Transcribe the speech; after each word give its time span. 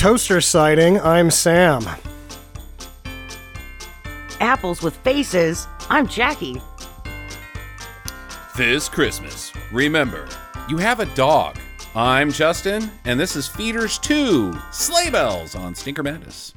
toaster 0.00 0.40
sighting. 0.40 0.98
I'm 1.02 1.30
Sam. 1.30 1.86
Apples 4.40 4.80
with 4.80 4.96
faces. 4.96 5.68
I'm 5.90 6.06
Jackie. 6.08 6.62
This 8.56 8.88
Christmas, 8.88 9.52
remember, 9.70 10.26
you 10.70 10.78
have 10.78 11.00
a 11.00 11.06
dog. 11.14 11.58
I'm 11.94 12.32
Justin, 12.32 12.90
and 13.04 13.20
this 13.20 13.36
is 13.36 13.46
Feeders 13.46 13.98
2 13.98 14.58
Slay 14.72 15.10
Bells 15.10 15.54
on 15.54 15.74
Stinker 15.74 16.02
Madness. 16.02 16.54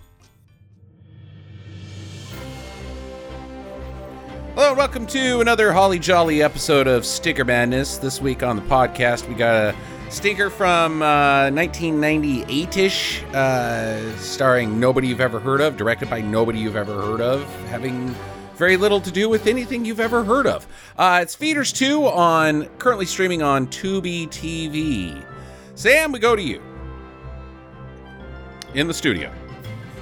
Hello, 4.55 4.73
welcome 4.73 5.05
to 5.07 5.41
another 5.41 5.73
holly 5.73 5.99
jolly 5.99 6.41
episode 6.41 6.87
of 6.87 7.05
Stinker 7.05 7.43
Madness. 7.43 7.97
This 7.97 8.21
week 8.21 8.41
on 8.41 8.55
the 8.55 8.61
podcast, 8.61 9.27
we 9.27 9.35
got 9.35 9.73
a 9.73 9.75
stinker 10.13 10.49
from 10.49 11.01
uh, 11.01 11.49
1998 11.51 12.77
ish, 12.77 13.23
uh, 13.33 14.15
starring 14.17 14.79
nobody 14.79 15.07
you've 15.07 15.19
ever 15.19 15.39
heard 15.39 15.59
of, 15.59 15.75
directed 15.75 16.09
by 16.09 16.21
nobody 16.21 16.59
you've 16.59 16.75
ever 16.75 16.93
heard 17.01 17.19
of, 17.19 17.43
having 17.65 18.15
very 18.55 18.77
little 18.77 19.01
to 19.01 19.11
do 19.11 19.27
with 19.27 19.47
anything 19.47 19.83
you've 19.83 19.99
ever 19.99 20.23
heard 20.23 20.45
of. 20.45 20.67
Uh, 20.97 21.19
it's 21.21 21.33
Feeders 21.33 21.73
2 21.73 22.05
on 22.05 22.65
currently 22.77 23.07
streaming 23.07 23.41
on 23.41 23.65
Tubi 23.67 24.27
TV. 24.27 25.25
Sam, 25.73 26.11
we 26.11 26.19
go 26.19 26.35
to 26.35 26.41
you 26.41 26.61
in 28.75 28.87
the 28.87 28.93
studio. 28.93 29.29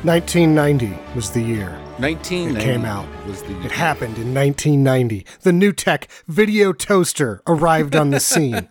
1990 0.04 0.98
was 1.16 1.32
the 1.32 1.42
year 1.42 1.81
1990 2.02 2.60
it 2.60 2.64
came 2.64 2.84
out. 2.84 3.06
Was 3.28 3.44
the 3.44 3.64
It 3.64 3.72
happened 3.72 4.18
in 4.18 4.34
1990. 4.34 5.24
The 5.42 5.52
NewTek 5.52 6.08
video 6.28 6.74
toaster 6.74 7.44
arrived 7.46 7.96
on 7.96 8.10
the 8.10 8.20
scene. 8.32 8.68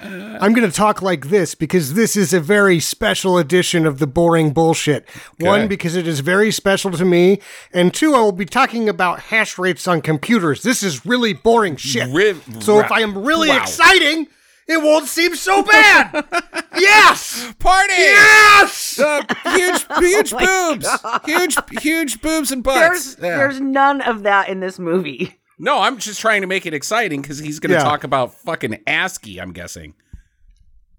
I'm 0.00 0.54
going 0.54 0.68
to 0.68 0.74
talk 0.74 1.02
like 1.02 1.28
this 1.28 1.54
because 1.54 1.92
this 1.92 2.16
is 2.16 2.32
a 2.32 2.40
very 2.40 2.80
special 2.80 3.36
edition 3.36 3.84
of 3.84 3.98
the 3.98 4.06
boring 4.06 4.52
bullshit. 4.52 5.06
One, 5.38 5.68
because 5.68 5.94
it 5.96 6.06
is 6.06 6.20
very 6.20 6.50
special 6.50 6.90
to 6.92 7.04
me, 7.04 7.40
and 7.74 7.92
two, 7.92 8.14
I 8.14 8.20
will 8.20 8.32
be 8.32 8.46
talking 8.46 8.88
about 8.88 9.20
hash 9.20 9.58
rates 9.58 9.86
on 9.86 10.00
computers. 10.00 10.62
This 10.62 10.82
is 10.82 11.04
really 11.04 11.34
boring 11.34 11.76
shit. 11.76 12.08
Riv- 12.08 12.42
so 12.60 12.80
if 12.80 12.90
I 12.90 13.00
am 13.00 13.22
really 13.22 13.50
wow. 13.50 13.60
exciting, 13.60 14.28
it 14.70 14.82
won't 14.82 15.06
seem 15.08 15.34
so 15.34 15.62
bad. 15.62 16.24
yes! 16.78 17.52
party. 17.58 17.92
Yes! 17.96 18.98
Uh, 18.98 19.22
huge, 19.54 19.86
huge 19.98 20.30
boobs, 20.30 20.88
huge, 21.24 21.56
huge 21.80 22.20
boobs 22.22 22.50
and 22.52 22.62
butts. 22.62 23.14
There's 23.14 23.16
Yeah. 23.30 23.36
there's 23.38 23.60
none 23.60 24.00
of 24.00 24.22
that 24.22 24.48
in 24.48 24.60
this 24.60 24.78
movie. 24.78 25.36
No, 25.58 25.80
I'm 25.80 25.98
just 25.98 26.20
trying 26.20 26.40
to 26.40 26.46
make 26.46 26.64
it 26.64 26.72
exciting 26.72 27.20
because 27.20 27.38
he's 27.38 27.58
going 27.60 27.70
to 27.70 27.76
Yeah. 27.76 27.84
talk 27.84 28.02
about 28.04 28.34
fucking 28.34 28.78
ASCII. 28.86 29.38
I'm 29.40 29.52
guessing. 29.52 29.92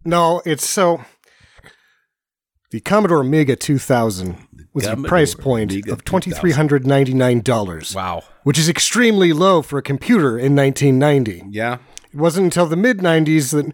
No, 0.05 0.41
it's 0.45 0.67
so. 0.67 1.03
The 2.71 2.79
Commodore 2.79 3.21
Amiga 3.21 3.55
2000 3.55 4.37
was 4.73 4.85
a 4.85 4.95
price 4.95 5.33
point 5.35 5.71
Amiga 5.71 5.91
of 5.91 6.03
$2,399, 6.05 7.95
Wow. 7.95 8.23
which 8.43 8.57
is 8.57 8.69
extremely 8.69 9.33
low 9.33 9.61
for 9.61 9.77
a 9.77 9.81
computer 9.81 10.37
in 10.37 10.55
1990. 10.55 11.43
Yeah. 11.49 11.77
It 12.13 12.17
wasn't 12.17 12.45
until 12.45 12.65
the 12.65 12.75
mid 12.75 12.99
90s 12.99 13.51
that 13.51 13.73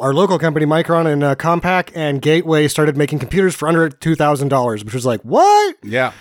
our 0.00 0.14
local 0.14 0.38
company, 0.38 0.64
Micron 0.64 1.12
and 1.12 1.22
uh, 1.22 1.34
Compaq 1.34 1.90
and 1.94 2.22
Gateway, 2.22 2.68
started 2.68 2.96
making 2.96 3.18
computers 3.18 3.54
for 3.54 3.68
under 3.68 3.88
$2,000, 3.90 4.84
which 4.84 4.94
was 4.94 5.04
like, 5.04 5.20
what? 5.22 5.76
Yeah. 5.82 6.12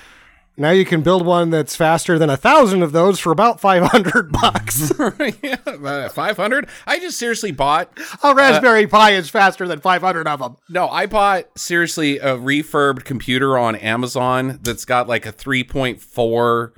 Now 0.59 0.71
you 0.71 0.85
can 0.85 1.03
build 1.03 1.23
one 1.23 1.52
that's 1.52 1.75
faster 1.75 2.17
than 2.17 2.31
a 2.31 2.35
thousand 2.35 2.81
of 2.81 2.91
those 2.91 3.19
for 3.19 3.31
about 3.31 3.61
500 3.61 4.31
bucks. 4.41 4.91
yeah. 5.44 5.57
Uh, 5.66 6.09
500. 6.09 6.67
I 6.88 6.99
just 6.99 7.19
seriously 7.19 7.51
bought. 7.51 7.95
a 8.23 8.33
Raspberry 8.33 8.88
Pi 8.88 9.11
is 9.11 9.29
faster 9.29 9.67
than 9.67 9.79
500 9.81 10.27
of 10.27 10.39
them. 10.39 10.57
No, 10.67 10.89
I 10.89 11.05
bought 11.05 11.57
seriously 11.59 12.17
a 12.17 12.35
refurbed 12.35 13.03
computer 13.05 13.55
on 13.55 13.75
Amazon 13.75 14.59
that's 14.63 14.83
got 14.83 15.07
like 15.07 15.27
a 15.27 15.31
3.4 15.31 16.72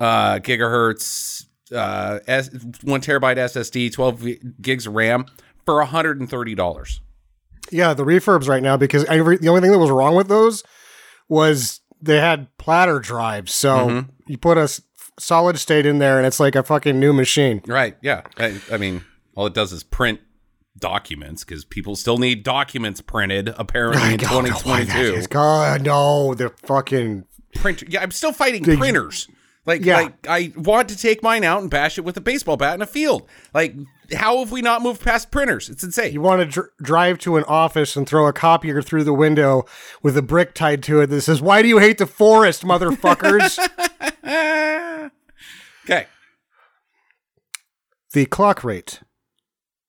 uh, 0.00 0.38
gigahertz, 0.40 1.46
uh, 1.74 2.18
S- 2.26 2.50
one 2.82 3.00
terabyte 3.00 3.36
SSD, 3.36 3.92
12 3.92 4.18
v- 4.18 4.40
gigs 4.60 4.86
of 4.86 4.94
RAM 4.94 5.26
for 5.64 5.84
$130. 5.84 7.00
Yeah, 7.70 7.94
the 7.94 8.04
refurbs 8.04 8.48
right 8.48 8.62
now 8.62 8.76
because 8.76 9.04
every, 9.04 9.36
the 9.36 9.48
only 9.48 9.60
thing 9.60 9.70
that 9.72 9.78
was 9.78 9.90
wrong 9.90 10.14
with 10.16 10.28
those 10.28 10.64
was 11.28 11.80
they 12.02 12.18
had 12.18 12.48
platter 12.58 12.98
drives. 12.98 13.52
So 13.54 13.76
Mm-hmm. 13.88 14.10
you 14.26 14.38
put 14.38 14.58
a 14.58 14.62
s- 14.62 14.82
solid 15.18 15.58
state 15.58 15.86
in 15.86 15.98
there 15.98 16.18
and 16.18 16.26
it's 16.26 16.40
like 16.40 16.54
a 16.56 16.62
fucking 16.62 16.98
new 16.98 17.12
machine. 17.12 17.62
Right. 17.66 17.96
Yeah. 18.02 18.22
I, 18.38 18.60
I 18.72 18.76
mean, 18.76 19.04
all 19.36 19.46
it 19.46 19.54
does 19.54 19.72
is 19.72 19.82
print 19.84 20.20
documents 20.78 21.44
because 21.44 21.64
people 21.64 21.94
still 21.96 22.16
need 22.18 22.42
documents 22.42 23.00
printed 23.00 23.52
apparently 23.58 24.14
in 24.14 24.16
God, 24.18 24.44
no, 24.44 24.50
why 24.52 24.84
that 24.84 24.86
2022. 24.86 25.14
is- 25.18 25.26
God, 25.26 25.82
no, 25.82 26.34
the 26.34 26.50
fucking 26.64 27.24
Printer. 27.56 27.84
Yeah, 27.88 28.00
I'm 28.02 28.12
still 28.12 28.32
fighting 28.32 28.62
Big- 28.62 28.78
printers. 28.78 29.26
Like, 29.66 29.84
Yeah. 29.84 29.96
like 30.00 30.26
I 30.28 30.52
want 30.56 30.88
to 30.88 30.96
take 30.96 31.22
mine 31.22 31.44
out 31.44 31.60
and 31.60 31.70
bash 31.70 31.98
it 31.98 32.00
with 32.02 32.16
a 32.16 32.20
baseball 32.20 32.56
bat 32.56 32.74
in 32.74 32.82
a 32.82 32.86
field. 32.86 33.28
Like, 33.54 33.74
how 34.14 34.38
have 34.38 34.50
we 34.50 34.62
not 34.62 34.82
moved 34.82 35.02
past 35.02 35.30
printers? 35.30 35.68
It's 35.68 35.84
insane. 35.84 36.12
you 36.12 36.20
want 36.20 36.40
to 36.40 36.46
dr- 36.46 36.70
drive 36.82 37.18
to 37.20 37.36
an 37.36 37.44
office 37.44 37.94
and 37.94 38.08
throw 38.08 38.26
a 38.26 38.32
copier 38.32 38.80
through 38.82 39.04
the 39.04 39.12
window 39.12 39.64
with 40.02 40.16
a 40.16 40.22
brick 40.22 40.54
tied 40.54 40.82
to 40.84 41.00
it 41.02 41.06
that 41.08 41.20
says, 41.20 41.40
"Why 41.42 41.62
do 41.62 41.68
you 41.68 41.78
hate 41.78 41.98
the 41.98 42.06
forest, 42.06 42.64
motherfuckers?" 42.64 43.58
okay. 45.84 46.06
the 48.12 48.26
clock 48.26 48.64
rate. 48.64 49.00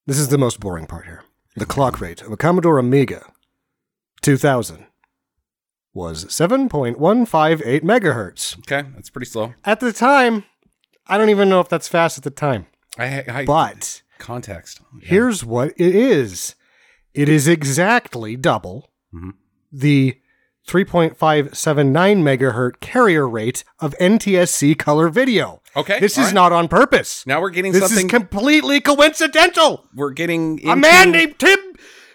This 0.06 0.20
is 0.20 0.28
the 0.28 0.38
most 0.38 0.60
boring 0.60 0.86
part 0.88 1.06
here. 1.06 1.24
The 1.56 1.66
clock 1.66 2.00
rate 2.02 2.22
of 2.22 2.32
a 2.32 2.38
Commodore 2.38 2.78
Amiga 2.78 3.26
2000 4.22 4.86
was 5.94 6.26
7.158 6.26 7.82
megahertz. 7.82 8.58
Okay. 8.60 8.88
That's 8.96 9.10
pretty 9.10 9.26
slow. 9.26 9.54
At 9.66 9.80
the 9.80 9.92
time, 9.94 10.46
I 11.08 11.18
don't 11.18 11.30
even 11.30 11.50
know 11.50 11.60
if 11.60 11.70
that's 11.70 11.88
fast 11.88 12.18
at 12.18 12.24
the 12.24 12.30
time, 12.32 12.68
I, 12.98 13.24
I 13.28 13.46
but 13.46 14.02
context. 14.20 14.80
Yeah. 15.02 15.10
here's 15.10 15.44
what 15.44 15.70
it 15.78 15.96
is 15.96 16.56
it 17.14 17.28
is 17.28 17.48
exactly 17.48 18.36
double 18.38 18.90
Mhm. 19.14 19.34
the 19.72 20.18
3.579 20.68 22.22
megahertz 22.24 22.80
carrier 22.80 23.28
rate 23.28 23.64
of 23.80 23.96
NTSC 24.00 24.76
color 24.78 25.10
video. 25.10 25.62
Okay, 25.76 26.00
This 26.00 26.18
is 26.18 26.26
right. 26.26 26.34
not 26.36 26.52
on 26.52 26.68
purpose. 26.68 27.26
Now 27.26 27.42
we're 27.42 27.50
getting 27.50 27.72
This 27.72 27.82
something. 27.88 28.06
is 28.06 28.12
completely 28.12 28.80
coincidental. 28.80 29.86
we're 29.96 30.12
getting 30.12 30.60
A 30.70 30.76
man 30.76 31.12
named 31.12 31.40
Tim 31.40 31.58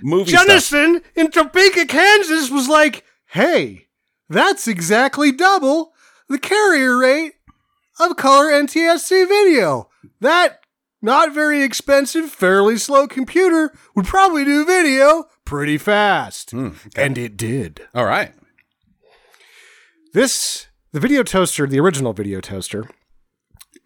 movie. 0.02 0.30
Jenison 0.32 1.02
in 1.14 1.30
Topeka, 1.30 1.86
Kansas 1.86 2.50
was 2.50 2.68
like, 2.68 3.04
hey, 3.36 3.86
that's 4.30 4.66
exactly 4.66 5.30
double 5.30 5.92
the 6.28 6.38
carrier 6.38 6.96
rate 6.96 7.34
of 8.00 8.16
color 8.16 8.46
NTSC 8.46 9.28
video. 9.28 9.90
That 10.20 10.60
not 11.02 11.34
very 11.34 11.62
expensive, 11.62 12.30
fairly 12.30 12.78
slow 12.78 13.06
computer 13.06 13.72
would 13.94 14.06
probably 14.06 14.44
do 14.44 14.64
video 14.64 15.24
pretty 15.44 15.76
fast. 15.76 16.50
Hmm, 16.50 16.68
okay. 16.68 17.04
And 17.04 17.18
it 17.18 17.36
did. 17.36 17.82
All 17.94 18.06
right. 18.06 18.32
This, 20.14 20.68
the 20.92 21.00
video 21.00 21.22
toaster, 21.22 21.66
the 21.66 21.78
original 21.78 22.14
video 22.14 22.40
toaster, 22.40 22.88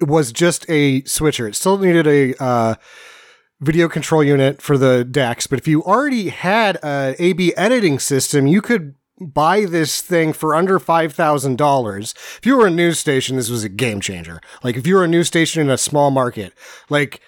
was 0.01 0.33
just 0.33 0.65
a 0.71 1.03
switcher. 1.03 1.49
It 1.49 1.57
still 1.57 1.77
needed 1.77 2.07
a 2.07 2.41
uh, 2.43 2.75
video 3.61 3.89
control 3.89 4.23
unit 4.23 4.63
for 4.63 4.79
the 4.79 5.05
DeX, 5.05 5.49
but 5.49 5.59
if 5.59 5.67
you 5.67 5.83
already 5.83 6.29
had 6.29 6.77
a 6.85 7.17
A/B 7.19 7.53
editing 7.57 7.99
system, 7.99 8.47
you 8.47 8.63
could 8.63 8.95
buy 9.21 9.65
this 9.67 10.01
thing 10.01 10.33
for 10.33 10.55
under 10.55 10.79
five 10.79 11.13
thousand 11.13 11.59
dollars. 11.59 12.15
If 12.39 12.47
you 12.47 12.57
were 12.57 12.67
a 12.67 12.71
news 12.71 12.99
station, 12.99 13.37
this 13.37 13.51
was 13.51 13.65
a 13.65 13.69
game 13.69 14.01
changer. 14.01 14.41
Like 14.63 14.77
if 14.77 14.87
you 14.87 14.97
were 14.97 15.05
a 15.05 15.09
news 15.09 15.27
station 15.29 15.61
in 15.63 15.71
a 15.71 15.79
small 15.79 16.11
market, 16.11 16.53
like 16.89 17.21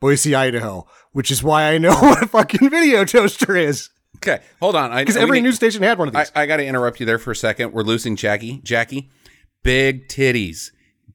Boise, 0.00 0.34
Idaho, 0.34 0.86
which 1.12 1.30
is 1.30 1.42
why 1.42 1.72
I 1.72 1.78
know 1.78 1.94
what 2.00 2.22
a 2.22 2.26
fucking 2.26 2.68
video 2.70 3.04
toaster 3.04 3.56
is. 3.56 3.90
Okay. 4.16 4.40
Hold 4.60 4.76
on. 4.76 4.92
I- 4.92 5.02
Because 5.02 5.16
every 5.16 5.38
need- 5.38 5.44
news 5.48 5.56
station 5.56 5.82
had 5.82 5.98
one 5.98 6.08
of 6.08 6.14
these. 6.14 6.32
I 6.34 6.46
got 6.46 6.56
to 6.56 6.64
interrupt 6.66 7.00
you 7.00 7.06
there 7.06 7.18
for 7.18 7.30
a 7.32 7.36
second. 7.36 7.72
We're 7.72 7.82
losing 7.82 8.16
Jackie. 8.16 8.60
Jackie, 8.64 9.10
big 9.62 10.08
titties, 10.08 10.70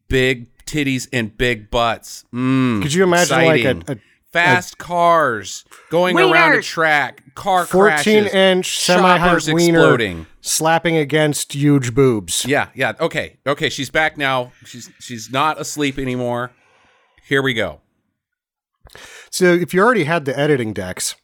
big 0.07 0.55
titties 0.65 1.07
and 1.11 1.35
big 1.37 1.71
butts. 1.71 2.25
Mm, 2.33 2.81
Could 2.83 2.93
you 2.93 3.03
imagine 3.03 3.39
exciting. 3.39 3.79
like 3.79 3.89
a, 3.89 3.93
a 3.93 3.95
fast 4.31 4.77
cars 4.77 5.65
going 5.89 6.17
around 6.17 6.53
a 6.53 6.61
track, 6.61 7.30
car 7.35 7.65
14 7.65 7.91
crashes, 8.23 8.33
inch 8.33 8.77
semi 8.79 9.17
high 9.17 9.27
choppers 9.27 9.51
wiener 9.51 9.79
exploding. 9.79 10.25
slapping 10.41 10.97
against 10.97 11.53
huge 11.53 11.93
boobs. 11.93 12.45
Yeah, 12.45 12.69
yeah. 12.75 12.93
Okay, 12.99 13.37
okay. 13.45 13.69
She's 13.69 13.89
back 13.89 14.17
now. 14.17 14.51
She's 14.65 14.89
she's 14.99 15.31
not 15.31 15.59
asleep 15.59 15.97
anymore. 15.97 16.51
Here 17.27 17.41
we 17.41 17.53
go. 17.53 17.81
So 19.29 19.45
if 19.53 19.73
you 19.73 19.81
already 19.81 20.03
had 20.03 20.25
the 20.25 20.37
editing 20.37 20.73
decks 20.73 21.15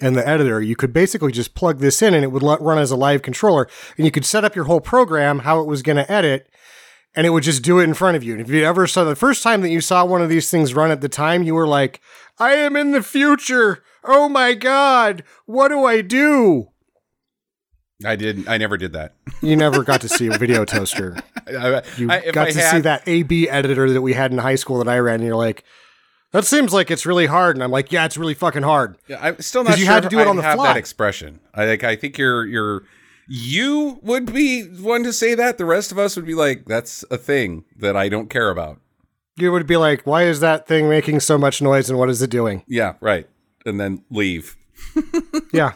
and 0.00 0.16
the 0.16 0.26
editor, 0.26 0.62
you 0.62 0.76
could 0.76 0.92
basically 0.92 1.32
just 1.32 1.54
plug 1.54 1.80
this 1.80 2.00
in 2.00 2.14
and 2.14 2.24
it 2.24 2.28
would 2.28 2.42
let- 2.42 2.60
run 2.60 2.78
as 2.78 2.90
a 2.90 2.96
live 2.96 3.22
controller 3.22 3.68
and 3.96 4.04
you 4.06 4.10
could 4.10 4.24
set 4.24 4.44
up 4.44 4.54
your 4.56 4.64
whole 4.64 4.80
program 4.80 5.40
how 5.40 5.60
it 5.60 5.66
was 5.66 5.82
going 5.82 5.96
to 5.96 6.10
edit 6.10 6.48
and 7.14 7.26
it 7.26 7.30
would 7.30 7.42
just 7.42 7.62
do 7.62 7.78
it 7.78 7.84
in 7.84 7.94
front 7.94 8.16
of 8.16 8.22
you. 8.24 8.32
And 8.32 8.40
if 8.40 8.48
you 8.48 8.64
ever 8.64 8.86
saw 8.86 9.04
the 9.04 9.16
first 9.16 9.42
time 9.42 9.60
that 9.62 9.70
you 9.70 9.80
saw 9.80 10.04
one 10.04 10.22
of 10.22 10.28
these 10.28 10.50
things 10.50 10.74
run 10.74 10.90
at 10.90 11.00
the 11.00 11.08
time, 11.08 11.42
you 11.42 11.54
were 11.54 11.66
like, 11.66 12.00
I 12.38 12.52
am 12.54 12.76
in 12.76 12.92
the 12.92 13.02
future. 13.02 13.82
Oh 14.10 14.28
my 14.28 14.54
God. 14.54 15.22
What 15.46 15.68
do 15.68 15.84
I 15.84 16.00
do? 16.00 16.68
I 18.04 18.16
didn't. 18.16 18.48
I 18.48 18.56
never 18.58 18.76
did 18.76 18.92
that. 18.94 19.14
You 19.42 19.54
never 19.56 19.82
got 19.82 20.00
to 20.02 20.08
see 20.08 20.28
a 20.28 20.38
video 20.38 20.64
toaster. 20.64 21.16
You 21.48 22.10
I- 22.10 22.30
got 22.30 22.48
I 22.48 22.50
to 22.52 22.58
had, 22.60 22.70
see 22.70 22.80
that 22.80 23.02
AB 23.06 23.48
editor 23.48 23.90
that 23.92 24.02
we 24.02 24.14
had 24.14 24.32
in 24.32 24.38
high 24.38 24.54
school 24.54 24.78
that 24.78 24.88
I 24.88 24.98
ran, 24.98 25.16
and 25.16 25.24
you're 25.24 25.36
like, 25.36 25.64
that 26.32 26.44
seems 26.44 26.72
like 26.72 26.90
it's 26.90 27.04
really 27.06 27.26
hard. 27.26 27.56
And 27.56 27.62
I'm 27.62 27.70
like, 27.70 27.90
yeah, 27.92 28.04
it's 28.04 28.16
really 28.16 28.34
fucking 28.34 28.62
hard. 28.62 28.96
Yeah, 29.08 29.18
I'm 29.20 29.38
still 29.40 29.64
not 29.64 29.70
'Cause 29.70 29.80
you 29.80 29.84
sure 29.86 29.94
had 29.94 30.02
to 30.04 30.08
do 30.08 30.18
it 30.20 30.26
I 30.26 30.30
on 30.30 30.36
the 30.36 30.42
have 30.42 30.54
fly. 30.54 30.68
that 30.68 30.76
expression. 30.76 31.40
I 31.54 31.66
like. 31.66 31.84
I 31.84 31.96
think 31.96 32.16
you're 32.18 32.46
you're 32.46 32.84
you 33.28 33.98
would 34.02 34.32
be 34.32 34.62
one 34.64 35.02
to 35.02 35.12
say 35.12 35.34
that. 35.34 35.58
The 35.58 35.64
rest 35.66 35.90
of 35.92 35.98
us 35.98 36.16
would 36.16 36.24
be 36.26 36.34
like, 36.34 36.64
that's 36.66 37.04
a 37.10 37.18
thing 37.18 37.64
that 37.76 37.96
I 37.96 38.08
don't 38.08 38.30
care 38.30 38.48
about. 38.50 38.80
You 39.36 39.52
would 39.52 39.66
be 39.66 39.76
like, 39.76 40.02
why 40.06 40.22
is 40.24 40.40
that 40.40 40.66
thing 40.66 40.88
making 40.88 41.20
so 41.20 41.36
much 41.36 41.60
noise 41.60 41.90
and 41.90 41.98
what 41.98 42.08
is 42.10 42.22
it 42.22 42.30
doing? 42.30 42.62
Yeah, 42.66 42.94
right. 43.00 43.28
And 43.68 43.78
then 43.78 44.02
leave. 44.10 44.56
yeah. 45.52 45.74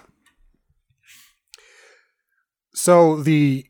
So 2.75 3.17
the 3.23 3.67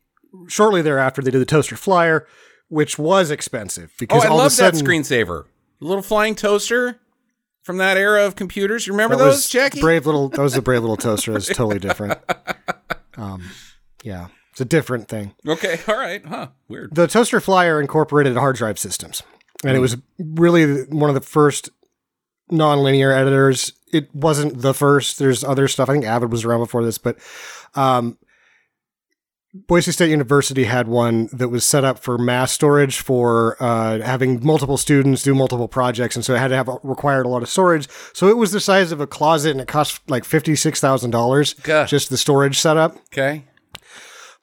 shortly 0.48 0.82
thereafter 0.82 1.22
they 1.22 1.30
did 1.30 1.40
the 1.40 1.44
toaster 1.46 1.76
flyer, 1.76 2.26
which 2.68 2.98
was 2.98 3.30
expensive 3.30 3.90
Oh, 3.92 3.96
because 3.98 4.24
I 4.24 4.28
all 4.28 4.34
of 4.36 4.40
a 4.40 4.42
love 4.44 4.56
that 4.56 4.74
sudden 4.74 4.80
screensaver. 4.86 5.44
The 5.80 5.86
little 5.86 6.02
flying 6.02 6.34
toaster 6.34 7.00
from 7.62 7.78
that 7.78 7.96
era 7.96 8.24
of 8.24 8.36
computers. 8.36 8.86
You 8.86 8.92
remember 8.92 9.16
those, 9.16 9.48
Jackie? 9.48 9.80
brave 9.80 10.06
little 10.06 10.28
that 10.30 10.40
was 10.40 10.56
a 10.56 10.62
brave 10.62 10.80
little 10.82 10.96
toaster. 10.96 11.36
It's 11.36 11.48
totally 11.48 11.78
different. 11.78 12.18
Um, 13.14 13.42
yeah, 14.02 14.28
it's 14.52 14.62
a 14.62 14.64
different 14.64 15.06
thing. 15.06 15.34
Okay, 15.46 15.78
all 15.86 15.96
right. 15.98 16.24
Huh. 16.24 16.48
Weird. 16.66 16.94
The 16.94 17.06
toaster 17.06 17.40
flyer 17.42 17.78
incorporated 17.78 18.38
hard 18.38 18.56
drive 18.56 18.78
systems, 18.78 19.22
and 19.66 19.76
it 19.76 19.80
was 19.80 19.98
really 20.18 20.84
one 20.84 21.10
of 21.10 21.14
the 21.14 21.20
first 21.20 21.68
nonlinear 22.50 23.14
editors. 23.14 23.74
It 23.92 24.14
wasn't 24.14 24.62
the 24.62 24.74
first. 24.74 25.18
There's 25.18 25.44
other 25.44 25.68
stuff. 25.68 25.88
I 25.88 25.92
think 25.92 26.04
Avid 26.04 26.32
was 26.32 26.44
around 26.44 26.60
before 26.60 26.84
this, 26.84 26.98
but 26.98 27.18
um, 27.74 28.18
Boise 29.54 29.92
State 29.92 30.08
University 30.08 30.64
had 30.64 30.88
one 30.88 31.28
that 31.30 31.48
was 31.48 31.66
set 31.66 31.84
up 31.84 31.98
for 31.98 32.16
mass 32.16 32.52
storage 32.52 33.00
for 33.00 33.56
uh, 33.60 34.00
having 34.00 34.44
multiple 34.44 34.78
students 34.78 35.22
do 35.22 35.34
multiple 35.34 35.68
projects, 35.68 36.16
and 36.16 36.24
so 36.24 36.34
it 36.34 36.38
had 36.38 36.48
to 36.48 36.56
have 36.56 36.70
required 36.82 37.26
a 37.26 37.28
lot 37.28 37.42
of 37.42 37.50
storage. 37.50 37.86
So 38.14 38.28
it 38.28 38.38
was 38.38 38.52
the 38.52 38.60
size 38.60 38.92
of 38.92 39.00
a 39.00 39.06
closet, 39.06 39.50
and 39.50 39.60
it 39.60 39.68
cost 39.68 40.00
like 40.08 40.24
fifty 40.24 40.56
six 40.56 40.80
thousand 40.80 41.10
dollars 41.10 41.54
just 41.84 42.08
the 42.08 42.16
storage 42.16 42.58
setup. 42.58 42.96
Okay. 43.12 43.44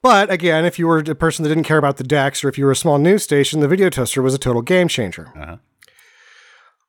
But 0.02 0.32
again, 0.32 0.64
if 0.64 0.78
you 0.78 0.88
were 0.88 1.00
a 1.00 1.16
person 1.16 1.44
that 1.44 1.50
didn't 1.50 1.66
care 1.66 1.78
about 1.80 1.98
the 1.98 2.04
decks, 2.04 2.44
or 2.44 2.50
if 2.50 2.58
you 2.58 2.66
were 2.66 2.72
a 2.72 2.76
small 2.76 3.00
news 3.00 3.24
station, 3.24 3.62
the 3.62 3.68
video 3.68 3.90
toaster 3.90 4.22
was 4.22 4.34
a 4.34 4.38
total 4.38 4.62
game 4.62 4.88
changer. 4.88 5.34
Uh-huh. 5.36 5.58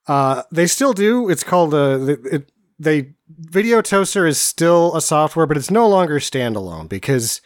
Uh, 0.06 0.42
they 0.50 0.66
still 0.66 0.92
do. 0.92 1.28
It's 1.28 1.44
called 1.44 1.74
a. 1.74 2.18
It, 2.24 2.52
they 2.78 3.12
video 3.28 3.82
toaster 3.82 4.26
is 4.26 4.40
still 4.40 4.96
a 4.96 5.02
software, 5.02 5.46
but 5.46 5.56
it's 5.56 5.70
no 5.70 5.86
longer 5.86 6.18
standalone 6.18 6.88
because 6.88 7.42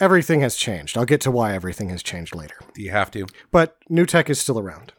everything 0.00 0.40
has 0.40 0.56
changed. 0.56 0.96
I'll 0.98 1.04
get 1.04 1.20
to 1.22 1.30
why 1.30 1.54
everything 1.54 1.88
has 1.88 2.02
changed 2.02 2.34
later. 2.34 2.56
You 2.76 2.90
have 2.90 3.10
to? 3.12 3.26
But 3.50 3.76
NewTek 3.90 4.28
is 4.28 4.38
still 4.38 4.58
around. 4.58 4.92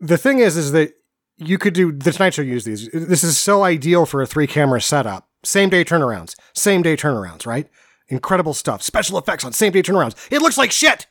The 0.00 0.18
thing 0.18 0.40
is, 0.40 0.56
is 0.56 0.72
that 0.72 0.94
you 1.38 1.58
could 1.58 1.74
do 1.74 1.92
the 1.92 2.12
Tonight 2.12 2.34
Show 2.34 2.42
use 2.42 2.64
these. 2.64 2.88
This 2.92 3.24
is 3.24 3.38
so 3.38 3.62
ideal 3.62 4.06
for 4.06 4.20
a 4.20 4.26
three 4.26 4.46
camera 4.46 4.80
setup. 4.80 5.28
Same 5.44 5.70
day 5.70 5.84
turnarounds, 5.84 6.34
same 6.54 6.82
day 6.82 6.96
turnarounds, 6.96 7.46
right? 7.46 7.68
Incredible 8.08 8.54
stuff. 8.54 8.82
Special 8.82 9.18
effects 9.18 9.44
on 9.44 9.52
same 9.52 9.72
day 9.72 9.82
turnarounds. 9.82 10.16
It 10.30 10.42
looks 10.42 10.58
like 10.58 10.70
shit. 10.72 11.06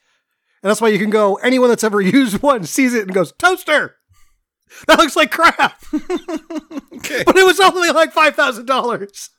And 0.63 0.69
that's 0.69 0.81
why 0.81 0.90
you 0.90 1.00
can 1.00 1.10
go, 1.10 1.36
anyone 1.36 1.69
that's 1.69 1.84
ever 1.84 2.02
used 2.02 2.42
one 2.42 2.63
sees 2.63 2.94
it 2.94 3.04
and 3.04 3.13
goes, 3.13 3.31
toaster. 3.34 3.96
That 4.88 5.00
looks 5.00 5.16
like 5.16 5.31
crap. 5.31 5.81
Okay. 7.04 7.24
But 7.25 7.36
it 7.36 7.46
was 7.46 7.60
only 7.60 7.90
like 7.90 8.13
$5,000. 8.13 9.30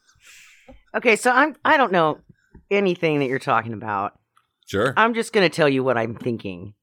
Okay, 0.96 1.14
so 1.14 1.30
I'm 1.30 1.54
I 1.64 1.76
don't 1.76 1.92
know 1.92 2.18
anything 2.72 3.20
that 3.20 3.28
you're 3.28 3.38
talking 3.38 3.72
about. 3.72 4.18
Sure. 4.66 4.92
I'm 4.96 5.14
just 5.14 5.32
going 5.32 5.48
to 5.48 5.54
tell 5.54 5.68
you 5.68 5.84
what 5.84 5.96
I'm 5.96 6.16
thinking. 6.16 6.74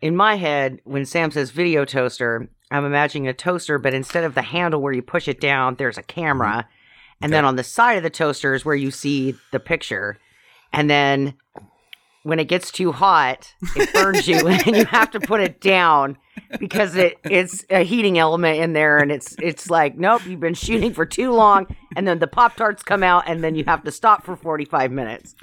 In 0.00 0.16
my 0.16 0.36
head, 0.36 0.80
when 0.84 1.04
Sam 1.04 1.30
says 1.30 1.50
video 1.50 1.84
toaster, 1.84 2.48
I'm 2.70 2.84
imagining 2.86 3.28
a 3.28 3.34
toaster, 3.34 3.78
but 3.78 3.94
instead 3.94 4.24
of 4.24 4.34
the 4.34 4.42
handle 4.42 4.80
where 4.80 4.92
you 4.92 5.02
push 5.02 5.28
it 5.28 5.40
down, 5.40 5.74
there's 5.74 5.98
a 5.98 6.02
camera. 6.02 6.48
Mm-hmm. 6.48 7.24
And 7.24 7.32
then 7.32 7.44
on 7.44 7.56
the 7.56 7.64
side 7.64 7.98
of 7.98 8.02
the 8.02 8.10
toaster 8.10 8.54
is 8.54 8.64
where 8.64 8.74
you 8.74 8.90
see 8.90 9.34
the 9.52 9.60
picture. 9.60 10.18
And 10.72 10.88
then 10.88 11.34
when 12.24 12.38
it 12.38 12.44
gets 12.46 12.70
too 12.70 12.92
hot, 12.92 13.52
it 13.76 13.92
burns 13.92 14.28
you 14.28 14.46
and 14.48 14.76
you 14.76 14.84
have 14.86 15.10
to 15.12 15.20
put 15.20 15.40
it 15.40 15.60
down 15.60 16.16
because 16.58 16.94
it 16.96 17.18
it's 17.24 17.64
a 17.70 17.82
heating 17.84 18.18
element 18.18 18.58
in 18.60 18.72
there 18.72 18.98
and 18.98 19.10
it's 19.10 19.34
it's 19.40 19.68
like, 19.70 19.96
nope, 19.98 20.24
you've 20.26 20.40
been 20.40 20.54
shooting 20.54 20.92
for 20.94 21.04
too 21.04 21.32
long 21.32 21.66
and 21.96 22.06
then 22.06 22.18
the 22.20 22.26
Pop 22.26 22.54
Tarts 22.56 22.82
come 22.82 23.02
out 23.02 23.24
and 23.26 23.42
then 23.42 23.54
you 23.54 23.64
have 23.66 23.82
to 23.84 23.90
stop 23.92 24.24
for 24.24 24.36
45 24.36 24.90
minutes. 24.92 25.34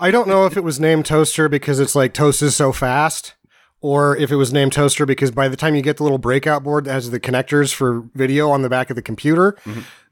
I 0.00 0.10
don't 0.10 0.28
know 0.28 0.46
if 0.46 0.56
it 0.56 0.62
was 0.64 0.78
named 0.80 1.06
toaster 1.06 1.48
because 1.48 1.80
it's 1.80 1.94
like 1.94 2.14
toast 2.14 2.40
is 2.42 2.54
so 2.56 2.72
fast, 2.72 3.34
or 3.80 4.16
if 4.16 4.30
it 4.30 4.36
was 4.36 4.52
named 4.52 4.72
toaster 4.72 5.04
because 5.04 5.30
by 5.32 5.48
the 5.48 5.56
time 5.56 5.74
you 5.74 5.82
get 5.82 5.96
the 5.96 6.02
little 6.04 6.18
breakout 6.18 6.62
board 6.62 6.84
that 6.84 6.92
has 6.92 7.10
the 7.10 7.18
connectors 7.20 7.74
for 7.74 8.02
video 8.14 8.48
on 8.50 8.62
the 8.62 8.68
back 8.70 8.90
of 8.90 8.96
the 8.96 9.02
computer, 9.02 9.56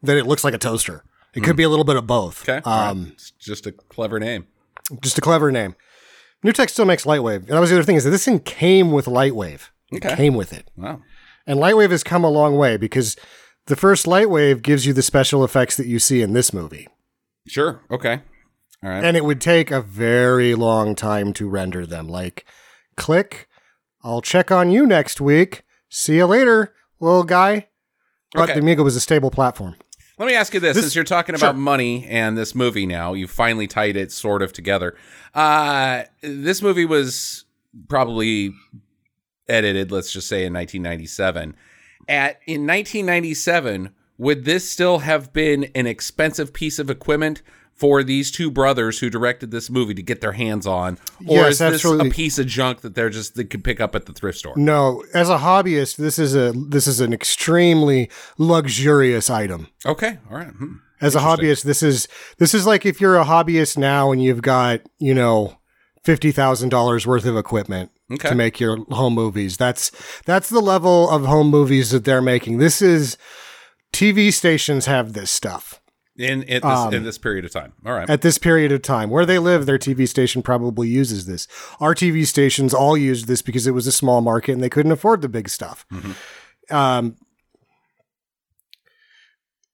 that 0.03 0.17
it 0.17 0.27
looks 0.27 0.43
like 0.45 0.55
a 0.55 0.59
toaster. 0.59 1.05
It 1.35 1.45
could 1.45 1.57
be 1.57 1.63
a 1.63 1.69
little 1.69 1.85
bit 1.85 1.95
of 1.97 2.07
both. 2.09 2.43
Okay. 2.49 2.61
all 2.65 2.79
right. 2.81 2.89
Um, 2.91 3.13
It's 3.13 3.31
just 3.39 3.65
a 3.67 3.73
clever 3.73 4.19
name. 4.19 4.49
Just 5.01 5.17
a 5.17 5.21
clever 5.21 5.53
name. 5.53 5.77
NewTek 6.45 6.71
still 6.71 6.85
makes 6.87 7.05
Lightwave. 7.05 7.37
And 7.41 7.49
that 7.49 7.61
was 7.61 7.71
the 7.71 7.77
other 7.77 7.85
thing 7.85 7.97
is 7.97 8.05
that 8.05 8.11
this 8.11 8.25
thing 8.25 8.41
came 8.41 8.93
with 8.93 9.07
Lightwave. 9.07 9.69
It 9.93 10.05
Okay. 10.05 10.17
came 10.17 10.35
with 10.35 10.53
it. 10.53 10.71
Wow. 10.77 11.03
And 11.47 11.59
Lightwave 11.59 11.91
has 11.91 12.03
come 12.05 12.25
a 12.25 12.31
long 12.31 12.57
way 12.57 12.77
because 12.77 13.17
the 13.67 13.77
first 13.77 14.07
Lightwave 14.07 14.63
gives 14.63 14.87
you 14.87 14.93
the 14.93 15.03
special 15.03 15.45
effects 15.45 15.77
that 15.77 15.87
you 15.87 15.99
see 15.99 16.23
in 16.23 16.33
this 16.33 16.53
movie. 16.53 16.89
Sure. 17.47 17.83
Okay. 17.91 18.21
All 18.83 18.91
right. 18.91 19.05
And 19.05 19.17
it 19.17 19.25
would 19.25 19.41
take 19.41 19.71
a 19.71 19.83
very 19.83 20.55
long 20.55 20.95
time 20.95 21.33
to 21.35 21.49
render 21.49 21.85
them. 21.85 22.09
Like, 22.09 22.47
click, 22.97 23.49
I'll 24.03 24.23
check 24.23 24.51
on 24.51 24.71
you 24.71 24.87
next 24.87 25.21
week. 25.21 25.63
See 25.91 26.17
you 26.17 26.27
later, 26.27 26.73
little 27.01 27.25
guy. 27.25 27.69
But 28.33 28.45
Okay. 28.45 28.55
the 28.55 28.61
Amiga 28.61 28.83
was 28.83 28.97
a 28.97 29.01
stable 29.01 29.31
platform. 29.31 29.75
Let 30.21 30.27
me 30.27 30.35
ask 30.35 30.53
you 30.53 30.61
this: 30.61 30.75
This- 30.75 30.85
since 30.85 30.95
you're 30.95 31.03
talking 31.03 31.35
sure. 31.35 31.49
about 31.49 31.59
money 31.59 32.07
and 32.07 32.37
this 32.37 32.55
movie 32.55 32.85
now, 32.85 33.15
you 33.15 33.27
finally 33.27 33.67
tied 33.67 33.97
it 33.97 34.13
sort 34.13 34.43
of 34.43 34.53
together. 34.53 34.95
Uh, 35.35 36.03
this 36.21 36.61
movie 36.61 36.85
was 36.85 37.47
probably 37.89 38.53
edited, 39.49 39.91
let's 39.91 40.13
just 40.13 40.29
say, 40.29 40.45
in 40.45 40.53
1997. 40.53 41.57
At 42.07 42.39
in 42.47 42.67
1997, 42.67 43.95
would 44.19 44.45
this 44.45 44.71
still 44.71 44.99
have 44.99 45.33
been 45.33 45.71
an 45.75 45.87
expensive 45.87 46.53
piece 46.53 46.79
of 46.79 46.91
equipment 46.91 47.41
for 47.81 48.03
these 48.05 48.31
two 48.31 48.51
brothers 48.51 48.99
who 49.01 49.09
directed 49.09 49.51
this 49.51 49.71
movie 49.71 49.95
to 49.95 50.03
get 50.03 50.21
their 50.21 50.33
hands 50.33 50.67
on, 50.67 50.99
or 51.27 51.37
Yes, 51.37 51.53
is 51.55 51.59
this 51.59 51.73
absolutely. 51.75 52.09
a 52.09 52.13
piece 52.13 52.39
of 52.39 52.47
junk 52.47 52.83
that 52.83 52.95
they're 52.95 53.09
just 53.11 53.35
they 53.37 53.45
could 53.45 53.65
pick 53.65 53.81
up 53.81 53.95
at 53.95 54.05
the 54.07 54.13
thrift 54.13 54.39
store? 54.39 54.55
No, 54.57 55.03
as 55.15 55.31
a 55.31 55.39
hobbyist, 55.39 55.97
this 55.97 56.19
is 56.19 56.37
a 56.37 56.53
this 56.53 56.87
is 56.87 57.01
an 57.01 57.13
extremely 57.13 58.11
luxurious 58.39 59.31
item. 59.31 59.69
Okay, 59.87 60.19
all 60.31 60.37
right. 60.37 60.49
Hmm. 60.49 60.75
As 61.01 61.15
a 61.17 61.21
hobbyist, 61.21 61.63
this 61.65 61.83
is 61.83 62.07
this 62.39 62.53
is 62.53 62.67
like 62.67 62.85
if 62.85 63.01
you're 63.01 63.19
a 63.19 63.25
hobbyist 63.25 63.79
now 63.79 64.13
and 64.13 64.23
you've 64.23 64.43
got, 64.43 64.83
you 64.99 65.15
know, 65.15 65.57
fifty 66.05 66.31
thousand 66.33 66.69
dollars 66.69 67.07
worth 67.07 67.25
of 67.25 67.37
equipment 67.39 67.91
Okay. 68.13 68.29
to 68.29 68.35
make 68.35 68.61
your 68.61 68.85
home 68.91 69.15
movies. 69.15 69.57
That's 69.57 69.91
that's 70.27 70.51
the 70.51 70.61
level 70.61 71.09
of 71.09 71.25
home 71.25 71.49
movies 71.49 71.91
that 71.93 72.05
they're 72.05 72.21
making. 72.21 72.59
This 72.59 72.83
is 72.83 73.17
TV 73.93 74.31
stations 74.33 74.85
have 74.87 75.15
this 75.15 75.31
stuff. 75.31 75.80
In 76.21 76.43
in 76.43 76.61
this, 76.61 76.65
Um, 76.65 76.93
in 76.95 77.03
this 77.05 77.19
period 77.19 77.45
of 77.45 77.51
time. 77.51 77.73
All 77.87 77.93
right. 77.93 78.09
at 78.11 78.21
this 78.23 78.37
period 78.39 78.73
of 78.73 78.83
time. 78.83 79.09
Where 79.11 79.25
they 79.25 79.39
live, 79.39 79.65
their 79.67 79.79
TV 79.79 80.07
station 80.07 80.43
probably 80.43 80.89
uses 80.89 81.27
this. 81.27 81.49
Our 81.81 81.95
TV 81.95 82.27
stations 82.27 82.75
all 82.75 82.97
used 82.97 83.27
this 83.27 83.43
because 83.43 83.67
it 83.67 83.73
was 83.73 83.87
a 83.87 83.93
small 83.93 84.21
market 84.21 84.53
and 84.53 84.63
they 84.63 84.69
couldn't 84.69 84.93
afford 84.93 85.23
the 85.23 85.29
big 85.29 85.49
stuff. 85.49 85.87
Um, 86.71 87.17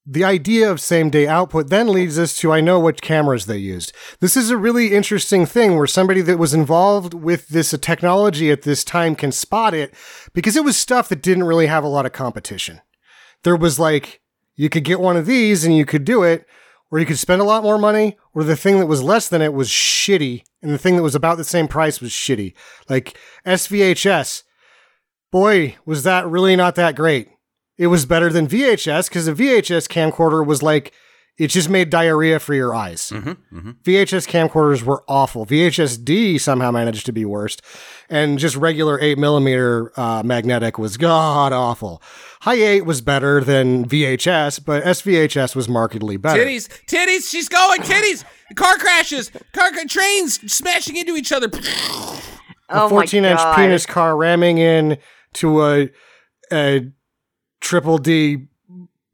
the 0.09 0.23
idea 0.23 0.71
of 0.71 0.81
same 0.81 1.11
day 1.11 1.26
output 1.26 1.69
then 1.69 1.88
leads 1.88 2.17
us 2.17 2.37
to 2.38 2.53
I 2.53 2.61
know 2.61 2.79
what 2.79 3.00
cameras 3.03 3.47
they 3.47 3.57
used. 3.57 3.93
This 4.21 4.37
is 4.37 4.50
a 4.50 4.57
really 4.57 4.95
interesting 4.95 5.47
thing 5.47 5.76
where 5.76 5.88
somebody 5.88 6.21
that 6.21 6.38
was 6.38 6.55
involved 6.55 7.12
with 7.12 7.49
this 7.49 7.75
technology 7.81 8.53
at 8.53 8.62
this 8.62 8.85
time 8.85 9.17
can 9.17 9.33
spot 9.33 9.75
it 9.75 9.93
because 10.33 10.55
it 10.55 10.62
was 10.65 10.76
stuff 10.76 11.09
that 11.09 11.23
didn't 11.23 11.43
really 11.45 11.67
have 11.67 11.83
a 11.83 11.88
lot 11.88 12.07
of 12.07 12.12
competition. 12.12 12.81
There 13.43 13.57
was 13.57 13.81
like, 13.81 14.21
you 14.56 14.68
could 14.68 14.84
get 14.84 15.00
one 15.00 15.16
of 15.16 15.26
these 15.26 15.64
and 15.64 15.76
you 15.76 15.84
could 15.84 16.04
do 16.04 16.22
it, 16.22 16.46
or 16.90 16.98
you 16.98 17.06
could 17.06 17.18
spend 17.18 17.40
a 17.40 17.44
lot 17.44 17.62
more 17.62 17.78
money, 17.78 18.16
or 18.34 18.44
the 18.44 18.56
thing 18.56 18.78
that 18.78 18.86
was 18.86 19.02
less 19.02 19.28
than 19.28 19.42
it 19.42 19.52
was 19.52 19.68
shitty, 19.68 20.42
and 20.62 20.72
the 20.72 20.78
thing 20.78 20.96
that 20.96 21.02
was 21.02 21.14
about 21.14 21.36
the 21.36 21.44
same 21.44 21.68
price 21.68 22.00
was 22.00 22.10
shitty. 22.10 22.54
Like 22.88 23.16
SVHS. 23.46 24.42
Boy, 25.32 25.76
was 25.84 26.04
that 26.04 26.26
really 26.26 26.56
not 26.56 26.76
that 26.76 26.96
great. 26.96 27.28
It 27.76 27.88
was 27.88 28.06
better 28.06 28.30
than 28.30 28.46
VHS 28.46 29.08
because 29.08 29.26
the 29.26 29.32
VHS 29.32 29.88
camcorder 29.88 30.46
was 30.46 30.62
like 30.62 30.92
it 31.36 31.48
just 31.48 31.68
made 31.68 31.90
diarrhea 31.90 32.38
for 32.38 32.54
your 32.54 32.75
eyes. 32.75 33.10
Mm-hmm, 33.10 33.58
mm-hmm. 33.58 33.70
VHS 33.82 34.26
camcorders 34.28 34.82
were 34.82 35.04
awful. 35.06 35.44
VHS-D 35.44 36.38
somehow 36.38 36.70
managed 36.70 37.04
to 37.06 37.12
be 37.12 37.25
worst, 37.25 37.60
and 38.08 38.38
just 38.38 38.56
regular 38.56 39.00
eight 39.00 39.18
millimeter 39.18 39.92
uh, 39.98 40.22
magnetic 40.25 40.78
was 40.78 40.96
god 40.96 41.52
awful. 41.52 42.02
High 42.40 42.54
eight 42.54 42.86
was 42.86 43.00
better 43.00 43.40
than 43.42 43.86
VHS, 43.86 44.64
but 44.64 44.84
SVHS 44.84 45.56
was 45.56 45.68
markedly 45.68 46.16
better. 46.16 46.44
Titties, 46.44 46.68
titties, 46.86 47.28
she's 47.28 47.48
going, 47.48 47.80
titties. 47.80 48.25
Car 48.54 48.76
crashes, 48.78 49.30
car 49.52 49.70
cra- 49.72 49.86
trains 49.88 50.52
smashing 50.52 50.96
into 50.96 51.16
each 51.16 51.32
other. 51.32 51.48
Oh 52.68 52.86
a 52.86 52.88
14 52.88 53.22
my 53.22 53.30
inch 53.30 53.38
God. 53.38 53.56
penis 53.56 53.86
car 53.86 54.16
ramming 54.16 54.58
in 54.58 54.98
to 55.34 55.64
a, 55.64 55.90
a 56.52 56.88
triple 57.60 57.98
D 57.98 58.46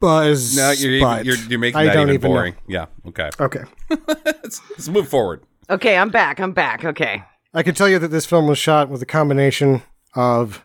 buzz. 0.00 0.56
No, 0.56 0.70
you're, 0.72 1.00
butt. 1.00 1.24
you're, 1.24 1.36
you're 1.36 1.58
making 1.58 1.78
I 1.80 1.84
that 1.86 1.94
don't 1.94 2.08
even 2.08 2.14
even 2.16 2.30
know. 2.30 2.36
boring. 2.36 2.54
Yeah, 2.68 2.86
okay. 3.08 3.30
Okay. 3.40 3.62
let's, 3.88 4.60
let's 4.70 4.88
move 4.88 5.08
forward. 5.08 5.42
Okay, 5.70 5.96
I'm 5.96 6.10
back. 6.10 6.40
I'm 6.40 6.52
back. 6.52 6.84
Okay. 6.84 7.22
I 7.54 7.62
can 7.62 7.74
tell 7.74 7.88
you 7.88 7.98
that 7.98 8.08
this 8.08 8.26
film 8.26 8.46
was 8.46 8.58
shot 8.58 8.88
with 8.88 9.02
a 9.02 9.06
combination 9.06 9.82
of 10.14 10.64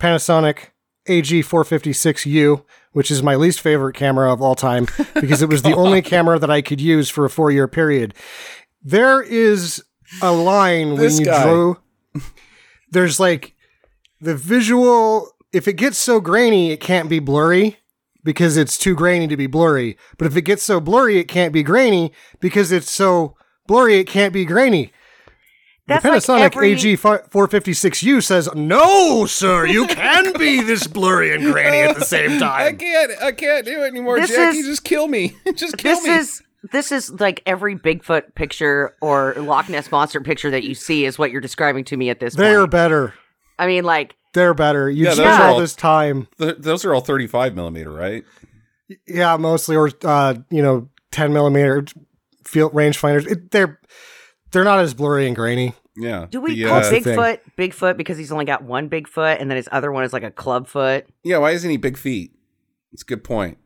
Panasonic 0.00 0.70
AG456U, 1.08 2.64
which 2.92 3.10
is 3.10 3.22
my 3.22 3.36
least 3.36 3.60
favorite 3.60 3.94
camera 3.94 4.32
of 4.32 4.42
all 4.42 4.54
time 4.54 4.86
because 5.14 5.42
it 5.42 5.48
was 5.48 5.62
the 5.62 5.74
only 5.74 6.02
camera 6.02 6.38
that 6.38 6.50
I 6.50 6.62
could 6.62 6.80
use 6.80 7.08
for 7.08 7.24
a 7.24 7.30
four 7.30 7.50
year 7.50 7.68
period. 7.68 8.14
There 8.82 9.22
is 9.22 9.82
a 10.22 10.32
line 10.32 10.90
when 10.92 11.00
This 11.00 11.18
you 11.20 11.26
guy. 11.26 11.42
drew. 11.44 11.78
There's 12.90 13.18
like 13.20 13.54
the 14.20 14.34
visual. 14.34 15.30
If 15.52 15.68
it 15.68 15.74
gets 15.74 15.98
so 15.98 16.20
grainy, 16.20 16.70
it 16.70 16.80
can't 16.80 17.08
be 17.08 17.18
blurry 17.18 17.78
because 18.24 18.56
it's 18.56 18.76
too 18.76 18.94
grainy 18.94 19.26
to 19.28 19.36
be 19.36 19.46
blurry. 19.46 19.96
But 20.18 20.26
if 20.26 20.36
it 20.36 20.42
gets 20.42 20.62
so 20.62 20.80
blurry, 20.80 21.18
it 21.18 21.28
can't 21.28 21.52
be 21.52 21.62
grainy 21.62 22.12
because 22.40 22.72
it's 22.72 22.90
so 22.90 23.36
blurry, 23.66 23.96
it 23.98 24.06
can't 24.08 24.32
be 24.32 24.44
grainy. 24.44 24.92
That's 25.88 26.02
the 26.02 26.10
like 26.10 26.22
Panasonic 26.22 26.56
every- 26.56 26.72
AG 26.72 26.96
456U 26.96 28.20
says, 28.22 28.48
"No, 28.54 29.26
sir, 29.26 29.66
you 29.66 29.86
can 29.86 30.32
be 30.38 30.60
this 30.62 30.86
blurry 30.86 31.32
and 31.34 31.44
grainy 31.52 31.82
at 31.88 31.96
the 31.96 32.04
same 32.04 32.38
time." 32.40 32.42
I 32.60 32.64
time." 32.70 32.78
can't, 32.78 33.12
I 33.22 33.32
can't 33.32 33.64
do 33.64 33.82
it 33.82 33.86
anymore, 33.88 34.20
This 34.20 34.30
Jackie. 34.30 34.58
is- 34.58 34.66
just 34.66 34.84
kill 34.84 35.06
me. 35.08 35.36
just 35.54 35.76
kill 35.78 35.94
This 35.96 36.04
me. 36.04 36.10
is 36.14 36.42
this 36.72 36.90
is 36.90 37.10
like 37.20 37.42
every 37.46 37.76
Bigfoot 37.76 38.34
picture 38.34 38.96
or 39.00 39.34
Loch 39.36 39.68
Ness 39.68 39.90
monster 39.92 40.20
picture 40.20 40.50
that 40.50 40.64
you 40.64 40.74
see 40.74 41.04
is 41.04 41.18
what 41.18 41.30
you're 41.30 41.40
describing 41.40 41.84
to 41.84 41.96
me 41.96 42.10
at 42.10 42.18
this 42.18 42.34
point. 42.34 42.44
They're 42.44 42.60
point. 42.62 42.70
better. 42.72 43.14
I 43.58 43.66
mean, 43.68 43.84
like 43.84 44.16
They're 44.34 44.54
better. 44.54 44.90
You 44.90 45.04
Yeah, 45.04 45.12
spend 45.14 45.28
all 45.42 45.54
all- 45.54 45.60
this 45.60 45.74
time, 45.76 46.26
Th- 46.38 46.56
those 46.58 46.84
are 46.84 46.92
all 46.92 47.00
35 47.00 47.54
millimeter, 47.54 47.90
right? 47.92 48.24
yeah, 49.06 49.36
mostly 49.36 49.76
or 49.76 49.90
uh, 50.04 50.34
you 50.50 50.62
know, 50.62 50.88
10 51.12 51.32
millimeter 51.32 51.84
field 52.44 52.72
rangefinders. 52.72 53.26
It, 53.30 53.50
they're 53.52 53.80
they're 54.52 54.64
not 54.64 54.78
as 54.80 54.94
blurry 54.94 55.26
and 55.26 55.36
grainy. 55.36 55.74
Yeah. 55.96 56.26
do 56.30 56.40
we 56.42 56.54
The, 56.54 56.64
call 56.68 56.78
uh, 56.78 56.90
the 56.90 57.00
thing. 57.00 57.16
Bigfoot 57.16 57.40
Bigfoot 57.56 57.96
because 57.96 58.18
he's 58.18 58.30
only 58.30 58.44
got 58.44 58.62
one 58.62 58.88
big 58.88 59.08
foot 59.08 59.40
and 59.40 59.50
then 59.50 59.56
his 59.56 59.68
other 59.72 59.90
one 59.90 60.04
is 60.04 60.12
like 60.12 60.22
a 60.24 60.30
club 60.30 60.66
foot? 60.66 61.06
yeah, 61.24 61.38
why 61.38 61.52
isn't 61.52 61.68
he 61.70 61.76
big 61.78 61.96
feet? 61.96 62.32
It's 62.92 63.02
a 63.02 63.06
good 63.06 63.24
point. 63.24 63.58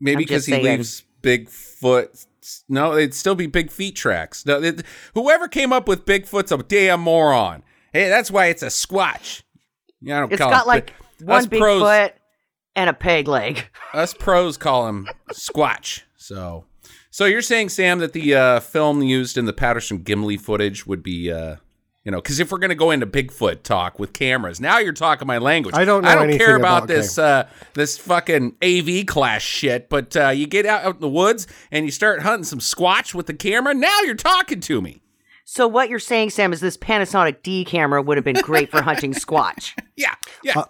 Maybe 0.00 0.24
because 0.24 0.46
he 0.46 0.52
saying. 0.52 0.64
leaves 0.64 1.04
Bigfoot. 1.22 2.26
No, 2.68 2.94
it'd 2.96 3.14
still 3.14 3.34
be 3.34 3.46
big 3.46 3.70
feet 3.70 3.96
tracks. 3.96 4.46
No, 4.46 4.62
it, 4.62 4.82
whoever 5.14 5.46
came 5.48 5.72
up 5.72 5.86
with 5.86 6.06
Bigfoot's 6.06 6.52
a 6.52 6.58
damn 6.58 7.00
moron. 7.00 7.62
Hey, 7.92 8.08
that's 8.08 8.30
why 8.30 8.46
it's 8.46 8.62
a 8.62 8.66
squatch. 8.66 9.42
Yeah, 10.00 10.16
I 10.16 10.20
don't 10.20 10.32
It's 10.32 10.40
call 10.40 10.50
got 10.50 10.64
it, 10.64 10.68
like 10.68 10.92
one 11.22 11.46
big 11.46 11.60
pros, 11.60 11.82
foot 11.82 12.14
and 12.74 12.88
a 12.88 12.94
peg 12.94 13.28
leg. 13.28 13.66
Us 13.92 14.14
pros 14.14 14.56
call 14.56 14.88
him 14.88 15.08
Squatch. 15.32 16.02
So, 16.16 16.64
so 17.10 17.24
you're 17.24 17.42
saying, 17.42 17.70
Sam, 17.70 17.98
that 17.98 18.12
the 18.12 18.34
uh, 18.34 18.60
film 18.60 19.02
used 19.02 19.36
in 19.36 19.44
the 19.44 19.52
Patterson 19.52 20.00
Gimlin 20.00 20.40
footage 20.40 20.86
would 20.86 21.02
be, 21.02 21.30
uh, 21.32 21.56
you 22.04 22.12
know, 22.12 22.18
because 22.20 22.38
if 22.38 22.50
we're 22.50 22.58
going 22.58 22.70
to 22.70 22.76
go 22.76 22.90
into 22.90 23.06
Bigfoot 23.06 23.62
talk 23.62 23.98
with 23.98 24.12
cameras, 24.12 24.60
now 24.60 24.78
you're 24.78 24.92
talking 24.92 25.26
my 25.26 25.38
language. 25.38 25.74
I 25.74 25.84
don't 25.84 26.02
know 26.02 26.08
I 26.08 26.14
don't 26.14 26.38
care 26.38 26.56
about, 26.56 26.84
about 26.84 26.88
this 26.88 27.18
uh, 27.18 27.48
this 27.74 27.98
fucking 27.98 28.56
AV 28.62 29.06
class 29.06 29.42
shit. 29.42 29.88
But 29.88 30.16
uh, 30.16 30.28
you 30.28 30.46
get 30.46 30.66
out, 30.66 30.84
out 30.84 30.94
in 30.94 31.00
the 31.00 31.08
woods 31.08 31.46
and 31.70 31.84
you 31.84 31.90
start 31.90 32.22
hunting 32.22 32.44
some 32.44 32.60
Squatch 32.60 33.12
with 33.12 33.26
the 33.26 33.34
camera. 33.34 33.74
Now 33.74 34.00
you're 34.02 34.14
talking 34.14 34.60
to 34.60 34.80
me. 34.80 35.02
So 35.44 35.66
what 35.66 35.88
you're 35.88 35.98
saying, 35.98 36.30
Sam, 36.30 36.52
is 36.52 36.60
this 36.60 36.76
Panasonic 36.76 37.42
D 37.42 37.64
camera 37.64 38.00
would 38.00 38.16
have 38.16 38.24
been 38.24 38.40
great 38.40 38.70
for 38.70 38.82
hunting 38.82 39.12
squatch. 39.14 39.76
Yeah, 39.96 40.14
yeah. 40.44 40.62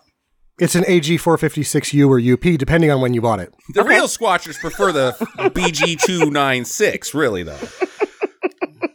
It's 0.61 0.75
an 0.75 0.85
AG 0.87 1.17
456U 1.17 2.09
or 2.09 2.21
UP, 2.35 2.59
depending 2.59 2.90
on 2.90 3.00
when 3.00 3.14
you 3.14 3.21
bought 3.23 3.40
it. 3.40 3.52
the 3.75 3.83
real 3.83 4.07
Squatchers 4.07 4.59
prefer 4.61 4.93
the 4.93 5.12
BG 5.55 6.00
two 6.00 6.31
nine 6.31 6.64
six, 6.64 7.14
really 7.14 7.43
though, 7.43 7.59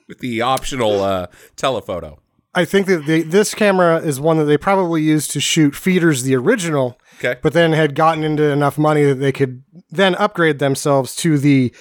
with 0.07 0.19
the 0.19 0.41
optional 0.41 1.01
uh, 1.03 1.27
telephoto. 1.55 2.19
I 2.53 2.63
think 2.63 2.87
that 2.87 3.05
the, 3.05 3.21
this 3.23 3.53
camera 3.53 3.97
is 3.97 4.19
one 4.19 4.37
that 4.37 4.45
they 4.45 4.57
probably 4.57 5.01
used 5.01 5.31
to 5.31 5.41
shoot 5.41 5.75
Feeders, 5.75 6.23
the 6.23 6.35
original, 6.35 6.97
Okay. 7.19 7.37
but 7.41 7.51
then 7.53 7.73
had 7.73 7.95
gotten 7.95 8.23
into 8.23 8.43
enough 8.43 8.77
money 8.77 9.03
that 9.03 9.15
they 9.15 9.33
could 9.33 9.63
then 9.89 10.15
upgrade 10.15 10.59
themselves 10.59 11.15
to 11.17 11.37
the 11.37 11.73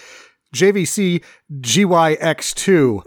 JVC 0.52 1.22
GYX2, 1.60 3.04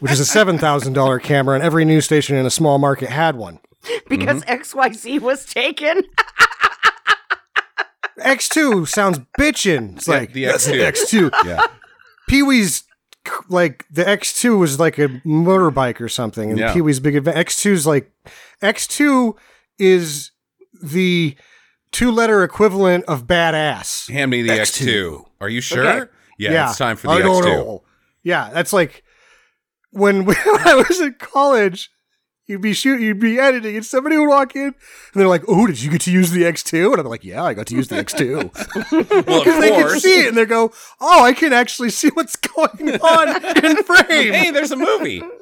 which 0.00 0.12
is 0.12 0.20
a 0.20 0.38
$7,000 0.38 1.22
camera, 1.22 1.54
and 1.54 1.64
every 1.64 1.84
news 1.84 2.04
station 2.04 2.36
in 2.36 2.44
a 2.46 2.50
small 2.50 2.78
market 2.78 3.08
had 3.08 3.36
one. 3.36 3.60
Because 4.08 4.42
Mm-hmm. 4.44 4.78
XYZ 4.80 5.20
was 5.20 5.44
taken. 5.44 6.02
X2 8.20 8.88
sounds 8.88 9.18
bitchin'. 9.38 9.96
It's 9.96 10.08
Yeah, 10.08 10.14
like, 10.14 10.32
the 10.32 10.44
X2." 10.44 10.90
X2. 10.92 11.30
Yeah. 11.46 11.60
Pee 12.28 12.42
Wee's 12.42 12.84
like 13.48 13.84
the 13.90 14.04
X2 14.04 14.58
was 14.58 14.80
like 14.80 14.98
a 14.98 15.08
motorbike 15.26 16.00
or 16.00 16.08
something, 16.08 16.50
and 16.50 16.58
Yeah. 16.58 16.72
Pee 16.72 16.80
Wee's 16.80 17.00
big 17.00 17.14
event. 17.16 17.36
X2's 17.36 17.86
like 17.86 18.10
X2 18.62 19.34
is 19.78 20.30
the 20.82 21.36
two 21.92 22.10
letter 22.10 22.42
equivalent 22.42 23.04
of 23.06 23.26
badass. 23.26 24.10
Hand 24.10 24.30
me 24.30 24.42
the 24.42 24.50
X2. 24.50 24.86
X2. 24.86 25.24
Are 25.40 25.48
you 25.48 25.60
sure? 25.60 25.86
Okay. 25.86 26.10
Yeah, 26.38 26.68
it's 26.70 26.78
time 26.78 26.96
for 26.96 27.08
the 27.08 27.14
I 27.14 27.20
X2. 27.20 27.22
don't 27.22 27.44
know. 27.44 27.82
Yeah, 28.22 28.50
that's 28.52 28.72
like 28.72 29.02
when, 29.90 30.24
when 30.26 30.36
I 30.46 30.74
was 30.88 31.00
in 31.00 31.14
college. 31.18 31.90
You'd 32.48 32.62
be 32.62 32.74
shooting, 32.74 33.04
you'd 33.04 33.18
be 33.18 33.40
editing, 33.40 33.74
and 33.76 33.84
somebody 33.84 34.16
would 34.16 34.28
walk 34.28 34.54
in, 34.54 34.62
and 34.66 34.74
they're 35.14 35.26
like, 35.26 35.42
"Oh, 35.48 35.66
did 35.66 35.82
you 35.82 35.90
get 35.90 36.00
to 36.02 36.12
use 36.12 36.30
the 36.30 36.42
X2?" 36.44 36.92
And 36.92 37.00
I'm 37.00 37.06
like, 37.06 37.24
"Yeah, 37.24 37.42
I 37.42 37.54
got 37.54 37.66
to 37.66 37.74
use 37.74 37.88
the 37.88 37.96
X2." 37.96 38.50
Well, 39.26 39.40
Because 39.44 39.60
they 39.60 39.70
can 39.70 39.82
course. 39.82 40.02
see 40.02 40.20
it, 40.20 40.28
and 40.28 40.36
they 40.36 40.44
go, 40.44 40.70
"Oh, 41.00 41.24
I 41.24 41.32
can 41.32 41.52
actually 41.52 41.90
see 41.90 42.08
what's 42.14 42.36
going 42.36 43.00
on 43.00 43.64
in 43.64 43.76
frame." 43.82 44.32
Hey, 44.32 44.50
there's 44.52 44.70
a 44.70 44.76
movie. 44.76 45.22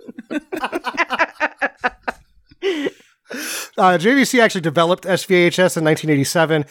Uh, 3.77 3.99
JVC 3.99 4.39
actually 4.41 4.61
developed 4.61 5.05
SVHS 5.05 5.77
in 5.77 5.85
1987. 5.85 6.65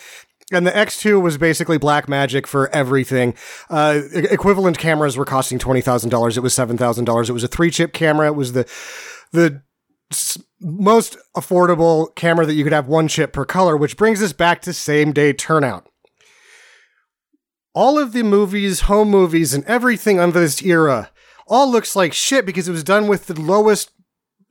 And 0.53 0.67
the 0.67 0.71
X2 0.71 1.21
was 1.21 1.37
basically 1.37 1.77
black 1.77 2.07
magic 2.07 2.47
for 2.47 2.69
everything. 2.69 3.33
Uh, 3.69 4.01
e- 4.15 4.27
equivalent 4.31 4.77
cameras 4.77 5.17
were 5.17 5.25
costing 5.25 5.57
twenty 5.59 5.81
thousand 5.81 6.09
dollars. 6.11 6.37
It 6.37 6.41
was 6.43 6.53
seven 6.53 6.77
thousand 6.77 7.05
dollars. 7.05 7.29
It 7.29 7.33
was 7.33 7.43
a 7.43 7.47
three 7.47 7.71
chip 7.71 7.91
camera. 7.91 8.27
It 8.27 8.35
was 8.35 8.53
the 8.53 8.65
the 9.31 9.45
s- 9.45 9.61
most 10.60 11.17
affordable 11.36 12.13
camera 12.15 12.45
that 12.45 12.53
you 12.53 12.63
could 12.63 12.74
have 12.74 12.88
one 12.88 13.07
chip 13.07 13.33
per 13.33 13.45
color, 13.45 13.75
which 13.75 13.98
brings 13.98 14.22
us 14.22 14.33
back 14.33 14.62
to 14.62 14.74
same 14.74 15.12
day 15.12 15.33
turnout. 15.33 15.88
All 17.74 17.98
of 17.98 18.13
the 18.13 18.24
movies, 18.24 18.81
home 18.81 19.10
movies, 19.10 19.53
and 19.53 19.63
everything 19.65 20.19
under 20.19 20.39
this 20.39 20.62
era 20.62 21.12
all 21.48 21.69
looks 21.69 21.95
like 21.95 22.13
shit 22.13 22.45
because 22.45 22.67
it 22.67 22.72
was 22.72 22.83
done 22.83 23.07
with 23.07 23.25
the 23.27 23.39
lowest 23.39 23.91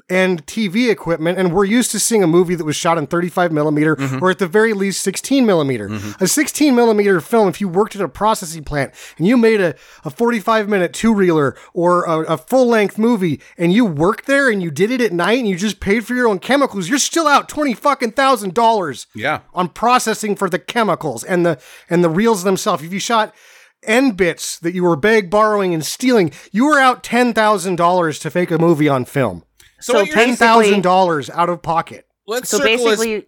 and 0.09 0.45
TV 0.47 0.91
equipment, 0.91 1.39
and 1.39 1.53
we're 1.53 1.65
used 1.65 1.91
to 1.93 1.99
seeing 1.99 2.23
a 2.23 2.27
movie 2.27 2.55
that 2.55 2.65
was 2.65 2.77
shot 2.77 2.99
in 2.99 3.07
35 3.07 3.53
millimeter 3.53 3.97
mm-hmm. 3.97 4.23
or 4.23 4.31
at 4.31 4.39
the 4.39 4.47
very 4.47 4.73
least 4.73 5.01
16 5.03 5.47
millimeter. 5.47 5.89
Mm-hmm. 5.89 6.23
A 6.23 6.27
16 6.27 6.75
millimeter 6.75 7.21
film, 7.21 7.49
if 7.49 7.61
you 7.61 7.69
worked 7.69 7.95
at 7.97 8.03
a 8.03 8.09
processing 8.09 8.65
plant 8.65 8.93
and 9.17 9.27
you 9.27 9.37
made 9.37 9.61
a, 9.61 9.75
a 10.05 10.11
45 10.11 10.69
minute 10.69 10.93
two 10.93 11.15
reeler 11.15 11.57
or 11.73 12.05
a, 12.05 12.35
a 12.35 12.37
full 12.37 12.67
length 12.67 12.99
movie 12.99 13.41
and 13.57 13.73
you 13.73 13.85
worked 13.85 14.27
there 14.27 14.51
and 14.51 14.63
you 14.63 14.71
did 14.71 14.91
it 14.91 15.01
at 15.01 15.13
night 15.13 15.39
and 15.39 15.49
you 15.49 15.57
just 15.57 15.81
paid 15.81 16.07
for 16.07 16.15
your 16.15 16.29
own 16.29 16.39
chemicals, 16.39 16.89
you're 16.89 16.99
still 16.99 17.27
out 17.27 17.49
20 17.49 17.75
fucking 17.75 18.13
thousand 18.13 18.55
dollars 18.55 19.07
Yeah. 19.15 19.41
on 19.55 19.69
processing 19.69 20.37
for 20.37 20.49
the 20.51 20.59
chemicals 20.59 21.25
and 21.25 21.47
the 21.47 21.59
and 21.89 22.03
the 22.05 22.11
reels 22.11 22.45
themselves. 22.45 22.83
If 22.83 22.93
you 22.93 23.01
shot 23.01 23.35
end 23.83 24.17
bits 24.17 24.59
that 24.61 24.75
you 24.75 24.85
were 24.85 24.97
beg 24.97 25.31
borrowing 25.31 25.75
and 25.75 25.85
stealing, 25.85 26.33
you 26.53 26.67
were 26.67 26.79
out 26.79 27.03
ten 27.03 27.33
thousand 27.35 27.77
dollars 27.77 28.19
to 28.21 28.31
fake 28.31 28.51
a 28.51 28.59
movie 28.59 28.89
on 28.89 29.05
film. 29.05 29.45
So, 29.83 30.05
So 30.05 30.07
Ten 30.07 30.37
thousand 30.37 30.83
dollars 30.83 31.29
out 31.31 31.49
of 31.49 31.61
pocket. 31.63 32.07
let's 32.27 32.49
So 32.49 32.59
circle 32.59 32.73
us- 32.89 32.99
basically, 33.01 33.27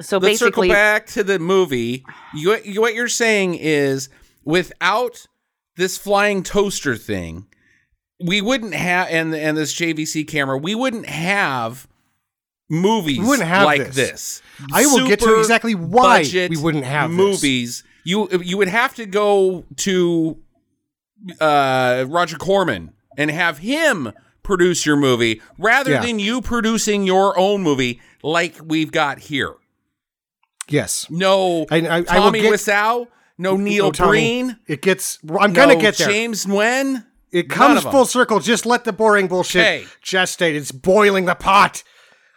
so 0.00 0.18
let's 0.18 0.38
circle 0.40 0.66
back 0.68 1.06
to 1.08 1.22
the 1.22 1.38
movie. 1.38 2.04
You, 2.34 2.58
you, 2.64 2.80
what 2.80 2.94
you're 2.94 3.08
saying 3.08 3.54
is, 3.54 4.08
without 4.44 5.26
this 5.76 5.96
flying 5.98 6.42
toaster 6.42 6.96
thing, 6.96 7.46
we 8.24 8.40
wouldn't 8.40 8.74
have, 8.74 9.08
and 9.10 9.34
and 9.34 9.56
this 9.56 9.72
JVC 9.74 10.26
camera, 10.26 10.56
we 10.58 10.74
wouldn't 10.74 11.06
have 11.06 11.86
movies 12.70 13.18
We 13.18 13.26
wouldn't 13.26 13.48
have 13.48 13.64
like 13.64 13.92
this. 13.92 13.94
this. 13.94 14.42
I 14.72 14.86
will 14.86 15.06
get 15.06 15.20
to 15.20 15.38
exactly 15.38 15.74
why 15.74 16.20
budget 16.22 16.50
we 16.50 16.56
wouldn't 16.56 16.84
have 16.84 17.10
this. 17.10 17.16
movies 17.16 17.84
You 18.04 18.28
you 18.42 18.56
would 18.58 18.68
have 18.68 18.94
to 18.96 19.06
go 19.06 19.64
to 19.78 20.38
uh, 21.40 22.06
Roger 22.08 22.36
Corman 22.38 22.92
and 23.16 23.30
have 23.30 23.58
him 23.58 24.12
produce 24.42 24.84
your 24.86 24.96
movie 24.96 25.40
rather 25.58 25.92
Yeah. 25.92 26.02
than 26.02 26.18
you 26.18 26.40
producing 26.42 27.04
your 27.04 27.38
own 27.38 27.62
movie 27.62 28.00
like 28.22 28.56
we've 28.64 28.90
got 28.92 29.18
here. 29.20 29.54
Yes. 30.68 31.06
No 31.10 31.66
I- 31.70 31.76
I- 31.80 31.94
I 31.96 31.98
will 31.98 32.04
Tommy 32.04 32.40
get- 32.42 32.52
Wiseau, 32.52 33.06
no 33.38 33.56
Neil 33.56 33.86
Oh, 33.86 33.90
Tommy, 33.92 34.10
Breen, 34.10 34.56
It 34.66 34.82
gets. 34.82 35.18
I'm 35.40 35.52
gonna 35.52 35.76
get 35.76 35.96
there. 35.96 36.08
James 36.08 36.46
Nguyen. 36.46 37.04
It 37.30 37.48
comes 37.48 37.82
full 37.82 38.04
circle. 38.04 38.40
Just 38.40 38.66
let 38.66 38.84
the 38.84 38.92
boring 38.92 39.26
bullshit 39.26 39.62
Okay. 39.62 39.84
gestate. 40.04 40.54
It's 40.54 40.70
boiling 40.70 41.24
the 41.24 41.34
pot. 41.34 41.82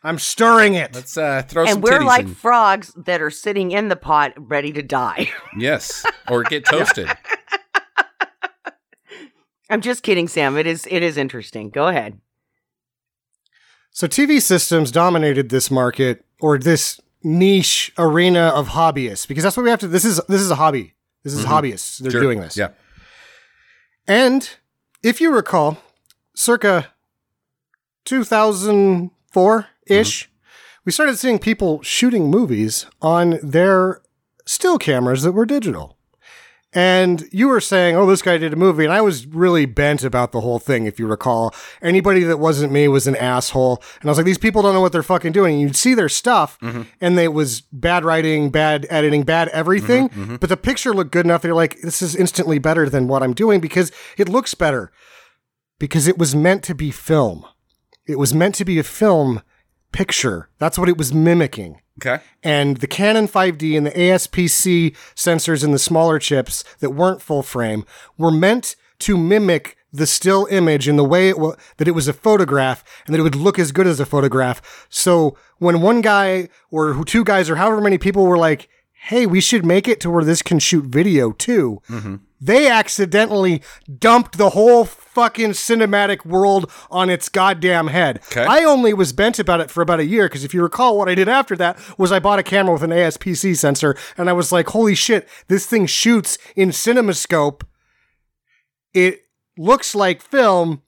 I'm 0.04 0.20
stirring 0.20 0.76
it. 0.76 0.94
Let's 0.96 1.18
uh, 1.18 1.42
throw 1.48 1.66
some 1.66 1.76
And 1.76 1.84
we're 1.84 2.02
like 2.04 2.26
in. 2.28 2.36
frogs 2.36 2.94
that 2.96 3.22
are 3.22 3.32
sitting 3.32 3.72
in 3.72 3.90
the 3.90 3.96
pot 3.96 4.34
ready 4.38 4.72
to 4.74 4.82
die. 4.82 5.32
Yes, 5.58 6.06
or 6.30 6.44
get 6.44 6.66
toasted. 6.66 7.10
I'm 9.76 9.82
just 9.82 10.04
kidding, 10.04 10.30
Sam. 10.30 10.56
It 10.56 10.68
is 10.68 10.88
it 10.90 11.04
is 11.04 11.18
interesting. 11.18 11.70
Go 11.70 11.88
ahead. 11.88 12.18
So 13.92 14.08
TV 14.08 14.42
systems 14.42 14.90
dominated 14.90 15.50
this 15.50 15.70
market 15.70 16.24
or 16.40 16.58
this 16.58 17.02
niche 17.26 17.92
arena 17.98 18.54
of 18.56 18.70
hobbyists 18.70 19.28
because 19.28 19.44
that's 19.44 19.58
what 19.58 19.64
we 19.64 19.70
have 19.70 19.82
to. 19.82 19.90
This 19.90 20.06
is 20.06 20.22
this 20.30 20.40
is 20.40 20.50
a 20.50 20.56
hobby. 20.56 20.94
This 21.26 21.34
is 21.34 21.44
mm-hmm. 21.44 21.52
hobbyists. 21.52 21.98
They're 21.98 22.10
Sure. 22.10 22.22
doing 22.22 22.40
this. 22.40 22.56
Yeah. 22.56 22.70
And 24.08 24.50
if 25.04 25.20
you 25.20 25.36
recall, 25.36 25.78
circa 26.34 26.94
2004 28.06 29.68
ish, 29.88 30.24
mm-hmm. 30.24 30.32
we 30.86 30.92
started 30.94 31.18
seeing 31.18 31.38
people 31.38 31.82
shooting 31.82 32.30
movies 32.30 32.86
on 33.02 33.40
their 33.44 34.02
still 34.46 34.78
cameras 34.78 35.24
that 35.24 35.34
were 35.34 35.46
digital. 35.46 35.98
And 36.76 37.30
you 37.32 37.48
were 37.48 37.62
saying, 37.62 37.96
oh, 37.96 38.06
this 38.06 38.22
guy 38.22 38.38
did 38.38 38.52
a 38.52 38.58
movie. 38.58 38.84
And 38.84 38.94
I 38.94 39.00
was 39.00 39.26
really 39.26 39.66
bent 39.66 40.04
about 40.04 40.34
the 40.34 40.42
whole 40.42 40.60
thing, 40.60 40.86
if 40.86 41.00
you 41.00 41.08
recall. 41.08 41.56
Anybody 41.82 42.24
that 42.24 42.38
wasn't 42.38 42.74
me 42.74 42.90
was 42.90 43.08
an 43.08 43.16
asshole. 43.16 43.82
And 44.02 44.10
I 44.10 44.12
was 44.12 44.18
like, 44.18 44.26
these 44.26 44.38
people 44.38 44.62
don't 44.62 44.74
know 44.74 44.82
what 44.82 44.92
they're 44.92 45.02
fucking 45.02 45.32
doing. 45.32 45.54
And 45.54 45.62
you'd 45.62 45.78
see 45.78 45.94
their 45.94 46.10
stuff, 46.10 46.60
mm-hmm. 46.60 46.82
and 47.00 47.18
it 47.18 47.34
was 47.34 47.62
bad 47.62 48.04
writing, 48.04 48.50
bad 48.50 48.86
editing, 48.90 49.24
bad 49.24 49.48
everything. 49.50 50.10
Mm-hmm, 50.10 50.24
mm-hmm. 50.24 50.36
But 50.36 50.50
the 50.50 50.58
picture 50.58 50.94
looked 50.94 51.14
good 51.14 51.26
enough 51.26 51.44
that 51.44 51.48
you're 51.48 51.56
like, 51.56 51.80
this 51.80 52.02
is 52.02 52.14
instantly 52.14 52.60
better 52.60 52.90
than 52.90 53.08
what 53.08 53.24
I'm 53.24 53.34
doing 53.34 53.62
because 53.62 53.94
it 54.18 54.28
looks 54.28 54.54
better. 54.54 54.92
Because 55.80 56.08
it 56.10 56.18
was 56.18 56.36
meant 56.36 56.62
to 56.66 56.76
be 56.76 56.92
film. 56.92 57.46
It 58.06 58.20
was 58.20 58.34
meant 58.34 58.56
to 58.56 58.66
be 58.66 58.80
a 58.80 58.84
film 58.84 59.42
picture. 59.96 60.50
That's 60.60 60.78
what 60.78 60.90
it 60.90 60.98
was 60.98 61.14
mimicking 61.14 61.80
Okay. 62.02 62.20
and 62.44 62.78
the 62.78 62.88
Canon 62.88 63.28
5D 63.28 63.78
and 63.78 63.86
the 63.88 63.92
ASPC 63.92 64.96
sensors 65.16 65.64
in 65.64 65.72
the 65.72 65.80
smaller 65.80 66.20
chips 66.20 66.64
that 66.82 66.90
weren't 66.90 67.22
full 67.22 67.42
frame 67.44 67.86
were 68.18 68.32
meant 68.32 68.76
to 69.00 69.18
mimic 69.18 69.78
the 69.94 70.06
still 70.06 70.46
image 70.52 70.90
in 70.90 70.98
the 70.98 71.06
way 71.06 71.30
it 71.30 71.40
wa- 71.40 71.56
that 71.78 71.88
it 71.88 71.92
was 71.96 72.10
a 72.10 72.14
photograph 72.14 72.84
and 73.06 73.14
that 73.14 73.20
it 73.20 73.24
would 73.24 73.36
look 73.36 73.58
as 73.58 73.72
good 73.72 73.88
as 73.88 74.00
a 74.02 74.06
photograph. 74.06 74.62
So 74.90 75.38
when 75.60 75.80
one 75.82 76.02
guy 76.02 76.50
or 76.70 77.06
two 77.06 77.24
guys 77.24 77.50
or 77.50 77.56
however 77.56 77.80
many 77.80 77.98
people 77.98 78.26
were 78.28 78.38
like, 78.38 78.68
"Hey, 79.10 79.26
we 79.26 79.40
should 79.40 79.66
make 79.66 79.88
it 79.88 80.02
to 80.02 80.10
where 80.10 80.26
this 80.26 80.42
can 80.42 80.60
shoot 80.60 80.86
video 80.86 81.32
too," 81.32 81.82
mm-hmm. 81.90 82.16
they 82.42 82.68
accidentally 82.68 83.62
dumped 84.00 84.38
the 84.38 84.50
whole 84.50 84.84
fucking 85.16 85.52
cinematic 85.52 86.26
world 86.26 86.70
on 86.92 87.10
its 87.10 87.30
goddamn 87.30 87.88
head. 87.88 88.20
Okay. 88.32 88.46
I 88.46 88.64
only 88.64 88.94
was 88.94 89.14
bent 89.14 89.40
about 89.40 89.62
it 89.62 89.72
for 89.72 89.82
about 89.82 90.02
a 90.02 90.06
year 90.06 90.26
because 90.28 90.44
if 90.44 90.54
you 90.54 90.62
recall, 90.62 90.98
what 90.98 91.10
I 91.10 91.16
did 91.16 91.30
after 91.30 91.56
that 91.56 91.80
was 91.98 92.12
I 92.12 92.20
bought 92.20 92.38
a 92.38 92.44
camera 92.44 92.74
with 92.74 92.84
an 92.84 92.92
ASPC 92.92 93.58
sensor 93.58 93.96
and 94.18 94.30
I 94.30 94.34
was 94.34 94.52
like, 94.52 94.70
holy 94.70 94.94
shit, 94.94 95.28
this 95.48 95.66
thing 95.66 95.86
shoots 95.88 96.38
in 96.56 96.70
CinemaScope. 96.70 97.64
It 98.94 99.22
looks 99.58 99.96
like 99.96 100.22
film 100.22 100.82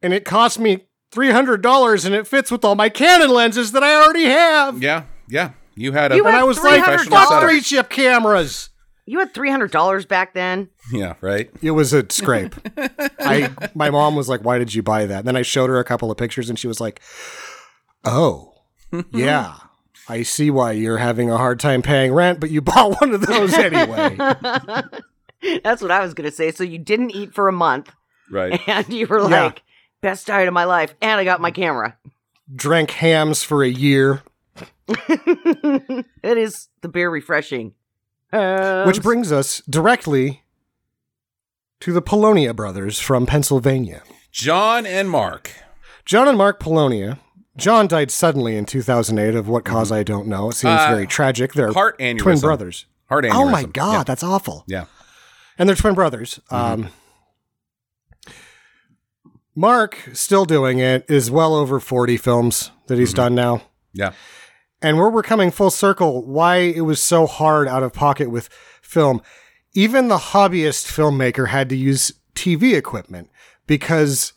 and 0.00 0.12
it 0.12 0.24
cost 0.24 0.58
me 0.58 0.86
$300 1.12 2.06
and 2.06 2.14
it 2.14 2.26
fits 2.26 2.50
with 2.50 2.64
all 2.64 2.74
my 2.74 2.88
Canon 2.88 3.30
lenses 3.30 3.72
that 3.72 3.84
I 3.84 3.94
already 3.94 4.24
have. 4.24 4.82
Yeah. 4.82 5.04
Yeah. 5.28 5.52
You 5.74 5.92
had 5.92 6.12
a 6.12 6.16
You 6.16 6.24
And 6.24 6.34
had 6.34 6.40
I 6.40 6.44
was 6.44 6.62
like, 6.62 6.82
$300 6.82 7.08
fuck 7.08 7.42
three 7.42 7.60
chip 7.60 7.88
cameras. 7.88 8.70
You 9.04 9.18
had 9.18 9.34
three 9.34 9.50
hundred 9.50 9.72
dollars 9.72 10.06
back 10.06 10.32
then. 10.34 10.68
yeah. 10.92 11.14
Right. 11.20 11.50
It 11.60 11.72
was 11.72 11.92
a 11.92 12.04
scrape. 12.10 12.54
I 13.18 13.50
my 13.74 13.90
mom 13.90 14.14
was 14.14 14.28
like, 14.28 14.42
"Why 14.44 14.58
did 14.58 14.74
you 14.74 14.82
buy 14.82 15.06
that?" 15.06 15.20
And 15.20 15.28
then 15.28 15.36
I 15.36 15.42
showed 15.42 15.70
her 15.70 15.78
a 15.78 15.84
couple 15.84 16.10
of 16.10 16.16
pictures, 16.16 16.48
and 16.48 16.58
she 16.58 16.68
was 16.68 16.80
like, 16.80 17.00
"Oh, 18.04 18.54
yeah, 19.12 19.56
I 20.08 20.22
see 20.22 20.50
why 20.50 20.72
you're 20.72 20.98
having 20.98 21.30
a 21.30 21.36
hard 21.36 21.58
time 21.58 21.82
paying 21.82 22.12
rent, 22.12 22.38
but 22.40 22.50
you 22.50 22.60
bought 22.62 23.00
one 23.00 23.12
of 23.12 23.26
those 23.26 23.54
anyway." 23.54 24.16
That's 25.64 25.82
what 25.82 25.90
I 25.90 26.00
was 26.00 26.14
gonna 26.14 26.30
say. 26.30 26.52
So 26.52 26.62
you 26.62 26.78
didn't 26.78 27.10
eat 27.10 27.34
for 27.34 27.48
a 27.48 27.52
month, 27.52 27.90
Right. 28.30 28.60
and 28.68 28.88
you 28.88 29.08
were 29.08 29.18
Yeah. 29.28 29.44
like, 29.46 29.62
"Best 30.00 30.28
diet 30.28 30.46
of 30.46 30.54
my 30.54 30.64
life," 30.64 30.94
and 31.02 31.20
I 31.20 31.24
got 31.24 31.40
my 31.40 31.50
camera. 31.50 31.96
Drank 32.54 32.92
Hamm's 32.92 33.42
for 33.42 33.64
a 33.64 33.68
year, 33.68 34.22
it 34.86 36.38
is 36.38 36.68
the 36.82 36.88
beer 36.88 37.10
refreshing. 37.10 37.72
Which 38.32 39.02
brings 39.02 39.30
us 39.32 39.62
directly 39.68 40.42
to 41.80 41.92
the 41.92 42.02
Polonia 42.02 42.54
brothers 42.54 42.98
from 42.98 43.26
Pennsylvania. 43.26 44.02
John 44.30 44.86
and 44.86 45.10
Mark. 45.10 45.52
John 46.04 46.28
and 46.28 46.38
Mark 46.38 46.58
Polonia. 46.58 47.18
John 47.56 47.86
died 47.86 48.10
suddenly 48.10 48.56
in 48.56 48.64
2008 48.64 49.34
of 49.34 49.46
what 49.48 49.64
cause 49.64 49.92
I 49.92 50.02
don't 50.02 50.26
know. 50.26 50.48
It 50.50 50.54
seems 50.54 50.80
Uh, 50.80 50.88
very 50.88 51.06
tragic. 51.06 51.52
They're 51.52 51.72
Heart 51.72 51.98
aneurysm. 51.98 52.18
twin 52.18 52.40
brothers. 52.40 52.86
Heart 53.10 53.24
aneurysm. 53.26 53.34
Oh 53.34 53.48
my 53.50 53.64
god, 53.64 54.06
that's 54.06 54.22
awful. 54.22 54.64
Yeah. 54.66 54.86
and 55.58 55.68
they're 55.68 55.76
twin 55.76 55.94
brothers. 55.94 56.40
Um, 56.50 56.88
Mark, 59.54 59.98
still 60.14 60.44
doing 60.46 60.78
it, 60.78 61.04
is 61.08 61.30
well 61.30 61.54
over 61.54 61.78
40 61.78 62.16
films 62.16 62.70
that 62.86 62.98
he's 62.98 63.12
done 63.12 63.34
now. 63.34 63.62
Yeah. 63.92 64.12
And 64.82 64.98
where 64.98 65.08
we're 65.08 65.22
coming 65.22 65.50
full 65.50 65.70
circle, 65.70 66.24
why 66.26 66.56
it 66.56 66.82
was 66.82 67.00
so 67.00 67.26
hard 67.26 67.68
out 67.68 67.82
of 67.82 67.92
pocket 67.92 68.30
with 68.30 68.48
film. 68.82 69.22
Even 69.74 70.08
the 70.08 70.18
hobbyist 70.18 70.86
filmmaker 70.86 71.48
had 71.48 71.68
to 71.68 71.76
use 71.76 72.12
TV 72.34 72.76
equipment 72.76 73.30
because 73.66 74.32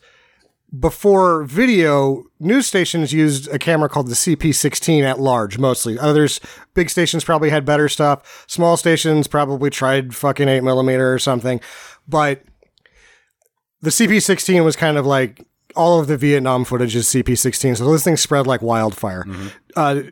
before 0.78 1.44
video, 1.44 2.24
news 2.40 2.66
stations 2.66 3.12
used 3.12 3.48
a 3.48 3.58
camera 3.58 3.88
called 3.88 4.08
the 4.08 4.14
CP16 4.14 5.02
at 5.02 5.18
large 5.18 5.58
mostly. 5.58 5.98
Others, 5.98 6.40
big 6.74 6.90
stations 6.90 7.24
probably 7.24 7.50
had 7.50 7.64
better 7.64 7.88
stuff. 7.88 8.44
Small 8.48 8.76
stations 8.76 9.26
probably 9.26 9.70
tried 9.70 10.14
fucking 10.14 10.48
8 10.48 10.62
millimeter 10.62 11.12
or 11.12 11.18
something. 11.18 11.60
But 12.08 12.42
the 13.80 13.90
CP16 13.90 14.64
was 14.64 14.76
kind 14.76 14.96
of 14.96 15.06
like 15.06 15.46
all 15.74 16.00
of 16.00 16.06
the 16.06 16.16
Vietnam 16.16 16.64
footage 16.64 16.96
is 16.96 17.06
CP16. 17.06 17.76
So 17.76 17.92
this 17.92 18.04
thing 18.04 18.16
spread 18.16 18.46
like 18.46 18.62
wildfire. 18.62 19.24
Uh, 19.76 20.02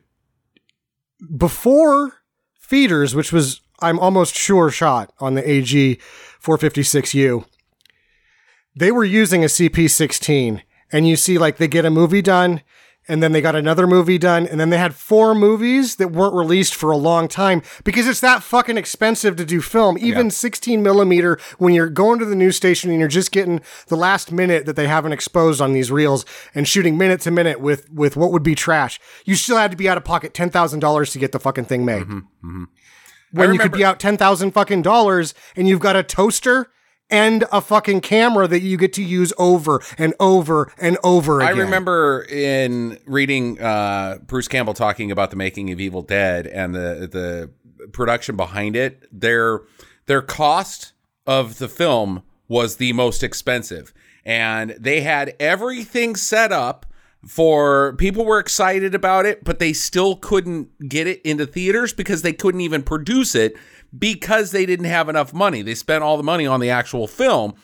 before 1.37 2.15
feeders, 2.59 3.15
which 3.15 3.33
was 3.33 3.61
I'm 3.81 3.99
almost 3.99 4.35
sure 4.35 4.71
shot 4.71 5.13
on 5.21 5.35
the 5.35 5.49
AG 5.49 5.99
456U, 6.43 7.45
they 8.77 8.91
were 8.91 9.05
using 9.05 9.45
a 9.45 9.49
CP16, 9.49 10.63
and 10.93 11.09
you 11.09 11.17
see 11.17 11.39
like 11.39 11.57
they 11.57 11.69
get 11.69 11.85
a 11.85 11.91
movie 11.91 12.23
done. 12.23 12.63
And 13.07 13.23
then 13.23 13.33
they 13.33 13.41
got 13.41 13.55
another 13.55 13.87
movie 13.87 14.17
done, 14.17 14.47
and 14.47 14.59
then 14.59 14.71
they 14.71 14.79
had 14.79 14.95
four 14.95 15.35
movies 15.35 15.97
that 15.97 16.11
weren't 16.11 16.35
released 16.35 16.75
for 16.75 16.91
a 16.91 16.97
long 16.97 17.29
time 17.29 17.63
because 17.85 18.09
it's 18.09 18.21
that 18.21 18.43
fucking 18.43 18.79
expensive 18.79 19.37
to 19.37 19.45
do 19.45 19.61
film. 19.61 19.99
Even 19.99 20.31
16 20.31 20.83
millimeter, 20.83 21.39
when 21.59 21.75
you're 21.75 21.91
going 21.91 22.19
to 22.19 22.25
the 22.25 22.35
news 22.35 22.57
station 22.57 22.91
and 22.91 22.99
you're 22.99 23.09
just 23.09 23.31
getting 23.31 23.61
the 23.89 23.97
last 23.97 24.33
minute 24.33 24.65
that 24.65 24.77
they 24.77 24.87
haven't 24.87 25.13
exposed 25.13 25.61
on 25.61 25.75
these 25.75 25.91
reels 25.91 26.25
and 26.55 26.67
shooting 26.67 26.97
minute 26.97 27.21
to 27.23 27.31
minute 27.31 27.61
with 27.61 27.91
with 27.91 28.17
what 28.17 28.33
would 28.33 28.43
be 28.43 28.55
trash, 28.55 28.99
you 29.25 29.35
still 29.35 29.59
had 29.59 29.71
to 29.71 29.77
be 29.77 29.89
out 29.89 29.99
of 29.99 30.05
pocket 30.05 30.33
ten 30.33 30.49
thousand 30.49 30.81
dollars 30.81 31.13
to 31.13 31.19
get 31.19 31.33
the 31.33 31.41
fucking 31.41 31.67
thing 31.67 31.85
made. 31.85 32.03
Mm-hmm, 32.03 32.19
mm-hmm. 32.19 32.65
When 33.33 33.53
you 33.53 33.59
could 33.59 33.73
be 33.73 33.85
out 33.85 34.01
ten 34.01 34.17
thousand 34.17 34.53
fucking 34.53 34.83
dollars 34.83 35.35
and 35.57 35.69
you've 35.69 35.81
got 35.81 35.97
a 35.97 36.03
toaster 36.03 36.71
and 37.15 37.45
a 37.53 37.61
fucking 37.61 38.01
camera 38.01 38.49
that 38.49 38.61
you 38.61 38.77
get 38.77 38.93
to 38.95 39.03
use 39.03 39.33
over 39.39 39.81
and 39.97 40.15
over 40.19 40.73
and 40.79 40.99
over 41.05 41.41
I 41.43 41.51
remember 41.51 42.27
in 42.29 42.99
reading 43.07 43.61
uh, 43.61 44.19
Bruce 44.27 44.49
Campbell 44.49 44.75
talking 44.75 45.13
about 45.13 45.31
the 45.31 45.37
making 45.37 45.71
of 45.71 45.81
Evil 45.81 46.03
Dead 46.03 46.49
and 46.49 46.75
the 46.75 47.09
the 47.11 47.89
production 47.93 48.35
behind 48.37 48.75
it. 48.75 49.07
Their 49.13 49.61
their 50.07 50.23
cost 50.23 50.93
of 51.25 51.59
the 51.59 51.69
film 51.69 52.25
was 52.49 52.77
the 52.77 52.93
most 52.93 53.23
expensive, 53.23 53.95
and 54.25 54.71
they 54.73 55.03
had 55.03 55.37
everything 55.39 56.17
set 56.17 56.51
up 56.51 56.85
for 57.29 57.95
people 57.95 58.25
were 58.25 58.39
excited 58.39 58.95
about 58.95 59.25
it, 59.25 59.45
but 59.45 59.59
they 59.59 59.73
still 59.73 60.17
couldn't 60.17 60.89
get 60.89 61.07
it 61.07 61.23
into 61.23 61.47
theaters 61.47 61.93
because 61.93 62.23
they 62.23 62.33
couldn't 62.33 62.61
even 62.61 62.83
produce 62.83 63.35
it 63.35 63.57
because 63.99 64.51
they 64.51 64.67
didn't 64.67 64.87
have 64.87 65.09
enough 65.09 65.33
money. 65.33 65.63
They 65.63 65.75
spent 65.75 66.03
all 66.03 66.17
the 66.17 66.23
money 66.23 66.47
on 66.47 66.61
the 66.61 66.71
actual 66.71 67.07
film 67.07 67.55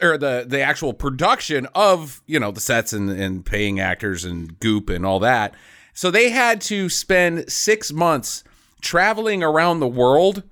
or 0.00 0.16
the 0.16 0.44
the 0.48 0.62
actual 0.62 0.94
production 0.94 1.66
of 1.74 2.22
you 2.26 2.40
know 2.40 2.50
the 2.50 2.60
sets 2.60 2.92
and, 2.92 3.10
and 3.10 3.44
paying 3.44 3.80
actors 3.80 4.24
and 4.24 4.58
goop 4.60 4.88
and 4.88 5.04
all 5.04 5.18
that. 5.20 5.54
So 5.92 6.10
they 6.10 6.30
had 6.30 6.60
to 6.62 6.88
spend 6.88 7.50
six 7.52 7.92
months 7.92 8.44
traveling 8.80 9.42
around 9.42 9.80
the 9.80 9.86
world 9.86 10.42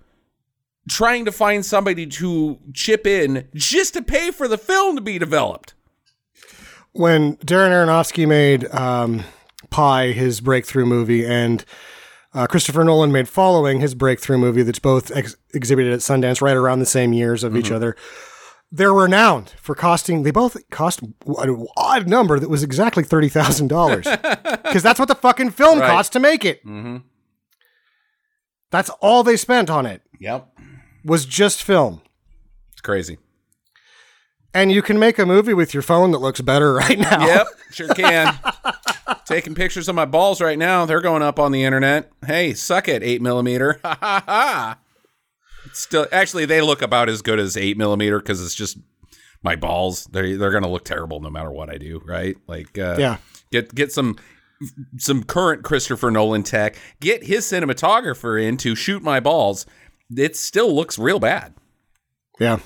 trying 0.88 1.24
to 1.24 1.32
find 1.32 1.64
somebody 1.64 2.06
to 2.06 2.58
chip 2.74 3.06
in 3.06 3.48
just 3.54 3.94
to 3.94 4.02
pay 4.02 4.30
for 4.30 4.48
the 4.48 4.58
film 4.58 4.96
to 4.96 5.02
be 5.02 5.18
developed. 5.18 5.74
when 6.92 7.36
Darren 7.36 7.70
Aronofsky 7.70 8.26
made 8.28 8.66
um, 8.74 9.24
Pi, 9.70 10.12
his 10.12 10.40
breakthrough 10.40 10.84
movie, 10.86 11.24
and 11.26 11.64
uh, 12.34 12.46
Christopher 12.46 12.84
Nolan 12.84 13.12
made 13.12 13.28
Following, 13.28 13.80
his 13.80 13.94
breakthrough 13.94 14.38
movie, 14.38 14.62
that's 14.62 14.78
both 14.78 15.10
ex- 15.16 15.36
exhibited 15.54 15.92
at 15.92 16.00
Sundance 16.00 16.40
right 16.40 16.56
around 16.56 16.78
the 16.78 16.86
same 16.86 17.12
years 17.12 17.44
of 17.44 17.56
each 17.56 17.70
other. 17.70 17.94
They're 18.74 18.92
renowned 18.94 19.50
for 19.60 19.74
costing. 19.74 20.22
They 20.22 20.30
both 20.30 20.56
cost 20.70 21.02
an 21.02 21.66
odd 21.76 22.08
number 22.08 22.38
that 22.40 22.48
was 22.48 22.62
exactly 22.62 23.04
thirty 23.04 23.28
thousand 23.28 23.68
dollars, 23.68 24.06
because 24.64 24.82
that's 24.82 24.98
what 24.98 25.08
the 25.08 25.14
fucking 25.14 25.50
film 25.50 25.78
Right. 25.80 25.90
cost 25.90 26.12
to 26.14 26.20
make 26.20 26.44
it. 26.46 26.64
Mm-hmm. 26.64 26.98
That's 28.70 28.88
all 29.02 29.22
they 29.22 29.36
spent 29.36 29.68
on 29.68 29.84
it 29.84 30.00
Yep. 30.20 30.48
was 31.04 31.26
just 31.26 31.62
film. 31.62 32.00
It's 32.72 32.80
crazy. 32.80 33.18
And 34.54 34.72
you 34.72 34.80
can 34.80 34.98
make 34.98 35.18
a 35.18 35.26
movie 35.26 35.54
with 35.54 35.74
your 35.74 35.82
phone 35.82 36.10
that 36.12 36.18
looks 36.18 36.40
better 36.40 36.72
right 36.74 36.98
now. 36.98 37.26
Yep, 37.26 37.46
sure 37.72 37.88
can. 37.88 38.38
Taking 39.26 39.54
pictures 39.54 39.88
of 39.88 39.94
my 39.94 40.04
balls 40.04 40.40
right 40.40 40.58
now. 40.58 40.84
They're 40.84 41.00
going 41.00 41.22
up 41.22 41.38
on 41.38 41.52
the 41.52 41.62
internet. 41.64 42.10
Hey, 42.26 42.54
suck 42.54 42.88
it, 42.88 43.02
eight 43.02 43.22
millimeter. 43.22 43.80
Ha 43.84 43.96
ha 44.00 44.22
ha. 44.26 44.78
Still, 45.72 46.06
actually, 46.12 46.44
they 46.44 46.60
look 46.60 46.82
about 46.82 47.08
as 47.08 47.22
good 47.22 47.38
as 47.38 47.56
eight 47.56 47.76
millimeter 47.78 48.18
because 48.18 48.44
it's 48.44 48.54
just 48.54 48.76
my 49.42 49.54
balls. 49.56 50.04
They 50.06 50.34
they're 50.34 50.50
gonna 50.50 50.68
look 50.70 50.84
terrible 50.84 51.20
no 51.20 51.30
matter 51.30 51.50
what 51.52 51.70
I 51.70 51.78
do, 51.78 52.00
right? 52.04 52.36
Like, 52.46 52.76
uh, 52.78 52.96
Yeah. 52.98 53.16
get 53.50 53.74
get 53.74 53.92
some 53.92 54.16
some 54.98 55.22
current 55.24 55.62
Christopher 55.64 56.10
Nolan 56.10 56.42
tech. 56.42 56.76
Get 57.00 57.24
his 57.24 57.44
cinematographer 57.44 58.42
in 58.42 58.56
to 58.58 58.74
shoot 58.74 59.02
my 59.02 59.18
balls. 59.20 59.66
It 60.14 60.36
still 60.36 60.74
looks 60.74 60.98
real 60.98 61.18
bad. 61.20 61.54
Yeah. 62.38 62.58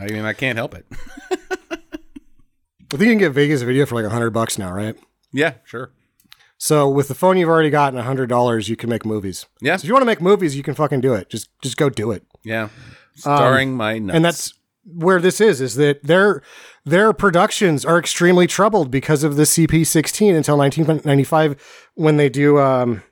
I 0.00 0.06
mean, 0.06 0.24
I 0.24 0.32
can't 0.32 0.58
help 0.58 0.74
it. 0.74 0.84
I 1.70 2.96
think 2.96 3.00
you 3.02 3.08
can 3.08 3.18
get 3.18 3.32
Vegas 3.32 3.62
video 3.62 3.86
for 3.86 3.94
like 3.94 4.04
a 4.04 4.10
hundred 4.10 4.30
bucks 4.30 4.58
now, 4.58 4.72
right? 4.72 4.96
Yeah, 5.32 5.54
sure. 5.64 5.90
So 6.58 6.88
with 6.88 7.08
the 7.08 7.14
phone 7.14 7.36
you've 7.38 7.48
already 7.48 7.70
gotten 7.70 7.98
a 7.98 8.02
hundred 8.04 8.28
dollars, 8.28 8.68
you 8.68 8.76
can 8.76 8.88
make 8.88 9.04
movies. 9.04 9.46
Yeah, 9.60 9.76
So 9.76 9.82
if 9.82 9.88
you 9.88 9.94
want 9.94 10.02
to 10.02 10.06
make 10.06 10.20
movies, 10.20 10.56
you 10.56 10.62
can 10.62 10.74
fucking 10.74 11.00
do 11.00 11.12
it. 11.14 11.28
Just 11.28 11.48
just 11.62 11.76
go 11.76 11.90
do 11.90 12.10
it. 12.12 12.24
yeah. 12.44 12.68
Starring 13.14 13.76
my 13.76 13.98
nuts. 13.98 14.12
Um, 14.12 14.16
And 14.16 14.24
that's 14.24 14.54
where 14.84 15.20
this 15.20 15.40
is, 15.40 15.60
is 15.60 15.74
that 15.76 16.02
their 16.04 16.42
their 16.84 17.12
productions 17.12 17.84
are 17.84 17.98
extremely 17.98 18.46
troubled 18.46 18.90
because 18.90 19.22
of 19.24 19.36
the 19.36 19.42
CP16 19.42 20.34
until 20.36 20.56
1995 20.56 21.90
when 21.94 22.16
they 22.16 22.28
do 22.28 22.58
um 22.58 23.02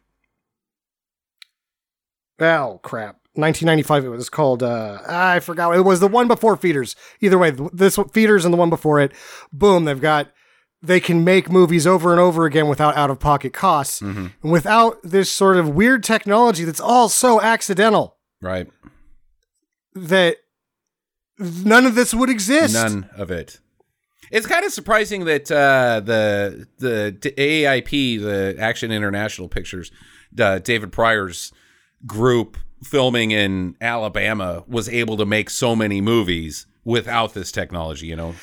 Oh 2.40 2.80
crap. 2.83 3.16
1995 3.35 4.04
it 4.04 4.09
was 4.09 4.28
called 4.28 4.62
uh 4.62 4.98
I 5.06 5.38
forgot 5.40 5.74
it 5.76 5.83
was 5.83 6.00
the 6.00 6.09
one 6.09 6.26
before 6.26 6.56
feeders 6.56 6.96
either 7.20 7.38
way 7.38 7.52
this 7.72 7.96
feeders 8.12 8.44
and 8.44 8.52
the 8.52 8.59
one 8.59 8.70
before 8.70 8.98
it 9.00 9.12
boom 9.52 9.85
they've 9.85 10.00
got 10.00 10.33
they 10.82 11.00
can 11.00 11.24
make 11.24 11.50
movies 11.50 11.86
over 11.86 12.10
and 12.10 12.20
over 12.20 12.46
again 12.46 12.68
without 12.68 12.96
out 12.96 13.10
of 13.10 13.20
pocket 13.20 13.52
costs 13.52 14.00
and 14.00 14.32
without 14.42 14.98
this 15.02 15.30
sort 15.30 15.56
of 15.56 15.68
weird 15.68 16.02
technology 16.02 16.64
that's 16.64 16.80
all 16.80 17.08
so 17.08 17.40
accidental 17.40 18.16
right. 18.40 18.68
that 19.94 20.36
none 21.40 21.86
of 21.86 21.94
this 21.94 22.14
would 22.14 22.30
exist. 22.30 22.74
None 22.74 23.08
of 23.16 23.30
it. 23.30 23.58
It's 24.30 24.46
kind 24.46 24.64
of 24.64 24.72
surprising 24.72 25.24
that 25.24 25.50
uh, 25.50 26.00
the 26.04 26.68
the 26.78 27.32
AIP, 27.36 28.20
the 28.20 28.56
Action 28.60 28.92
International 28.92 29.48
Pictures, 29.48 29.90
uh, 30.38 30.60
David 30.60 30.92
Prior's 30.92 31.52
group 32.06 32.56
filming 32.84 33.32
in 33.32 33.76
Alabama 33.80 34.64
was 34.68 34.88
able 34.88 35.16
to 35.16 35.26
make 35.26 35.50
so 35.50 35.74
many 35.74 36.00
movies 36.00 36.66
without 36.84 37.34
this 37.34 37.50
technology. 37.50 38.06
You 38.06 38.16
know, 38.16 38.34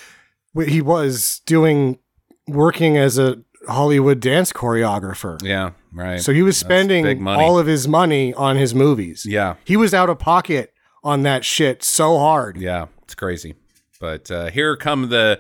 He 0.66 0.82
was 0.82 1.42
doing 1.46 2.00
working 2.48 2.98
as 2.98 3.18
a 3.18 3.38
Hollywood 3.68 4.20
dance 4.20 4.54
choreographer. 4.54 5.42
yeah, 5.44 5.72
right. 5.92 6.22
So 6.22 6.32
he 6.34 6.42
was 6.42 6.58
spending 6.58 7.28
all 7.28 7.60
of 7.60 7.68
his 7.68 7.88
money 7.88 8.34
on 8.34 8.56
his 8.56 8.74
movies. 8.74 9.26
yeah, 9.28 9.56
He 9.66 9.76
was 9.78 9.94
out 9.94 10.10
of 10.10 10.20
pocket 10.20 10.74
on 11.04 11.24
that 11.24 11.44
shit 11.46 11.84
so 11.84 12.18
hard. 12.18 12.58
yeah, 12.58 12.88
it's 13.04 13.16
crazy. 13.16 13.56
But 14.00 14.30
uh, 14.32 14.48
here 14.52 14.76
come 14.78 15.10
the 15.10 15.40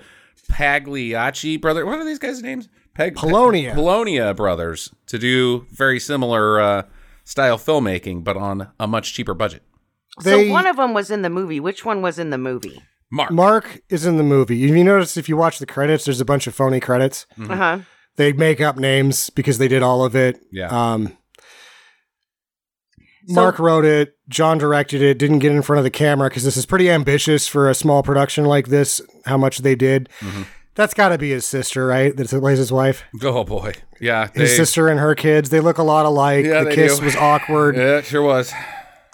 Pagliacci 0.50 1.58
brother. 1.58 1.86
What 1.86 2.00
are 2.00 2.06
these 2.06 2.20
guys' 2.20 2.42
names? 2.42 2.68
Peg- 2.94 3.16
Polonia. 3.16 3.74
Polonia 3.74 4.34
brothers 4.34 4.92
to 5.08 5.20
do 5.20 5.66
very 5.72 6.00
similar 6.00 6.60
uh, 6.60 6.84
style 7.24 7.58
filmmaking, 7.58 8.24
but 8.24 8.36
on 8.36 8.70
a 8.80 8.88
much 8.88 9.14
cheaper 9.14 9.34
budget. 9.36 9.62
They- 10.24 10.48
so 10.48 10.52
one 10.52 10.66
of 10.68 10.78
them 10.78 10.94
was 10.94 11.12
in 11.12 11.22
the 11.22 11.30
movie. 11.30 11.60
Which 11.60 11.86
one 11.86 12.02
was 12.02 12.18
in 12.18 12.32
the 12.32 12.38
movie? 12.40 12.82
Mark. 13.12 13.32
Mark 13.32 13.80
is 13.90 14.06
in 14.06 14.18
the 14.18 14.24
movie. 14.24 14.64
If 14.66 14.76
you 14.76 14.84
notice, 14.84 15.16
if 15.18 15.30
you 15.30 15.38
watch 15.38 15.60
the 15.60 15.66
credits, 15.66 16.06
there's 16.06 16.20
a 16.22 16.26
bunch 16.26 16.48
of 16.48 16.54
phony 16.56 16.80
credits. 16.80 17.26
Mm-hmm. 17.38 17.52
Uh 17.52 17.56
huh. 17.56 17.80
They 18.18 18.34
make 18.34 18.60
up 18.60 18.78
names 18.78 19.30
because 19.30 19.60
they 19.60 19.68
did 19.68 19.84
all 19.84 20.04
of 20.04 20.16
it. 20.16 20.42
Yeah. 20.52 20.68
Um, 20.70 21.16
Mark 23.30 23.60
wrote 23.60 23.86
it. 23.86 24.18
John 24.30 24.58
directed 24.58 25.02
it. 25.02 25.18
Didn't 25.20 25.40
get 25.40 25.52
in 25.52 25.62
front 25.62 25.78
of 25.78 25.84
the 25.84 25.90
camera 25.92 26.30
because 26.30 26.44
this 26.44 26.58
is 26.58 26.66
pretty 26.66 26.90
ambitious 26.90 27.48
for 27.48 27.70
a 27.70 27.76
small 27.76 28.02
production 28.02 28.46
like 28.46 28.68
this. 28.68 29.02
How 29.26 29.38
much 29.38 29.60
they 29.60 29.76
did. 29.76 30.10
Mm-hmm. 30.20 30.44
That's 30.76 30.94
got 30.94 31.10
to 31.10 31.18
be 31.18 31.32
his 31.32 31.46
sister, 31.46 31.88
right? 31.88 32.16
That 32.16 32.30
plays 32.30 32.60
his 32.60 32.72
wife. 32.72 33.04
oh 33.24 33.44
boy. 33.44 33.74
Yeah. 34.00 34.30
His 34.34 34.56
sister 34.56 34.88
and 34.90 35.00
her 35.00 35.16
kids. 35.16 35.50
They 35.50 35.60
look 35.60 35.78
a 35.78 35.84
lot 35.84 36.06
alike. 36.06 36.46
Yeah, 36.46 36.64
the 36.64 36.70
they 36.70 36.76
kiss 36.76 37.00
do. 37.00 37.06
was 37.06 37.16
awkward. 37.16 37.76
Yeah, 37.76 37.98
it 37.98 38.06
sure 38.06 38.22
was. 38.22 38.54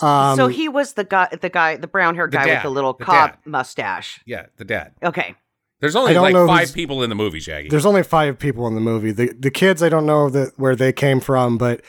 Um, 0.01 0.35
so 0.35 0.47
he 0.47 0.67
was 0.69 0.93
the 0.93 1.03
guy, 1.03 1.27
the 1.39 1.49
guy, 1.49 1.77
the 1.77 1.87
brown 1.87 2.15
haired 2.15 2.31
The 2.31 2.37
guy 2.37 2.45
dad. 2.45 2.53
with 2.55 2.63
the 2.63 2.69
little 2.71 2.93
The 2.93 3.05
cop 3.05 3.31
dad. 3.31 3.39
mustache. 3.45 4.21
Yeah, 4.25 4.47
the 4.57 4.65
dad. 4.65 4.93
Okay. 5.03 5.35
There's 5.79 5.95
only 5.95 6.13
like 6.13 6.33
five 6.47 6.73
people 6.73 7.03
in 7.03 7.09
the 7.09 7.15
movie, 7.15 7.39
Shaggy. 7.41 7.67
There's 7.67 7.85
only 7.85 8.03
five 8.03 8.39
people 8.39 8.67
in 8.67 8.75
the 8.75 8.81
movie. 8.81 9.11
The 9.11 9.33
the 9.37 9.51
kids, 9.51 9.83
I 9.83 9.89
don't 9.89 10.05
know 10.05 10.29
that 10.29 10.53
where 10.57 10.75
they 10.77 10.93
came 10.93 11.19
from, 11.19 11.57
but 11.57 11.81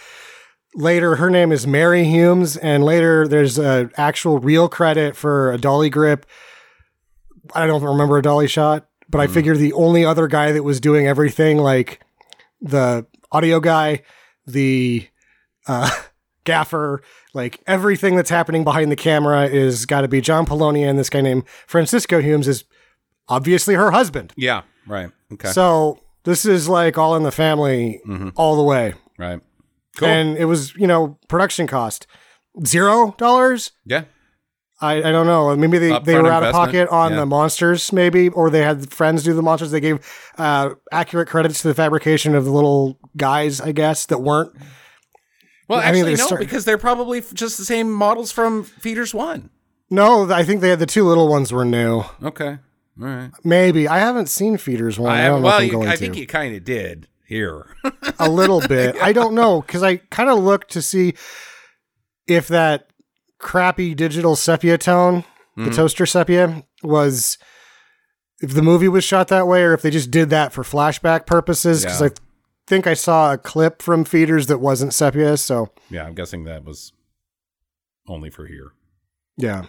later 0.75 1.15
her 1.17 1.31
name 1.31 1.53
is 1.53 1.65
Mary 1.65 2.03
Humes, 2.05 2.57
and 2.57 2.83
later 2.85 3.29
there's 3.29 3.57
a 3.57 3.91
actual 3.97 4.41
real 4.41 4.69
credit 4.69 5.15
for 5.15 5.53
a 5.53 5.59
dolly 5.59 5.91
grip. 5.91 6.27
I 7.55 7.67
don't 7.69 7.83
remember 7.85 8.19
a 8.19 8.23
dolly 8.23 8.49
shot, 8.49 8.89
but 9.09 9.21
I 9.21 9.29
figure 9.29 9.55
the 9.57 9.73
only 9.75 10.05
other 10.05 10.27
guy 10.27 10.51
that 10.51 10.65
was 10.65 10.81
doing 10.81 11.07
everything, 11.07 11.59
like 11.59 12.01
the 12.61 13.07
audio 13.31 13.61
guy, 13.61 14.03
the 14.45 15.07
uh, 15.69 15.89
gaffer, 16.45 17.03
like 17.33 17.61
everything 17.67 18.17
that's 18.17 18.31
happening 18.31 18.65
behind 18.65 18.91
the 18.93 18.97
camera 18.97 19.47
is 19.47 19.87
got 19.87 20.03
to 20.03 20.09
be 20.09 20.21
John 20.21 20.47
Polonia, 20.47 20.89
and 20.89 20.99
this 20.99 21.11
guy 21.11 21.21
named 21.21 21.45
Francisco 21.67 22.21
Humes 22.21 22.47
is 22.49 22.65
obviously 23.29 23.75
her 23.75 23.91
husband. 23.91 24.33
yeah, 24.37 24.63
right. 24.87 25.11
Okay. 25.33 25.49
So 25.49 25.99
this 26.25 26.45
is 26.45 26.69
like 26.69 26.99
all 26.99 27.17
in 27.17 27.23
the 27.23 27.33
family 27.33 28.01
all 28.37 28.57
the 28.57 28.63
way. 28.63 28.95
right. 29.19 29.41
Cool. 29.97 30.09
And 30.09 30.37
it 30.37 30.47
was, 30.47 30.75
you 30.75 30.89
know, 30.89 31.19
production 31.29 31.67
cost 31.69 32.07
zero 32.65 33.15
dollars. 33.19 33.73
yeah. 33.85 34.05
I, 34.81 34.99
I 34.99 35.13
don't 35.13 35.27
know. 35.27 35.55
Maybe 35.57 35.79
they, 35.79 35.99
they 36.01 36.21
were 36.21 36.31
out 36.31 36.43
of 36.43 36.53
pocket 36.53 36.89
on 36.89 37.13
yeah. 37.13 37.21
the 37.21 37.27
monsters, 37.27 37.93
maybe, 37.93 38.29
or 38.29 38.51
they 38.51 38.63
had 38.63 38.93
friends 38.93 39.23
do 39.23 39.33
the 39.33 39.41
monsters. 39.41 39.71
They 39.71 39.81
gave 39.81 40.05
uh, 40.37 40.71
accurate 40.91 41.29
credits 41.29 41.63
to 41.63 41.69
the 41.69 41.75
fabrication 41.75 42.35
of 42.35 42.45
the 42.45 42.51
little 42.51 42.99
guys, 43.17 43.61
I 43.61 43.71
guess, 43.71 44.05
that 44.07 44.19
weren't. 44.19 44.53
Well, 45.69 45.81
I 45.81 45.93
mean, 45.93 46.05
actually, 46.05 46.17
they 46.17 46.31
no, 46.31 46.37
because 46.37 46.65
they're 46.65 46.79
probably 46.79 47.21
just 47.21 47.57
the 47.59 47.65
same 47.65 47.91
models 47.91 48.31
from 48.31 48.65
Feeders 48.65 49.15
One. 49.15 49.51
No, 49.91 50.31
I 50.31 50.45
think 50.45 50.61
they 50.61 50.71
had 50.71 50.79
the 50.79 50.87
two 50.87 51.05
little 51.05 51.29
ones 51.29 51.53
were 51.53 51.65
new. 51.65 52.05
Okay. 52.23 52.59
All 53.01 53.07
right. 53.07 53.31
Maybe 53.43 53.89
I 53.89 53.99
haven't 53.99 54.29
seen 54.29 54.57
Feeders 54.57 54.99
one. 54.99 55.13
I, 55.13 55.25
I, 55.25 55.29
don't 55.29 55.43
know 55.43 55.49
if 55.49 55.55
I'm 55.55 55.65
you, 55.65 55.73
going 55.73 55.89
I 55.89 55.93
to. 55.93 55.97
think 55.99 56.17
you 56.17 56.27
kind 56.27 56.55
of 56.55 56.65
did 56.65 57.09
here. 57.27 57.67
a 58.19 58.29
little 58.29 58.61
bit. 58.61 58.97
I 59.01 59.13
don't 59.13 59.35
know 59.35 59.61
because 59.63 59.83
I 59.83 59.97
kind 59.97 60.31
of 60.31 60.39
looked 60.39 60.71
to 60.73 60.83
see 60.83 61.15
if 62.27 62.49
that 62.49 62.89
crappy 63.39 63.95
digital 63.95 64.37
sepia 64.37 64.79
tone, 64.79 65.25
the 65.57 65.63
mm-hmm. 65.63 65.73
toaster 65.73 66.07
sepia, 66.07 66.65
was 66.83 67.37
if 68.41 68.55
the 68.55 68.63
movie 68.63 68.89
was 68.89 69.05
shot 69.05 69.29
that 69.29 69.47
way 69.47 69.63
or 69.63 69.75
if 69.75 69.83
they 69.83 69.91
just 69.91 70.11
did 70.11 70.31
that 70.31 70.53
for 70.53 70.63
flashback 70.63 71.27
purposes. 71.27 71.85
Because 71.85 72.01
Yeah. 72.01 72.09
Think 72.67 72.87
I 72.87 72.95
saw 72.95 73.33
a 73.35 73.39
clip 73.39 73.83
from 73.83 74.05
feeders 74.05 74.47
that 74.47 74.59
wasn't 74.59 74.95
sepia. 74.95 75.37
So 75.37 75.71
yeah, 75.91 76.05
I'm 76.07 76.15
guessing 76.15 76.45
that 76.45 76.65
was 76.65 76.93
only 78.09 78.31
for 78.31 78.47
here. 78.47 78.73
yeah, 79.37 79.65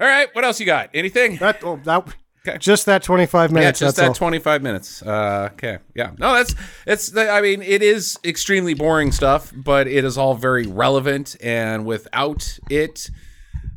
All 0.00 0.06
right. 0.06 0.28
What 0.34 0.44
else 0.44 0.60
you 0.60 0.66
got? 0.66 0.90
Anything? 0.94 1.36
that 1.36 1.62
oh, 1.64 1.80
that 1.84 2.14
Okay. 2.46 2.56
just 2.56 2.86
that 2.86 3.02
twenty 3.02 3.26
five 3.26 3.52
minutes. 3.52 3.80
Yeah, 3.82 3.88
just 3.88 3.96
that 3.98 4.08
all. 4.08 4.14
25 4.14 4.62
minutes. 4.62 5.02
Uh, 5.02 5.50
okay. 5.52 5.76
Yeah. 5.94 6.12
No, 6.18 6.32
that's, 6.32 6.54
it's, 6.86 7.14
I 7.14 7.42
mean, 7.42 7.60
it 7.60 7.82
is 7.82 8.18
extremely 8.24 8.72
boring 8.72 9.12
stuff, 9.12 9.52
but 9.54 9.86
it 9.86 10.06
is 10.06 10.16
all 10.16 10.34
very 10.34 10.66
relevant. 10.66 11.36
And 11.42 11.84
without 11.84 12.58
it, 12.70 13.10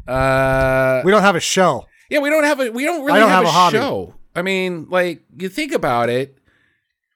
uh, 0.08 1.02
we 1.04 1.12
don't 1.12 1.24
have 1.24 1.36
a 1.36 1.42
show. 1.42 1.88
yeah, 2.10 2.20
we 2.20 2.30
don't 2.30 2.46
have 2.46 2.62
a, 2.62 2.70
we 2.72 2.86
don't 2.86 3.04
really 3.04 3.18
I 3.18 3.20
don't 3.20 3.30
have, 3.30 3.38
have 3.40 3.46
a, 3.46 3.50
a 3.50 3.52
hobby. 3.52 3.78
show. 3.80 4.14
I 4.34 4.42
mean, 4.44 4.88
like, 4.90 5.24
you 5.38 5.50
think 5.50 5.74
about 5.74 6.10
it, 6.10 6.38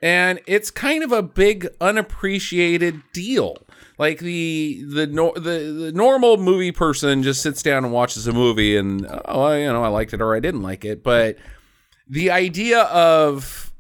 and 0.01 0.39
it's 0.47 0.69
kind 0.71 1.03
of 1.03 1.11
a 1.11 1.21
big 1.23 1.67
unappreciated 1.81 3.01
deal. 3.13 3.57
Like 3.99 4.19
the 4.19 4.83
the 4.93 5.07
no, 5.07 5.33
the 5.33 5.73
the 5.85 5.91
normal 5.91 6.37
movie 6.37 6.71
person 6.71 7.23
just 7.23 7.41
sits 7.41 7.63
down 7.63 7.83
and 7.83 7.91
watches 7.93 8.27
a 8.27 8.33
movie 8.33 8.77
and 8.77 9.07
oh 9.25 9.51
you 9.53 9.65
know 9.67 9.83
I 9.83 9.87
liked 9.87 10.13
it 10.13 10.21
or 10.21 10.35
I 10.35 10.39
didn't 10.39 10.61
like 10.61 10.85
it, 10.85 11.03
but 11.03 11.37
the 12.07 12.29
idea 12.31 12.81
of 12.83 13.73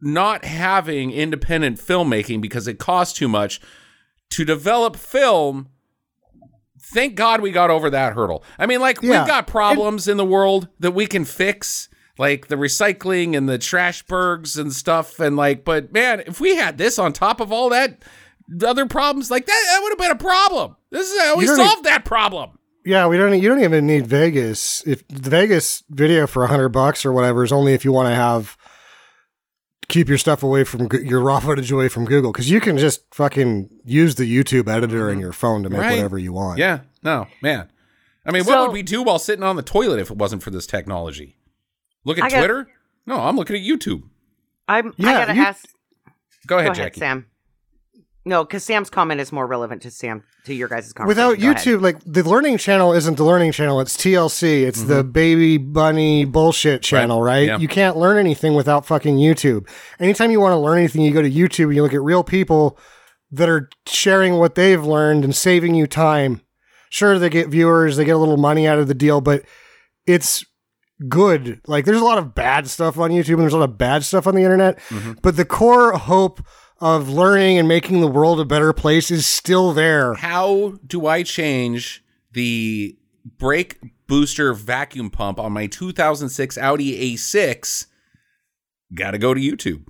not 0.00 0.44
having 0.44 1.12
independent 1.12 1.78
filmmaking 1.78 2.40
because 2.40 2.66
it 2.66 2.78
costs 2.78 3.16
too 3.16 3.28
much 3.28 3.60
to 4.30 4.44
develop 4.44 4.96
film 4.96 5.68
thank 6.92 7.14
god 7.14 7.40
we 7.40 7.52
got 7.52 7.70
over 7.70 7.88
that 7.88 8.12
hurdle 8.14 8.42
i 8.58 8.66
mean 8.66 8.80
like 8.80 9.00
Yeah. 9.00 9.20
we've 9.20 9.28
got 9.28 9.46
problems 9.46 10.08
in 10.08 10.16
the 10.16 10.24
world 10.24 10.66
that 10.80 10.90
we 10.90 11.06
can 11.06 11.24
fix 11.24 11.88
like 12.22 12.46
the 12.46 12.54
recycling 12.54 13.36
and 13.36 13.48
the 13.48 13.58
trash 13.58 14.04
bergs 14.04 14.56
and 14.56 14.72
stuff 14.72 15.18
and 15.18 15.36
like 15.36 15.64
but 15.64 15.92
man 15.92 16.22
if 16.26 16.40
we 16.40 16.54
had 16.54 16.78
this 16.78 16.96
on 16.96 17.12
top 17.12 17.40
of 17.40 17.50
all 17.50 17.68
that 17.68 18.00
other 18.64 18.86
problems 18.86 19.28
like 19.28 19.44
that 19.44 19.64
that 19.72 19.80
would 19.82 19.90
have 19.90 19.98
been 19.98 20.10
a 20.12 20.30
problem 20.30 20.76
this 20.90 21.10
is 21.10 21.20
how 21.20 21.36
we 21.36 21.42
You 21.42 21.48
don't 21.48 21.66
solved 21.66 21.84
that 21.84 22.04
problem 22.04 22.58
Yeah, 22.84 23.06
we 23.08 23.16
don't. 23.16 23.40
You 23.40 23.48
don't 23.48 23.62
even 23.62 23.86
need 23.86 24.06
Vegas. 24.06 24.86
If 24.86 25.06
the 25.08 25.30
Vegas 25.30 25.84
video 25.88 26.26
for 26.26 26.42
a 26.44 26.48
hundred 26.48 26.70
bucks 26.70 27.04
or 27.06 27.12
whatever 27.12 27.44
is 27.44 27.52
only 27.52 27.74
if 27.74 27.84
you 27.84 27.92
want 27.92 28.08
to 28.08 28.14
have 28.14 28.56
keep 29.88 30.08
your 30.08 30.18
stuff 30.18 30.42
away 30.42 30.64
from 30.64 30.88
your 31.02 31.20
raw 31.20 31.40
footage 31.40 31.70
away 31.72 31.88
from 31.88 32.04
Google 32.04 32.30
because 32.32 32.50
you 32.50 32.60
can 32.60 32.78
just 32.78 33.02
fucking 33.14 33.68
use 33.84 34.14
the 34.14 34.24
YouTube 34.24 34.68
editor 34.68 35.08
in 35.08 35.14
mm-hmm. 35.14 35.20
your 35.22 35.32
phone 35.32 35.62
to 35.64 35.70
make 35.70 35.80
Right. 35.80 35.96
whatever 35.96 36.18
you 36.18 36.32
want. 36.32 36.58
yeah 36.58 36.80
no 37.02 37.26
man 37.40 37.68
i 38.24 38.30
mean 38.30 38.44
what 38.44 38.60
would 38.60 38.72
we 38.72 38.82
do 38.82 39.02
while 39.02 39.18
sitting 39.18 39.44
on 39.44 39.56
the 39.56 39.62
toilet 39.62 39.98
if 39.98 40.10
it 40.10 40.16
wasn't 40.16 40.42
for 40.42 40.50
this 40.50 40.66
technology 40.66 41.36
look 42.04 42.18
at 42.18 42.24
I 42.24 42.30
got- 42.30 42.38
twitter 42.38 42.68
no 43.06 43.20
i'm 43.20 43.36
looking 43.36 43.56
at 43.56 43.62
youtube 43.62 44.02
I'm, 44.68 44.88
I 44.88 44.92
Yeah, 44.96 45.12
gotta 45.26 45.34
you- 45.34 45.42
ask. 45.42 45.68
go 46.46 46.58
ahead 46.58 46.66
Go 46.66 46.72
ahead, 46.72 46.74
jackie 46.74 47.00
Sam. 47.00 47.26
No, 48.24 48.44
because 48.44 48.62
Sam's 48.62 48.88
comment 48.88 49.20
is 49.20 49.32
more 49.32 49.46
relevant 49.48 49.82
to 49.82 49.90
Sam 49.90 50.22
to 50.44 50.54
your 50.54 50.68
guys' 50.68 50.92
conversation. 50.92 51.08
Without 51.08 51.40
Go 51.40 51.50
ahead. 51.50 51.56
YouTube, 51.56 51.82
like 51.82 51.98
the 52.06 52.22
learning 52.22 52.58
channel 52.58 52.92
isn't 52.92 53.16
the 53.16 53.24
learning 53.24 53.50
channel; 53.50 53.80
it's 53.80 53.96
TLC. 53.96 54.62
It's 54.62 54.82
the 54.82 55.02
mm-hmm. 55.02 55.10
baby 55.10 55.56
bunny 55.56 56.24
bullshit 56.24 56.82
channel, 56.82 57.20
right? 57.20 57.48
yeah. 57.48 57.58
You 57.58 57.66
can't 57.66 57.96
learn 57.96 58.18
anything 58.18 58.54
without 58.54 58.86
fucking 58.86 59.16
YouTube. 59.16 59.68
Anytime 59.98 60.30
you 60.30 60.40
want 60.40 60.52
to 60.52 60.58
learn 60.58 60.78
anything, 60.78 61.02
you 61.02 61.12
go 61.12 61.22
to 61.22 61.30
YouTube 61.30 61.64
and 61.64 61.74
you 61.74 61.82
look 61.82 61.94
at 61.94 62.02
real 62.02 62.22
people 62.22 62.78
that 63.32 63.48
are 63.48 63.68
sharing 63.86 64.34
what 64.34 64.54
they've 64.54 64.84
learned 64.84 65.24
and 65.24 65.34
saving 65.34 65.74
you 65.74 65.88
time. 65.88 66.42
Sure, 66.90 67.18
they 67.18 67.28
get 67.28 67.48
viewers, 67.48 67.96
they 67.96 68.04
get 68.04 68.14
a 68.14 68.18
little 68.18 68.36
money 68.36 68.68
out 68.68 68.78
of 68.78 68.86
the 68.86 68.94
deal, 68.94 69.20
but 69.20 69.42
it's 70.06 70.44
good. 71.08 71.60
Like 71.66 71.84
there's 71.84 72.00
a 72.00 72.04
lot 72.04 72.18
of 72.18 72.34
bad 72.34 72.68
stuff 72.68 72.98
on 72.98 73.10
YouTube 73.10 73.34
and 73.34 73.42
there's 73.42 73.52
a 73.52 73.58
lot 73.58 73.68
of 73.68 73.78
bad 73.78 74.04
stuff 74.04 74.26
on 74.26 74.34
the 74.34 74.42
internet, 74.42 74.78
mm-hmm. 74.88 75.12
but 75.22 75.36
the 75.36 75.44
core 75.44 75.92
hope 75.92 76.44
of 76.80 77.08
learning 77.08 77.58
and 77.58 77.68
making 77.68 78.00
the 78.00 78.08
world 78.08 78.40
a 78.40 78.44
better 78.44 78.72
place 78.72 79.10
is 79.10 79.26
still 79.26 79.72
there. 79.72 80.14
how 80.14 80.74
do 80.84 81.06
I 81.06 81.22
change 81.22 82.04
the 82.32 82.96
brake 83.38 83.78
booster 84.08 84.52
vacuum 84.52 85.10
pump 85.10 85.38
on 85.38 85.52
my 85.52 85.66
2006 85.66 86.58
Audi 86.58 87.14
A6? 87.14 87.86
Got 88.94 89.12
to 89.12 89.18
go 89.18 89.32
to 89.32 89.40
YouTube. 89.40 89.84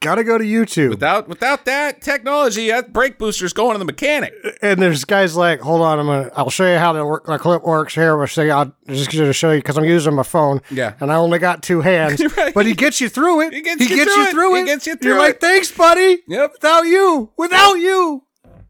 Got 0.00 0.14
to 0.14 0.22
go 0.24 0.38
to 0.38 0.44
YouTube. 0.44 0.90
Without 0.90 1.26
without 1.28 1.64
that 1.64 2.00
technology, 2.00 2.68
that 2.68 2.92
brake 2.92 3.18
booster's 3.18 3.52
going 3.52 3.72
to 3.72 3.78
the 3.80 3.84
mechanic. 3.84 4.32
and 4.62 4.80
there's 4.80 5.04
guys 5.04 5.34
like, 5.34 5.60
hold 5.60 5.80
on, 5.80 5.98
I'm 5.98 6.06
gonna, 6.06 6.30
I'll 6.36 6.50
show 6.50 6.70
you 6.72 6.78
how 6.78 6.92
the, 6.92 7.04
work, 7.04 7.26
the 7.26 7.36
clip 7.38 7.64
works 7.64 7.96
here. 7.96 8.18
I'll 8.20 8.26
show 8.26 8.42
you, 8.42 8.52
I'll 8.52 8.72
just 8.86 9.10
gonna 9.10 9.32
show 9.32 9.50
you 9.50 9.58
because 9.58 9.76
I'm 9.76 9.84
using 9.84 10.14
my 10.14 10.22
phone. 10.22 10.60
Yeah. 10.70 10.94
and 11.00 11.10
I 11.10 11.16
only 11.16 11.40
got 11.40 11.62
two 11.64 11.80
hands. 11.80 12.22
Right. 12.36 12.54
But 12.54 12.66
he 12.66 12.74
gets 12.74 13.00
you 13.00 13.08
through 13.08 13.40
it. 13.40 13.52
He 13.52 13.62
gets 13.62 13.80
you 13.90 14.30
through 14.30 14.54
it. 14.56 14.60
He 14.60 14.64
gets 14.66 14.86
you 14.86 14.94
through 14.94 15.08
You're 15.10 15.16
through 15.18 15.26
like, 15.26 15.40
thanks, 15.40 15.72
buddy. 15.72 16.18
Yep. 16.28 16.52
Without 16.52 16.82
you, 16.82 17.32
without 17.36 17.74
you. 17.74 18.22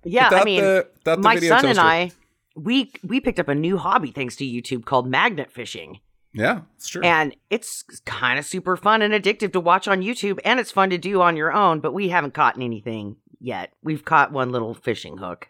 Yeah, 0.04 0.28
I 0.28 0.30
Without 0.30 0.44
mean, 0.46 0.60
the- 0.62 1.16
my 1.18 1.34
video 1.34 1.50
son 1.56 1.66
and. 1.66 1.78
I, 1.78 2.12
we 2.56 2.90
we 3.04 3.20
picked 3.20 3.38
up 3.38 3.48
a 3.48 3.54
new 3.54 3.76
hobby 3.76 4.10
thanks 4.12 4.34
to 4.36 4.44
YouTube 4.44 4.84
called 4.86 5.06
magnet 5.06 5.50
fishing, 5.52 6.00
Yeah, 6.38 6.61
it's 6.77 6.88
true. 6.88 7.03
and 7.03 7.35
it's 7.51 7.83
kind 8.07 8.38
of 8.38 8.44
super 8.44 8.77
fun 8.77 9.03
and 9.03 9.12
addictive 9.12 9.53
to 9.55 9.61
watch 9.61 9.88
on 9.88 10.01
YouTube, 10.03 10.38
and 10.44 10.61
it's 10.61 10.70
fun 10.70 10.90
to 10.90 10.98
do 10.98 11.20
on 11.20 11.37
your 11.37 11.53
own. 11.53 11.81
But 11.81 11.92
we 11.92 12.09
haven't 12.11 12.33
caught 12.35 12.57
anything 12.61 13.16
yet. 13.40 13.72
We've 13.83 14.05
caught 14.05 14.31
one 14.33 14.53
little 14.53 14.72
fishing 14.74 15.18
hook. 15.18 15.48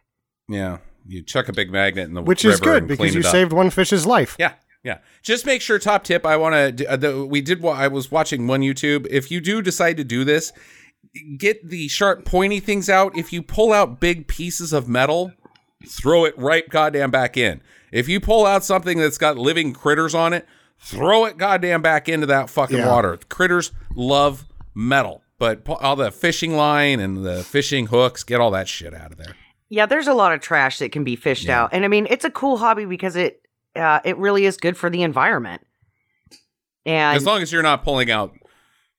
yeah, 0.48 0.78
you 1.06 1.22
chuck 1.22 1.48
a 1.48 1.52
big 1.52 1.70
magnet 1.70 2.08
in 2.08 2.14
the 2.14 2.22
Which 2.22 2.42
river 2.44 2.54
is 2.54 2.60
good 2.60 2.78
and 2.84 2.88
because 2.88 3.14
you 3.14 3.22
saved 3.22 3.52
one 3.52 3.68
fish's 3.70 4.06
life. 4.06 4.34
Yeah, 4.38 4.54
yeah. 4.82 4.98
Just 5.22 5.44
make 5.44 5.60
sure. 5.60 5.78
Top 5.78 6.04
tip: 6.04 6.24
I 6.24 6.36
want 6.38 6.78
to. 6.78 6.86
Uh, 6.86 6.96
the, 6.96 7.26
we 7.26 7.42
did. 7.42 7.60
wa- 7.60 7.72
I 7.72 7.88
was 7.88 8.10
watching 8.10 8.46
one 8.46 8.62
YouTube. 8.62 9.06
If 9.10 9.30
you 9.30 9.40
do 9.42 9.60
decide 9.60 9.98
to 9.98 10.04
do 10.04 10.24
this, 10.24 10.52
get 11.36 11.68
the 11.68 11.88
sharp, 11.88 12.24
pointy 12.24 12.60
things 12.60 12.88
out. 12.88 13.16
If 13.16 13.32
you 13.32 13.42
pull 13.42 13.72
out 13.74 14.00
big 14.00 14.26
pieces 14.26 14.72
of 14.72 14.88
metal, 14.88 15.32
throw 15.86 16.24
it 16.24 16.36
right 16.38 16.68
goddamn 16.68 17.10
back 17.10 17.36
in. 17.36 17.60
If 17.92 18.08
you 18.08 18.20
pull 18.20 18.44
out 18.46 18.64
something 18.64 18.98
that's 18.98 19.18
got 19.18 19.38
living 19.38 19.72
critters 19.72 20.14
on 20.14 20.32
it, 20.34 20.46
throw 20.80 21.24
it 21.26 21.36
goddamn 21.36 21.82
back 21.82 22.08
into 22.08 22.26
that 22.26 22.48
fucking 22.50 22.78
Yeah. 22.78 22.88
water. 22.88 23.18
Critters 23.28 23.72
love 23.94 24.46
metal, 24.74 25.22
but 25.38 25.62
all 25.68 25.96
the 25.96 26.10
fishing 26.10 26.56
line 26.56 27.00
and 27.00 27.24
the 27.24 27.42
fishing 27.44 27.86
hooks, 27.86 28.22
get 28.24 28.40
all 28.40 28.50
that 28.52 28.68
shit 28.68 28.94
out 28.94 29.12
of 29.12 29.18
there. 29.18 29.34
Yeah, 29.68 29.86
there's 29.86 30.06
a 30.08 30.14
lot 30.14 30.32
of 30.32 30.40
trash 30.40 30.78
that 30.78 30.92
can 30.92 31.04
be 31.04 31.14
fished 31.16 31.44
Yeah. 31.46 31.64
out, 31.64 31.70
and 31.72 31.84
I 31.84 31.88
mean, 31.88 32.06
it's 32.08 32.24
a 32.24 32.30
cool 32.30 32.56
hobby 32.58 32.84
because 32.86 33.16
it 33.16 33.42
uh, 33.76 34.00
it 34.04 34.16
really 34.16 34.44
is 34.46 34.56
good 34.56 34.76
for 34.76 34.88
the 34.90 35.02
environment. 35.02 35.62
And 36.86 37.16
as 37.16 37.24
long 37.26 37.42
as 37.42 37.52
you're 37.52 37.62
not 37.62 37.84
pulling 37.84 38.10
out 38.10 38.32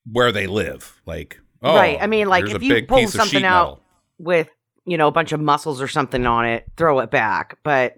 where 0.09 0.31
they 0.31 0.47
live, 0.47 1.01
like 1.05 1.39
oh, 1.63 1.75
Right, 1.75 1.97
I 1.99 2.07
mean, 2.07 2.27
like, 2.29 2.47
if 2.49 2.61
you 2.61 2.85
pull 2.85 3.07
something 3.07 3.43
out- 3.43 3.63
metal. 3.65 3.83
with 4.19 4.49
you 4.85 4.97
know 4.97 5.07
a 5.07 5.11
bunch 5.11 5.31
of 5.31 5.39
muscles 5.39 5.81
or 5.81 5.87
something 5.87 6.25
on 6.25 6.45
it 6.45 6.65
throw 6.77 6.99
it 6.99 7.11
back 7.11 7.57
but 7.63 7.97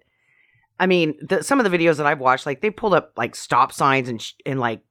i 0.82 0.86
mean 0.86 1.14
the, 1.22 1.42
some 1.42 1.60
of 1.62 1.70
the 1.72 1.78
videos 1.78 1.96
that 1.96 2.06
i've 2.06 2.20
watched 2.20 2.46
like 2.46 2.60
they 2.60 2.70
pulled 2.70 2.94
up 2.94 3.14
like 3.16 3.34
stop 3.36 3.72
signs 3.72 4.10
and 4.10 4.22
sh- 4.22 4.34
and 4.46 4.60
like 4.60 4.82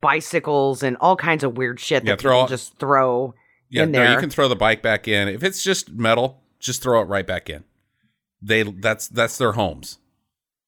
bicycles 0.00 0.82
and 0.82 0.96
all 1.00 1.16
kinds 1.16 1.44
of 1.44 1.56
weird 1.58 1.78
shit 1.78 2.04
Yeah, 2.04 2.12
that 2.12 2.20
throw 2.20 2.36
people 2.42 2.48
just 2.48 2.78
throw 2.78 3.34
Yeah, 3.68 3.82
in 3.84 3.90
no, 3.92 4.10
you 4.12 4.18
can 4.18 4.30
throw 4.30 4.48
the 4.48 4.56
bike 4.56 4.82
back 4.82 5.06
in. 5.06 5.28
If 5.28 5.42
it's 5.44 5.62
just 5.62 5.90
metal, 5.92 6.42
just 6.58 6.82
throw 6.82 7.00
it 7.02 7.04
right 7.04 7.26
back 7.26 7.50
in. 7.50 7.64
They 8.40 8.62
that's 8.62 9.08
that's 9.08 9.36
their 9.36 9.52
homes. 9.52 9.98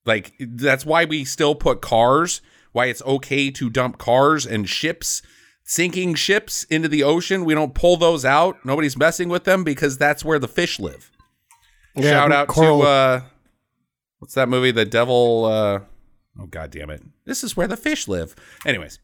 Like 0.04 0.32
that's 0.38 0.84
why 0.84 1.04
we 1.06 1.24
still 1.24 1.54
put 1.54 1.80
cars. 1.80 2.42
Why 2.72 2.86
it's 2.86 3.02
okay 3.02 3.50
to 3.52 3.70
dump 3.70 3.96
cars 3.98 4.44
and 4.46 4.68
ships, 4.68 5.22
sinking 5.64 6.14
ships 6.14 6.64
into 6.64 6.88
the 6.88 7.02
ocean. 7.02 7.44
We 7.46 7.54
don't 7.54 7.74
pull 7.74 7.96
those 7.96 8.24
out. 8.26 8.56
Nobody's 8.64 8.96
messing 8.96 9.28
with 9.30 9.44
them 9.44 9.64
because 9.64 9.96
that's 9.98 10.24
where 10.24 10.38
the 10.38 10.48
fish 10.48 10.78
live. 10.78 11.10
Yeah, 11.94 12.10
Shout 12.10 12.32
out 12.32 12.48
coral- 12.48 12.80
to 12.82 12.86
uh, 12.86 13.20
what's 14.22 14.34
that 14.34 14.48
movie? 14.48 14.70
The 14.70 14.84
Devil. 14.84 15.46
Uh, 15.46 15.80
oh 16.40 16.46
god 16.46 16.70
damn 16.70 16.90
it! 16.90 17.02
This 17.24 17.42
is 17.42 17.56
where 17.56 17.66
the 17.66 17.76
fish 17.76 18.06
live. 18.06 18.36
Anyways, 18.64 19.00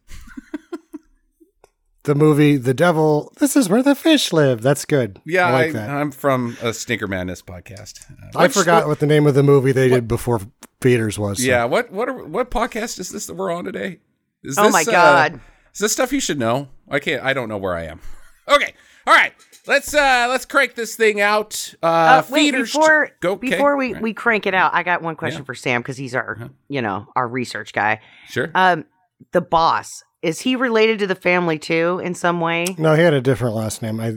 the 2.05 2.15
movie 2.15 2.57
The 2.57 2.73
Devil. 2.73 3.33
This 3.39 3.57
is 3.57 3.69
where 3.69 3.83
the 3.83 3.97
fish 3.97 4.33
live. 4.33 4.63
That's 4.63 4.85
good. 4.85 5.21
yeah, 5.27 5.49
I 5.49 5.53
like 5.53 5.69
I 5.71 5.73
that. 5.73 5.91
I'm 5.91 6.13
from 6.13 6.57
a 6.63 6.73
Stinker 6.73 7.09
Madness 7.09 7.43
podcast. 7.43 8.01
Uh, 8.35 8.39
I 8.39 8.47
forgot 8.49 8.87
what 8.87 9.01
the 9.01 9.07
name 9.07 9.27
of 9.27 9.35
the 9.35 9.43
movie 9.43 9.73
they 9.73 9.89
did 9.89 10.07
before 10.07 10.41
Feeders 10.81 11.19
was. 11.19 11.39
so- 11.39 11.45
Yeah, 11.45 11.65
what 11.65 11.91
what 11.91 12.09
are, 12.09 12.25
what 12.25 12.51
podcast 12.53 12.99
is 13.01 13.11
this 13.11 13.27
that 13.27 13.35
we're 13.35 13.53
on 13.53 13.65
today? 13.65 13.99
Is 14.45 14.57
oh 14.57 14.63
this, 14.65 14.73
my 14.73 14.83
uh, 14.83 14.85
god 14.85 15.41
is 15.75 15.81
this 15.81 15.93
stuff 15.93 16.13
you 16.13 16.21
should 16.21 16.39
know? 16.39 16.69
I 16.89 17.01
can't. 17.01 17.23
I 17.25 17.33
don't 17.35 17.49
know 17.49 17.59
where 17.59 17.75
I 17.75 17.85
am. 17.87 18.01
Okay, 18.51 18.73
all 19.07 19.13
right. 19.15 19.35
Let's 19.69 19.93
uh 19.95 20.27
let's 20.31 20.45
crank 20.47 20.75
this 20.75 20.97
thing 20.97 21.21
out. 21.21 21.75
Uh, 21.83 21.87
uh, 21.87 22.23
wait 22.31 22.47
feeders- 22.53 22.73
before 22.73 23.11
go 23.21 23.33
okay. 23.33 23.51
before 23.51 23.77
we, 23.77 23.89
All 23.89 23.93
right. 23.95 24.03
we 24.03 24.15
crank 24.15 24.47
it 24.47 24.55
out 24.55 24.73
i 24.75 24.83
got 24.83 25.03
one 25.03 25.15
question 25.15 25.43
Yeah. 25.43 25.47
for 25.47 25.55
sam 25.55 25.83
because 25.83 25.97
he's 25.99 26.15
our 26.15 26.37
Uh-huh. 26.37 26.49
you 26.69 26.81
know 26.83 27.07
our 27.15 27.29
research 27.29 27.73
guy 27.75 28.01
sure. 28.29 28.51
um 28.55 28.87
the 29.33 29.41
boss 29.43 30.03
is 30.23 30.41
he 30.41 30.57
related 30.57 30.99
to 31.01 31.07
the 31.07 31.15
family 31.15 31.59
too 31.59 32.01
in 32.03 32.15
some 32.15 32.41
way 32.41 32.75
No, 32.79 32.95
he 32.95 33.03
had 33.03 33.13
a 33.15 33.21
different 33.21 33.55
last 33.55 33.83
name. 33.83 34.01
I 34.01 34.15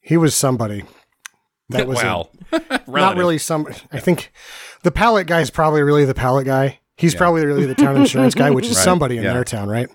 he 0.00 0.16
was 0.16 0.34
somebody. 0.34 0.84
That 1.68 1.86
was 1.86 2.00
a- 2.02 2.24
not 2.88 3.16
really 3.16 3.38
some. 3.38 3.66
I 3.92 4.00
think 4.00 4.32
the 4.82 4.90
pallet 4.90 5.26
guy 5.28 5.40
is 5.40 5.50
probably 5.50 5.82
really 5.82 6.04
the 6.06 6.14
pallet 6.14 6.46
guy. 6.46 6.80
He's 6.96 7.14
probably 7.14 7.44
really 7.46 7.66
the 7.66 7.74
town 7.76 7.96
insurance 8.02 8.34
guy, 8.34 8.50
which 8.50 8.66
is 8.66 8.76
Right, 8.76 8.84
somebody 8.84 9.18
in 9.18 9.22
yeah. 9.24 9.34
their 9.34 9.44
town, 9.44 9.68
right? 9.68 9.88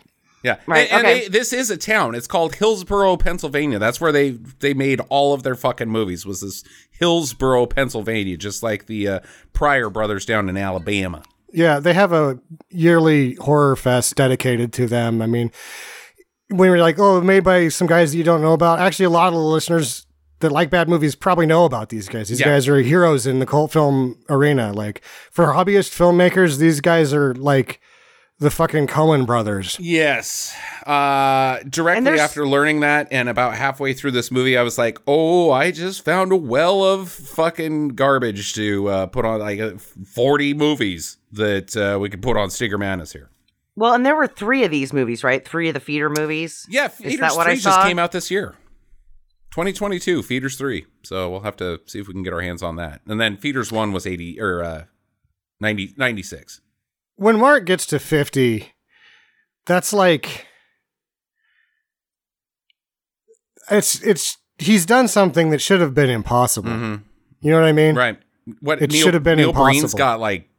Yeah, 0.45 0.57
Right, 0.67 0.87
And, 0.91 1.05
and 1.05 1.21
they, 1.23 1.27
this 1.27 1.51
is 1.51 1.69
a 1.71 1.77
town. 1.77 2.13
It's 2.15 2.27
called 2.27 2.55
Hillsboro, 2.55 3.17
Pennsylvania. 3.17 3.79
That's 3.79 3.99
where 3.99 4.11
they 4.11 4.31
they 4.59 4.73
made 4.73 5.01
all 5.09 5.33
of 5.33 5.43
their 5.43 5.55
fucking 5.55 5.89
movies. 5.89 6.25
Was 6.25 6.41
this 6.41 6.63
Hillsboro, 6.91 7.65
Pennsylvania? 7.65 8.37
Just 8.37 8.61
like 8.63 8.85
the 8.85 9.07
uh, 9.07 9.19
Prior 9.53 9.89
brothers 9.89 10.25
down 10.25 10.47
in 10.49 10.55
Alabama. 10.57 11.23
Yeah, 11.51 11.79
they 11.79 11.93
have 11.93 12.13
a 12.13 12.39
yearly 12.69 13.33
horror 13.35 13.75
fest 13.75 14.15
dedicated 14.15 14.71
to 14.73 14.87
them. 14.87 15.21
I 15.21 15.25
mean, 15.25 15.51
when 16.49 16.69
we're 16.69 16.77
like, 16.77 16.99
oh, 16.99 17.21
made 17.21 17.43
by 17.43 17.69
some 17.69 17.87
guys 17.87 18.11
that 18.11 18.17
you 18.17 18.23
don't 18.23 18.41
know 18.41 18.53
about, 18.53 18.79
actually, 18.79 19.05
a 19.05 19.09
lot 19.09 19.27
of 19.29 19.33
the 19.33 19.39
listeners 19.39 20.05
that 20.41 20.51
like 20.51 20.69
bad 20.69 20.89
movies 20.89 21.15
probably 21.15 21.45
know 21.45 21.65
about 21.65 21.89
these 21.89 22.07
guys. 22.09 22.29
These 22.29 22.41
Yeah. 22.41 22.47
guys 22.47 22.67
are 22.67 22.77
heroes 22.81 23.25
in 23.25 23.39
the 23.39 23.45
cult 23.45 23.71
film 23.71 24.19
arena. 24.29 24.73
Like 24.73 25.01
for 25.31 25.45
hobbyist 25.47 25.95
filmmakers, 25.95 26.57
these 26.59 26.81
guys 26.81 27.13
are 27.13 27.33
like 27.35 27.79
the 28.39 28.51
fucking 28.51 28.87
Coen 28.87 29.25
brothers. 29.25 29.77
Yes. 29.79 30.55
Uh, 30.85 31.59
directly 31.69 32.19
after 32.19 32.47
learning 32.47 32.81
that, 32.81 33.07
and 33.11 33.29
about 33.29 33.55
halfway 33.55 33.93
through 33.93 34.11
this 34.11 34.29
movie, 34.31 34.57
I 34.57 34.61
was 34.63 34.77
like, 34.77 34.99
"Oh, 35.07 35.51
I 35.51 35.71
just 35.71 36.03
found 36.03 36.31
a 36.31 36.35
well 36.35 36.83
of 36.83 37.09
fucking 37.09 37.89
garbage 37.89 38.53
to 38.55 38.87
uh, 38.89 39.05
put 39.07 39.25
on 39.25 39.39
like 39.39 39.59
uh, 39.59 39.77
forty 39.77 40.53
movies 40.53 41.17
that 41.31 41.75
uh, 41.77 41.97
we 41.99 42.09
could 42.09 42.21
put 42.21 42.37
on 42.37 42.49
Stinker 42.49 42.77
Madness 42.77 43.13
here." 43.13 43.29
Well, 43.77 43.93
and 43.93 44.05
there 44.05 44.15
were 44.15 44.27
three 44.27 44.63
of 44.63 44.71
these 44.71 44.93
movies, 44.93 45.23
right? 45.23 45.45
Three 45.45 45.67
of 45.67 45.73
the 45.73 45.79
feeder 45.81 46.09
movies. 46.09 46.65
Yeah, 46.69 46.89
Is 47.01 47.19
that 47.19 47.35
what 47.35 47.47
I 47.47 47.51
three 47.51 47.61
just 47.61 47.75
saw? 47.75 47.83
came 47.85 47.99
out 47.99 48.11
this 48.13 48.31
year, 48.31 48.55
2022. 49.51 50.23
Feeders 50.23 50.57
three, 50.57 50.85
so 51.03 51.29
we'll 51.29 51.41
have 51.41 51.57
to 51.57 51.79
see 51.85 51.99
if 51.99 52.07
we 52.07 52.13
can 52.13 52.23
get 52.23 52.33
our 52.33 52.41
hands 52.41 52.63
on 52.63 52.75
that. 52.77 53.01
And 53.07 53.19
then 53.19 53.37
Feeders 53.37 53.71
one 53.71 53.91
was 53.91 54.05
80 54.07 54.39
or 54.39 54.63
uh, 54.63 54.83
90, 55.59 55.93
96. 55.97 56.61
When 57.17 57.39
Mark 57.39 57.65
gets 57.65 57.85
to 57.87 57.99
50, 57.99 58.73
that's 59.65 59.93
like 59.93 60.45
it's 63.71 64.01
it's 64.03 64.37
he's 64.57 64.85
done 64.85 65.07
something 65.07 65.49
that 65.49 65.59
should 65.61 65.81
have 65.81 65.93
been 65.93 66.09
impossible. 66.09 66.69
Mhm. 66.69 67.03
You 67.41 67.51
know 67.51 67.59
what 67.59 67.67
I 67.67 67.71
mean? 67.71 67.95
Right. 67.95 68.17
What 68.59 68.81
It 68.81 68.91
Neil, 68.91 69.03
should 69.03 69.13
have 69.13 69.23
been 69.23 69.37
Neil 69.37 69.53
Breen's 69.53 69.77
impossible. 69.77 69.97
got 69.97 70.19
like 70.19 70.49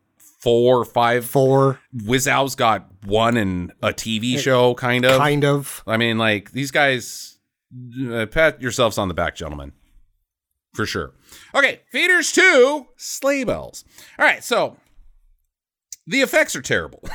four 0.41 0.79
or 0.81 0.85
five 0.85 1.25
Four, 1.25 1.81
Wiseau's 2.05 2.55
got 2.55 2.87
one 3.05 3.37
in 3.37 3.73
a 3.83 3.89
TV 3.93 4.39
show, 4.39 4.75
kind 4.75 5.05
of. 5.05 5.19
kind 5.19 5.45
of. 5.45 5.83
I 5.87 5.97
mean, 5.97 6.19
like 6.19 6.53
these 6.53 6.71
guys, 6.71 7.39
uh, 8.11 8.27
pat 8.27 8.61
yourselves 8.61 8.99
on 8.99 9.09
the 9.09 9.15
back, 9.15 9.35
gentlemen, 9.37 9.73
for 10.75 10.87
sure. 10.87 11.13
Okay, 11.55 11.81
feeders 11.91 12.33
two, 12.33 12.87
slay 12.97 13.45
bells. 13.45 13.85
All 14.19 14.27
right, 14.27 14.43
so 14.43 14.77
the 16.07 16.21
effects 16.21 16.57
are 16.57 16.63
terrible. 16.63 17.03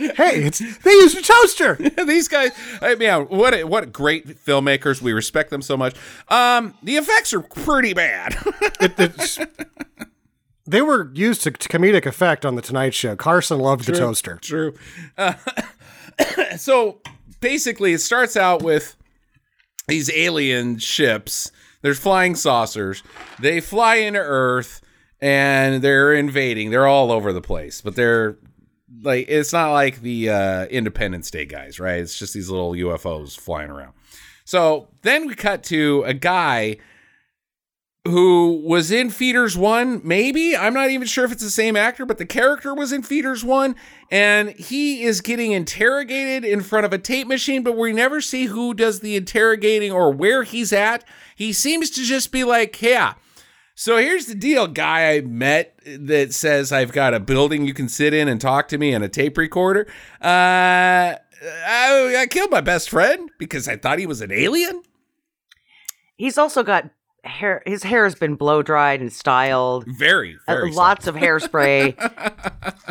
Hey, 0.00 0.44
it's 0.44 0.58
they 0.58 0.90
used 0.92 1.18
a 1.18 1.20
toaster. 1.20 1.74
these 2.06 2.26
guys, 2.26 2.52
I 2.80 2.94
mean, 2.94 3.26
what 3.26 3.52
a, 3.52 3.64
what 3.64 3.92
great 3.92 4.26
filmmakers. 4.46 5.02
We 5.02 5.12
respect 5.12 5.50
them 5.50 5.60
so 5.60 5.76
much. 5.76 5.94
Um, 6.28 6.72
the 6.82 6.96
effects 6.96 7.34
are 7.34 7.40
pretty 7.42 7.92
bad. 7.92 8.36
It- 8.80 9.48
they 10.66 10.80
were 10.82 11.10
used 11.14 11.42
to, 11.42 11.50
to 11.50 11.68
comedic 11.68 12.06
effect 12.06 12.46
on 12.46 12.54
the 12.54 12.62
Tonight 12.62 12.94
Show. 12.94 13.16
Carson 13.16 13.58
loved 13.58 13.86
the 13.86 13.92
toaster. 13.92 14.38
True. 14.40 14.74
Uh, 15.18 15.34
so 16.56 17.00
basically, 17.40 17.92
it 17.92 18.00
starts 18.00 18.36
out 18.36 18.62
with 18.62 18.94
these 19.88 20.10
alien 20.14 20.78
ships. 20.78 21.50
There's 21.82 21.98
flying 21.98 22.36
saucers. 22.36 23.02
They 23.40 23.60
fly 23.60 23.96
into 23.96 24.20
Earth 24.20 24.80
and 25.20 25.82
they're 25.82 26.12
invading. 26.12 26.70
They're 26.70 26.86
all 26.86 27.12
over 27.12 27.32
the 27.32 27.40
place, 27.40 27.80
but 27.80 27.94
they're 27.94 28.36
like 29.02 29.26
it's 29.28 29.52
not 29.52 29.72
like 29.72 30.00
the 30.00 30.30
uh, 30.30 30.66
Independence 30.66 31.30
Day 31.30 31.46
guys, 31.46 31.78
right? 31.78 32.00
It's 32.00 32.18
just 32.18 32.34
these 32.34 32.50
little 32.50 32.72
UFOs 32.72 33.38
flying 33.38 33.70
around. 33.70 33.92
So 34.44 34.88
then 35.02 35.26
we 35.26 35.34
cut 35.34 35.62
to 35.64 36.02
a 36.06 36.14
guy 36.14 36.78
who 38.06 38.62
was 38.64 38.90
in 38.90 39.10
Feeders 39.10 39.56
1, 39.56 40.00
maybe. 40.02 40.56
I'm 40.56 40.72
not 40.72 40.90
even 40.90 41.06
sure 41.06 41.24
if 41.24 41.32
it's 41.32 41.42
the 41.42 41.50
same 41.50 41.76
actor, 41.76 42.06
but 42.06 42.18
the 42.18 42.26
character 42.26 42.74
was 42.74 42.92
in 42.92 43.02
Feeders 43.02 43.44
1, 43.44 43.76
and 44.10 44.50
he 44.50 45.02
is 45.02 45.20
getting 45.20 45.52
interrogated 45.52 46.44
in 46.44 46.62
front 46.62 46.86
of 46.86 46.92
a 46.94 46.98
tape 46.98 47.26
machine, 47.26 47.62
but 47.62 47.76
we 47.76 47.92
never 47.92 48.20
see 48.22 48.46
who 48.46 48.72
does 48.72 49.00
the 49.00 49.16
interrogating 49.16 49.92
or 49.92 50.10
where 50.10 50.44
he's 50.44 50.72
at. 50.72 51.04
He 51.36 51.52
seems 51.52 51.90
to 51.90 52.02
just 52.02 52.32
be 52.32 52.42
like, 52.42 52.80
yeah. 52.80 53.14
So 53.80 53.96
here's 53.96 54.26
the 54.26 54.34
deal, 54.34 54.66
guy 54.66 55.14
I 55.14 55.20
met 55.22 55.80
that 55.86 56.34
says 56.34 56.70
I've 56.70 56.92
got 56.92 57.14
a 57.14 57.18
building 57.18 57.66
you 57.66 57.72
can 57.72 57.88
sit 57.88 58.12
in 58.12 58.28
and 58.28 58.38
talk 58.38 58.68
to 58.68 58.76
me 58.76 58.92
and 58.92 59.02
a 59.02 59.08
tape 59.08 59.38
recorder. 59.38 59.86
Uh, 60.20 61.16
I, 61.16 62.16
I 62.18 62.26
killed 62.28 62.50
my 62.50 62.60
best 62.60 62.90
friend 62.90 63.30
because 63.38 63.68
I 63.68 63.76
thought 63.76 63.98
he 63.98 64.04
was 64.04 64.20
an 64.20 64.32
alien. 64.32 64.82
He's 66.18 66.36
also 66.36 66.62
got 66.62 66.90
hair. 67.24 67.62
His 67.64 67.82
hair 67.82 68.04
has 68.04 68.14
been 68.14 68.34
blow 68.34 68.62
dried 68.62 69.00
and 69.00 69.10
styled. 69.10 69.86
Very, 69.86 70.36
Uh, 70.46 70.56
very 70.56 70.72
lots 70.72 71.06
of 71.06 71.14
hairspray. 71.14 71.94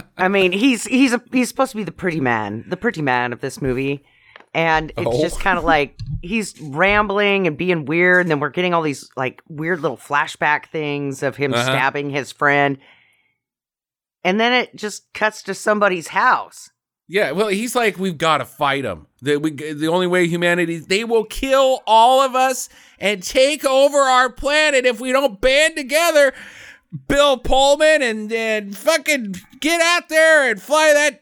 I 0.18 0.28
mean, 0.28 0.52
he's 0.52 0.86
he's 0.86 1.14
a, 1.14 1.22
he's 1.32 1.50
supposed 1.50 1.70
to 1.70 1.78
be 1.78 1.84
the 1.84 1.92
pretty 1.92 2.20
man, 2.20 2.66
the 2.68 2.78
pretty 2.78 3.04
man 3.04 3.32
of 3.32 3.42
this 3.42 3.62
movie, 3.62 4.04
and 4.54 4.92
it's 4.98 5.06
Oh. 5.08 5.22
just 5.22 5.40
kind 5.40 5.58
of 5.58 5.64
like 5.64 5.98
he's 6.22 6.60
rambling 6.62 7.48
and 7.48 7.58
being 7.58 7.86
weird, 7.86 8.22
and 8.22 8.32
then 8.32 8.40
we're 8.40 8.50
getting 8.50 8.74
all 8.74 8.82
these 8.82 9.10
like 9.16 9.42
weird 9.48 9.82
little 9.82 9.98
flashback 9.98 10.66
things 10.68 11.24
of 11.24 11.36
him 11.36 11.54
Uh-huh. 11.54 11.64
stabbing 11.64 12.10
his 12.10 12.32
friend, 12.32 12.78
and 14.24 14.40
then 14.40 14.54
it 14.54 14.76
just 14.76 15.12
cuts 15.14 15.44
to 15.44 15.54
somebody's 15.54 16.10
house. 16.10 16.72
Yeah, 17.12 17.32
well, 17.32 17.48
he's 17.48 17.76
like, 17.76 17.98
we've 17.98 18.20
got 18.20 18.38
to 18.38 18.46
fight 18.46 18.84
them. 18.84 19.08
The, 19.24 19.38
we, 19.38 19.50
the 19.50 19.88
only 19.88 20.06
way 20.06 20.28
humanity, 20.28 20.78
they 20.78 21.04
will 21.04 21.24
kill 21.26 21.82
all 21.88 22.22
of 22.22 22.36
us 22.36 22.70
and 23.00 23.24
take 23.24 23.66
over 23.66 23.98
our 23.98 24.30
planet 24.32 24.86
if 24.86 25.00
we 25.00 25.12
don't 25.12 25.42
band 25.42 25.76
together. 25.76 26.34
Bill 27.08 27.38
Pullman 27.38 28.04
and, 28.04 28.32
and 28.32 28.78
fucking 28.78 29.36
get 29.60 29.82
out 29.82 30.10
there 30.10 30.52
and 30.52 30.62
fly 30.62 30.92
that 30.94 31.22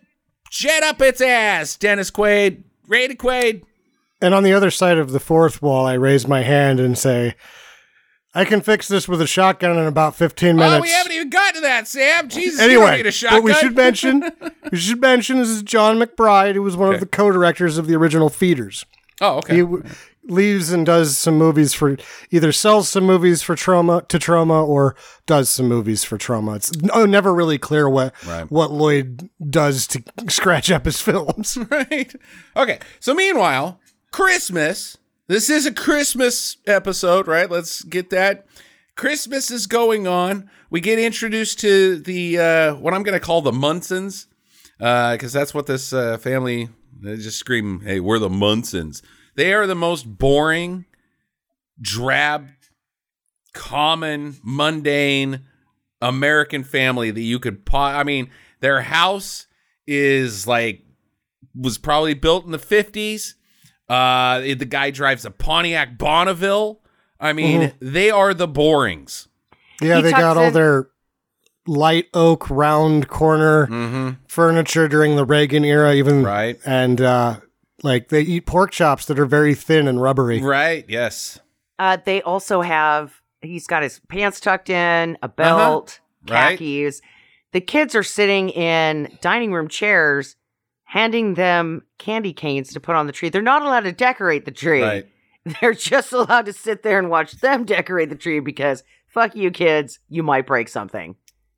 jet 0.52 0.84
up 0.84 1.02
its 1.02 1.22
ass. 1.22 1.78
Dennis 1.78 2.12
Quaid, 2.12 2.64
Randy 2.88 3.16
Quaid. 3.16 3.64
And 4.22 4.34
on 4.34 4.44
the 4.44 4.54
other 4.54 4.72
side 4.72 4.98
of 4.98 5.12
the 5.12 5.20
fourth 5.20 5.62
wall, 5.62 5.86
I 5.86 5.94
raise 5.94 6.28
my 6.28 6.42
hand 6.42 6.80
and 6.80 6.98
say, 6.98 7.36
I 8.34 8.46
can 8.46 8.62
fix 8.62 8.88
this 8.88 9.08
with 9.08 9.22
a 9.22 9.28
shotgun 9.28 9.78
in 9.78 9.86
about 9.86 10.16
15 10.16 10.56
minutes. 10.56 10.76
Oh, 10.78 10.82
we 10.82 10.90
haven't 10.92 11.12
even 11.12 11.30
gotten 11.30 11.56
to 11.56 11.62
that, 11.62 11.88
Sam. 11.88 12.28
Jesus, 12.30 12.60
anyway, 12.60 12.98
need 12.98 13.06
a 13.08 13.12
shotgun. 13.12 13.44
what 13.44 13.46
we 13.50 13.54
should 13.54 13.76
mention, 13.76 14.24
we 14.72 14.78
should 14.78 15.02
mention 15.02 15.38
this 15.38 15.50
is 15.50 15.64
Jon 15.64 15.98
McBride, 16.00 16.54
who 16.54 16.62
was 16.64 16.76
one 16.76 16.90
Okay. 16.90 16.96
of 16.96 17.00
the 17.02 17.08
co-directors 17.08 17.78
of 17.78 17.88
the 17.88 17.96
original 17.96 18.30
Feeders. 18.30 18.86
oh, 19.22 19.38
okay. 19.38 19.58
He 19.58 19.66
leaves 20.28 20.72
and 20.72 20.86
does 20.86 21.18
some 21.18 21.38
movies 21.38 21.74
for 21.74 21.98
either 22.32 22.52
sells 22.52 22.90
some 22.90 23.04
movies 23.06 23.42
for 23.42 23.56
Troma 23.56 24.08
to 24.10 24.18
Troma 24.20 24.68
or 24.68 24.96
does 25.26 25.50
some 25.50 25.68
movies 25.68 26.04
for 26.04 26.18
Troma. 26.18 26.56
It's 26.58 26.76
no, 26.82 27.06
never 27.06 27.34
really 27.34 27.58
clear 27.58 27.90
what 27.90 28.14
Right. 28.26 28.50
what 28.52 28.72
Lloyd 28.72 29.30
does 29.50 29.88
to 29.88 30.04
scratch 30.30 30.70
up 30.72 30.86
his 30.86 31.00
films. 31.02 31.58
right? 31.72 32.14
Okay. 32.56 32.80
So 33.00 33.14
meanwhile, 33.14 33.80
Christmas. 34.12 34.98
This 35.28 35.50
is 35.50 35.66
a 35.66 35.74
Christmas 35.74 36.58
episode, 36.66 37.28
right? 37.28 37.50
Let's 37.52 37.82
get 37.84 38.10
that. 38.12 38.46
Christmas 38.96 39.52
is 39.52 39.68
going 39.68 40.08
on. 40.08 40.50
We 40.70 40.80
get 40.82 41.00
introduced 41.00 41.60
to 41.60 41.98
the 41.98 42.40
uh, 42.40 42.76
what 42.76 42.94
I'm 42.94 43.04
going 43.04 43.20
to 43.20 43.26
call 43.26 43.42
the 43.42 43.52
Munsons, 43.52 44.26
Uh, 44.80 45.12
because 45.14 45.32
that's 45.34 45.54
what 45.54 45.66
this 45.68 45.92
uh, 45.94 46.18
family. 46.18 46.70
They 47.02 47.18
just 47.18 47.38
scream, 47.40 47.82
"Hey, 47.82 48.00
we're 48.00 48.20
the 48.20 48.30
Munsons." 48.30 49.02
They 49.38 49.54
are 49.54 49.66
the 49.68 49.76
most 49.76 50.04
boring, 50.18 50.84
drab, 51.80 52.50
common, 53.54 54.38
mundane 54.44 55.46
American 56.02 56.64
family 56.64 57.12
that 57.12 57.22
you 57.22 57.40
could. 57.40 57.66
Po- 57.66 57.78
I 57.78 58.04
mean, 58.04 58.30
their 58.60 58.82
house 58.82 59.48
is 59.86 60.46
like 60.48 60.84
was 61.56 61.78
probably 61.78 62.14
built 62.14 62.46
in 62.46 62.52
the 62.52 62.58
50s. 62.60 63.34
Uh, 63.90 64.40
the 64.42 64.66
guy 64.66 64.92
drives 64.92 65.24
a 65.26 65.32
Pontiac 65.32 65.98
Bonneville. 65.98 66.82
I 67.20 67.34
mean, 67.34 67.74
they 67.80 68.12
are 68.12 68.34
the 68.34 68.48
borings. 68.48 69.28
Yeah, 69.82 69.98
He 69.98 70.02
they 70.04 70.12
got 70.12 70.34
tucks 70.34 70.38
all 70.40 70.52
their 70.52 70.90
light 71.66 72.06
oak 72.14 72.50
round 72.50 73.08
corner 73.08 73.68
Mm-hmm. 73.68 74.10
furniture 74.28 74.88
during 74.88 75.16
the 75.16 75.26
Reagan 75.26 75.64
era, 75.66 75.94
even 75.96 76.24
Right. 76.24 76.60
and 76.66 77.00
uh, 77.02 77.40
like 77.84 78.10
they 78.10 78.22
eat 78.22 78.46
pork 78.46 78.72
chops 78.72 79.06
that 79.06 79.20
are 79.20 79.26
very 79.26 79.54
thin 79.56 79.88
and 79.88 80.02
rubbery. 80.02 80.42
Right. 80.42 80.86
Yes. 80.88 81.40
Uh, 81.80 81.98
they 82.04 82.22
also 82.22 82.62
have 82.62 83.22
he's 83.42 83.68
got 83.68 83.84
his 83.84 84.00
pants 84.10 84.40
tucked 84.40 84.70
in, 84.70 85.18
a 85.22 85.28
belt, 85.28 86.00
Uh-huh. 86.30 86.34
Right. 86.34 86.58
khakis. 86.60 87.02
The 87.54 87.62
kids 87.62 87.96
are 87.96 88.04
sitting 88.04 88.50
in 88.50 89.16
dining 89.22 89.54
room 89.54 89.68
chairs, 89.68 90.36
handing 90.86 91.36
them 91.36 91.84
candy 91.98 92.34
canes 92.34 92.74
to 92.74 92.80
put 92.80 92.96
on 92.96 93.08
the 93.08 93.14
tree. 93.14 93.30
They're 93.30 93.42
not 93.42 93.62
allowed 93.62 93.82
to 93.82 93.92
decorate 93.92 94.46
the 94.46 94.52
tree. 94.52 94.82
Right. 94.84 95.08
They're 95.62 95.74
just 95.74 96.12
allowed 96.12 96.46
to 96.48 96.54
sit 96.54 96.84
there 96.84 97.00
and 97.00 97.10
watch 97.10 97.34
them 97.40 97.64
decorate 97.64 98.10
the 98.10 98.16
tree 98.16 98.42
because 98.42 98.84
fuck 99.08 99.34
you 99.36 99.50
kids, 99.52 100.00
you 100.10 100.22
might 100.24 100.46
break 100.46 100.68
something. 100.68 101.16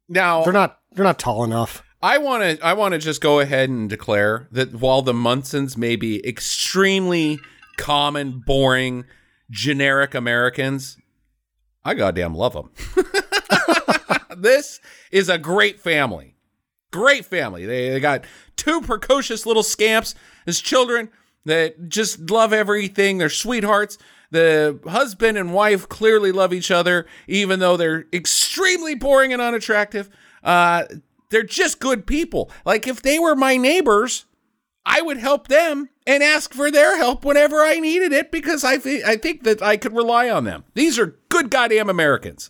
Now, 0.07 0.43
They're 0.43 0.53
not 0.53 0.79
they're 0.91 1.05
not 1.05 1.17
tall 1.19 1.43
enough. 1.43 1.83
I 2.01 2.17
want 2.17 2.43
to 2.43 2.65
I 2.65 2.73
want 2.73 2.93
to 2.93 2.97
just 2.97 3.21
go 3.21 3.39
ahead 3.39 3.69
and 3.69 3.89
declare 3.89 4.47
that 4.51 4.73
while 4.73 5.01
the 5.01 5.13
Munsons 5.13 5.75
may 5.75 5.95
be 5.95 6.25
extremely 6.25 7.39
common, 7.77 8.41
boring, 8.45 9.05
generic 9.49 10.15
Americans, 10.15 10.97
I 11.83 11.95
goddamn 11.95 12.35
love 12.35 12.53
them. 12.53 12.71
this 14.37 14.79
is 15.11 15.27
a 15.27 15.37
great 15.37 15.79
family. 15.79 16.35
Great 16.91 17.25
family. 17.25 17.65
They, 17.65 17.89
they 17.89 17.99
got 17.99 18.25
two 18.55 18.81
precocious 18.81 19.45
little 19.45 19.63
scamps 19.63 20.15
as 20.47 20.59
children 20.59 21.09
that 21.45 21.89
just 21.89 22.31
love 22.31 22.53
everything. 22.53 23.17
They're 23.17 23.29
sweethearts. 23.29 23.97
The 24.31 24.79
husband 24.87 25.37
and 25.37 25.53
wife 25.53 25.89
clearly 25.89 26.31
love 26.31 26.53
each 26.53 26.71
other, 26.71 27.07
even 27.27 27.59
though 27.59 27.77
they're 27.77 28.05
extremely 28.13 28.95
boring 28.95 29.33
and 29.33 29.41
unattractive. 29.41 30.09
Uh, 30.43 30.85
they're 31.29 31.43
just 31.43 31.79
good 31.79 32.05
people. 32.07 32.51
Like 32.65 32.87
if 32.87 33.01
they 33.01 33.19
were 33.19 33.35
my 33.35 33.57
neighbors, 33.57 34.25
I 34.85 35.01
would 35.01 35.17
help 35.17 35.47
them 35.47 35.89
and 36.07 36.23
ask 36.23 36.53
for 36.53 36.71
their 36.71 36.97
help 36.97 37.23
whenever 37.23 37.57
I 37.61 37.75
needed 37.75 38.11
it 38.11 38.31
because 38.31 38.63
I 38.63 38.77
think 38.77 39.03
I 39.05 39.15
think 39.17 39.43
that 39.43 39.61
I 39.61 39.77
could 39.77 39.95
rely 39.95 40.29
on 40.29 40.43
them. 40.45 40.63
These 40.73 40.97
are 40.97 41.17
good 41.29 41.49
goddamn 41.51 41.89
Americans. 41.89 42.49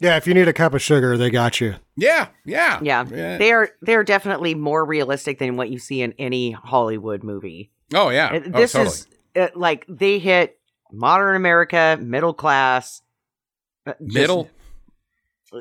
Yeah, 0.00 0.16
if 0.16 0.26
you 0.26 0.34
need 0.34 0.48
a 0.48 0.52
cup 0.52 0.74
of 0.74 0.82
sugar, 0.82 1.16
they 1.16 1.30
got 1.30 1.60
you. 1.60 1.76
Yeah, 1.96 2.28
yeah, 2.44 2.80
Yeah. 2.82 3.04
They 3.04 3.52
are 3.52 3.70
they 3.82 3.94
are 3.94 4.02
definitely 4.02 4.54
more 4.54 4.84
realistic 4.84 5.38
than 5.38 5.56
what 5.56 5.70
you 5.70 5.78
see 5.78 6.02
in 6.02 6.14
any 6.18 6.50
Hollywood 6.50 7.22
movie. 7.22 7.70
Oh 7.94 8.08
yeah, 8.10 8.28
Uh, 8.32 8.40
oh, 8.52 8.58
this 8.60 8.72
totally. 8.72 8.90
is 8.94 9.06
uh, 9.36 9.48
like 9.54 9.84
they 9.88 10.18
hit 10.18 10.58
modern 10.90 11.36
America, 11.36 11.96
middle 12.00 12.34
class, 12.34 13.02
uh, 13.86 13.92
middle. 14.00 14.50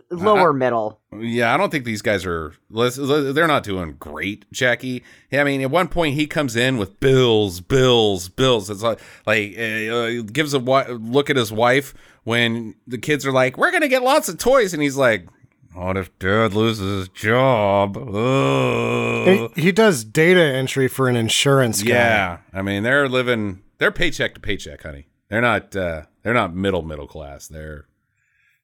Lower 0.10 0.54
middle. 0.54 1.00
Yeah, 1.18 1.54
I 1.54 1.58
don't 1.58 1.70
think 1.72 1.86
these 1.86 2.02
guys 2.02 2.26
are. 2.26 2.54
They're 2.70 3.48
not 3.48 3.64
doing 3.64 3.96
great, 4.00 4.46
Jackie. 4.52 5.04
I 5.32 5.44
mean, 5.44 5.62
at 5.62 5.72
one 5.72 5.88
point 5.88 6.16
he 6.16 6.28
comes 6.28 6.56
in 6.56 6.78
with 6.78 7.00
bills, 7.00 7.60
bills, 7.62 8.30
bills. 8.30 8.70
It's 8.70 8.84
like 8.84 9.00
like 9.26 9.58
uh, 9.58 10.22
gives 10.32 10.54
a 10.54 10.60
look 10.60 11.30
at 11.30 11.36
his 11.36 11.52
wife 11.52 11.94
when 12.24 12.76
the 12.88 12.98
kids 12.98 13.26
are 13.26 13.32
like, 13.32 13.58
"We're 13.58 13.72
gonna 13.72 13.88
get 13.88 14.04
lots 14.04 14.30
of 14.30 14.38
toys," 14.38 14.74
and 14.74 14.82
he's 14.82 14.96
like, 14.98 15.28
"What 15.74 15.98
if 15.98 16.18
Dad 16.20 16.54
loses 16.54 17.00
his 17.00 17.10
job?" 17.10 17.98
Ugh." 17.98 19.52
He, 19.56 19.62
he 19.64 19.72
does 19.72 20.04
data 20.04 20.41
entry 20.41 20.88
for 20.88 21.08
an 21.10 21.16
insurance 21.16 21.82
guy. 21.84 21.94
Yeah, 21.94 22.38
I 22.54 22.62
mean, 22.62 22.84
they're 22.84 23.08
living. 23.10 23.62
They're 23.78 23.91
paycheck 23.91 24.34
to 24.36 24.39
paycheck, 24.39 24.84
honey. 24.84 25.08
They're 25.30 25.41
not. 25.41 25.76
uh 25.76 26.04
They're 26.24 26.34
not 26.34 26.56
middle 26.56 26.82
middle 26.82 27.08
class. 27.08 27.48
They're 27.48 27.86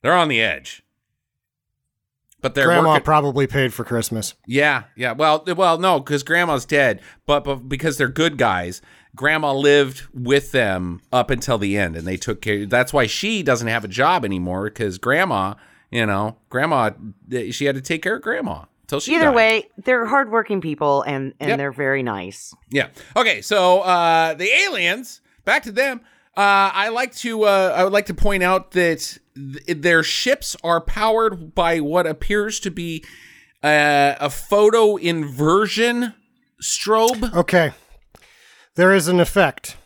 they're 0.01 0.13
on 0.13 0.27
the 0.29 0.41
edge. 0.41 0.81
But 2.41 2.55
they're 2.55 2.67
Grandma 2.67 2.89
working. 2.91 3.03
probably 3.03 3.47
paid 3.47 3.73
for 3.73 3.83
Christmas. 3.83 4.33
Yeah, 4.47 4.83
yeah. 4.95 5.11
Well, 5.11 5.43
well, 5.57 5.77
no, 5.77 5.99
because 5.99 6.23
grandma's 6.23 6.65
dead, 6.65 7.01
but, 7.25 7.43
but 7.43 7.67
because 7.67 7.97
they're 7.97 8.07
good 8.07 8.37
guys, 8.37 8.81
grandma 9.15 9.51
lived 9.53 10.03
with 10.13 10.53
them 10.53 11.01
up 11.11 11.29
until 11.31 11.57
the 11.57 11.77
end, 11.77 11.97
and 11.97 12.07
they 12.07 12.15
took 12.15 12.41
care. 12.41 12.65
That's 12.65 12.93
why 12.93 13.07
she 13.07 13.43
doesn't 13.43 13.67
have 13.67 13.83
a 13.83 13.89
job 13.89 14.23
anymore 14.23 14.65
because 14.65 14.97
grandma, 14.97 15.55
you 15.91 16.05
know, 16.05 16.37
grandma, 16.49 16.91
she 17.51 17.65
had 17.65 17.75
to 17.75 17.81
take 17.81 18.01
care 18.01 18.15
of 18.15 18.21
grandma 18.21 18.63
until 18.83 19.01
she. 19.01 19.15
Either 19.15 19.25
died. 19.25 19.35
way, 19.35 19.69
they're 19.83 20.05
hardworking 20.05 20.61
people 20.61 21.01
and 21.01 21.33
and 21.41 21.49
Yep. 21.49 21.57
they're 21.57 21.71
very 21.73 22.03
nice. 22.03 22.55
Yeah. 22.69 22.87
Okay. 23.17 23.41
So 23.41 23.81
uh, 23.81 24.33
the 24.35 24.47
aliens, 24.65 25.19
back 25.43 25.63
to 25.63 25.73
them. 25.73 25.99
Uh, 26.37 26.71
I 26.73 26.87
like 26.89 27.13
to 27.17 27.43
uh, 27.43 27.73
I 27.75 27.83
would 27.83 27.91
like 27.91 28.05
to 28.05 28.13
point 28.13 28.43
out 28.43 28.71
that 28.71 29.17
th- 29.65 29.81
their 29.81 30.03
ships 30.03 30.55
are 30.63 30.81
powered 30.81 31.53
by 31.55 31.79
what 31.79 32.05
appears 32.07 32.59
to 32.61 32.71
be 32.71 33.03
uh, 33.63 34.15
a 34.19 34.29
photo 34.29 34.95
inversion 34.97 36.13
strobe. 36.61 37.33
Okay. 37.33 37.71
There 38.75 38.93
is 38.93 39.07
an 39.07 39.19
effect 39.19 39.77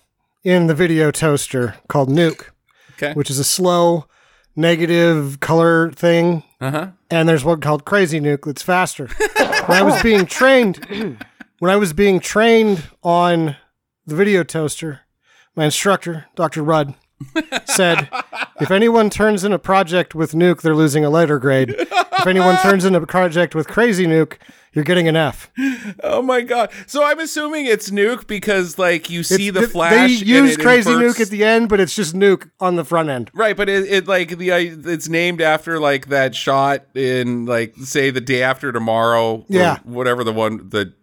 in 0.43 0.67
the 0.67 0.75
video 0.75 1.09
toaster 1.11 1.75
called 1.87 2.09
nuke, 2.09 2.49
Okay. 2.93 3.13
which 3.13 3.29
is 3.29 3.39
a 3.39 3.43
slow 3.43 4.05
negative 4.55 5.39
color 5.39 5.91
thing. 5.91 6.43
Uh 6.61 6.71
huh. 6.71 6.87
And 7.09 7.27
there's 7.27 7.43
one 7.43 7.59
called 7.61 7.85
crazy 7.85 8.19
nuke 8.19 8.45
that's 8.45 8.61
faster. 8.61 9.07
when 9.65 9.77
I 9.77 9.81
was 9.81 10.01
being 10.03 10.25
trained, 10.25 10.85
when 11.59 11.71
I 11.71 11.75
was 11.75 11.93
being 11.93 12.19
trained 12.19 12.83
on 13.03 13.55
the 14.05 14.15
video 14.15 14.43
toaster, 14.43 15.01
my 15.55 15.65
instructor, 15.65 16.25
Dr. 16.35 16.61
Rudd, 16.63 16.93
said, 17.65 18.09
if 18.59 18.71
anyone 18.71 19.09
turns 19.09 19.43
in 19.43 19.53
a 19.53 19.59
project 19.59 20.15
with 20.15 20.33
nuke, 20.33 20.61
they're 20.61 20.75
losing 20.75 21.03
a 21.05 21.09
letter 21.09 21.39
grade. 21.39 21.71
If 21.77 22.27
anyone 22.27 22.57
turns 22.57 22.85
in 22.85 22.95
a 22.95 23.05
project 23.05 23.55
with 23.55 23.67
crazy 23.67 24.05
nuke, 24.05 24.37
you're 24.73 24.83
getting 24.85 25.07
an 25.07 25.15
F. 25.15 25.51
Oh 26.03 26.21
my 26.23 26.41
god! 26.41 26.71
So 26.87 27.03
I'm 27.03 27.19
assuming 27.19 27.67
it's 27.67 27.91
nuke 27.91 28.25
because 28.25 28.79
like 28.79 29.07
you 29.09 29.21
see 29.21 29.49
It's- 29.49 29.63
the 29.63 29.69
flash. 29.69 30.19
They 30.21 30.25
use 30.25 30.57
crazy 30.57 30.89
inverts- 30.89 31.17
nuke 31.17 31.21
at 31.21 31.29
the 31.29 31.43
end, 31.43 31.69
but 31.69 31.79
it's 31.79 31.95
just 31.95 32.15
nuke 32.15 32.49
on 32.59 32.75
the 32.75 32.83
front 32.83 33.09
end. 33.09 33.29
Right, 33.35 33.55
but 33.55 33.69
it, 33.69 33.85
it 33.91 34.07
like 34.07 34.37
the 34.37 34.51
uh, 34.51 34.57
it's 34.57 35.07
named 35.07 35.41
after 35.41 35.79
like 35.79 36.07
that 36.07 36.33
shot 36.33 36.85
in 36.95 37.45
like 37.45 37.75
say 37.83 38.09
the 38.09 38.21
day 38.21 38.41
after 38.41 38.71
tomorrow. 38.71 39.45
Yeah. 39.47 39.77
whatever 39.83 40.23
the 40.23 40.33
one 40.33 40.69
the 40.69 40.93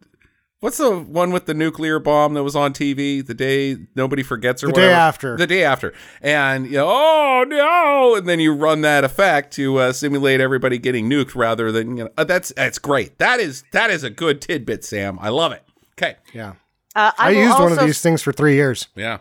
what's 0.60 0.78
the 0.78 0.96
one 0.96 1.32
with 1.32 1.46
the 1.46 1.54
nuclear 1.54 1.98
bomb 1.98 2.34
that 2.34 2.42
was 2.42 2.54
on 2.54 2.72
TV 2.72 3.26
the 3.26 3.34
day 3.34 3.76
nobody 3.94 4.22
forgets 4.22 4.62
or 4.62 4.68
The 4.68 4.72
day 4.74 4.92
after. 4.92 5.36
the 5.36 5.46
day 5.46 5.64
after, 5.64 5.92
and 6.22 6.66
you 6.66 6.72
know 6.78 6.88
oh 6.88 7.44
no, 7.46 8.14
and 8.16 8.28
then 8.28 8.40
you 8.40 8.54
run 8.54 8.82
that 8.82 9.04
effect 9.04 9.52
to 9.54 9.78
uh, 9.78 9.92
simulate 9.92 10.40
everybody 10.40 10.78
getting 10.78 11.08
nuked 11.10 11.34
rather 11.34 11.72
than 11.72 11.96
you 11.96 12.04
know 12.04 12.10
uh, 12.16 12.24
that's 12.24 12.52
that's 12.54 12.78
great. 12.78 13.18
That 13.18 13.40
is 13.40 13.64
that 13.72 13.90
is 13.90 14.04
a 14.04 14.10
good 14.10 14.40
tidbit, 14.40 14.84
Sam. 14.84 15.18
I 15.20 15.30
love 15.30 15.52
it. 15.52 15.62
Okay, 15.98 16.16
Yeah. 16.32 16.54
Uh, 16.96 17.12
I, 17.18 17.28
I, 17.28 17.32
will 17.32 17.42
used 17.42 17.58
one 17.60 17.72
of 17.72 17.78
these 17.80 18.00
things 18.00 18.20
for 18.22 18.32
three 18.32 18.54
years. 18.54 18.88
yeah. 18.96 19.18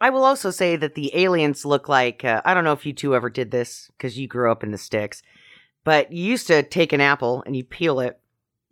I 0.00 0.10
will 0.10 0.24
also 0.24 0.50
say 0.50 0.74
that 0.76 0.94
the 0.94 1.10
aliens 1.14 1.64
look 1.64 1.88
like 1.88 2.24
uh, 2.24 2.40
I 2.44 2.54
don't 2.54 2.64
know 2.64 2.72
if 2.72 2.86
you 2.86 2.92
two 2.92 3.14
ever 3.14 3.28
did 3.30 3.50
this 3.50 3.90
because 3.96 4.18
you 4.18 4.26
grew 4.28 4.50
up 4.50 4.62
in 4.64 4.70
the 4.70 4.78
sticks, 4.78 5.22
but 5.84 6.12
you 6.12 6.24
used 6.24 6.46
to 6.48 6.62
take 6.62 6.92
an 6.92 7.00
apple 7.00 7.42
and 7.46 7.56
you 7.56 7.64
peel 7.64 8.00
it, 8.00 8.18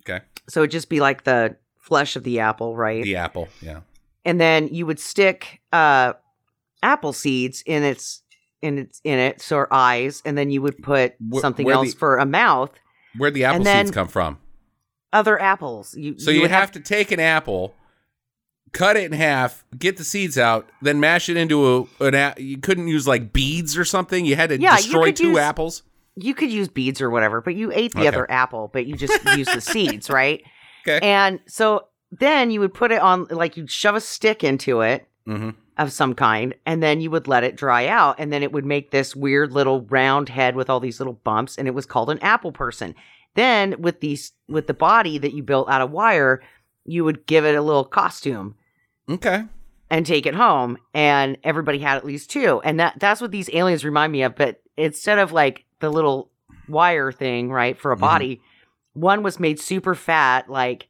Okay, 0.02 0.24
so 0.48 0.60
it'd 0.60 0.70
just 0.70 0.88
be 0.88 1.00
like 1.00 1.24
the 1.24 1.56
flesh 1.86 2.16
of 2.16 2.24
the 2.24 2.40
apple, 2.40 2.76
right? 2.76 3.04
the 3.04 3.16
apple. 3.16 3.48
Yeah. 3.62 3.80
And 4.24 4.40
then 4.40 4.68
you 4.68 4.86
would 4.86 4.98
stick 4.98 5.60
uh, 5.72 6.14
apple 6.82 7.12
seeds 7.12 7.62
in 7.64 7.82
its 7.84 8.22
in 8.62 8.78
its 8.78 9.00
in 9.04 9.18
it, 9.18 9.40
so 9.40 9.56
our 9.56 9.68
eyes, 9.72 10.20
and 10.24 10.36
then 10.36 10.50
you 10.50 10.60
would 10.62 10.82
put 10.82 11.14
something 11.40 11.64
where 11.64 11.76
else 11.76 11.92
the- 11.92 11.98
for 11.98 12.18
a 12.18 12.26
mouth. 12.26 12.70
Where'd 13.16 13.34
the 13.34 13.44
apple 13.44 13.64
seeds 13.64 13.90
come 13.92 14.08
from? 14.08 14.38
Other 15.12 15.40
apples. 15.40 15.94
You 15.96 16.18
So 16.18 16.30
you, 16.30 16.42
would 16.42 16.50
have, 16.50 16.72
to 16.72 16.80
take 16.80 17.10
an 17.12 17.20
apple, 17.20 17.74
cut 18.72 18.96
it 18.96 19.04
in 19.04 19.12
half, 19.12 19.64
get 19.78 19.96
the 19.96 20.04
seeds 20.04 20.36
out, 20.36 20.68
then 20.82 21.00
mash 21.00 21.28
it 21.28 21.36
into 21.36 21.86
a 22.00 22.04
an 22.04 22.14
a- 22.14 22.34
you 22.38 22.58
couldn't 22.58 22.88
use 22.88 23.06
like 23.06 23.32
beads 23.32 23.78
or 23.78 23.84
something. 23.84 24.26
You 24.26 24.36
had 24.36 24.50
to 24.50 24.60
Yeah, 24.60 24.76
destroy 24.76 25.12
two 25.12 25.28
use- 25.30 25.38
apples. 25.38 25.82
you 26.16 26.34
could 26.34 26.50
use 26.50 26.68
beads 26.68 27.00
or 27.00 27.08
whatever, 27.10 27.40
but 27.40 27.54
you 27.54 27.70
ate 27.72 27.92
the 27.92 28.00
Okay. 28.00 28.08
other 28.08 28.30
apple, 28.30 28.68
but 28.72 28.86
you 28.86 28.96
just 28.96 29.24
used 29.36 29.54
the 29.54 29.60
seeds, 29.60 30.10
right? 30.20 30.42
Okay. 30.86 30.98
And 31.06 31.40
so 31.46 31.86
then 32.12 32.50
you 32.50 32.60
would 32.60 32.74
put 32.74 32.92
it 32.92 33.00
on, 33.00 33.26
like 33.30 33.56
you'd 33.56 33.70
shove 33.70 33.94
a 33.96 34.00
stick 34.00 34.44
into 34.44 34.80
it 34.82 35.06
hmm 35.24 35.50
of 35.78 35.92
some 35.92 36.14
kind, 36.14 36.54
and 36.64 36.82
then 36.82 37.02
you 37.02 37.10
would 37.10 37.28
let 37.28 37.44
it 37.44 37.54
dry 37.54 37.86
out, 37.86 38.14
and 38.18 38.32
then 38.32 38.42
it 38.42 38.50
would 38.50 38.64
make 38.64 38.90
this 38.92 39.14
weird 39.14 39.52
little 39.52 39.82
round 39.90 40.30
head 40.30 40.56
with 40.56 40.70
all 40.70 40.80
these 40.80 40.98
little 41.00 41.12
bumps, 41.22 41.58
and 41.58 41.68
it 41.68 41.74
was 41.74 41.84
called 41.84 42.08
an 42.08 42.18
apple 42.20 42.50
person. 42.50 42.94
Then 43.34 43.74
with 43.82 44.00
these, 44.00 44.32
with 44.48 44.68
the 44.68 44.72
body 44.72 45.18
that 45.18 45.34
you 45.34 45.42
built 45.42 45.68
out 45.68 45.82
of 45.82 45.90
wire, 45.90 46.42
you 46.86 47.04
would 47.04 47.26
give 47.26 47.44
it 47.44 47.54
a 47.56 47.60
little 47.60 47.84
costume 47.84 48.54
Okay. 49.10 49.44
and 49.90 50.06
take 50.06 50.24
it 50.24 50.34
home 50.34 50.78
and 50.94 51.36
everybody 51.44 51.78
had 51.80 51.96
at 51.98 52.06
least 52.06 52.30
two 52.30 52.60
and 52.64 52.80
that 52.80 52.94
that's 52.98 53.20
what 53.20 53.30
these 53.32 53.50
aliens 53.52 53.84
remind 53.84 54.12
me 54.12 54.22
of 54.22 54.34
but 54.36 54.60
instead 54.76 55.18
of 55.18 55.30
like 55.32 55.64
the 55.80 55.90
little 55.90 56.30
wire 56.68 57.12
thing 57.12 57.50
right 57.50 57.76
for 57.78 57.92
a 57.92 57.96
Mhm. 57.96 58.00
body 58.00 58.40
one 58.96 59.22
was 59.22 59.38
made 59.38 59.60
super 59.60 59.94
fat 59.94 60.48
like 60.48 60.88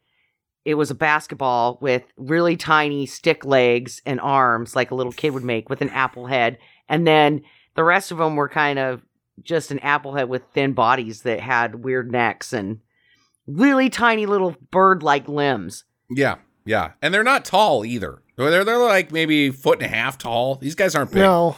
it 0.65 0.75
was 0.75 0.91
a 0.91 0.95
basketball 0.95 1.79
with 1.81 2.03
really 2.17 2.57
tiny 2.57 3.07
stick 3.07 3.45
legs 3.45 4.01
and 4.07 4.21
arms 4.21 4.75
like 4.75 4.91
a 4.91 4.95
little 4.95 5.13
kid 5.13 5.31
would 5.31 5.45
make 5.45 5.69
with 5.69 5.81
an 5.81 5.91
apple 5.91 6.27
head 6.27 6.59
and 6.89 7.07
then 7.07 7.43
the 7.75 7.85
rest 7.85 8.11
of 8.11 8.19
them 8.19 8.37
were 8.37 8.49
kind 8.49 8.79
of 8.79 9.03
just 9.43 9.71
an 9.71 9.79
apple 9.81 10.15
head 10.15 10.29
with 10.29 10.43
thin 10.55 10.73
bodies 10.73 11.23
that 11.23 11.41
had 11.41 11.85
weird 11.85 12.11
necks 12.11 12.53
and 12.53 12.79
really 13.47 13.91
tiny 13.91 14.27
little 14.27 14.57
bird 14.71 15.03
like 15.03 15.29
limbs 15.29 15.85
Yeah. 16.11 16.37
Yeah. 16.65 16.93
And 17.01 17.15
they're 17.15 17.23
not 17.23 17.45
tall 17.45 17.85
either. 17.85 18.23
They're 18.37 18.65
they're 18.65 18.79
like 18.79 19.13
maybe 19.13 19.51
foot 19.51 19.81
and 19.81 19.91
a 19.91 19.95
half 19.97 20.19
tall. 20.19 20.57
These 20.57 20.75
guys 20.75 20.95
aren't 20.95 21.13
big. 21.13 21.23
No, 21.23 21.57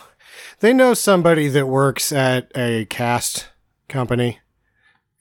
they 0.61 0.73
know 0.73 0.95
somebody 0.95 1.49
that 1.49 1.67
works 1.67 2.13
at 2.13 2.53
a 2.55 2.85
cast 2.87 3.49
company, 3.89 4.39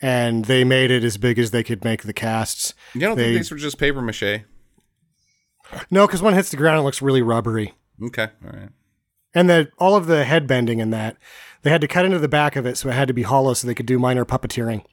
and 0.01 0.45
they 0.45 0.63
made 0.63 0.91
it 0.91 1.03
as 1.03 1.17
big 1.17 1.39
as 1.39 1.51
they 1.51 1.63
could 1.63 1.83
make 1.83 2.03
the 2.03 2.13
casts. 2.13 2.73
You 2.93 3.01
don't 3.01 3.17
They- 3.17 3.25
think 3.25 3.37
these 3.37 3.51
were 3.51 3.57
just 3.57 3.77
paper 3.77 4.01
mache? 4.01 4.41
No, 5.91 6.07
because 6.07 6.21
one 6.21 6.33
hits 6.33 6.49
the 6.49 6.57
ground 6.57 6.79
it 6.79 6.83
looks 6.83 7.01
really 7.01 7.21
rubbery, 7.21 7.73
Okay. 8.01 8.27
All 8.45 8.51
right. 8.57 8.69
and 9.33 9.49
that 9.49 9.69
all 9.77 9.95
of 9.95 10.07
the 10.07 10.23
head 10.23 10.47
bending 10.47 10.79
in 10.79 10.91
that 10.91 11.17
they 11.63 11.71
had 11.71 11.81
to 11.81 11.87
cut 11.87 12.05
into 12.05 12.19
the 12.19 12.29
back 12.29 12.55
of 12.55 12.65
it, 12.65 12.77
so 12.77 12.87
it 12.87 12.93
had 12.93 13.09
to 13.09 13.13
be 13.13 13.23
hollow 13.23 13.53
so 13.53 13.67
they 13.67 13.73
could 13.75 13.85
do 13.87 13.99
minor 13.99 14.23
puppeteering. 14.23 14.83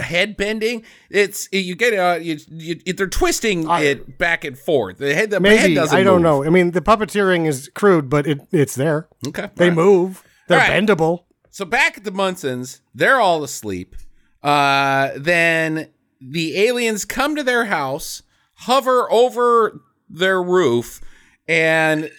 Head 0.00 0.36
bending. 0.36 0.82
It's 1.10 1.48
you 1.52 1.76
get 1.76 1.92
uh 1.96 2.18
you, 2.20 2.38
you 2.48 2.74
they're 2.94 3.06
twisting 3.06 3.68
I- 3.68 3.82
it 3.82 4.18
back 4.18 4.42
and 4.44 4.58
forth. 4.58 4.98
The 4.98 5.14
head 5.14 5.30
the 5.30 5.38
head 5.40 5.74
doesn't. 5.74 5.96
I 5.96 6.02
don't 6.02 6.22
move. 6.22 6.22
know. 6.22 6.44
I 6.44 6.48
mean, 6.50 6.72
the 6.72 6.80
puppeteering 6.80 7.46
is 7.46 7.70
crude, 7.74 8.08
but 8.08 8.26
it 8.26 8.40
it's 8.50 8.74
there. 8.74 9.06
Okay. 9.28 9.50
They 9.54 9.68
right. 9.68 9.76
move. 9.76 10.24
They're 10.48 10.58
right. 10.58 10.72
bendable. 10.72 11.24
So 11.50 11.64
back 11.64 11.96
at 11.98 12.02
the 12.04 12.10
Munsons, 12.12 12.80
they're 12.94 13.20
all 13.20 13.44
asleep. 13.44 13.94
Uh, 14.42 15.10
then 15.16 15.88
the 16.20 16.56
aliens 16.58 17.04
come 17.04 17.36
to 17.36 17.42
their 17.42 17.66
house, 17.66 18.22
hover 18.54 19.10
over 19.10 19.80
their 20.08 20.42
roof, 20.42 21.00
and 21.46 22.10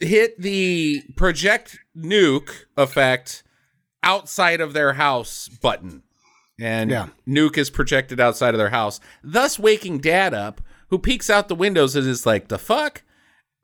hit 0.00 0.40
the 0.40 1.02
project 1.16 1.78
nuke 1.96 2.50
effect 2.76 3.42
outside 4.02 4.60
of 4.60 4.72
their 4.72 4.94
house 4.94 5.48
button. 5.48 6.02
and 6.60 6.90
Yeah. 6.90 7.08
Nuke 7.26 7.56
is 7.56 7.70
projected 7.70 8.18
outside 8.18 8.52
of 8.52 8.58
their 8.58 8.70
house, 8.70 8.98
thus 9.22 9.58
waking 9.60 9.98
Dad 9.98 10.34
up, 10.34 10.60
who 10.88 10.98
peeks 10.98 11.30
out 11.30 11.46
the 11.46 11.54
windows 11.54 11.94
and 11.94 12.06
is 12.06 12.26
like, 12.26 12.48
"The 12.48 12.58
fuck? 12.58 13.02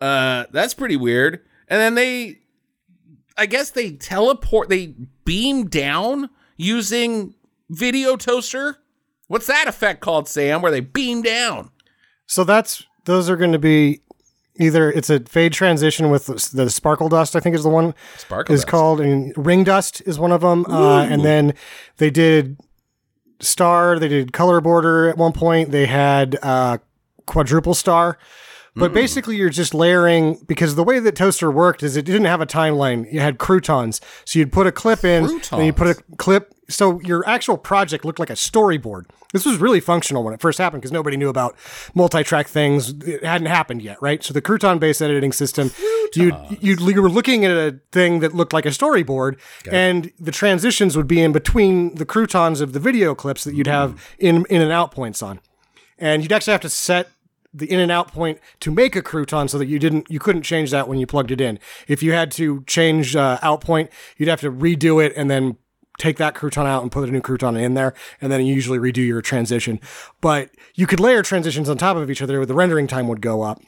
Uh, 0.00 0.44
that's 0.52 0.74
pretty 0.74 0.96
weird." 0.96 1.40
And 1.66 1.80
then 1.80 1.94
they, 1.96 2.38
I 3.36 3.46
guess 3.46 3.70
they 3.70 3.92
teleport, 3.92 4.68
they 4.68 4.94
beam 5.24 5.66
down 5.66 6.30
using 6.56 7.34
video 7.70 8.16
toaster. 8.16 8.78
What's 9.28 9.46
that 9.46 9.68
effect 9.68 10.00
called, 10.00 10.28
Sam? 10.28 10.62
Where 10.62 10.70
they 10.70 10.80
beam 10.80 11.22
down? 11.22 11.70
So 12.26 12.44
that's 12.44 12.84
those 13.04 13.28
are 13.30 13.36
going 13.36 13.52
to 13.52 13.58
be 13.58 14.00
either 14.56 14.90
it's 14.90 15.10
a 15.10 15.20
fade 15.20 15.52
transition 15.52 16.10
with 16.10 16.26
the, 16.26 16.50
the 16.52 16.70
sparkle 16.70 17.08
dust. 17.08 17.34
I 17.36 17.40
think 17.40 17.54
is 17.56 17.62
the 17.62 17.68
one 17.68 17.94
Sparkle 18.16 18.54
is 18.54 18.60
dust. 18.62 18.68
called, 18.70 19.00
and 19.00 19.32
ring 19.36 19.64
dust 19.64 20.02
is 20.06 20.18
one 20.18 20.32
of 20.32 20.40
them. 20.42 20.64
Uh, 20.66 21.02
and 21.04 21.24
then 21.24 21.54
they 21.96 22.10
did 22.10 22.58
star. 23.40 23.98
They 23.98 24.08
did 24.08 24.32
color 24.32 24.60
border 24.60 25.08
at 25.08 25.16
one 25.16 25.32
point. 25.32 25.70
They 25.70 25.86
had 25.86 26.38
uh, 26.42 26.78
quadruple 27.26 27.74
star. 27.74 28.18
But 28.76 28.92
basically, 28.92 29.36
you're 29.36 29.50
just 29.50 29.72
layering 29.72 30.42
because 30.46 30.74
the 30.74 30.82
way 30.82 30.98
that 30.98 31.14
Toaster 31.14 31.50
worked 31.50 31.82
is 31.84 31.96
it 31.96 32.04
didn't 32.04 32.24
have 32.24 32.40
a 32.40 32.46
timeline. 32.46 33.10
You 33.12 33.20
had 33.20 33.38
croutons, 33.38 34.00
so 34.24 34.38
you'd 34.38 34.52
put 34.52 34.66
a 34.66 34.72
clip 34.72 35.04
in, 35.04 35.40
and 35.52 35.66
you 35.66 35.72
put 35.72 35.86
a 35.86 36.02
clip. 36.16 36.52
So 36.68 36.98
your 37.00 37.26
actual 37.28 37.56
project 37.56 38.04
looked 38.04 38.18
like 38.18 38.30
a 38.30 38.34
storyboard. 38.34 39.04
This 39.32 39.44
was 39.44 39.58
really 39.58 39.80
functional 39.80 40.24
when 40.24 40.34
it 40.34 40.40
first 40.40 40.58
happened 40.58 40.82
because 40.82 40.92
nobody 40.92 41.16
knew 41.16 41.28
about 41.28 41.56
multi-track 41.94 42.48
things. 42.48 42.90
It 43.04 43.22
hadn't 43.24 43.48
happened 43.48 43.82
yet, 43.82 44.00
right? 44.00 44.24
So 44.24 44.32
the 44.32 44.42
crouton-based 44.42 45.02
editing 45.02 45.32
system, 45.32 45.70
you 46.14 46.32
you 46.60 46.76
you 46.76 47.02
were 47.02 47.10
looking 47.10 47.44
at 47.44 47.52
a 47.52 47.78
thing 47.92 48.20
that 48.20 48.34
looked 48.34 48.52
like 48.52 48.66
a 48.66 48.70
storyboard, 48.70 49.38
and 49.70 50.10
the 50.18 50.32
transitions 50.32 50.96
would 50.96 51.06
be 51.06 51.20
in 51.20 51.30
between 51.32 51.94
the 51.94 52.06
croutons 52.06 52.60
of 52.60 52.72
the 52.72 52.80
video 52.80 53.14
clips 53.14 53.44
that 53.44 53.54
you'd 53.54 53.68
have 53.68 54.04
in 54.18 54.44
in 54.50 54.62
and 54.62 54.72
out 54.72 54.90
points 54.90 55.22
on 55.22 55.40
and 55.96 56.22
you'd 56.22 56.32
actually 56.32 56.50
have 56.52 56.60
to 56.60 56.68
set 56.68 57.08
the 57.54 57.70
in 57.70 57.80
and 57.80 57.90
out 57.90 58.12
point 58.12 58.38
to 58.60 58.70
make 58.70 58.96
a 58.96 59.02
crouton 59.02 59.48
so 59.48 59.58
that 59.58 59.66
you 59.66 59.78
didn't 59.78 60.10
you 60.10 60.18
couldn't 60.18 60.42
change 60.42 60.70
that 60.70 60.88
when 60.88 60.98
you 60.98 61.06
plugged 61.06 61.30
it 61.30 61.40
in. 61.40 61.58
If 61.88 62.02
you 62.02 62.12
had 62.12 62.30
to 62.32 62.62
change 62.66 63.16
uh, 63.16 63.38
out 63.42 63.60
point 63.60 63.90
you'd 64.16 64.28
have 64.28 64.40
to 64.40 64.50
redo 64.50 65.04
it 65.04 65.12
and 65.16 65.30
then 65.30 65.56
take 65.98 66.16
that 66.16 66.34
crouton 66.34 66.66
out 66.66 66.82
and 66.82 66.90
put 66.90 67.08
a 67.08 67.12
new 67.12 67.20
crouton 67.20 67.60
in 67.60 67.74
there 67.74 67.94
and 68.20 68.32
then 68.32 68.44
you 68.44 68.54
usually 68.54 68.78
redo 68.78 69.06
your 69.06 69.22
transition. 69.22 69.80
But 70.20 70.50
you 70.74 70.86
could 70.86 71.00
layer 71.00 71.22
transitions 71.22 71.68
on 71.68 71.78
top 71.78 71.96
of 71.96 72.10
each 72.10 72.20
other 72.20 72.38
where 72.38 72.46
the 72.46 72.54
rendering 72.54 72.86
time 72.86 73.08
would 73.08 73.20
go 73.20 73.42
up 73.42 73.62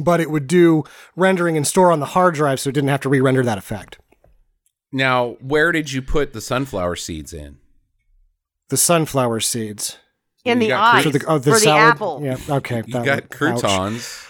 but 0.00 0.20
it 0.20 0.30
would 0.30 0.46
do 0.46 0.84
rendering 1.16 1.56
and 1.56 1.66
store 1.66 1.90
on 1.90 1.98
the 1.98 2.06
hard 2.06 2.34
drive 2.34 2.60
so 2.60 2.70
it 2.70 2.74
didn't 2.74 2.90
have 2.90 3.00
to 3.00 3.08
re-render 3.08 3.42
that 3.42 3.58
effect. 3.58 3.98
Now, 4.92 5.30
where 5.40 5.72
did 5.72 5.92
you 5.92 6.00
put 6.00 6.32
the 6.32 6.40
sunflower 6.40 6.94
seeds 6.94 7.32
in? 7.32 7.58
the 8.70 8.76
sunflower 8.76 9.40
seeds 9.40 9.98
In 10.44 10.58
the 10.58 10.68
got 10.68 10.96
eyes 10.96 11.04
for 11.04 11.10
the, 11.10 11.24
oh, 11.26 11.38
the 11.38 11.52
for 11.52 11.60
the 11.60 11.70
apple. 11.70 12.20
yeah 12.22 12.36
okay 12.48 12.82
You 12.86 12.92
got 12.92 13.06
one. 13.06 13.18
Ouch. 13.18 13.30
croutons. 13.30 14.26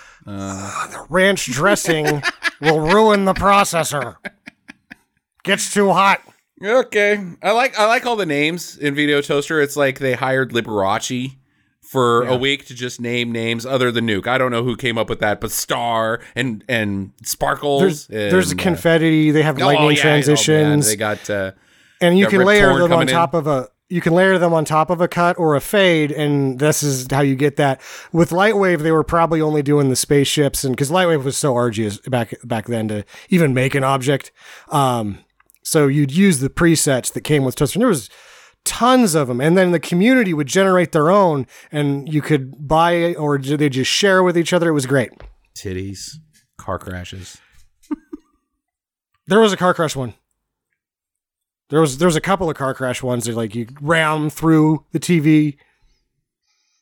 ranch 1.08 1.46
dressing 1.46 2.22
will 2.60 2.80
ruin 2.80 3.24
the 3.24 3.34
processor. 3.34 4.16
Gets 5.44 5.72
too 5.72 5.90
hot. 5.90 6.22
Okay, 6.62 7.24
I 7.42 7.52
like 7.52 7.78
I 7.78 7.86
like 7.86 8.04
all 8.04 8.16
the 8.16 8.26
names 8.26 8.76
in 8.76 8.94
Video 8.94 9.22
Toaster. 9.22 9.62
It's 9.62 9.76
like 9.76 9.98
they 9.98 10.12
hired 10.12 10.52
Liberace 10.52 11.36
for 11.80 12.24
a 12.24 12.36
week 12.36 12.66
to 12.66 12.74
just 12.74 13.00
name 13.00 13.32
names 13.32 13.64
other 13.64 13.90
than 13.90 14.06
Nuke. 14.06 14.26
I 14.26 14.36
don't 14.38 14.52
know 14.52 14.62
who 14.62 14.76
came 14.76 14.96
up 14.96 15.08
with 15.08 15.20
that, 15.20 15.40
but 15.40 15.50
Star 15.50 16.20
and 16.36 16.62
and 16.68 17.12
Sparkles. 17.24 18.06
There's 18.06 18.30
there's 18.30 18.48
a 18.48 18.50
and, 18.52 18.60
uh, 18.60 18.62
confetti. 18.62 19.30
They 19.30 19.42
have 19.42 19.60
oh, 19.60 19.64
lightning 19.66 19.86
oh, 19.86 19.88
man, 19.88 19.96
transitions, 19.96 20.86
they 20.86 20.96
got 20.96 21.30
uh, 21.30 21.52
and 22.00 22.16
you 22.18 22.26
got 22.26 22.30
can 22.30 22.38
Rip 22.40 22.46
layer 22.48 22.68
Torn 22.68 22.74
them 22.74 22.84
on 22.84 22.90
coming 22.90 23.08
in. 23.08 23.14
top 23.14 23.34
of 23.34 23.46
a. 23.46 23.68
You 23.90 24.00
can 24.00 24.14
layer 24.14 24.38
them 24.38 24.54
on 24.54 24.64
top 24.64 24.88
of 24.88 25.00
a 25.00 25.08
cut 25.08 25.38
or 25.38 25.56
a 25.56 25.60
fade, 25.60 26.12
and 26.12 26.58
this 26.60 26.82
is 26.82 27.08
how 27.10 27.20
you 27.20 27.34
get 27.34 27.56
that. 27.56 27.80
With 28.12 28.30
Lightwave, 28.30 28.78
they 28.78 28.92
were 28.92 29.04
probably 29.04 29.40
only 29.42 29.62
doing 29.62 29.90
the 29.90 29.96
spaceships, 29.96 30.64
and 30.64 30.74
because 30.74 30.90
Lightwave 30.90 31.24
was 31.24 31.36
so 31.36 31.54
arduous 31.56 31.98
back 31.98 32.34
back 32.44 32.66
then 32.66 32.88
to 32.88 33.04
even 33.28 33.52
make 33.52 33.74
an 33.74 33.84
object, 33.84 34.30
um, 34.70 35.18
so 35.62 35.88
you'd 35.88 36.12
use 36.12 36.38
the 36.38 36.48
presets 36.48 37.12
that 37.12 37.22
came 37.22 37.44
with 37.44 37.56
Toaster. 37.56 37.78
And 37.78 37.82
there 37.82 37.88
was 37.88 38.08
tons 38.64 39.14
of 39.14 39.26
them, 39.26 39.40
and 39.40 39.58
then 39.58 39.72
the 39.72 39.80
community 39.80 40.32
would 40.32 40.46
generate 40.46 40.92
their 40.92 41.10
own, 41.10 41.46
and 41.72 42.12
you 42.12 42.22
could 42.22 42.68
buy 42.68 43.14
or 43.14 43.38
they 43.38 43.68
just 43.68 43.90
share 43.90 44.22
with 44.22 44.38
each 44.38 44.52
other. 44.52 44.68
It 44.68 44.72
was 44.72 44.86
great. 44.86 45.10
titties, 45.54 46.12
car 46.56 46.78
crashes. 46.78 47.38
There 49.26 49.40
was 49.40 49.52
a 49.52 49.56
car 49.56 49.74
crash 49.74 49.94
one. 49.94 50.14
There 51.70 51.80
was 51.80 51.98
there 51.98 52.08
was 52.08 52.16
a 52.16 52.20
couple 52.20 52.50
of 52.50 52.56
car 52.56 52.74
crash 52.74 53.02
ones 53.02 53.24
that 53.24 53.36
like 53.36 53.54
you 53.54 53.68
ram 53.80 54.28
through 54.28 54.84
the 54.92 55.00
TV. 55.00 55.56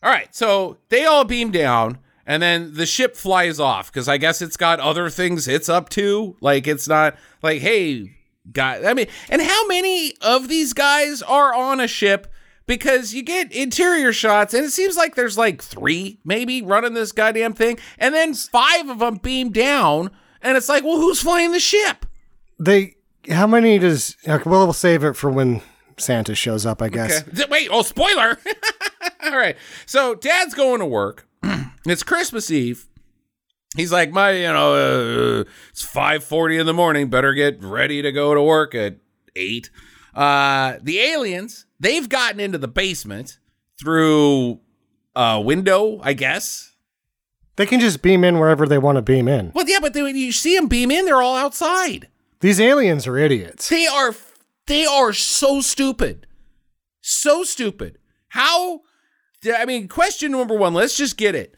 All 0.02 0.10
right, 0.10 0.34
so 0.34 0.78
they 0.88 1.04
all 1.04 1.24
beam 1.24 1.50
down, 1.50 1.98
and 2.26 2.42
then 2.42 2.74
the 2.74 2.86
ship 2.86 3.16
flies 3.16 3.60
off 3.60 3.92
because 3.92 4.08
I 4.08 4.16
guess 4.16 4.40
it's 4.40 4.56
got 4.56 4.80
other 4.80 5.10
things 5.10 5.46
it's 5.46 5.68
up 5.68 5.88
to. 5.90 6.36
Like 6.40 6.66
it's 6.66 6.88
not 6.88 7.16
like, 7.42 7.60
hey, 7.60 8.16
guy. 8.52 8.82
I 8.84 8.94
mean, 8.94 9.08
and 9.28 9.42
how 9.42 9.66
many 9.66 10.14
of 10.22 10.48
these 10.48 10.72
guys 10.72 11.20
are 11.22 11.54
on 11.54 11.80
a 11.80 11.88
ship? 11.88 12.32
Because 12.66 13.14
you 13.14 13.22
get 13.22 13.50
interior 13.52 14.12
shots, 14.12 14.54
and 14.54 14.64
it 14.64 14.70
seems 14.70 14.96
like 14.96 15.14
there's 15.14 15.38
like 15.38 15.62
three 15.62 16.18
maybe 16.24 16.62
running 16.62 16.94
this 16.94 17.12
goddamn 17.12 17.54
thing, 17.54 17.78
and 17.98 18.14
then 18.14 18.34
five 18.34 18.88
of 18.88 19.00
them 19.00 19.16
beam 19.16 19.50
down, 19.50 20.10
and 20.42 20.56
it's 20.56 20.68
like, 20.68 20.84
well, 20.84 20.96
who's 20.96 21.20
flying 21.20 21.52
the 21.52 21.60
ship? 21.60 22.06
They 22.58 22.97
how 23.30 23.46
many 23.46 23.78
does 23.78 24.16
okay, 24.26 24.48
well 24.48 24.64
we'll 24.64 24.72
save 24.72 25.04
it 25.04 25.14
for 25.14 25.30
when 25.30 25.62
Santa 26.00 26.34
shows 26.34 26.66
up, 26.66 26.82
I 26.82 26.88
guess. 26.88 27.26
Okay. 27.28 27.44
Wait, 27.50 27.68
oh, 27.70 27.82
spoiler. 27.82 28.38
All 29.24 29.36
right. 29.36 29.56
So 29.86 30.14
dad's 30.14 30.54
going 30.54 30.80
to 30.80 30.86
work. 30.86 31.26
it's 31.86 32.02
Christmas 32.02 32.50
Eve. 32.50 32.86
He's 33.76 33.92
like, 33.92 34.10
my, 34.10 34.30
you 34.30 34.48
know, 34.48 34.74
uh, 35.40 35.44
it's 35.70 35.84
5.40 35.84 36.60
in 36.60 36.66
the 36.66 36.72
morning. 36.72 37.10
Better 37.10 37.34
get 37.34 37.62
ready 37.62 38.00
to 38.00 38.10
go 38.12 38.34
to 38.34 38.42
work 38.42 38.74
at 38.74 38.96
8. 39.36 39.70
Uh, 40.14 40.76
the 40.82 40.98
aliens, 41.00 41.66
they've 41.78 42.08
gotten 42.08 42.40
into 42.40 42.58
the 42.58 42.68
basement 42.68 43.38
through 43.78 44.60
a 45.14 45.40
window, 45.40 46.00
I 46.02 46.14
guess. 46.14 46.74
They 47.56 47.66
can 47.66 47.80
just 47.80 48.02
beam 48.02 48.24
in 48.24 48.38
wherever 48.38 48.66
they 48.66 48.78
want 48.78 48.96
to 48.96 49.02
beam 49.02 49.28
in. 49.28 49.52
Well, 49.54 49.68
yeah, 49.68 49.78
but 49.80 49.92
they, 49.92 50.02
when 50.02 50.16
you 50.16 50.32
see 50.32 50.56
them 50.56 50.68
beam 50.68 50.90
in, 50.90 51.04
they're 51.04 51.20
all 51.20 51.36
outside. 51.36 52.08
These 52.40 52.60
aliens 52.60 53.06
are 53.06 53.18
idiots. 53.18 53.68
They 53.68 53.86
are 53.86 54.14
they 54.66 54.84
are 54.84 55.12
so 55.12 55.60
stupid. 55.60 56.26
So 57.00 57.42
stupid. 57.44 57.98
How 58.28 58.80
I 59.56 59.64
mean, 59.64 59.88
question 59.88 60.32
number 60.32 60.54
1, 60.54 60.74
let's 60.74 60.96
just 60.96 61.16
get 61.16 61.34
it. 61.34 61.54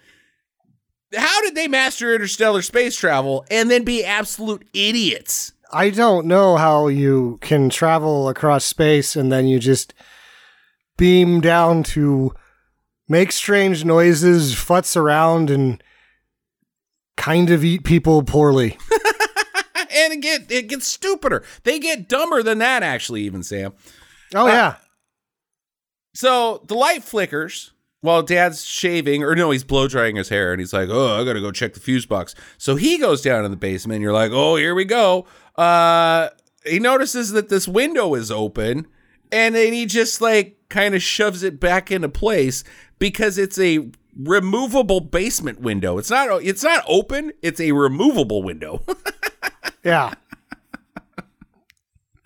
How 1.17 1.41
did 1.43 1.55
they 1.55 1.67
master 1.67 2.15
interstellar 2.15 2.63
space 2.63 2.97
travel 2.97 3.45
and 3.51 3.71
then 3.71 3.85
be 3.85 4.05
absolute 4.05 4.69
idiots? 4.73 5.53
I 5.73 5.91
don't 5.91 6.27
know 6.27 6.57
how 6.57 6.89
you 6.89 7.39
can 7.41 7.69
travel 7.69 8.29
across 8.29 8.65
space 8.65 9.17
and 9.17 9.33
then 9.33 9.47
you 9.47 9.59
just 9.59 9.95
beam 10.97 11.41
down 11.41 11.83
to 11.83 12.33
make 13.09 13.33
strange 13.33 13.85
noises, 13.85 14.55
futz 14.55 14.97
around, 14.97 15.51
and 15.51 15.83
kind 17.17 17.51
of 17.51 17.65
eat 17.65 17.85
people 17.85 18.23
poorly. 18.23 18.77
Get 20.19 20.51
it 20.51 20.69
gets 20.69 20.87
stupider. 20.87 21.45
They 21.63 21.79
get 21.79 22.09
dumber 22.09 22.43
than 22.43 22.59
that 22.59 22.83
actually 22.83 23.23
even 23.23 23.43
Sam. 23.43 23.73
Oh 24.35 24.47
yeah. 24.47 24.77
So 26.15 26.65
the 26.67 26.75
light 26.75 27.05
flickers 27.05 27.73
while 28.01 28.23
dad's 28.23 28.65
shaving, 28.65 29.23
or 29.23 29.35
no, 29.35 29.51
he's 29.51 29.65
blow 29.65 29.87
drying 29.87 30.17
his 30.17 30.31
hair, 30.31 30.53
and 30.53 30.61
he's 30.61 30.73
like, 30.73 30.89
"Oh, 30.91 31.21
I 31.21 31.25
gotta 31.25 31.41
go 31.41 31.53
check 31.53 31.75
the 31.75 31.81
fuse 31.81 32.07
box." 32.07 32.35
So 32.59 32.77
he 32.77 32.99
goes 32.99 33.23
down 33.23 33.45
in 33.45 33.51
the 33.51 33.57
basement. 33.57 33.97
And 33.97 34.03
you're 34.03 34.13
like, 34.13 34.33
"Oh, 34.33 34.57
here 34.57 34.75
we 34.75 34.85
go." 34.85 35.27
Uh, 35.57 36.31
he 36.65 36.79
notices 36.79 37.33
that 37.33 37.49
this 37.49 37.69
window 37.69 38.15
is 38.15 38.31
open, 38.31 38.87
and 39.31 39.55
then 39.55 39.73
he 39.73 39.87
just 39.87 40.21
like 40.21 40.57
kind 40.69 40.95
of 40.95 41.03
shoves 41.03 41.43
it 41.43 41.61
back 41.61 41.91
into 41.91 42.09
place 42.09 42.65
because 42.99 43.39
it's 43.39 43.59
a 43.59 43.91
removable 44.17 45.01
basement 45.01 45.61
window. 45.61 45.99
It's 45.99 46.11
not. 46.11 46.43
It's 46.43 46.65
not 46.65 46.85
open. 46.89 47.33
It's 47.43 47.61
a 47.61 47.73
removable 47.73 48.43
window. 48.43 48.83
Yeah. 49.85 50.15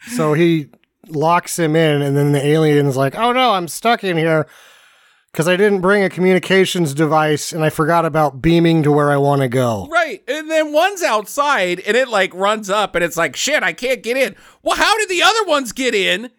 so 0.09 0.35
he 0.35 0.71
locks 1.09 1.59
him 1.59 1.77
in, 1.77 2.03
and 2.03 2.17
then 2.17 2.33
the 2.33 2.45
alien's 2.45 2.97
like, 2.97 3.15
oh 3.17 3.33
no, 3.33 3.53
I'm 3.53 3.69
stuck 3.69 4.05
in 4.05 4.17
here 4.17 4.47
because 5.35 5.49
I 5.49 5.57
didn't 5.57 5.81
bring 5.81 6.05
a 6.05 6.09
communications 6.09 6.95
device 6.95 7.53
and 7.53 7.65
I 7.65 7.69
forgot 7.69 8.05
about 8.05 8.41
beaming 8.41 8.85
to 8.85 8.93
where 8.93 9.11
I 9.11 9.17
want 9.17 9.43
to 9.43 9.49
go. 9.49 9.89
Right. 9.91 10.23
And 10.29 10.49
then 10.49 10.73
one's 10.73 11.03
outside 11.03 11.81
and 11.81 11.97
it 11.97 12.07
like 12.07 12.33
runs 12.35 12.71
up 12.71 12.95
and 12.95 13.03
it's 13.03 13.17
like, 13.17 13.35
shit, 13.35 13.65
I 13.65 13.73
can't 13.73 14.01
get 14.01 14.17
in. 14.17 14.37
Well, 14.63 14.77
how 14.77 14.97
did 14.97 15.09
the 15.09 15.23
other 15.23 15.45
ones 15.45 15.73
get 15.73 15.93
in? 15.93 16.31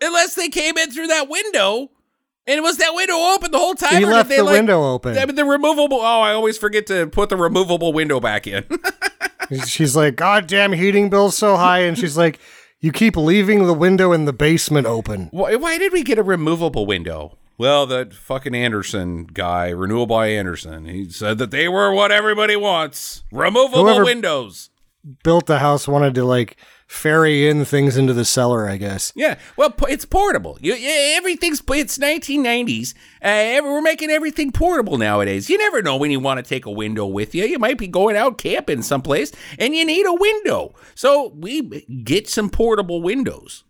Unless 0.00 0.34
they 0.34 0.48
came 0.48 0.78
in 0.78 0.90
through 0.90 1.08
that 1.08 1.28
window. 1.28 1.90
And 2.46 2.62
was 2.62 2.78
that 2.78 2.94
window 2.94 3.16
open 3.16 3.50
the 3.50 3.58
whole 3.58 3.74
time? 3.74 3.98
He 3.98 4.04
or 4.04 4.12
left 4.12 4.30
did 4.30 4.38
they, 4.38 4.40
the 4.40 4.44
like, 4.44 4.52
window 4.54 4.82
open. 4.84 5.18
I 5.18 5.26
mean, 5.26 5.34
the 5.34 5.44
removable. 5.44 5.98
Oh, 5.98 6.20
I 6.20 6.32
always 6.32 6.56
forget 6.56 6.86
to 6.86 7.08
put 7.08 7.28
the 7.28 7.36
removable 7.36 7.92
window 7.92 8.18
back 8.18 8.46
in. 8.46 8.64
She's 9.66 9.94
like, 9.96 10.16
God 10.16 10.46
damn, 10.46 10.72
heating 10.72 11.10
bill's 11.10 11.36
so 11.36 11.56
high. 11.56 11.80
And 11.80 11.98
she's 11.98 12.16
like, 12.16 12.38
You 12.80 12.92
keep 12.92 13.16
leaving 13.16 13.66
the 13.66 13.72
window 13.74 14.12
in 14.12 14.24
the 14.24 14.32
basement 14.32 14.86
open. 14.86 15.28
Why, 15.30 15.56
why 15.56 15.78
did 15.78 15.92
we 15.92 16.02
get 16.02 16.18
a 16.18 16.22
removable 16.22 16.86
window? 16.86 17.36
Well, 17.58 17.86
that 17.86 18.12
fucking 18.12 18.54
Andersen 18.54 19.24
guy, 19.24 19.70
Renewal 19.70 20.06
by 20.06 20.26
Andersen, 20.28 20.84
he 20.86 21.08
said 21.08 21.38
that 21.38 21.50
they 21.50 21.68
were 21.68 21.90
what 21.92 22.12
everybody 22.12 22.54
wants 22.56 23.24
removable 23.32 23.84
Whoever- 23.86 24.04
windows. 24.04 24.70
Built 25.22 25.46
the 25.46 25.60
house, 25.60 25.86
wanted 25.86 26.14
to 26.16 26.24
like 26.24 26.56
ferry 26.86 27.48
in 27.48 27.64
things 27.64 27.96
into 27.96 28.12
the 28.12 28.24
cellar, 28.24 28.68
I 28.68 28.76
guess. 28.76 29.12
Yeah, 29.14 29.38
well, 29.56 29.74
it's 29.88 30.04
portable. 30.04 30.58
You, 30.60 30.74
everything's 31.16 31.62
it's 31.68 31.98
1990s. 31.98 32.94
Uh, 33.22 33.60
we're 33.62 33.82
making 33.82 34.10
everything 34.10 34.52
portable 34.52 34.96
nowadays. 34.96 35.50
You 35.50 35.58
never 35.58 35.82
know 35.82 35.96
when 35.96 36.10
you 36.10 36.20
want 36.20 36.38
to 36.38 36.48
take 36.48 36.66
a 36.66 36.70
window 36.70 37.06
with 37.06 37.34
you. 37.34 37.44
You 37.44 37.58
might 37.58 37.78
be 37.78 37.88
going 37.88 38.16
out 38.16 38.38
camping 38.38 38.82
someplace 38.82 39.32
and 39.58 39.74
you 39.74 39.84
need 39.84 40.06
a 40.06 40.14
window. 40.14 40.74
So 40.94 41.32
we 41.34 41.84
get 42.04 42.28
some 42.28 42.50
portable 42.50 43.02
windows. 43.02 43.64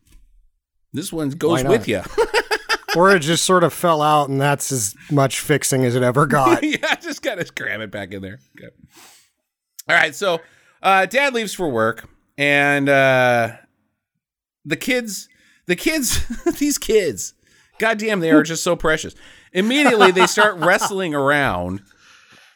This 0.93 1.13
one 1.13 1.31
goes 1.31 1.65
with 1.65 1.89
you. 1.89 2.03
or 2.97 3.11
it 3.15 3.21
just 3.21 3.45
sort 3.45 3.63
of 3.63 3.73
fell 3.73 4.01
out, 4.01 4.31
and 4.31 4.41
that's 4.41 4.73
as 4.73 4.95
much 5.11 5.41
fixing 5.41 5.85
as 5.85 5.95
it 5.95 6.03
ever 6.03 6.27
got. 6.27 6.63
yeah, 6.63 6.95
just 6.97 7.23
gotta 7.23 7.45
cram 7.45 7.83
it 7.83 7.91
back 7.91 8.13
in 8.13 8.23
there. 8.23 8.39
Good. 8.57 8.71
All 9.89 9.97
right, 9.97 10.15
so 10.15 10.41
uh, 10.83 11.07
dad 11.07 11.35
leaves 11.35 11.53
for 11.53 11.69
work, 11.69 12.09
and 12.39 12.89
uh, 12.89 13.57
the 14.65 14.77
kids, 14.77 15.29
the 15.67 15.77
kids, 15.77 16.27
these 16.59 16.79
kids, 16.79 17.35
goddamn, 17.79 18.21
they 18.21 18.31
are 18.31 18.43
just 18.43 18.63
so 18.63 18.77
precious. 18.77 19.15
Immediately, 19.53 20.11
they 20.13 20.27
start 20.27 20.57
wrestling 20.59 21.15
around 21.15 21.83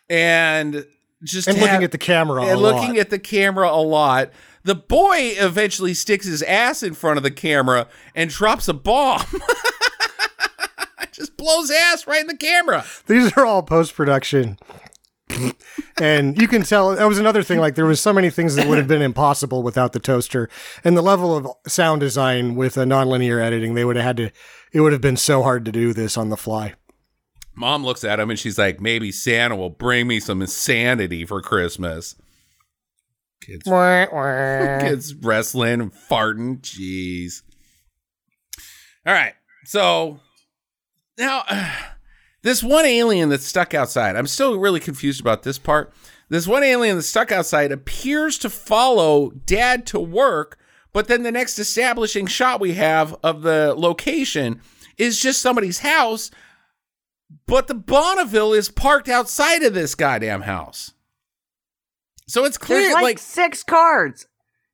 and 0.08 0.84
just 1.22 1.48
and 1.48 1.56
have- 1.58 1.66
looking 1.70 1.84
at 1.84 1.92
the 1.92 1.98
camera. 1.98 2.44
and 2.44 2.60
looking 2.60 2.90
lot. 2.90 2.98
at 2.98 3.10
the 3.10 3.18
camera 3.18 3.70
a 3.70 3.82
lot. 3.82 4.30
The 4.62 4.74
boy 4.74 5.16
eventually 5.38 5.94
sticks 5.94 6.26
his 6.26 6.42
ass 6.42 6.82
in 6.82 6.92
front 6.92 7.16
of 7.16 7.22
the 7.22 7.30
camera 7.30 7.88
and 8.14 8.28
drops 8.28 8.68
a 8.68 8.74
bomb. 8.74 9.22
Just 11.12 11.36
blows 11.36 11.70
ass 11.70 12.06
right 12.06 12.20
in 12.20 12.26
the 12.26 12.36
camera. 12.36 12.84
These 13.06 13.32
are 13.36 13.44
all 13.44 13.62
post 13.62 13.94
production. 13.94 14.58
And 16.00 16.40
you 16.40 16.48
can 16.48 16.62
tell 16.62 16.94
that 16.94 17.08
was 17.08 17.18
another 17.18 17.42
thing. 17.42 17.58
Like 17.58 17.74
there 17.74 17.86
was 17.86 18.00
so 18.00 18.12
many 18.12 18.30
things 18.30 18.54
that 18.54 18.66
would 18.66 18.78
have 18.78 18.88
been 18.88 19.02
impossible 19.02 19.62
without 19.62 19.92
the 19.92 20.00
toaster, 20.00 20.48
and 20.84 20.96
the 20.96 21.02
level 21.02 21.36
of 21.36 21.48
sound 21.66 22.00
design 22.00 22.54
with 22.54 22.76
a 22.76 22.84
nonlinear 22.84 23.42
editing, 23.42 23.74
they 23.74 23.84
would 23.84 23.96
have 23.96 24.04
had 24.04 24.16
to. 24.18 24.30
It 24.72 24.80
would 24.80 24.92
have 24.92 25.00
been 25.00 25.16
so 25.16 25.42
hard 25.42 25.64
to 25.64 25.72
do 25.72 25.92
this 25.92 26.16
on 26.16 26.28
the 26.28 26.36
fly. 26.36 26.74
Mom 27.54 27.84
looks 27.84 28.04
at 28.04 28.20
him 28.20 28.30
and 28.30 28.38
she's 28.38 28.56
like, 28.56 28.80
maybe 28.80 29.12
Santa 29.12 29.56
will 29.56 29.70
bring 29.70 30.06
me 30.06 30.20
some 30.20 30.40
insanity 30.40 31.26
for 31.26 31.42
Christmas. 31.42 32.14
Kids, 33.42 33.64
kids 33.64 35.14
wrestling 35.14 35.80
and 35.80 35.92
farting. 35.92 36.60
Jeez. 36.60 37.42
All 39.06 39.12
right. 39.12 39.34
So 39.64 40.20
now, 41.18 41.42
this 42.42 42.62
one 42.62 42.86
alien 42.86 43.28
that's 43.28 43.46
stuck 43.46 43.74
outside, 43.74 44.16
I'm 44.16 44.26
still 44.26 44.58
really 44.58 44.80
confused 44.80 45.20
about 45.20 45.42
this 45.42 45.58
part. 45.58 45.92
This 46.28 46.46
one 46.46 46.62
alien 46.62 46.96
that's 46.96 47.08
stuck 47.08 47.32
outside 47.32 47.72
appears 47.72 48.38
to 48.38 48.50
follow 48.50 49.30
dad 49.30 49.86
to 49.88 49.98
work, 50.00 50.58
but 50.92 51.08
then 51.08 51.22
the 51.22 51.32
next 51.32 51.58
establishing 51.58 52.26
shot 52.26 52.60
we 52.60 52.74
have 52.74 53.16
of 53.22 53.42
the 53.42 53.74
location 53.76 54.60
is 54.96 55.20
just 55.20 55.42
somebody's 55.42 55.80
house 55.80 56.30
but 57.46 57.66
the 57.66 57.74
Bonneville 57.74 58.52
is 58.52 58.68
parked 58.68 59.08
outside 59.08 59.62
of 59.62 59.74
this 59.74 59.94
goddamn 59.94 60.42
house. 60.42 60.94
So 62.26 62.44
it's 62.44 62.58
clear, 62.58 62.80
There's 62.80 62.94
like, 62.94 63.02
like, 63.02 63.18
six 63.18 63.62
cards. 63.62 64.26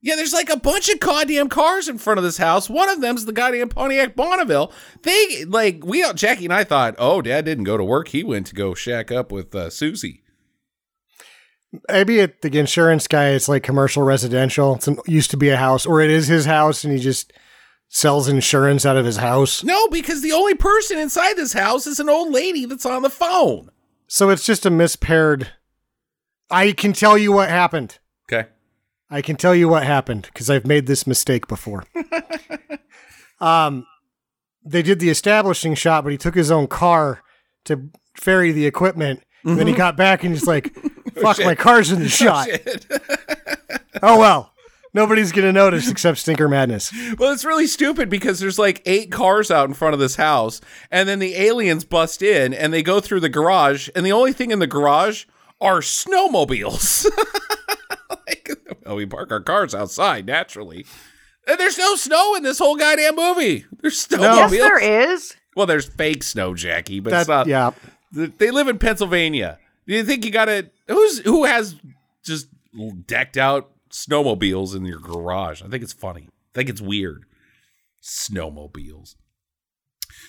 Yeah, 0.07 0.15
there's 0.15 0.33
like 0.33 0.51
a 0.51 0.57
bunch 0.57 0.89
of 0.89 1.01
goddamn 1.01 1.49
cars 1.49 1.89
in 1.89 1.99
front 1.99 2.19
of 2.19 2.23
this 2.23 2.37
house. 2.37 2.71
One 2.71 2.89
of 2.89 3.01
them's 3.01 3.25
the 3.25 3.33
goddamn 3.33 3.71
Pontiac 3.71 4.15
Bonneville. 4.15 4.71
They 5.03 5.45
like 5.47 5.85
we, 5.85 6.05
all 6.05 6.15
Jackie 6.15 6.45
and 6.45 6.55
I 6.55 6.63
thought, 6.63 6.95
oh, 6.97 7.21
Dad 7.21 7.45
didn't 7.45 7.65
go 7.65 7.77
to 7.77 7.83
work. 7.83 8.07
He 8.09 8.23
went 8.23 8.47
to 8.47 8.55
go 8.55 8.73
shack 8.73 9.11
up 9.11 9.33
with 9.33 9.53
uh, 9.53 9.69
Susie. 9.69 10.23
Maybe 11.91 12.21
at 12.21 12.41
the 12.43 12.57
insurance 12.57 13.09
guy, 13.09 13.31
it's 13.31 13.49
like 13.49 13.65
commercial 13.65 14.05
residential. 14.05 14.77
It's 14.77 14.87
an, 14.87 14.99
used 15.09 15.33
to 15.33 15.37
be 15.37 15.49
a 15.49 15.57
house, 15.57 15.85
or 15.85 16.01
it 16.01 16.11
is 16.11 16.29
his 16.29 16.45
house, 16.45 16.85
and 16.85 16.93
he 16.93 17.01
just 17.01 17.33
sells 17.89 18.29
insurance 18.29 18.87
out 18.87 18.97
of 18.97 19.07
his 19.07 19.17
house. 19.17 19.65
No, 19.65 19.89
because 19.89 20.23
the 20.23 20.31
only 20.31 20.55
person 20.55 20.99
inside 20.99 21.35
this 21.35 21.53
house 21.53 21.85
is 21.85 21.99
an 21.99 22.09
old 22.09 22.33
lady 22.33 22.65
that's 22.65 22.87
on 22.87 23.03
the 23.03 23.11
phone. 23.11 23.73
So 24.07 24.31
it's 24.31 24.47
just 24.47 24.65
a 24.65 24.71
mispaired. 24.71 25.51
I 26.49 26.71
can 26.71 26.93
tell 26.93 27.19
you 27.19 27.33
what 27.33 27.49
happened. 27.49 27.99
I 29.11 29.23
can 29.23 29.37
tell 29.37 29.55
you 29.55 29.69
what 29.69 29.85
happened 29.85 30.23
because 30.33 30.51
I've 30.51 30.67
made 30.67 30.87
this 30.87 31.07
mistake 31.07 31.47
before. 31.47 31.85
um, 33.41 33.87
they 34.65 34.83
did 34.83 34.99
the 34.99 35.11
establishing 35.11 35.75
shot, 35.75 36.03
but 36.03 36.11
he 36.11 36.19
took 36.19 36.35
his 36.35 36.51
own 36.51 36.67
car 36.67 37.23
to 37.67 37.91
ferry 38.15 38.53
the 38.53 38.67
equipment. 38.67 39.23
And 39.45 39.57
then 39.59 39.69
he 39.69 39.75
got 39.75 39.97
back 39.97 40.25
and 40.25 40.33
he's 40.33 40.47
like, 40.47 40.75
"Fuck, 41.23 41.39
my 41.39 41.55
car's 41.55 41.93
in 41.93 42.01
the 42.01 42.09
shot." 42.11 42.49
Shit. 42.49 42.85
Oh 44.03 44.19
well, 44.19 44.53
nobody's 44.93 45.31
gonna 45.31 45.53
notice 45.53 45.89
except 45.89 46.19
Stinker 46.19 46.49
Madness. 46.49 46.93
Well, 47.17 47.33
it's 47.33 47.45
really 47.45 47.69
stupid 47.69 48.09
because 48.09 48.41
there's 48.41 48.59
like 48.59 48.83
eight 48.87 49.13
cars 49.13 49.53
out 49.53 49.69
in 49.69 49.75
front 49.75 49.95
of 49.95 50.01
this 50.01 50.17
house, 50.17 50.61
and 50.91 51.09
then 51.09 51.21
the 51.21 51.37
aliens 51.37 51.85
bust 51.85 52.23
in 52.23 52.53
and 52.53 52.73
they 52.73 52.83
go 52.83 52.99
through 52.99 53.21
the 53.21 53.29
garage, 53.29 53.89
and 53.95 54.05
the 54.05 54.11
only 54.11 54.33
thing 54.33 54.51
in 54.51 54.59
the 54.59 54.67
garage 54.67 55.27
are 55.61 55.79
snowmobiles. 55.79 57.07
Like, 58.27 58.51
well, 58.85 58.97
we 58.97 59.07
park 59.07 59.31
our 59.31 59.41
cars 59.41 59.75
outside 59.75 60.27
naturally. 60.27 60.87
And 61.47 61.59
there's 61.61 61.79
no 61.79 61.95
snow 61.97 62.35
in 62.35 62.43
this 62.43 62.59
whole 62.59 62.77
goddamn 62.77 63.15
movie. 63.17 63.65
There's 63.81 64.07
snowmobiles. 64.07 64.51
Yes, 64.51 64.51
there 64.51 65.13
is. 65.13 65.37
Well, 65.55 65.67
there's 65.67 65.87
fake 65.87 66.23
snow, 66.23 66.55
Jackie, 66.55 67.01
but 67.01 67.11
That 67.11 67.21
it's 67.21 67.29
not. 67.29 67.47
yeah. 67.47 67.71
They 68.13 68.51
live 68.51 68.69
in 68.69 68.79
Pennsylvania. 68.79 69.59
Do 69.87 69.95
you 69.95 70.03
think 70.05 70.25
you 70.25 70.31
got 70.31 70.47
to 70.47 70.71
who's 70.89 71.19
who 71.21 71.45
has 71.45 71.77
just 72.25 72.49
decked 73.07 73.37
out 73.37 73.71
snowmobiles 73.91 74.75
in 74.75 74.85
your 74.85 74.99
garage? 74.99 75.63
I 75.63 75.69
think 75.69 75.83
it's 75.83 75.93
funny. 75.93 76.29
I 76.29 76.59
think 76.59 76.69
it's 76.69 76.81
weird. 76.81 77.25
Snowmobiles. 78.03 79.15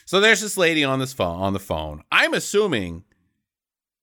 So 0.06 0.20
there's 0.20 0.42
this 0.42 0.58
lady 0.58 0.84
on 0.84 1.00
this 1.00 1.14
phone 1.14 1.40
on 1.40 1.54
the 1.54 1.60
phone. 1.60 2.04
I'm 2.12 2.34
assuming 2.34 3.04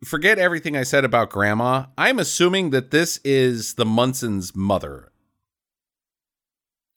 forget 0.05 0.39
everything 0.39 0.77
I 0.77 0.83
said 0.83 1.05
about 1.05 1.31
grandma. 1.31 1.87
I'm 1.99 2.19
assuming 2.19 2.71
that 2.71 2.91
this 2.91 3.19
is 3.25 3.75
the 3.75 3.85
Munson's 3.85 4.55
mother. 4.55 5.11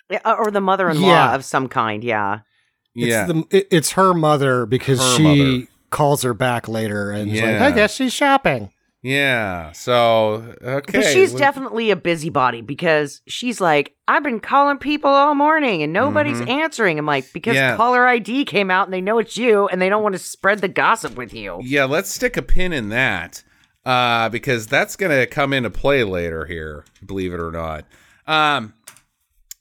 Yeah, 0.10 0.20
uh, 0.24 0.36
or 0.40 0.52
the 0.52 0.62
mother-in-law 0.62 1.08
Yeah. 1.08 1.36
of 1.36 1.44
some 1.44 1.68
kind. 1.68 2.04
Yeah. 2.04 2.40
It's 2.96 3.08
yeah. 3.08 3.26
the 3.28 3.44
it, 3.52 3.68
it's 3.72 3.92
her 3.92 4.14
mother 4.14 4.66
because 4.66 5.00
Her 5.00 5.16
she 5.18 5.24
mother. 5.24 5.68
calls 5.92 6.22
her 6.24 6.34
back 6.34 6.68
later 6.68 7.12
and 7.12 7.30
is 7.32 7.42
like, 7.42 7.52
Yeah. 7.52 7.66
I 7.66 7.72
guess 7.72 7.94
she's 7.94 8.14
shopping. 8.14 8.72
Yeah. 9.08 9.72
So 9.72 10.54
okay. 10.62 11.00
But 11.00 11.06
she's 11.06 11.32
well- 11.32 11.40
definitely 11.40 11.92
a 11.92 11.96
busybody 11.96 12.62
because 12.62 13.22
she's 13.28 13.62
like, 13.62 13.96
I've 14.08 14.24
been 14.24 14.40
calling 14.40 14.78
people 14.78 15.10
all 15.10 15.34
morning 15.36 15.82
and 15.84 15.94
nobody's 15.94 16.42
Mhm. 16.42 16.50
answering. 16.50 17.00
I'm 17.00 17.06
like, 17.06 17.32
because 17.34 17.56
Yeah. 17.56 17.76
caller 17.78 18.06
ID 18.08 18.46
came 18.46 18.70
out 18.70 18.88
and 18.88 18.94
they 18.94 19.02
know 19.02 19.18
it's 19.20 19.38
you 19.38 19.68
and 19.68 19.82
they 19.82 19.90
don't 19.90 20.04
want 20.04 20.14
to 20.16 20.20
spread 20.20 20.60
the 20.60 20.68
gossip 20.68 21.16
with 21.16 21.34
you. 21.34 21.60
Yeah, 21.64 21.86
let's 21.86 22.10
stick 22.10 22.36
a 22.38 22.42
pin 22.42 22.74
in 22.74 22.90
that 22.90 23.44
uh, 23.86 24.28
because 24.30 24.68
that's 24.68 24.96
going 24.98 25.18
to 25.18 25.26
come 25.26 25.54
into 25.54 25.70
play 25.70 26.04
later 26.04 26.46
here, 26.46 26.84
believe 27.06 27.34
it 27.34 27.40
or 27.40 27.52
not. 27.52 27.86
Um, 28.28 28.74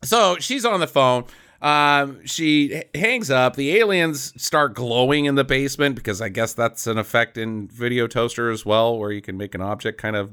so 0.03 0.37
she's 0.41 0.65
on 0.65 0.81
the 0.81 0.87
phone. 0.89 1.25
Um, 1.67 2.25
she 2.25 2.73
h- 2.73 2.87
hangs 2.95 3.29
up. 3.29 3.57
The 3.57 3.77
aliens 3.79 4.33
start 4.41 4.75
glowing 4.75 5.25
in 5.25 5.35
the 5.35 5.43
basement 5.43 5.97
because 5.97 6.21
I 6.21 6.29
guess 6.29 6.55
that's 6.55 6.87
an 6.87 6.97
effect 6.97 7.37
in 7.37 7.67
Video 7.67 8.07
Toaster 8.07 8.51
as 8.51 8.65
well, 8.65 8.97
where 8.97 9.11
you 9.11 9.21
can 9.21 9.37
make 9.37 9.53
an 9.53 9.61
object 9.61 10.01
kind 10.01 10.15
of 10.15 10.33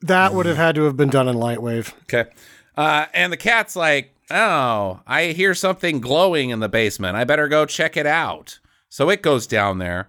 That 0.00 0.32
would 0.32 0.46
have 0.46 0.56
had 0.56 0.76
to 0.76 0.84
have 0.84 0.96
been 0.96 1.10
done 1.10 1.28
in 1.28 1.36
Lightwave. 1.36 1.92
Okay. 2.04 2.30
Uh, 2.74 3.04
and 3.12 3.30
the 3.30 3.36
cat's 3.36 3.76
like, 3.76 4.14
oh, 4.30 5.00
I 5.06 5.26
hear 5.32 5.54
something 5.54 6.00
glowing 6.00 6.48
in 6.48 6.60
the 6.60 6.68
basement. 6.70 7.16
I 7.16 7.24
better 7.24 7.46
go 7.46 7.66
check 7.66 7.98
it 7.98 8.06
out. 8.06 8.60
So 8.88 9.10
it 9.10 9.20
goes 9.20 9.46
down 9.46 9.76
there. 9.76 10.08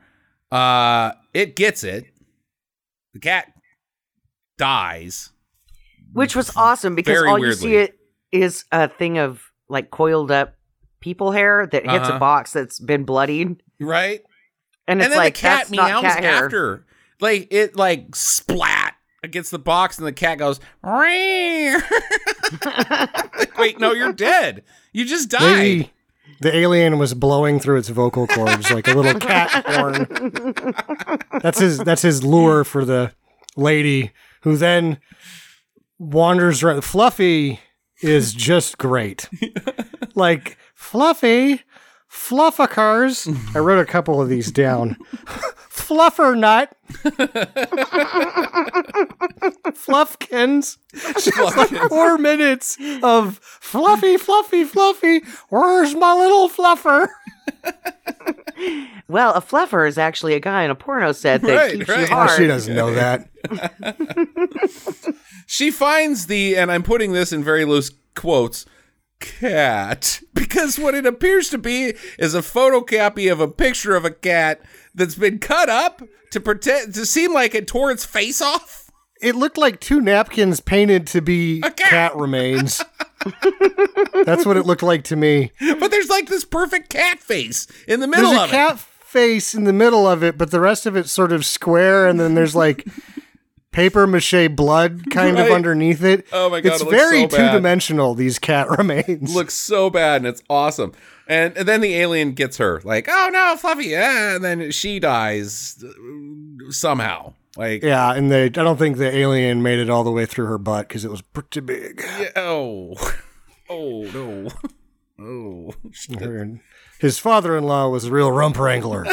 Uh, 0.49 1.12
it 1.34 1.58
gets 1.58 1.84
it. 1.84 2.06
The 3.14 3.20
cat 3.20 3.52
dies. 4.58 5.32
Which 6.14 6.38
was 6.38 6.56
awesome 6.56 6.95
because 6.95 7.18
Very 7.18 7.30
all 7.30 7.38
you 7.39 7.52
see 7.52 7.76
it 7.76 7.97
is 8.32 8.66
a 8.72 8.88
thing 8.88 9.18
of 9.18 9.44
like 9.70 9.90
coiled 9.92 10.32
up 10.32 10.56
people 11.00 11.32
hair 11.32 11.68
that 11.72 11.84
hits 11.84 12.08
Uh-huh. 12.08 12.16
a 12.16 12.20
box 12.20 12.54
that's 12.54 12.80
been 12.80 13.04
bloodied. 13.04 13.62
Right? 13.80 14.22
And 14.88 15.00
And, 15.00 15.02
it's 15.02 15.10
then 15.10 15.18
like 15.18 15.34
the 15.36 15.40
cat 15.40 15.58
that's 15.60 15.72
not 15.72 15.90
meows 16.04 16.14
cat 16.16 16.24
hair. 16.24 16.86
Like 17.20 17.48
it 17.52 17.76
like 17.76 18.16
splat 18.16 18.96
against 19.24 19.52
the 19.52 19.60
box 19.60 19.98
and 20.00 20.08
the 20.08 20.12
cat 20.14 20.38
goes, 20.40 20.60
like, 20.84 21.78
wait, 23.58 23.80
no, 23.80 23.94
you're 23.94 24.14
dead. 24.14 24.64
You 24.94 25.06
just 25.06 25.30
died. 25.30 25.42
Maybe 25.58 25.92
the 26.42 26.56
alien 26.56 26.98
was 26.98 27.14
blowing 27.14 27.60
through 27.60 27.78
its 27.78 27.90
vocal 27.90 28.26
cords 28.28 28.72
like 28.72 28.88
a 28.88 28.94
little 28.94 29.20
cat 29.20 29.64
horn. 29.68 30.08
That's 31.42 31.60
his 31.60 31.78
that's 31.80 32.02
his 32.02 32.24
lure 32.24 32.64
for 32.64 32.84
the 32.84 33.14
lady 33.56 34.12
who 34.42 34.58
then 34.58 35.00
wanders 36.00 36.64
around. 36.64 36.82
Fluffy 36.84 37.60
is 38.02 38.34
just 38.34 38.78
great. 38.78 39.30
like 40.16 40.58
Fluffy, 40.74 41.62
Fluffacars. 42.10 43.28
I 43.56 43.60
wrote 43.60 43.80
a 43.80 43.86
couple 43.86 44.22
of 44.22 44.28
these 44.30 44.52
down. 44.52 44.97
Fluffer 45.72 46.38
nut. 46.38 46.76
Fluffkins. 49.76 50.78
Fluffkins. 50.93 51.89
Four 51.89 52.18
minutes 52.18 52.78
of 53.04 53.39
fluffy, 53.41 54.18
fluffy, 54.18 54.64
fluffy. 54.64 55.22
Where's 55.49 55.95
my 55.95 56.14
little 56.14 56.49
fluffer? 56.49 57.08
Well, 59.08 59.34
a 59.34 59.41
fluffer 59.41 59.88
is 59.88 59.97
actually 59.97 60.36
a 60.36 60.39
guy 60.39 60.64
in 60.64 60.70
a 60.72 60.76
porno 60.76 61.12
set 61.12 61.41
that 61.41 61.56
Right, 61.56 61.74
keeps 61.78 61.89
right. 61.89 62.08
you 62.10 62.16
Oh, 62.16 62.28
Oh, 62.30 62.38
she 62.38 62.45
doesn't 62.47 62.74
know 62.76 62.93
that. 62.93 63.28
She 65.52 65.70
finds 65.70 66.28
the, 66.28 66.56
and 66.56 66.72
I'm 66.72 66.82
putting 66.82 67.12
this 67.12 67.34
in 67.34 67.43
very 67.43 67.66
loose 67.66 67.91
quotes, 68.16 68.66
cat, 69.20 70.22
because 70.34 70.80
what 70.80 70.95
it 70.95 71.06
appears 71.06 71.49
to 71.49 71.58
be 71.58 71.93
is 72.18 72.34
a 72.34 72.39
photocopy 72.39 73.30
of 73.30 73.41
a 73.41 73.49
picture 73.49 73.93
of 73.93 74.06
a 74.06 74.12
cat 74.12 74.62
that's 74.95 75.16
been 75.16 75.39
cut 75.39 75.68
up 75.68 76.02
to 76.32 76.39
pretend 76.39 76.93
to 76.93 77.06
seem 77.06 77.34
like 77.34 77.54
it 77.54 77.68
tore 77.68 77.91
its 77.91 78.06
face 78.06 78.41
off. 78.41 78.89
It 79.22 79.36
looked 79.36 79.58
like 79.58 79.82
two 79.82 79.99
napkins 79.99 80.62
painted 80.62 81.06
to 81.08 81.22
be 81.22 81.60
cat. 81.60 81.76
cat 81.76 82.16
remains. 82.16 82.82
That's 84.24 84.45
what 84.45 84.56
it 84.56 84.66
looked 84.66 84.84
like 84.84 85.04
to 85.06 85.18
me. 85.18 85.52
But 85.60 85.91
there's 85.91 86.10
like 86.10 86.28
this 86.28 86.45
perfect 86.45 86.89
cat 86.89 87.20
face 87.20 87.68
in 87.89 87.99
the 87.99 88.08
middle 88.08 88.30
There's 88.30 88.39
a 88.39 88.43
of 88.45 88.49
cat 88.52 88.80
face 88.80 89.54
in 89.54 89.66
the 89.66 89.74
middle 89.74 90.08
of 90.08 90.24
it, 90.24 90.38
but 90.38 90.49
the 90.49 90.62
rest 90.62 90.86
of 90.86 90.95
it's 90.95 91.12
sort 91.12 91.34
of 91.34 91.45
square, 91.45 92.08
and 92.08 92.22
then 92.22 92.36
there's 92.36 92.56
like 92.56 92.88
paper 93.72 94.05
mache 94.07 94.49
blood 94.55 95.03
kind 95.11 95.38
Right. 95.38 95.47
of 95.47 95.51
underneath 95.53 96.03
it. 96.03 96.28
Oh 96.32 96.49
my 96.49 96.61
God, 96.61 96.74
It's 96.74 96.82
it 96.82 96.86
looks 96.86 96.97
very 96.97 97.22
so 97.22 97.28
two 97.38 97.51
dimensional. 97.51 98.13
These 98.15 98.39
cat 98.39 98.69
remains. 98.78 99.34
Looks 99.36 99.53
so 99.53 99.89
bad 99.89 100.17
and 100.22 100.28
it's 100.28 100.43
awesome. 100.49 100.93
And, 101.28 101.55
and 101.57 101.67
then 101.67 101.80
the 101.82 101.95
alien 101.95 102.34
gets 102.34 102.57
her, 102.57 102.82
like, 102.84 103.07
oh 103.09 103.30
no, 103.32 103.55
Fluffy, 103.57 103.86
yeah, 103.86 104.36
and 104.36 104.43
then 104.43 104.72
she 104.72 104.99
dies 104.99 105.82
uh, 105.82 106.72
somehow. 106.72 107.34
Like, 107.55 107.84
yeah, 107.84 108.13
and 108.13 108.30
they. 108.32 108.45
I 108.45 108.49
don't 108.49 108.78
think 108.78 108.97
the 108.97 109.13
alien 109.15 109.61
made 109.61 109.80
it 109.80 109.89
all 109.89 110.03
the 110.03 110.11
way 110.11 110.26
through 110.26 110.45
her 110.47 110.57
butt 110.57 110.88
because 110.88 111.05
it 111.05 111.11
was 111.11 111.22
pretty 111.22 111.59
big. 111.61 112.01
yeah, 112.19 112.30
oh, 112.36 112.95
oh 113.69 114.03
no, 114.13 114.47
oh. 115.19 115.74
His 116.99 117.17
father-in-law 117.17 117.89
was 117.89 118.05
a 118.05 118.11
real 118.11 118.32
rump 118.32 118.57
wrangler. 118.59 119.05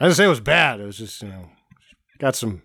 I 0.00 0.04
didn't 0.04 0.16
say 0.16 0.24
it 0.24 0.28
was 0.28 0.40
bad. 0.40 0.80
It 0.80 0.86
was 0.86 0.98
just 0.98 1.22
you 1.22 1.28
know 1.28 1.48
got 2.18 2.36
some 2.36 2.62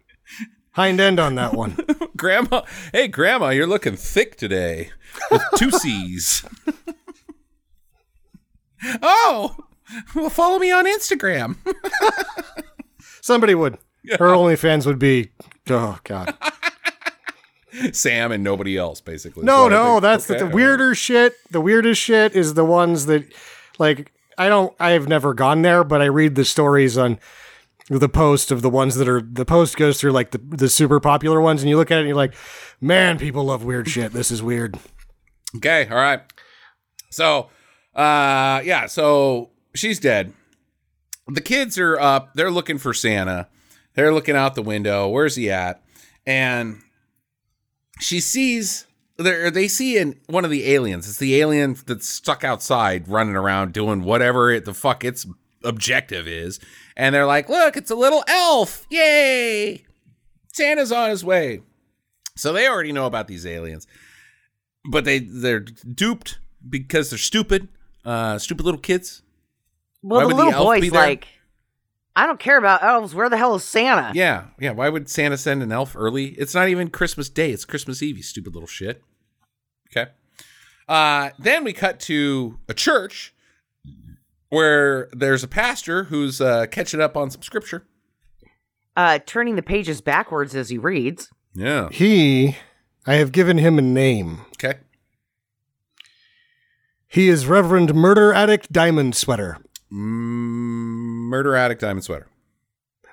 hind 0.72 1.00
end 1.00 1.20
on 1.20 1.36
that 1.36 1.54
one. 1.54 1.78
Grandma, 2.18 2.64
hey, 2.92 3.08
Grandma, 3.08 3.50
you're 3.50 3.68
looking 3.68 3.96
thick 3.96 4.36
today 4.36 4.92
with 5.30 5.42
two 5.58 5.72
C's. 5.80 6.46
oh, 9.02 9.56
well, 10.14 10.30
follow 10.30 10.60
me 10.60 10.72
on 10.72 10.86
Instagram. 10.86 11.58
Somebody 13.22 13.56
would. 13.56 13.78
Her 14.20 14.30
OnlyFans 14.30 14.86
would 14.86 15.00
be. 15.00 15.32
Oh 15.70 16.00
God. 16.04 16.36
Sam 17.94 18.32
and 18.32 18.44
nobody 18.44 18.78
else, 18.78 19.00
basically. 19.00 19.46
No, 19.46 19.68
Is 19.68 19.72
what 19.72 19.74
I 19.74 19.76
no, 19.84 20.00
that's 20.02 20.26
the, 20.28 20.36
the 20.36 20.48
weirder 20.48 20.94
shit. 20.94 21.36
The 21.52 21.62
weirdest 21.62 22.02
shit 22.02 22.36
is 22.36 22.54
the 22.54 22.66
ones 22.66 23.06
that, 23.06 23.24
like, 23.80 24.12
I 24.42 24.50
don't. 24.50 24.74
I 24.80 24.92
have 24.92 25.08
never 25.08 25.36
gone 25.36 25.62
there, 25.62 25.84
but 25.84 26.02
I 26.02 26.06
read 26.06 26.34
the 26.34 26.46
stories 26.46 26.98
on 26.98 27.20
the 27.90 28.10
post 28.10 28.50
of 28.50 28.64
the 28.64 28.72
ones 28.72 28.96
that 28.96 29.08
are. 29.08 29.22
The 29.22 29.46
post 29.46 29.78
goes 29.78 30.02
through 30.02 30.14
like 30.14 30.32
the 30.32 30.40
the 30.40 30.68
super 30.68 31.00
popular 31.00 31.40
ones, 31.40 31.62
and 31.62 31.70
you 31.70 31.78
look 31.78 31.92
at 31.92 31.98
it 31.98 32.00
and 32.00 32.08
you're 32.08 32.18
like, 32.18 32.34
man, 32.82 33.20
people 33.20 33.44
love 33.44 33.64
weird 33.64 33.88
shit. 33.88 34.14
This 34.14 34.32
is 34.32 34.42
weird. 34.42 34.80
Okay, 35.58 35.88
all 35.88 35.96
right. 35.96 36.22
So, 37.12 37.50
uh, 37.94 38.64
yeah, 38.66 38.88
so 38.88 39.52
she's 39.76 40.00
dead. 40.00 40.34
The 41.28 41.42
kids 41.42 41.78
are 41.78 42.00
up. 42.00 42.34
They're 42.34 42.50
looking 42.50 42.80
for 42.80 42.96
Santa. 42.96 43.48
They're 43.94 44.12
looking 44.12 44.36
out 44.36 44.56
the 44.56 44.64
window. 44.64 45.08
Where's 45.08 45.36
he 45.36 45.52
at? 45.52 45.84
And 46.26 46.82
she 48.00 48.20
sees 48.20 48.88
they 49.22 49.50
they 49.50 49.68
see 49.68 49.98
in 49.98 50.20
one 50.28 50.46
of 50.46 50.52
the 50.52 50.74
aliens. 50.74 51.08
It's 51.08 51.18
the 51.18 51.40
alien 51.40 51.78
that's 51.86 52.08
stuck 52.08 52.44
outside, 52.44 53.08
running 53.08 53.36
around 53.36 53.74
doing 53.74 54.04
whatever 54.04 54.52
it, 54.52 54.66
the 54.66 54.74
fuck 54.74 55.04
its 55.04 55.26
objective 55.64 56.28
is. 56.28 56.60
And 56.96 57.16
they're 57.16 57.26
like, 57.26 57.50
"Look, 57.50 57.78
it's 57.78 57.92
a 57.92 57.96
little 57.96 58.24
elf! 58.28 58.86
Yay! 58.90 59.86
Santa's 60.54 60.92
on 60.92 61.10
his 61.10 61.24
way." 61.24 61.62
So 62.36 62.54
they 62.54 62.68
already 62.68 62.92
know 62.92 63.06
about 63.06 63.28
these 63.28 63.46
aliens 63.46 63.88
but 64.86 65.06
they 65.06 65.20
they're 65.20 65.60
duped 65.60 66.40
because 66.68 67.10
they're 67.10 67.20
stupid, 67.20 67.70
uh, 68.06 68.38
stupid 68.38 68.66
little 68.66 68.80
kids. 68.80 69.22
well, 70.02 70.28
the 70.28 70.36
the 70.36 70.44
little 70.44 70.52
be 70.52 70.90
boy's 70.90 70.92
like, 70.92 71.28
I 72.16 72.26
don't 72.26 72.40
care 72.40 72.58
about 72.58 72.84
elves. 72.84 73.14
Where 73.14 73.30
the 73.30 73.38
hell 73.38 73.56
is 73.56 73.64
Santa? 73.64 74.12
Yeah, 74.14 74.46
yeah. 74.60 74.72
Why 74.72 74.90
would 74.90 75.10
Santa 75.10 75.38
send 75.38 75.64
an 75.64 75.72
elf 75.72 75.96
early? 75.96 76.28
It's 76.30 76.56
not 76.56 76.70
even 76.70 76.90
Christmas 76.90 77.30
Day. 77.30 77.52
It's 77.52 77.66
Christmas 77.66 78.02
Eve. 78.02 78.18
You 78.18 78.24
stupid 78.24 78.54
little 78.54 78.68
shit. 78.68 79.04
Okay. 79.96 80.12
Uh, 80.88 81.30
then 81.40 81.64
we 81.64 81.74
cut 81.74 82.00
to 82.02 82.58
a 82.68 82.74
church 82.74 83.34
where 84.50 85.08
there's 85.14 85.44
a 85.44 85.48
pastor 85.48 86.06
who's 86.06 86.42
uh, 86.42 86.66
catching 86.68 87.00
up 87.02 87.16
on 87.16 87.30
some 87.32 87.42
scripture. 87.42 87.86
Uh, 88.98 89.20
turning 89.26 89.56
the 89.56 89.62
pages 89.62 90.02
backwards 90.02 90.54
as 90.56 90.70
he 90.70 90.78
reads. 90.78 91.30
Yeah. 91.54 91.90
He, 91.92 92.58
I 93.08 93.16
have 93.16 93.32
given 93.32 93.58
him 93.58 93.78
a 93.78 93.82
name. 93.82 94.42
Okay. 94.54 94.80
He 97.08 97.28
is 97.30 97.46
Reverend 97.46 97.94
Murder 97.94 98.34
Addict 98.34 98.72
Diamond 98.72 99.16
Sweater. 99.16 99.58
Mm, 99.92 101.28
murder 101.28 101.56
addict 101.56 101.82
diamond 101.82 102.06
sweater. 102.06 102.28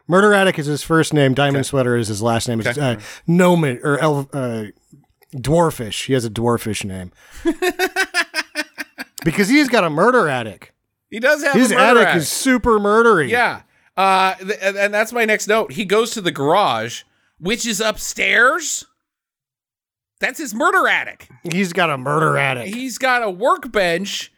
Murder 0.07 0.33
Addict 0.33 0.59
is 0.61 0.67
his 0.67 0.83
first 0.85 1.13
name. 1.13 1.35
Diamond 1.35 1.67
Sweater 1.67 1.97
is 1.97 2.07
his 2.09 2.23
last 2.23 2.49
name. 2.49 2.61
It's 2.61 2.69
Okay. 2.71 2.81
uh, 2.81 2.97
Gnomon 3.27 3.81
or 3.83 3.99
elf, 3.99 4.29
uh, 4.33 4.67
Dwarfish. 5.35 6.07
He 6.07 6.13
has 6.15 6.25
a 6.25 6.31
dwarfish 6.31 6.85
name 6.85 7.13
because 9.25 9.49
he's 9.49 9.69
got 9.69 9.85
a 9.85 9.91
murder 9.91 10.29
attic. 10.29 10.75
He 11.11 11.21
does 11.21 11.43
have 11.43 11.55
His 11.55 11.71
a 11.71 11.75
murder 11.77 12.01
attic 12.01 12.17
is 12.23 12.29
super 12.29 12.79
murdery. 12.79 13.29
Yeah. 13.29 13.63
Uh, 13.97 14.35
th- 14.37 14.59
and 14.63 14.93
that's 14.95 15.13
my 15.13 15.25
next 15.25 15.49
note. 15.49 15.73
He 15.73 15.85
goes 15.85 16.11
to 16.13 16.21
the 16.21 16.31
garage, 16.31 17.03
which 17.39 17.67
is 17.67 17.81
upstairs. 17.81 18.85
That's 20.21 20.39
his 20.39 20.55
murder 20.55 20.89
attic. 20.89 21.29
he's 21.53 21.73
got 21.73 21.91
a 21.91 21.99
murder 21.99 22.37
attic. 22.37 22.75
He's 22.75 22.99
got 22.99 23.23
a 23.23 23.31
workbench 23.31 24.33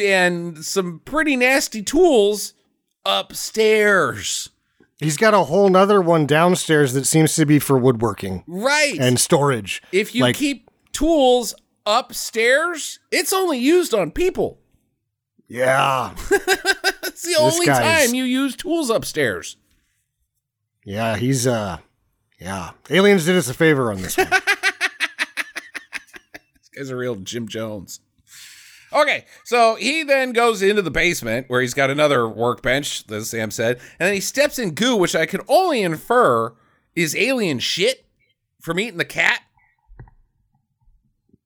and 0.00 0.64
some 0.64 1.00
pretty 1.04 1.36
nasty 1.36 1.82
tools 1.82 2.54
upstairs. 3.04 4.50
He's 4.98 5.16
got 5.16 5.32
a 5.34 5.44
whole 5.44 5.68
nother 5.68 6.00
one 6.02 6.26
downstairs 6.26 6.92
that 6.94 7.06
seems 7.06 7.34
to 7.36 7.46
be 7.46 7.58
for 7.58 7.78
woodworking 7.78 8.42
Right. 8.46 8.98
and 9.00 9.18
storage. 9.20 9.80
if 9.92 10.14
you 10.14 10.22
like- 10.22 10.36
keep 10.36 10.68
tools 10.92 11.54
upstairs, 11.86 12.98
it's 13.10 13.32
only 13.32 13.58
used 13.58 13.94
on 13.94 14.10
people. 14.10 14.58
Yeah, 15.46 16.14
That's 16.30 17.22
the 17.22 17.36
only 17.38 17.64
time 17.66 18.12
you 18.14 18.24
use 18.24 18.54
tools 18.56 18.90
upstairs. 18.90 19.56
yeah, 20.84 21.16
he's 21.16 21.46
uh, 21.46 21.78
yeah. 22.38 22.72
Aliens 22.90 23.24
did 23.24 23.36
us 23.36 23.48
a 23.48 23.54
favor 23.54 23.90
on 23.90 24.02
this 24.02 24.16
one. 24.18 24.28
This 26.54 26.68
guy's 26.76 26.90
a 26.90 26.96
real 26.96 27.16
Jim 27.16 27.48
Jones. 27.48 28.00
Okay, 28.92 29.24
so 29.44 29.74
he 29.74 30.02
then 30.02 30.32
goes 30.32 30.62
into 30.62 30.82
the 30.82 30.90
basement 30.90 31.48
where 31.48 31.60
he's 31.60 31.74
got 31.74 31.90
another 31.90 32.28
workbench, 32.28 33.04
as 33.10 33.30
Sam 33.30 33.50
said, 33.50 33.76
and 33.98 34.06
then 34.06 34.14
he 34.14 34.20
steps 34.20 34.58
in 34.58 34.74
goo, 34.74 34.96
which 34.96 35.14
I 35.14 35.26
can 35.26 35.40
only 35.48 35.82
infer 35.82 36.54
is 36.96 37.14
alien 37.14 37.58
shit 37.58 38.06
from 38.60 38.80
eating 38.80 38.98
the 38.98 39.04
cat. 39.04 39.42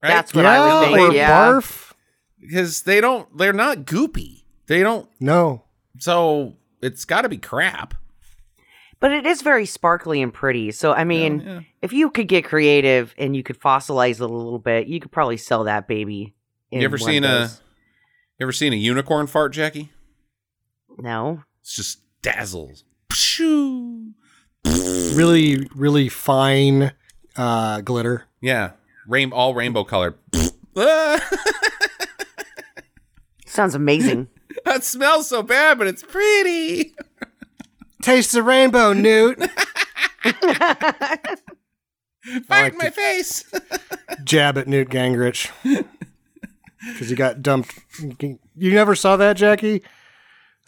Right? 0.03 0.09
That's 0.09 0.35
what 0.35 0.47
I 0.47 0.57
yeah, 0.57 0.81
would 0.81 0.97
think. 0.97 1.11
or 1.11 1.15
yeah. 1.15 1.31
barf. 1.31 1.93
because 2.41 2.83
they 2.83 3.01
don't, 3.01 3.37
they're 3.37 3.53
not 3.53 3.79
goopy. 3.79 4.43
They 4.67 4.81
don't, 4.81 5.09
No, 5.21 5.65
so 5.99 6.57
it's 6.81 7.05
got 7.05 7.23
to 7.23 7.29
be 7.29 7.39
crap. 7.39 7.95
But 9.01 9.11
it 9.11 9.27
is 9.27 9.43
very 9.43 9.67
sparkly 9.67 10.23
and 10.23 10.33
pretty. 10.33 10.71
So, 10.71 10.93
I 10.93 11.03
mean, 11.03 11.41
yeah. 11.41 11.61
if 11.83 11.93
you 11.93 12.09
could 12.09 12.29
get 12.29 12.45
creative 12.45 13.13
and 13.19 13.35
you 13.35 13.43
could 13.43 13.59
fossilize 13.59 14.15
it 14.15 14.21
a 14.21 14.27
little 14.27 14.61
bit, 14.61 14.87
you 14.87 15.01
could 15.01 15.11
probably 15.11 15.37
sell 15.37 15.65
that 15.65 15.89
baby. 15.89 16.35
In 16.73 16.81
You 16.81 16.87
ever 16.87 16.99
seen 16.99 17.23
of 17.25 17.31
a, 17.31 17.51
you 18.39 18.45
ever 18.47 18.53
seen 18.53 18.73
a 18.73 18.77
unicorn 18.77 19.27
fart, 19.27 19.53
Jackie? 19.53 19.93
No. 20.99 21.45
It's 21.61 21.77
just 21.77 22.01
dazzles. 22.23 22.85
Pshoo. 23.11 24.15
really, 24.65 25.69
really 25.75 26.09
fine 26.09 26.93
uh, 27.37 27.83
glitter. 27.83 28.25
Yeah, 28.41 28.73
rain, 29.07 29.33
all 29.33 29.55
rainbow 29.55 29.85
colored. 29.85 30.15
Sounds 33.47 33.75
amazing. 33.75 34.29
That 34.67 34.85
smells 34.85 35.29
so 35.29 35.43
bad, 35.43 35.79
but 35.79 35.89
it's 35.89 36.05
pretty. 36.05 36.95
Taste 38.03 38.31
the 38.33 38.45
rainbow, 38.45 38.93
Newt. 38.93 39.39
Fire 42.47 42.65
like 42.65 42.77
my 42.77 42.91
face. 42.91 43.51
Jab 44.23 44.57
at 44.59 44.69
Newt 44.69 44.89
Gingrich 44.91 45.51
because 46.87 47.09
he 47.09 47.15
got 47.17 47.43
dumped. 47.43 47.79
You 48.19 48.39
never 48.73 48.95
saw 48.95 49.17
that, 49.17 49.37
Jackie? 49.37 49.83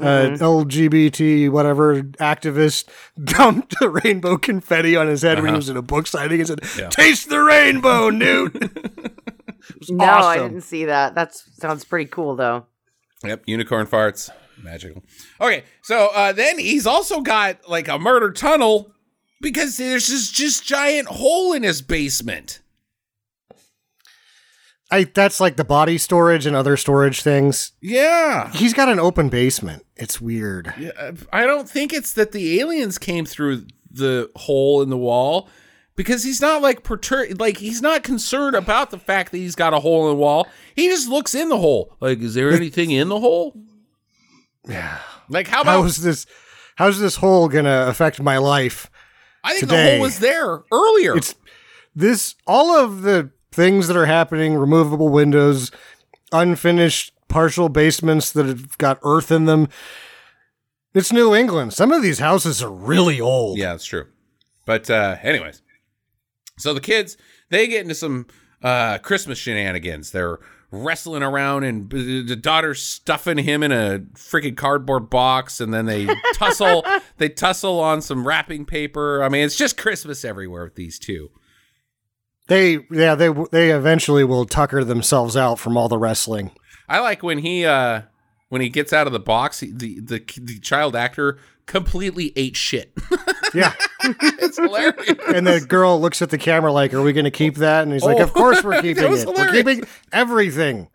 Uh, 0.01 0.31
LGBT 0.41 1.51
whatever 1.51 2.03
activist 2.03 2.89
dumped 3.25 3.77
a 3.81 3.89
rainbow 3.89 4.37
confetti 4.37 4.97
on 4.97 5.07
his 5.07 5.23
head 5.23 5.41
when 5.41 5.53
he 5.53 5.57
was 5.57 5.69
in 5.69 5.77
a 5.77 5.83
book 5.83 6.09
signing 6.09 6.41
and 6.41 6.49
said, 6.49 6.61
Yeah. 6.77 6.89
"Taste 6.89 7.29
the 7.29 7.39
rainbow, 7.41 8.11
Newt." 8.11 8.55
No, 9.89 10.05
I 10.05 10.39
didn't 10.39 10.63
see 10.63 10.87
that. 10.87 11.15
That 11.15 11.33
sounds 11.35 11.85
pretty 11.85 12.07
cool, 12.11 12.35
though. 12.35 12.67
Yep, 13.23 13.45
unicorn 13.47 13.87
farts. 13.87 14.31
Magical. 14.61 15.03
Okay, 15.41 15.63
so 15.83 16.09
uh, 16.13 16.33
then 16.33 16.59
he's 16.59 16.87
also 16.89 17.21
got 17.21 17.69
like 17.69 17.87
a 17.87 17.99
murder 17.99 18.33
tunnel 18.33 18.91
because 19.41 19.77
there's 19.77 20.09
this 20.09 20.31
just 20.31 20.65
giant 20.65 21.07
hole 21.07 21.53
in 21.53 21.63
his 21.63 21.83
basement. 21.83 22.61
I 24.95 25.05
that's 25.05 25.41
like 25.41 25.57
the 25.57 25.65
body 25.65 25.99
storage 25.99 26.47
and 26.47 26.55
other 26.55 26.77
storage 26.77 27.23
things. 27.23 27.73
Yeah. 27.81 28.53
He's 28.53 28.73
got 28.73 28.89
an 28.89 29.01
open 29.01 29.29
basement. 29.29 29.85
It's 29.97 30.21
weird. 30.21 30.73
Yeah, 30.79 31.13
I 31.33 31.47
don't 31.47 31.69
think 31.69 31.93
it's 31.93 32.13
that 32.13 32.31
the 32.31 32.61
aliens 32.61 32.99
came 32.99 33.27
through 33.27 33.67
the 33.91 34.31
hole 34.37 34.83
in 34.83 34.91
the 34.91 34.97
wall 34.97 35.49
because 35.97 36.23
he's 36.23 36.41
not 36.41 36.63
like 36.63 36.85
pertur- 36.85 37.39
like 37.41 37.57
he's 37.57 37.83
not 37.83 38.05
concerned 38.05 38.55
about 38.55 38.91
the 38.91 38.99
fact 38.99 39.33
that 39.33 39.39
he's 39.39 39.57
got 39.57 39.75
a 39.75 39.81
hole 39.81 40.09
in 40.09 40.17
the 40.17 40.21
wall. 40.21 40.47
He 40.77 40.87
just 40.89 41.09
looks 41.09 41.35
in 41.35 41.49
the 41.49 41.59
hole. 41.59 41.97
Like, 42.01 42.21
is 42.21 42.35
there 42.35 42.53
anything 42.53 42.93
in 42.93 43.09
the 43.09 43.19
hole? 43.19 43.57
Yeah. 44.69 44.99
Like, 45.29 45.49
how 45.49 45.63
about? 45.63 45.83
How's 45.83 45.97
this? 45.97 46.27
How's 46.77 47.01
this 47.01 47.17
hole 47.17 47.49
gonna 47.49 47.87
affect 47.89 48.23
my 48.23 48.39
life? 48.39 48.89
I 49.43 49.55
think 49.55 49.69
the 49.69 49.91
hole 49.91 50.01
was 50.01 50.21
there 50.21 50.63
earlier. 50.73 51.17
It's 51.17 51.35
this 51.97 52.37
all 52.47 52.77
of 52.77 53.03
the 53.03 53.31
things 53.55 53.89
that 53.89 53.97
are 53.97 54.07
happening 54.07 54.55
removable 54.55 55.09
windows 55.09 55.71
unfinished 56.33 57.13
partial 57.29 57.69
basements 57.69 58.33
that 58.33 58.47
have 58.47 58.77
got 58.79 58.99
earth 59.03 59.31
in 59.31 59.45
them 59.47 59.69
it's 60.95 61.13
new 61.13 61.35
england 61.35 61.73
some 61.73 61.93
of 61.93 62.03
these 62.03 62.19
houses 62.19 62.63
are 62.63 62.71
really 62.71 63.21
old 63.21 63.59
Yeah, 63.59 63.75
it's 63.75 63.85
true. 63.85 64.07
But 64.67 64.89
uh 64.91 65.17
anyways. 65.23 65.63
So 66.59 66.73
the 66.73 66.81
kids, 66.81 67.17
they 67.51 67.67
get 67.67 67.83
into 67.83 67.95
some 67.95 68.27
uh 68.63 68.99
Christmas 68.99 69.39
shenanigans. 69.39 70.11
They're 70.13 70.39
wrestling 70.71 71.23
around 71.23 71.63
and 71.65 71.89
the 71.91 72.35
daughter's 72.37 72.83
stuffing 72.83 73.39
him 73.39 73.63
in 73.63 73.71
a 73.71 74.01
freaking 74.15 74.57
cardboard 74.57 75.09
box 75.09 75.61
and 75.61 75.73
then 75.73 75.87
they 75.87 76.09
tussle 76.35 76.85
they 77.19 77.29
tussle 77.29 77.79
on 77.81 78.01
some 78.03 78.27
wrapping 78.27 78.65
paper. 78.65 79.23
I 79.23 79.29
mean, 79.29 79.45
it's 79.45 79.57
just 79.57 79.77
Christmas 79.77 80.25
everywhere 80.25 80.65
with 80.65 80.75
these 80.77 80.99
two. 80.99 81.31
They 82.49 82.79
yeah 82.91 83.15
they 83.15 83.29
they 83.53 83.71
eventually 83.71 84.25
will 84.25 84.45
tucker 84.45 84.85
themselves 84.85 85.37
out 85.37 85.59
from 85.59 85.77
all 85.77 85.89
the 85.89 85.99
wrestling 85.99 86.51
I 86.89 87.01
like 87.01 87.23
when 87.23 87.39
he 87.39 87.65
uh 87.65 88.03
when 88.51 88.61
he 88.61 88.69
gets 88.69 88.93
out 88.93 89.07
of 89.09 89.13
the 89.13 89.19
box, 89.19 89.61
he, 89.61 89.73
the, 89.73 89.99
the 90.01 90.23
the 90.41 90.59
child 90.61 90.95
actor 90.95 91.39
completely 91.67 92.33
ate 92.37 92.57
shit. 92.57 92.93
yeah 93.55 93.73
it's 94.05 94.59
hilarious. 94.59 95.19
and 95.35 95.47
the 95.47 95.61
girl 95.67 95.99
looks 96.01 96.21
at 96.21 96.29
the 96.31 96.37
camera 96.39 96.71
like 96.73 96.93
are 96.93 97.01
we 97.03 97.13
going 97.15 97.25
to 97.25 97.31
keep 97.31 97.55
that 97.57 97.85
and 97.85 97.93
he's 97.93 98.03
like 98.05 98.19
Oh. 98.19 98.23
of 98.23 98.33
course 98.35 98.63
we're 98.63 98.81
keeping 98.83 99.03
it 99.05 99.27
we're 99.27 99.51
keeping 99.51 99.83
everything 100.13 100.89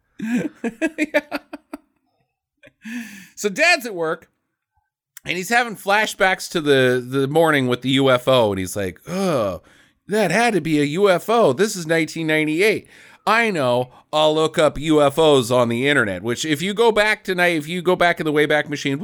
So 3.35 3.49
dad's 3.49 3.85
at 3.85 3.95
work 3.95 4.29
and 5.25 5.37
he's 5.37 5.49
having 5.49 5.75
flashbacks 5.75 6.49
to 6.51 6.61
the 6.61 7.03
the 7.05 7.27
morning 7.27 7.67
with 7.67 7.81
the 7.81 7.97
UFO 7.97 8.49
and 8.51 8.59
he's 8.59 8.75
like, 8.75 8.99
"Oh, 9.07 9.61
that 10.09 10.31
had 10.31 10.53
to 10.53 10.61
be 10.61 10.79
a 10.79 10.99
UFO. 10.99 11.55
This 11.55 11.75
is 11.75 11.85
1998." 11.87 12.87
I 13.27 13.51
know. 13.51 13.91
I'll 14.11 14.33
look 14.33 14.57
up 14.57 14.75
UFOs 14.77 15.55
on 15.55 15.69
the 15.69 15.87
internet, 15.87 16.23
which 16.23 16.45
if 16.45 16.61
you 16.63 16.73
go 16.73 16.91
back 16.91 17.23
tonight, 17.23 17.57
if 17.57 17.67
you 17.67 17.81
go 17.83 17.95
back 17.95 18.19
in 18.19 18.25
the 18.25 18.33
Wayback 18.33 18.69
Machine 18.69 18.97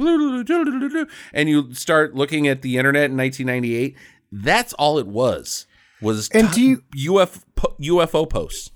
and 1.32 1.48
you 1.48 1.72
start 1.74 2.14
looking 2.14 2.48
at 2.48 2.62
the 2.62 2.76
internet 2.76 3.10
in 3.10 3.16
1998, 3.16 3.96
that's 4.32 4.72
all 4.74 4.98
it 4.98 5.06
was. 5.06 5.66
Was 6.02 6.28
And 6.30 6.50
do 6.50 6.60
you- 6.60 6.82
UFO 6.96 7.40
UFO 7.80 8.28
posts. 8.28 8.70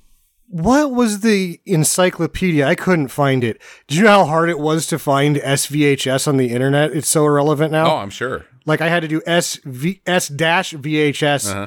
What 0.46 0.92
was 0.92 1.20
the 1.20 1.60
encyclopedia? 1.66 2.66
I 2.66 2.74
couldn't 2.74 3.08
find 3.08 3.44
it. 3.44 3.60
Do 3.88 3.96
you 3.96 4.02
know 4.02 4.08
how 4.10 4.24
hard 4.26 4.50
it 4.50 4.58
was 4.58 4.86
to 4.88 4.98
find 4.98 5.36
SVHS 5.36 6.26
on 6.26 6.36
the 6.38 6.50
internet? 6.50 6.92
It's 6.92 7.08
so 7.08 7.24
irrelevant 7.24 7.70
now. 7.72 7.92
Oh, 7.92 7.96
I'm 7.98 8.10
sure. 8.10 8.46
Like 8.66 8.80
I 8.80 8.88
had 8.88 9.00
to 9.02 9.08
do 9.08 9.20
S 9.26 9.58
V 9.64 10.00
S 10.06 10.28
dash 10.28 10.72
VHS 10.74 11.50
Uh-huh. 11.50 11.66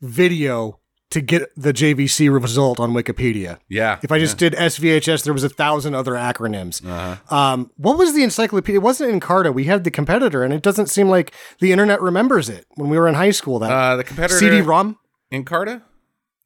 Video 0.00 0.80
to 1.10 1.20
get 1.20 1.42
the 1.56 1.72
JVC 1.72 2.32
result 2.32 2.78
on 2.78 2.92
Wikipedia. 2.92 3.58
Yeah. 3.68 3.98
If 4.00 4.12
I 4.12 4.20
just 4.20 4.38
did 4.38 4.52
SVHS, 4.52 5.24
there 5.24 5.32
was 5.32 5.42
a 5.42 5.48
thousand 5.48 5.94
other 5.94 6.12
acronyms. 6.12 6.84
Uh-huh. 6.86 7.34
Um, 7.36 7.70
what 7.76 7.98
was 7.98 8.14
the 8.14 8.22
encyclopedia? 8.22 8.76
It 8.78 8.82
wasn't 8.84 9.20
Encarta. 9.20 9.52
We 9.52 9.64
had 9.64 9.82
the 9.82 9.90
competitor, 9.90 10.44
and 10.44 10.54
it 10.54 10.62
doesn't 10.62 10.86
seem 10.86 11.08
like 11.08 11.34
the 11.58 11.72
internet 11.72 12.00
remembers 12.00 12.48
it 12.48 12.64
when 12.76 12.88
we 12.90 12.96
were 12.98 13.08
in 13.08 13.14
high 13.14 13.32
school. 13.32 13.58
That 13.58 13.72
uh, 13.72 13.96
the 13.96 14.04
competitor 14.04 14.38
CD-ROM. 14.38 14.98
Encarta? 15.32 15.82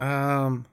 Um 0.00 0.64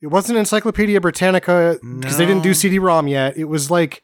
It 0.00 0.06
wasn't 0.06 0.38
Encyclopedia 0.38 1.00
Britannica 1.00 1.78
because 1.82 2.16
they 2.16 2.26
didn't 2.26 2.42
do 2.42 2.54
CD-ROM 2.54 3.06
yet. 3.06 3.36
It 3.36 3.44
was 3.44 3.70
like, 3.70 4.02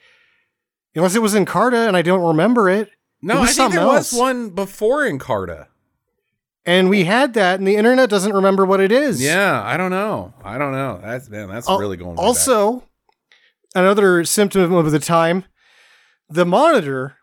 unless 0.94 1.14
it 1.14 1.22
was 1.22 1.34
Encarta, 1.34 1.88
and 1.88 1.96
I 1.96 2.02
don't 2.02 2.22
remember 2.22 2.68
it. 2.68 2.90
No, 3.22 3.42
It 3.42 3.48
I 3.48 3.52
think 3.52 3.72
there 3.72 3.86
was 3.86 4.12
one 4.12 4.50
before 4.50 5.04
Encarta. 5.04 5.68
And 6.68 6.90
we 6.90 7.04
had 7.04 7.32
that, 7.32 7.58
and 7.58 7.66
the 7.66 7.76
internet 7.76 8.10
doesn't 8.10 8.34
remember 8.34 8.66
what 8.66 8.78
it 8.80 8.92
is. 8.92 9.22
Yeah, 9.22 9.62
I 9.64 9.78
don't 9.78 9.90
know. 9.90 10.34
I 10.44 10.58
don't 10.58 10.72
know. 10.72 11.00
That's 11.02 11.28
man, 11.30 11.48
that's 11.48 11.66
Al- 11.66 11.78
really 11.78 11.96
going. 11.96 12.10
way 12.10 12.16
back. 12.16 12.24
Also, 12.26 12.84
another 13.74 14.22
symptom 14.24 14.72
of 14.74 14.90
the 14.90 14.98
time, 14.98 15.44
the 16.28 16.44
monitor 16.44 17.16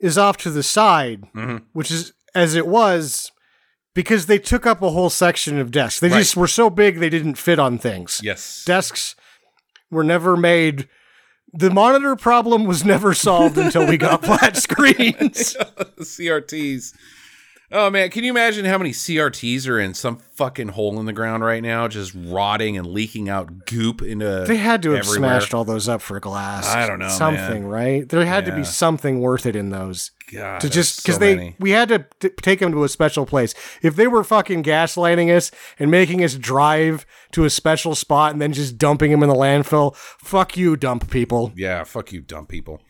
is 0.00 0.18
off 0.18 0.36
to 0.38 0.50
the 0.50 0.62
side, 0.62 1.22
Mhm. 1.34 1.62
which 1.72 1.90
is 1.90 2.12
as 2.34 2.54
it 2.54 2.66
was 2.66 3.32
because 3.94 4.26
they 4.26 4.38
took 4.38 4.66
up 4.66 4.82
a 4.82 4.90
whole 4.90 5.08
section 5.10 5.58
of 5.58 5.70
desks. 5.70 5.98
They 6.00 6.08
Right. 6.10 6.18
just 6.18 6.36
were 6.36 6.46
so 6.46 6.68
big 6.68 6.98
they 7.00 7.08
didn't 7.10 7.36
fit 7.36 7.58
on 7.58 7.78
things. 7.78 8.20
yes, 8.22 8.62
Desks 8.66 9.14
were 9.90 10.04
never 10.04 10.36
made. 10.36 10.88
The 11.54 11.70
monitor 11.70 12.14
problem 12.16 12.64
was 12.64 12.84
never 12.84 13.14
solved 13.14 13.56
until 13.58 13.86
we 13.86 13.96
got 13.96 14.22
flat 14.26 14.56
screens. 14.58 15.56
CRTs. 16.00 16.92
Oh 17.72 17.88
man, 17.88 18.10
can 18.10 18.24
you 18.24 18.30
imagine 18.30 18.64
how 18.64 18.78
many 18.78 18.90
CRTs 18.90 19.68
are 19.68 19.78
in 19.78 19.94
some 19.94 20.16
fucking 20.16 20.68
hole 20.68 20.98
in 20.98 21.06
the 21.06 21.12
ground 21.12 21.44
right 21.44 21.62
now, 21.62 21.86
just 21.86 22.12
rotting 22.16 22.76
and 22.76 22.84
leaking 22.86 23.28
out 23.28 23.66
goop 23.66 24.02
into? 24.02 24.44
They 24.46 24.56
had 24.56 24.82
to 24.82 24.90
have 24.90 25.06
everywhere? 25.06 25.30
smashed 25.38 25.54
all 25.54 25.64
those 25.64 25.88
up 25.88 26.02
for 26.02 26.18
glass. 26.18 26.66
I 26.66 26.86
don't 26.88 26.98
know, 26.98 27.08
Something, 27.08 27.62
man. 27.62 27.66
right? 27.66 28.08
There 28.08 28.24
had 28.26 28.44
to 28.46 28.54
be 28.56 28.64
something 28.64 29.20
worth 29.20 29.46
it 29.46 29.54
in 29.54 29.70
those. 29.70 30.10
God, 30.32 30.60
to 30.60 30.70
just 30.70 31.02
because 31.02 31.16
so 31.16 31.20
they 31.20 31.34
many. 31.36 31.56
we 31.58 31.70
had 31.70 31.88
to 31.88 32.06
t- 32.20 32.28
take 32.40 32.60
them 32.60 32.70
to 32.72 32.84
a 32.84 32.88
special 32.88 33.26
place. 33.26 33.52
If 33.82 33.96
they 33.96 34.06
were 34.06 34.22
fucking 34.22 34.62
gaslighting 34.62 35.28
us 35.36 35.50
and 35.78 35.90
making 35.90 36.22
us 36.22 36.34
drive 36.36 37.04
to 37.32 37.44
a 37.44 37.50
special 37.50 37.96
spot 37.96 38.32
and 38.32 38.40
then 38.40 38.52
just 38.52 38.78
dumping 38.78 39.10
them 39.10 39.24
in 39.24 39.28
the 39.28 39.34
landfill, 39.34 39.94
fuck 39.96 40.56
you, 40.56 40.76
dump 40.76 41.10
people. 41.10 41.52
Yeah, 41.56 41.82
fuck 41.82 42.12
you, 42.12 42.20
dump 42.20 42.48
people. 42.48 42.80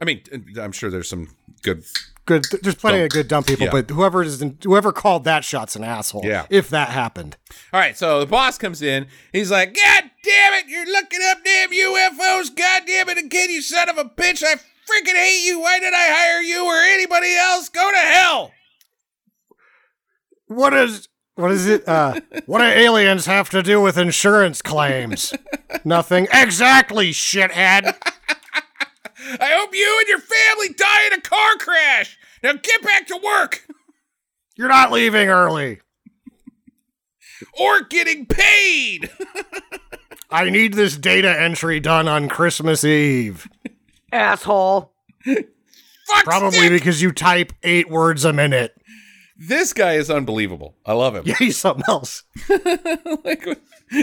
I 0.00 0.04
mean, 0.06 0.22
I'm 0.60 0.72
sure 0.72 0.90
there's 0.90 1.08
some 1.08 1.34
good. 1.62 1.84
Good, 2.28 2.44
there's 2.62 2.74
plenty 2.74 3.00
of 3.00 3.08
good 3.08 3.26
dumb 3.26 3.42
people, 3.42 3.64
Yeah. 3.64 3.72
but 3.72 3.88
whoever 3.88 4.22
is 4.22 4.44
whoever 4.62 4.92
called 4.92 5.24
that 5.24 5.44
shot's 5.46 5.76
an 5.76 5.82
asshole. 5.82 6.26
Yeah. 6.26 6.44
if 6.50 6.68
that 6.68 6.90
happened. 6.90 7.38
All 7.72 7.80
right, 7.80 7.96
so 7.96 8.20
the 8.20 8.26
boss 8.26 8.58
comes 8.58 8.82
in. 8.82 9.06
He's 9.32 9.50
like, 9.50 9.74
"God 9.74 10.04
damn 10.22 10.52
it, 10.54 10.66
you're 10.68 10.84
looking 10.84 11.20
up 11.30 11.38
damn 11.42 11.70
UFOs! 11.70 12.54
God 12.54 12.82
damn 12.86 13.08
it 13.08 13.16
again, 13.16 13.48
you 13.48 13.62
son 13.62 13.88
of 13.88 13.96
a 13.96 14.04
bitch! 14.04 14.42
I 14.44 14.56
freaking 14.56 15.14
hate 15.16 15.46
you! 15.46 15.60
Why 15.60 15.78
did 15.80 15.94
I 15.94 16.06
hire 16.10 16.42
you 16.42 16.66
or 16.66 16.76
anybody 16.82 17.34
else? 17.34 17.70
Go 17.70 17.90
to 17.90 17.96
hell!" 17.98 18.52
What 20.48 20.74
is 20.74 21.08
what 21.34 21.50
is 21.50 21.66
it? 21.66 21.88
Uh, 21.88 22.20
what 22.46 22.58
do 22.58 22.64
aliens 22.64 23.24
have 23.24 23.48
to 23.50 23.62
do 23.62 23.80
with 23.80 23.96
insurance 23.96 24.60
claims? 24.60 25.32
Nothing. 25.84 26.26
Exactly, 26.32 27.10
shithead. 27.12 27.96
I 29.40 29.50
hope 29.60 29.74
you 29.74 29.96
and 30.00 30.08
your 30.08 30.18
family 30.20 30.74
die 30.74 31.06
in 31.06 31.12
a 31.14 31.20
car 31.20 31.56
crash. 31.58 32.17
Now 32.42 32.52
get 32.52 32.82
back 32.82 33.06
to 33.08 33.20
work 33.22 33.66
You're 34.56 34.68
not 34.68 34.92
leaving 34.92 35.28
early. 35.28 35.80
or 37.58 37.82
getting 37.82 38.26
paid. 38.26 39.10
I 40.30 40.50
need 40.50 40.74
this 40.74 40.96
data 40.96 41.40
entry 41.40 41.80
done 41.80 42.06
on 42.08 42.28
Christmas 42.28 42.84
Eve. 42.84 43.48
Asshole. 44.12 44.92
Fuck 45.24 46.24
Probably 46.24 46.58
stick. 46.58 46.72
because 46.72 47.02
you 47.02 47.12
type 47.12 47.52
eight 47.62 47.88
words 47.90 48.24
a 48.24 48.32
minute. 48.32 48.74
This 49.36 49.72
guy 49.72 49.94
is 49.94 50.10
unbelievable. 50.10 50.74
I 50.84 50.94
love 50.94 51.14
him. 51.14 51.22
Yeah, 51.26 51.36
he's 51.38 51.56
something 51.56 51.84
else. 51.88 52.24
like, 53.24 53.46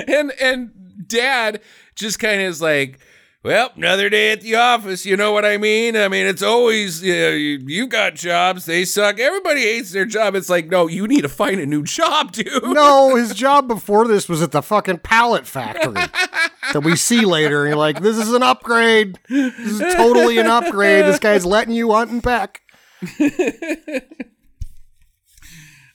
and 0.08 0.32
and 0.42 0.72
dad 1.08 1.62
just 1.96 2.20
kind 2.20 2.42
of 2.42 2.48
is 2.48 2.62
like, 2.62 3.00
well, 3.46 3.70
another 3.76 4.10
day 4.10 4.32
at 4.32 4.42
the 4.42 4.56
office. 4.56 5.06
You 5.06 5.16
know 5.16 5.32
what 5.32 5.46
I 5.46 5.58
mean? 5.58 5.96
I 5.96 6.08
mean, 6.08 6.26
it's 6.26 6.42
always 6.42 7.04
you, 7.04 7.14
you 7.14 7.86
got 7.86 8.16
jobs. 8.16 8.66
They 8.66 8.86
suck. 8.86 9.20
Everybody 9.20 9.62
hates 9.62 9.92
their 9.92 10.06
job. 10.06 10.34
It's 10.34 10.50
like, 10.50 10.66
no, 10.66 10.88
you 10.88 11.08
need 11.08 11.22
to 11.22 11.30
find 11.30 11.62
a 11.62 11.66
new 11.68 11.84
job, 11.84 12.32
dude. 12.32 12.64
No, 12.64 13.16
his 13.16 13.36
job 13.36 13.68
before 13.68 14.08
this 14.08 14.28
was 14.28 14.42
at 14.42 14.52
the 14.52 14.64
fucking 14.64 14.98
pallet 14.98 15.46
factory 15.46 15.94
that 16.74 16.82
we 16.84 16.96
see 16.96 17.24
later. 17.24 17.66
And 17.66 17.70
you're 17.70 17.78
like, 17.78 18.02
this 18.02 18.18
is 18.18 18.34
an 18.34 18.42
upgrade. 18.42 19.20
This 19.30 19.54
is 19.60 19.94
totally 19.94 20.40
an 20.40 20.48
upgrade. 20.48 21.06
This 21.06 21.20
guy's 21.20 21.46
letting 21.46 21.76
you 21.76 21.92
hunt 21.92 22.10
and 22.10 22.24
peck. 22.24 22.64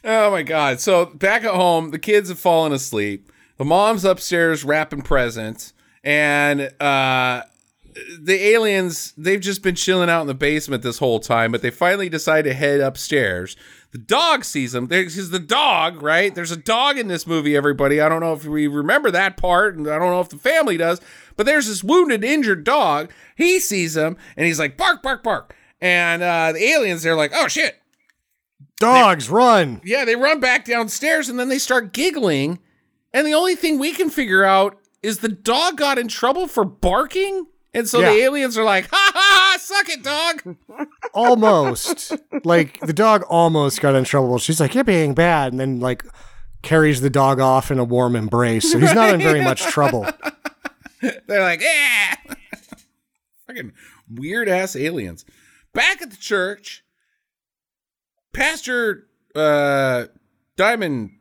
Oh 0.04 0.30
my 0.30 0.44
god. 0.44 0.78
So 0.78 1.06
back 1.06 1.42
at 1.42 1.54
home, 1.54 1.90
the 1.90 1.98
kids 1.98 2.28
have 2.28 2.38
fallen 2.38 2.72
asleep. 2.72 3.28
The 3.56 3.64
mom's 3.64 4.04
upstairs 4.04 4.64
wrapping 4.64 5.02
presents, 5.02 5.72
and 6.04 6.70
uh 6.80 7.42
the 8.20 8.34
aliens, 8.54 9.12
they've 9.16 9.40
just 9.40 9.62
been 9.62 9.74
chilling 9.74 10.08
out 10.08 10.20
in 10.20 10.26
the 10.28 10.34
basement 10.34 10.82
this 10.82 10.98
whole 10.98 11.18
time, 11.18 11.50
but 11.50 11.60
they 11.60 11.70
finally 11.70 12.08
decide 12.08 12.42
to 12.42 12.54
head 12.54 12.80
upstairs. 12.80 13.56
The 13.90 13.98
dog 13.98 14.44
sees 14.44 14.72
them. 14.72 14.86
There's 14.86 15.30
the 15.30 15.40
dog, 15.40 16.00
right? 16.00 16.32
There's 16.32 16.52
a 16.52 16.56
dog 16.56 16.98
in 16.98 17.08
this 17.08 17.26
movie, 17.26 17.56
everybody. 17.56 18.00
I 18.00 18.08
don't 18.08 18.20
know 18.20 18.32
if 18.32 18.44
we 18.44 18.68
remember 18.68 19.10
that 19.10 19.36
part, 19.36 19.76
and 19.76 19.88
I 19.88 19.98
don't 19.98 20.10
know 20.10 20.20
if 20.20 20.28
the 20.28 20.38
family 20.38 20.76
does, 20.76 21.00
but 21.36 21.46
there's 21.46 21.66
this 21.66 21.82
wounded, 21.82 22.22
injured 22.22 22.62
dog. 22.62 23.10
He 23.36 23.58
sees 23.58 23.94
them, 23.94 24.16
and 24.36 24.46
he's 24.46 24.60
like, 24.60 24.76
bark, 24.76 25.02
bark, 25.02 25.24
bark. 25.24 25.56
And 25.80 26.22
uh, 26.22 26.52
the 26.52 26.62
aliens, 26.64 27.02
they're 27.02 27.16
like, 27.16 27.32
oh 27.34 27.48
shit, 27.48 27.76
Dogs, 28.78 29.28
run. 29.28 29.80
yeah, 29.84 30.04
they 30.04 30.16
run 30.16 30.40
back 30.40 30.64
downstairs 30.64 31.28
and 31.28 31.38
then 31.38 31.48
they 31.48 31.58
start 31.58 31.92
giggling. 31.92 32.60
And 33.12 33.26
the 33.26 33.34
only 33.34 33.56
thing 33.56 33.78
we 33.78 33.92
can 33.92 34.08
figure 34.08 34.44
out 34.44 34.78
is 35.02 35.18
the 35.18 35.28
dog 35.28 35.76
got 35.76 35.98
in 35.98 36.08
trouble 36.08 36.46
for 36.46 36.64
barking. 36.64 37.46
And 37.72 37.88
so 37.88 38.00
the 38.00 38.08
aliens 38.08 38.58
are 38.58 38.64
like, 38.64 38.88
ha 38.90 39.12
ha 39.14 39.22
ha, 39.24 39.58
suck 39.60 39.88
it, 39.88 40.02
dog. 40.02 40.56
Almost. 41.14 42.12
like, 42.44 42.80
the 42.80 42.92
dog 42.92 43.22
almost 43.28 43.80
got 43.80 43.94
in 43.94 44.02
trouble. 44.02 44.38
She's 44.38 44.60
like, 44.60 44.74
you're 44.74 44.82
being 44.82 45.14
bad. 45.14 45.52
And 45.52 45.60
then, 45.60 45.78
like, 45.78 46.04
carries 46.62 47.00
the 47.00 47.10
dog 47.10 47.40
off 47.40 47.70
in 47.70 47.78
a 47.78 47.84
warm 47.84 48.16
embrace. 48.16 48.70
So 48.72 48.78
he's 48.78 48.92
not 48.92 49.14
in 49.14 49.20
very 49.20 49.42
much 49.42 49.62
trouble. 49.62 50.04
They're 51.26 51.42
like, 51.42 51.62
yeah. 51.62 52.14
Fucking 53.46 53.72
weird 54.12 54.48
ass 54.48 54.76
aliens. 54.76 55.24
Back 55.72 56.02
at 56.02 56.10
the 56.10 56.16
church, 56.16 56.84
Pastor 58.32 59.06
uh, 59.34 60.06
Diamond 60.56 61.12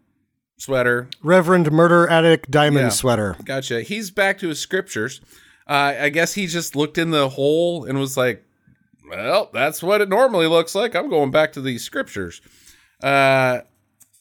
Sweater 0.59 1.09
Reverend 1.23 1.71
Murder 1.71 2.07
Addict 2.09 2.51
Diamond 2.51 2.85
Yeah. 2.87 2.89
Sweater. 2.89 3.35
Gotcha. 3.45 3.81
He's 3.81 4.11
back 4.11 4.37
to 4.39 4.49
his 4.49 4.59
scriptures. 4.59 5.21
Uh, 5.67 5.95
I 5.99 6.09
guess 6.09 6.33
he 6.33 6.47
just 6.47 6.75
looked 6.75 6.97
in 6.97 7.11
the 7.11 7.29
hole 7.29 7.85
and 7.85 7.97
was 7.99 8.17
like, 8.17 8.43
"Well, 9.09 9.49
that's 9.53 9.81
what 9.81 10.01
it 10.01 10.09
normally 10.09 10.47
looks 10.47 10.75
like. 10.75 10.95
I'm 10.95 11.09
going 11.09 11.31
back 11.31 11.53
to 11.53 11.61
these 11.61 11.83
scriptures." 11.83 12.41
Uh, 13.01 13.61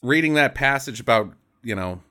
reading 0.01 0.35
that 0.35 0.55
passage 0.55 0.99
about 0.99 1.33
you 1.61 1.75
know, 1.75 2.01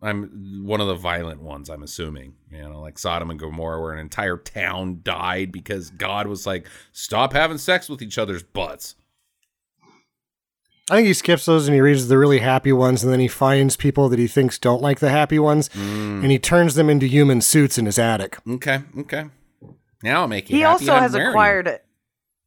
I'm 0.00 0.64
one 0.64 0.80
of 0.80 0.86
the 0.86 0.94
violent 0.94 1.42
ones. 1.42 1.68
I'm 1.68 1.82
assuming 1.82 2.34
you 2.50 2.62
know, 2.62 2.80
like 2.80 2.98
Sodom 2.98 3.28
and 3.30 3.38
Gomorrah, 3.38 3.80
where 3.80 3.92
an 3.92 3.98
entire 3.98 4.38
town 4.38 5.00
died 5.02 5.52
because 5.52 5.90
God 5.90 6.28
was 6.28 6.46
like, 6.46 6.66
"Stop 6.92 7.32
having 7.34 7.58
sex 7.58 7.88
with 7.88 8.00
each 8.00 8.16
other's 8.18 8.42
butts." 8.42 8.94
I 10.92 10.96
think 10.96 11.06
he 11.06 11.14
skips 11.14 11.46
those 11.46 11.66
and 11.66 11.74
he 11.74 11.80
reads 11.80 12.08
the 12.08 12.18
really 12.18 12.40
happy 12.40 12.70
ones, 12.70 13.02
and 13.02 13.10
then 13.10 13.18
he 13.18 13.26
finds 13.26 13.78
people 13.78 14.10
that 14.10 14.18
he 14.18 14.26
thinks 14.26 14.58
don't 14.58 14.82
like 14.82 14.98
the 15.00 15.08
happy 15.08 15.38
ones, 15.38 15.70
mm. 15.70 16.20
and 16.22 16.30
he 16.30 16.38
turns 16.38 16.74
them 16.74 16.90
into 16.90 17.06
human 17.06 17.40
suits 17.40 17.78
in 17.78 17.86
his 17.86 17.98
attic. 17.98 18.36
Okay, 18.46 18.82
okay. 18.98 19.30
Now 20.02 20.20
I'll 20.20 20.28
make 20.28 20.50
you 20.50 20.56
He 20.56 20.60
happy. 20.60 20.86
also 20.90 20.92
I'm 20.92 21.00
has 21.00 21.14
wearing 21.14 21.28
it. 21.28 21.30
acquired. 21.30 21.80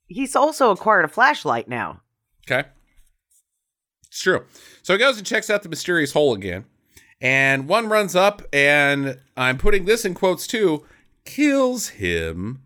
He's 0.06 0.36
also 0.36 0.70
acquired 0.70 1.06
a 1.06 1.08
flashlight 1.08 1.68
now. 1.68 2.02
Okay. 2.48 2.70
It's 4.06 4.22
true. 4.22 4.46
So 4.84 4.94
he 4.94 5.00
goes 5.00 5.18
and 5.18 5.26
checks 5.26 5.50
out 5.50 5.64
the 5.64 5.70
mysterious 5.70 6.14
hole 6.14 6.36
again. 6.36 6.66
And 7.20 7.68
one 7.68 7.90
runs 7.90 8.16
up, 8.16 8.44
and 8.54 9.18
I'm 9.36 9.58
putting 9.58 9.86
this 9.86 10.06
in 10.06 10.14
quotes 10.14 10.46
too, 10.46 10.86
kills 11.26 11.88
him. 11.88 12.62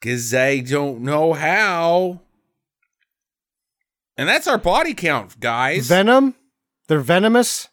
Because 0.00 0.32
I 0.32 0.60
don't 0.60 1.02
know 1.02 1.34
how. 1.34 2.22
And 4.20 4.28
that's 4.28 4.46
our 4.46 4.58
body 4.58 4.92
count, 4.92 5.40
guys. 5.40 5.88
Venom? 5.88 6.34
They're 6.88 7.00
venomous? 7.00 7.70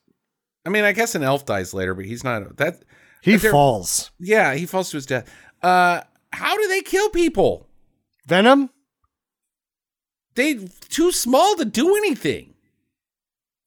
I 0.65 0.69
mean, 0.69 0.85
I 0.85 0.93
guess 0.93 1.13
an 1.13 1.21
elf 1.21 1.45
dies 1.45 1.73
later, 1.73 1.93
but 1.93 2.05
he's 2.05 2.23
not. 2.23 2.55
That. 2.55 2.83
He 3.21 3.37
falls. 3.37 4.11
Yeah, 4.17 4.55
he 4.55 4.65
falls 4.65 4.89
to 4.91 4.95
his 4.95 5.05
death. 5.05 5.29
Uh, 5.61 6.03
how 6.31 6.55
do 6.55 6.69
they 6.69 6.79
kill 6.79 7.09
people? 7.09 7.67
Venom? 8.27 8.69
they 10.35 10.53
too 10.87 11.11
small 11.11 11.57
to 11.57 11.65
do 11.65 11.97
anything. 11.97 12.53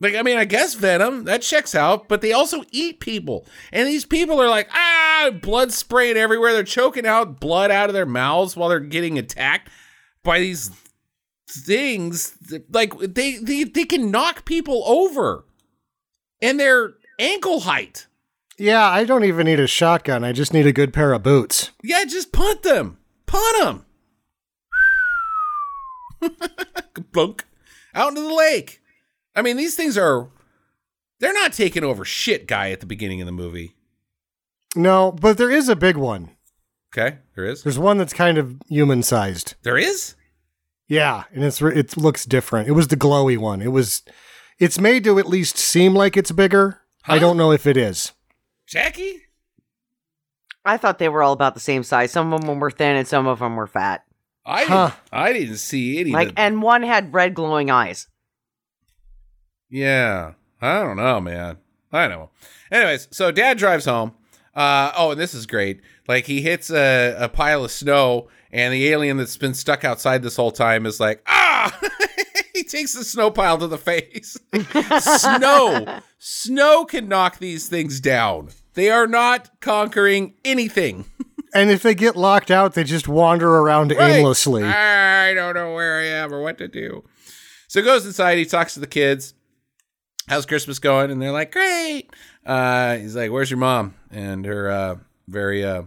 Like, 0.01 0.14
I 0.14 0.22
mean, 0.22 0.39
I 0.39 0.47
guess 0.47 0.72
Venom, 0.72 1.24
that 1.24 1.43
checks 1.43 1.74
out, 1.74 2.09
but 2.09 2.22
they 2.22 2.33
also 2.33 2.62
eat 2.70 2.99
people. 2.99 3.45
And 3.72 3.87
these 3.87 4.07
people 4.07 4.41
are 4.41 4.49
like, 4.49 4.70
ah, 4.72 5.33
blood 5.43 5.70
spraying 5.70 6.16
everywhere. 6.16 6.55
They're 6.55 6.64
choking 6.64 7.05
out 7.05 7.41
blood 7.41 7.70
out 7.70 7.91
of 7.91 7.95
their 7.95 8.07
mouths 8.07 8.57
while 8.57 8.70
they're 8.70 8.81
getting 8.81 9.18
attacked 9.18 9.68
by 10.24 10.39
these 10.39 10.70
things. 11.55 12.36
Like, 12.70 12.98
they, 12.98 13.36
they, 13.36 13.64
they 13.64 13.84
can 13.84 14.11
knock 14.11 14.44
people 14.44 14.82
over. 14.86 15.44
And 16.42 16.59
they're 16.59 16.94
ankle 17.18 17.61
height. 17.61 18.07
Yeah, 18.59 18.86
I 18.86 19.05
don't 19.05 19.24
even 19.24 19.46
need 19.46 19.61
a 19.61 19.66
shotgun. 19.66 20.22
I 20.24 20.32
just 20.32 20.53
need 20.53 20.66
a 20.66 20.72
good 20.72 20.92
pair 20.92 21.12
of 21.12 21.22
boots. 21.22 21.70
Yeah, 21.82 22.05
just 22.05 22.32
punt 22.32 22.62
them. 22.62 22.98
Punt 23.26 23.57
them. 23.59 23.86
Out 27.94 28.09
into 28.11 28.20
the 28.20 28.34
lake. 28.34 28.82
I 29.34 29.42
mean, 29.42 29.57
these 29.57 29.74
things 29.74 29.96
are. 29.96 30.28
They're 31.20 31.32
not 31.32 31.53
taking 31.53 31.84
over 31.84 32.05
shit, 32.05 32.46
guy, 32.46 32.70
at 32.70 32.80
the 32.80 32.86
beginning 32.86 33.20
of 33.20 33.26
the 33.26 33.32
movie. 33.32 33.76
No, 34.76 35.12
but 35.12 35.38
there 35.38 35.51
is 35.51 35.68
a 35.68 35.76
big 35.76 35.96
one. 35.96 36.30
Okay, 36.92 37.18
there 37.34 37.44
is. 37.44 37.62
There's 37.62 37.78
one 37.78 37.98
that's 37.98 38.12
kind 38.12 38.38
of 38.38 38.57
human 38.68 39.03
sized. 39.03 39.55
There 39.62 39.78
is? 39.78 40.16
Yeah, 40.91 41.22
and 41.32 41.45
it's 41.45 41.62
it 41.62 41.97
looks 41.97 42.24
different. 42.26 42.66
It 42.68 42.72
was 42.72 42.88
the 42.88 42.97
glowy 42.97 43.38
one. 43.38 43.62
It 43.62 43.68
was 43.70 44.03
it's 44.59 44.80
made 44.80 45.05
to 45.05 45.20
at 45.20 45.26
least 45.28 45.57
seem 45.57 45.95
like 45.95 46.16
it's 46.16 46.32
bigger. 46.32 46.80
I 47.07 47.20
don't 47.20 47.36
know 47.36 47.53
if 47.53 47.64
it 47.64 47.76
is. 47.76 48.12
Jackie? 48.66 49.22
I 50.64 50.76
thought 50.76 50.99
they 50.99 51.09
were 51.09 51.22
all 51.22 51.32
about 51.32 51.55
the 51.55 51.61
same 51.61 51.84
size. 51.84 52.11
Some 52.11 52.32
of 52.32 52.45
them 52.45 52.59
were 52.59 52.72
thin 52.72 52.97
and 52.97 53.07
some 53.07 53.28
of 53.28 53.38
them 53.38 53.55
were 53.55 53.68
fat. 53.68 54.03
I, 54.45 54.64
Huh. 54.64 54.88
didn't, 54.88 54.99
I 55.12 55.32
didn't 55.32 55.57
see 55.59 56.01
any. 56.01 56.11
Like, 56.11 56.32
and 56.36 56.61
one 56.61 56.82
had 56.82 57.14
red 57.14 57.34
glowing 57.34 57.70
eyes. 57.70 58.09
Yeah. 59.68 60.32
I 60.61 60.80
don't 60.82 60.97
know, 60.97 61.20
man. 61.20 61.59
I 61.93 62.09
know. 62.09 62.30
Anyways, 62.70 63.07
so 63.12 63.30
dad 63.30 63.59
drives 63.59 63.84
home. 63.84 64.12
Uh, 64.55 64.93
oh, 64.97 65.12
and 65.12 65.20
this 65.20 65.34
is 65.34 65.47
great. 65.47 65.80
Like 66.11 66.27
he 66.27 66.43
hits 66.43 66.71
a, 66.73 67.15
a 67.21 67.29
pile 67.29 67.65
of 67.65 67.71
snow, 67.71 68.27
and 68.51 68.75
the 68.75 68.89
alien 68.89 69.17
that's 69.17 69.37
been 69.37 69.55
stuck 69.55 69.85
outside 69.85 70.25
this 70.25 70.35
whole 70.35 70.51
time 70.51 70.85
is 70.85 70.99
like, 70.99 71.23
ah! 71.29 71.79
he 72.53 72.65
takes 72.65 72.95
the 72.95 73.05
snow 73.05 73.31
pile 73.31 73.57
to 73.59 73.69
the 73.69 73.79
face. 73.79 74.37
snow. 74.99 76.01
Snow 76.19 76.85
can 76.85 77.07
knock 77.07 77.39
these 77.39 77.69
things 77.69 78.01
down. 78.01 78.49
They 78.75 78.91
are 78.91 79.07
not 79.07 79.61
conquering 79.61 80.35
anything. 80.45 81.05
And 81.53 81.71
if 81.71 81.83
they 81.83 81.95
get 81.97 82.15
locked 82.17 82.51
out, 82.53 82.75
they 82.75 82.85
just 82.85 83.09
wander 83.09 83.49
around 83.49 83.91
Right. 83.91 84.17
aimlessly. 84.19 84.63
I 84.65 85.33
don't 85.35 85.55
know 85.55 85.75
where 85.75 85.99
I 86.01 86.05
am 86.07 86.33
or 86.33 86.43
what 86.43 86.59
to 86.59 86.69
do. 86.69 87.03
So 87.67 87.81
he 87.81 87.85
goes 87.85 88.07
inside, 88.07 88.39
he 88.39 88.45
talks 88.45 88.75
to 88.75 88.81
the 88.81 88.87
kids. 88.87 89.35
How's 90.29 90.47
Christmas 90.47 90.79
going? 90.79 91.11
And 91.11 91.21
they're 91.21 91.33
like, 91.33 91.51
Great. 91.51 92.11
Uh, 92.47 92.97
he's 92.99 93.17
like, 93.17 93.33
Where's 93.33 93.51
your 93.51 93.59
mom? 93.59 93.97
And 94.13 94.45
her 94.47 94.71
uh, 94.71 94.97
very 95.27 95.65
uh, 95.65 95.83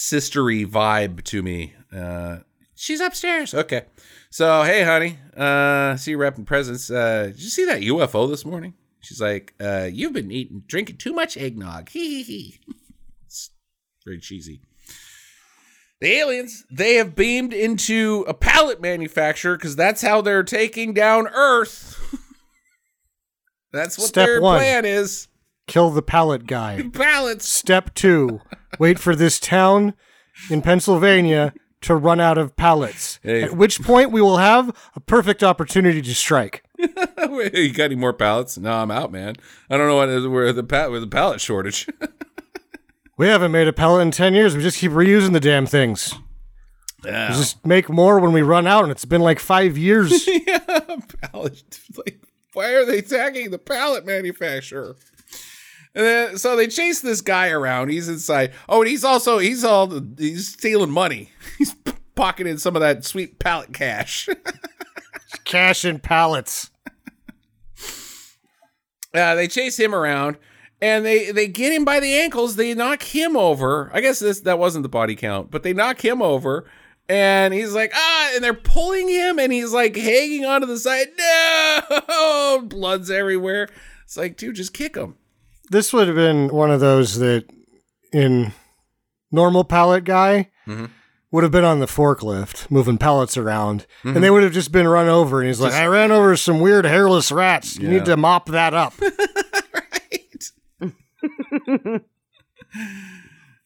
sistery 0.00 0.66
vibe 0.66 1.22
to 1.24 1.42
me. 1.42 1.74
Uh, 1.94 2.38
She's 2.74 3.00
upstairs. 3.00 3.52
Okay. 3.52 3.82
So, 4.30 4.62
hey, 4.62 4.82
honey, 4.82 5.18
uh, 5.36 5.96
see 5.96 6.12
you 6.12 6.16
wrapping 6.16 6.46
presents. 6.46 6.90
Uh, 6.90 7.24
did 7.26 7.42
you 7.42 7.50
see 7.50 7.66
that 7.66 7.82
UFO 7.82 8.26
this 8.26 8.46
morning? 8.46 8.72
She's 9.02 9.20
like, 9.20 9.52
uh, 9.60 9.88
You've 9.92 10.14
been 10.14 10.30
eating, 10.30 10.62
drinking 10.66 10.96
too 10.96 11.12
much 11.12 11.36
eggnog. 11.36 11.90
Hee 11.90 12.08
hee 12.08 12.22
hee. 12.22 12.60
It's 13.26 13.50
very 14.06 14.18
cheesy. 14.20 14.62
The 16.00 16.12
aliens, 16.12 16.64
they 16.70 16.94
have 16.94 17.14
beamed 17.14 17.52
into 17.52 18.24
a 18.26 18.32
pallet 18.32 18.80
manufacturer 18.80 19.56
because 19.58 19.76
that's 19.76 20.00
how 20.00 20.22
they're 20.22 20.42
taking 20.42 20.94
down 20.94 21.28
Earth. 21.28 21.98
that's 23.72 23.98
what 23.98 24.08
Step 24.08 24.24
their 24.26 24.40
one. 24.40 24.58
plan 24.58 24.86
is. 24.86 25.28
Kill 25.70 25.90
the 25.90 26.02
pallet 26.02 26.46
guy. 26.46 26.82
Pallets. 26.92 27.48
Step 27.48 27.94
two, 27.94 28.40
wait 28.78 28.98
for 28.98 29.14
this 29.14 29.38
town 29.38 29.94
in 30.50 30.62
Pennsylvania 30.62 31.52
to 31.82 31.94
run 31.94 32.20
out 32.20 32.36
of 32.36 32.56
pallets. 32.56 33.18
Hey. 33.22 33.42
At 33.42 33.56
which 33.56 33.80
point 33.80 34.10
we 34.10 34.20
will 34.20 34.38
have 34.38 34.76
a 34.94 35.00
perfect 35.00 35.42
opportunity 35.42 36.02
to 36.02 36.14
strike. 36.14 36.62
you 36.78 37.72
got 37.72 37.84
any 37.84 37.94
more 37.94 38.12
pallets? 38.12 38.58
No, 38.58 38.72
I'm 38.72 38.90
out, 38.90 39.12
man. 39.12 39.36
I 39.70 39.76
don't 39.76 39.88
know 39.88 39.96
what 39.96 40.30
where 40.30 40.52
the 40.52 40.64
pa- 40.64 40.88
with 40.88 41.02
the 41.02 41.08
pallet 41.08 41.40
shortage. 41.40 41.88
We 43.20 43.28
haven't 43.28 43.52
made 43.52 43.68
a 43.68 43.72
pallet 43.74 44.00
in 44.00 44.12
10 44.12 44.32
years. 44.32 44.56
We 44.56 44.62
just 44.62 44.78
keep 44.78 44.92
reusing 44.92 45.34
the 45.34 45.40
damn 45.40 45.66
things. 45.66 46.14
Yeah. 47.04 47.28
We 47.28 47.36
just 47.36 47.66
make 47.66 47.90
more 47.90 48.18
when 48.18 48.32
we 48.32 48.40
run 48.40 48.66
out, 48.66 48.84
and 48.84 48.90
it's 48.90 49.04
been 49.04 49.20
like 49.20 49.38
five 49.38 49.76
years. 49.76 50.26
yeah, 50.46 50.58
pallet. 51.20 51.80
Like, 51.98 52.18
why 52.54 52.70
are 52.70 52.86
they 52.86 53.02
tagging 53.02 53.50
the 53.50 53.58
pallet 53.58 54.06
manufacturer? 54.06 54.96
And 55.94 56.06
then, 56.06 56.38
so 56.38 56.54
they 56.54 56.68
chase 56.68 57.00
this 57.00 57.20
guy 57.20 57.48
around. 57.48 57.88
He's 57.88 58.08
inside. 58.08 58.52
Oh, 58.68 58.80
and 58.80 58.88
he's 58.88 59.04
also 59.04 59.38
he's 59.38 59.64
all 59.64 59.90
he's 60.16 60.48
stealing 60.48 60.90
money. 60.90 61.30
He's 61.58 61.74
pocketing 62.14 62.58
some 62.58 62.76
of 62.76 62.80
that 62.80 63.04
sweet 63.04 63.38
pallet 63.38 63.72
cash. 63.72 64.28
Cash 65.44 65.84
in 65.84 65.98
pallets. 65.98 66.70
Uh, 69.12 69.34
they 69.34 69.48
chase 69.48 69.78
him 69.78 69.94
around, 69.94 70.36
and 70.80 71.04
they 71.04 71.32
they 71.32 71.48
get 71.48 71.72
him 71.72 71.84
by 71.84 71.98
the 71.98 72.14
ankles. 72.14 72.56
They 72.56 72.74
knock 72.74 73.02
him 73.02 73.36
over. 73.36 73.90
I 73.92 74.00
guess 74.00 74.20
this 74.20 74.40
that 74.40 74.58
wasn't 74.58 74.84
the 74.84 74.88
body 74.88 75.16
count, 75.16 75.50
but 75.50 75.62
they 75.62 75.72
knock 75.72 76.04
him 76.04 76.22
over, 76.22 76.70
and 77.08 77.52
he's 77.52 77.74
like 77.74 77.92
ah, 77.94 78.32
and 78.34 78.44
they're 78.44 78.54
pulling 78.54 79.08
him, 79.08 79.38
and 79.38 79.52
he's 79.52 79.72
like 79.72 79.96
hanging 79.96 80.44
onto 80.44 80.66
the 80.66 80.78
side. 80.78 81.08
No, 82.08 82.62
blood's 82.64 83.10
everywhere. 83.10 83.68
It's 84.04 84.16
like, 84.16 84.36
dude, 84.36 84.56
just 84.56 84.72
kick 84.72 84.96
him. 84.96 85.16
This 85.70 85.92
would 85.92 86.08
have 86.08 86.16
been 86.16 86.48
one 86.48 86.70
of 86.70 86.80
those 86.80 87.18
that 87.20 87.44
in 88.12 88.52
normal 89.30 89.62
pallet 89.64 90.02
guy 90.04 90.50
Mhm. 90.66 90.90
would 91.30 91.44
have 91.44 91.52
been 91.52 91.64
on 91.64 91.78
the 91.78 91.86
forklift 91.86 92.68
moving 92.70 92.98
pallets 92.98 93.36
around, 93.36 93.86
and 94.02 94.16
they 94.22 94.30
would 94.30 94.42
have 94.42 94.52
just 94.52 94.72
been 94.72 94.88
run 94.88 95.06
over. 95.08 95.38
And 95.40 95.46
he's 95.46 95.60
like, 95.60 95.72
I 95.72 95.86
ran 95.86 96.10
over 96.10 96.36
some 96.36 96.58
weird 96.60 96.84
hairless 96.84 97.30
rats. 97.30 97.76
You 97.78 97.86
Yeah. 97.88 97.94
need 97.94 98.04
to 98.06 98.16
mop 98.16 98.46
that 98.48 98.74
up. 98.74 98.94
right. 99.72 100.50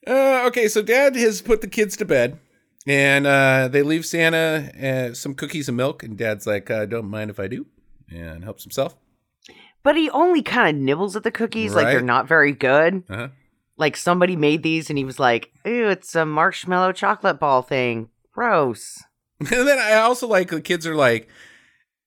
uh, 0.07 0.45
okay, 0.47 0.69
so 0.69 0.83
Dad 0.83 1.17
has 1.17 1.41
put 1.41 1.61
the 1.61 1.69
kids 1.69 1.97
to 1.97 2.05
bed, 2.05 2.39
and 2.87 3.27
uh, 3.27 3.69
they 3.69 3.83
leave 3.83 4.05
Santa 4.05 4.71
uh, 5.11 5.15
some 5.15 5.35
cookies 5.35 5.69
and 5.69 5.77
milk, 5.77 6.03
and 6.03 6.17
Dad's 6.19 6.47
like, 6.47 6.71
uh, 6.71 6.85
"Don't 6.87 7.09
mind 7.09 7.31
if 7.31 7.41
I 7.41 7.47
do," 7.49 7.67
and 8.13 8.45
helps 8.45 8.63
himself. 8.65 8.95
But 9.85 9.97
he 9.97 10.11
only 10.11 10.43
kind 10.43 10.77
of 10.77 10.83
nibbles 10.83 11.15
at 11.15 11.23
the 11.23 11.31
cookies, 11.31 11.75
like 11.75 11.87
they're 11.87 12.01
not 12.01 12.27
very 12.27 12.53
good. 12.53 13.05
Uh-huh. 13.09 13.29
Like 13.77 13.97
somebody 13.97 14.35
made 14.35 14.63
these 14.63 14.89
and 14.89 14.99
he 14.99 15.05
was 15.05 15.21
like, 15.21 15.53
ew, 15.65 15.89
it's 15.89 16.15
a 16.15 16.25
marshmallow 16.25 16.93
chocolate 16.93 17.39
ball 17.39 17.63
thing. 17.63 18.09
Gross. 18.33 19.05
And 19.41 19.69
then 19.69 19.79
I 19.79 19.95
also 19.97 20.27
like 20.27 20.49
the 20.49 20.61
kids 20.61 20.87
are 20.87 20.95
like, 20.95 21.29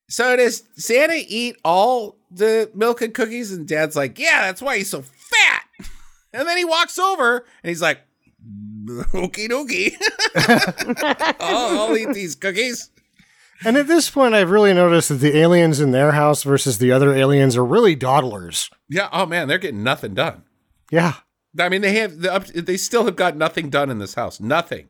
"So 0.09 0.35
does 0.37 0.63
Santa 0.75 1.21
eat 1.27 1.57
all 1.63 2.17
the 2.31 2.71
milk 2.73 3.01
and 3.01 3.13
cookies?" 3.13 3.51
And 3.51 3.67
Dad's 3.67 3.95
like, 3.97 4.17
"Yeah, 4.17 4.41
that's 4.41 4.61
why 4.61 4.77
he's 4.77 4.89
so 4.89 5.01
fat." 5.03 5.63
And 6.33 6.47
then 6.47 6.57
he 6.57 6.65
walks 6.65 6.97
over 6.97 7.45
and 7.63 7.69
he's 7.69 7.81
like, 7.81 7.99
"Okie 8.85 9.49
dokie, 9.49 9.93
I'll, 11.39 11.79
I'll 11.89 11.97
eat 11.97 12.13
these 12.13 12.35
cookies." 12.35 12.89
And 13.65 13.77
at 13.77 13.87
this 13.87 14.09
point, 14.09 14.35
I've 14.35 14.51
really 14.51 14.73
noticed 14.73 15.09
that 15.09 15.15
the 15.15 15.37
aliens 15.37 15.79
in 15.79 15.91
their 15.91 16.11
house 16.11 16.43
versus 16.43 16.77
the 16.77 16.91
other 16.91 17.13
aliens 17.13 17.57
are 17.57 17.65
really 17.65 17.95
dawdlers. 17.95 18.69
Yeah. 18.87 19.09
Oh 19.11 19.25
man, 19.25 19.47
they're 19.47 19.57
getting 19.57 19.83
nothing 19.83 20.13
done. 20.13 20.43
Yeah. 20.91 21.13
I 21.59 21.69
mean, 21.69 21.81
they 21.81 21.95
have 21.97 22.19
the 22.19 22.33
up, 22.33 22.45
they 22.47 22.77
still 22.77 23.05
have 23.05 23.15
got 23.15 23.35
nothing 23.35 23.69
done 23.69 23.89
in 23.89 23.99
this 23.99 24.13
house. 24.13 24.39
Nothing. 24.39 24.89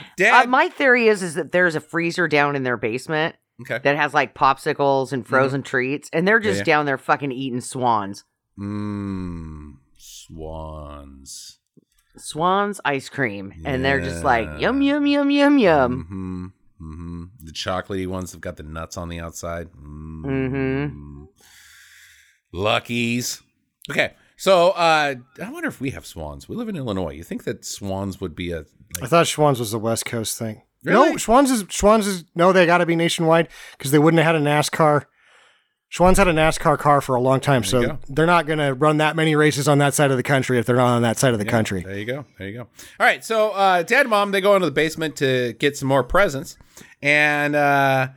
Uh, 0.00 0.04
Dad. 0.16 0.48
my 0.48 0.68
theory 0.68 1.08
is 1.08 1.22
is 1.22 1.34
that 1.34 1.52
there's 1.52 1.74
a 1.74 1.80
freezer 1.80 2.28
down 2.28 2.56
in 2.56 2.62
their 2.62 2.76
basement 2.76 3.36
okay. 3.60 3.78
that 3.82 3.96
has 3.96 4.14
like 4.14 4.34
popsicles 4.34 5.12
and 5.12 5.26
frozen 5.26 5.62
treats, 5.62 6.08
and 6.12 6.26
they're 6.26 6.40
just 6.40 6.58
yeah. 6.58 6.64
down 6.64 6.86
there 6.86 6.98
fucking 6.98 7.32
eating 7.32 7.60
Schwan's. 7.60 8.24
Mmm. 8.58 9.74
Schwan's. 9.98 11.58
Schwan's 12.16 12.80
ice 12.84 13.08
cream, 13.08 13.52
and 13.64 13.84
they're 13.84 14.00
just 14.00 14.22
like 14.22 14.60
yum 14.60 14.82
yum 14.82 15.06
yum 15.06 15.30
yum 15.30 15.58
yum. 15.58 16.04
Mm-hmm. 16.04 16.46
Mm-hmm. 16.84 17.24
The 17.42 17.52
chocolatey 17.52 18.06
ones 18.06 18.32
have 18.32 18.40
got 18.40 18.56
the 18.56 18.62
nuts 18.62 18.96
on 18.96 19.08
the 19.08 19.20
outside. 19.20 19.68
Mm-hmm. 19.72 20.26
Mhm. 20.26 21.26
Luckies. 22.52 23.42
Okay. 23.90 24.12
So 24.36 24.70
uh 24.70 25.14
I 25.42 25.50
wonder 25.50 25.68
if 25.68 25.80
we 25.80 25.90
have 25.90 26.04
Schwan's. 26.04 26.48
We 26.48 26.56
live 26.56 26.68
in 26.68 26.76
Illinois. 26.76 27.12
You 27.14 27.24
think 27.24 27.44
that 27.44 27.62
Schwan's 27.62 28.20
would 28.20 28.34
be 28.34 28.52
a 28.52 28.64
I 29.02 29.06
thought 29.06 29.26
Schwan's 29.26 29.58
was 29.60 29.72
a 29.74 29.78
West 29.78 30.04
Coast 30.04 30.38
thing. 30.38 30.62
Really? 30.84 31.10
No, 31.10 31.16
Schwan's 31.16 31.50
is 31.50 31.64
Schwan's 31.64 32.06
is 32.06 32.24
no, 32.34 32.52
they 32.52 32.66
got 32.66 32.78
to 32.78 32.86
be 32.86 32.96
nationwide 32.96 33.48
because 33.76 33.90
they 33.90 33.98
wouldn't 33.98 34.22
have 34.22 34.34
had 34.34 34.42
a 34.42 34.44
NASCAR. 34.44 35.04
Schwan's 35.94 36.18
had 36.18 36.26
a 36.26 36.32
NASCAR 36.32 36.76
car 36.76 37.00
for 37.00 37.14
a 37.14 37.20
long 37.20 37.38
time, 37.38 37.62
you 37.62 37.68
so 37.68 37.98
they're 38.08 38.26
not 38.26 38.46
going 38.46 38.58
to 38.58 38.74
run 38.74 38.96
that 38.96 39.14
many 39.14 39.36
races 39.36 39.68
on 39.68 39.78
that 39.78 39.94
side 39.94 40.10
of 40.10 40.16
the 40.16 40.24
country 40.24 40.58
if 40.58 40.66
they're 40.66 40.74
not 40.74 40.88
on 40.88 41.02
that 41.02 41.20
side 41.20 41.32
of 41.34 41.38
the 41.38 41.44
country. 41.44 41.84
There 41.84 41.96
you 41.96 42.04
go. 42.04 42.24
There 42.36 42.48
you 42.48 42.54
go. 42.54 42.62
All 42.62 43.06
right. 43.06 43.24
So 43.24 43.50
uh, 43.50 43.84
dad 43.84 44.00
and 44.00 44.10
mom 44.10 44.32
they 44.32 44.40
go 44.40 44.56
into 44.56 44.66
the 44.66 44.72
basement 44.72 45.14
to 45.18 45.52
get 45.52 45.76
some 45.76 45.86
more 45.86 46.02
presents, 46.02 46.58
and 47.00 47.54
uh, 47.54 48.08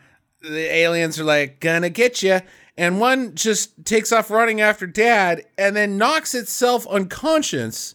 the 0.42 0.74
aliens 0.76 1.20
are 1.20 1.24
like 1.24 1.60
gonna 1.60 1.92
get 1.92 2.24
you. 2.24 2.40
And 2.80 3.00
one 3.00 3.36
just 3.36 3.86
takes 3.86 4.12
off 4.12 4.32
running 4.32 4.60
after 4.60 4.88
dad, 4.88 5.46
and 5.56 5.76
then 5.76 6.00
knocks 6.00 6.34
itself 6.34 6.88
unconscious 6.88 7.94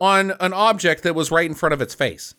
on 0.00 0.34
an 0.38 0.52
object 0.52 1.02
that 1.02 1.16
was 1.16 1.32
right 1.32 1.46
in 1.46 1.54
front 1.54 1.72
of 1.72 1.82
its 1.82 1.96
face. 1.96 2.36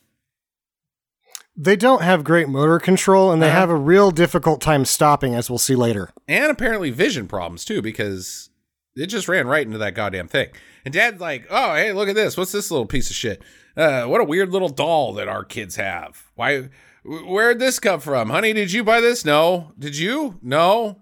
They 1.56 1.76
don't 1.76 2.02
have 2.02 2.24
great 2.24 2.50
motor 2.50 2.80
control, 2.80 3.32
and 3.32 3.42
they 3.42 3.48
Uh-huh. 3.50 3.60
have 3.60 3.70
a 3.70 3.76
real 3.76 4.10
difficult 4.12 4.60
time 4.60 4.86
stopping, 4.86 5.36
as 5.36 5.50
we'll 5.50 5.60
see 5.60 5.76
later. 5.76 6.10
and 6.28 6.52
apparently 6.52 6.90
vision 6.90 7.28
problems 7.28 7.64
too 7.66 7.82
because 7.82 8.50
it 8.96 9.08
just 9.08 9.28
ran 9.28 9.48
right 9.48 9.66
into 9.66 9.78
that 9.78 9.94
goddamn 9.96 10.28
thing. 10.28 10.50
And 10.86 10.94
dad's 10.94 11.22
like 11.22 11.46
oh 11.50 11.76
hey 11.76 11.94
look 11.94 12.10
at 12.10 12.16
this. 12.16 12.36
What's 12.38 12.52
this 12.52 12.72
little 12.72 12.86
piece 12.88 13.10
of 13.10 13.16
shit? 13.16 13.42
Uh, 13.78 14.04
what 14.06 14.22
a 14.22 14.24
weird 14.26 14.50
little 14.52 14.70
doll 14.70 15.14
that 15.14 15.28
our 15.28 15.44
kids 15.44 15.76
have. 15.78 16.24
Why 16.36 16.70
where'd 17.06 17.60
this 17.60 17.80
come 17.80 18.00
from? 18.00 18.30
Honey 18.30 18.54
did 18.54 18.72
you 18.72 18.84
buy 18.84 19.00
this? 19.02 19.24
No. 19.26 19.74
Did 19.78 19.98
you? 19.98 20.40
No. 20.42 21.02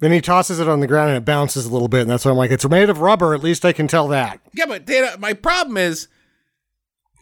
Then 0.00 0.12
he 0.12 0.20
tosses 0.20 0.60
it 0.60 0.68
on 0.68 0.80
the 0.80 0.86
ground 0.86 1.08
and 1.10 1.16
it 1.18 1.24
bounces 1.24 1.64
a 1.66 1.70
little 1.72 1.88
bit, 1.88 2.02
and 2.02 2.10
that's 2.10 2.24
why 2.26 2.30
I'm 2.30 2.36
like, 2.36 2.50
it's 2.50 2.68
made 2.68 2.90
of 2.90 3.00
rubber. 3.00 3.34
At 3.34 3.42
least 3.42 3.64
I 3.64 3.72
can 3.72 3.88
tell 3.88 4.08
that. 4.08 4.40
yeah 4.54 4.66
but 4.66 4.84
Dana, 4.86 5.16
my 5.18 5.32
problem 5.32 5.76
is 5.78 6.08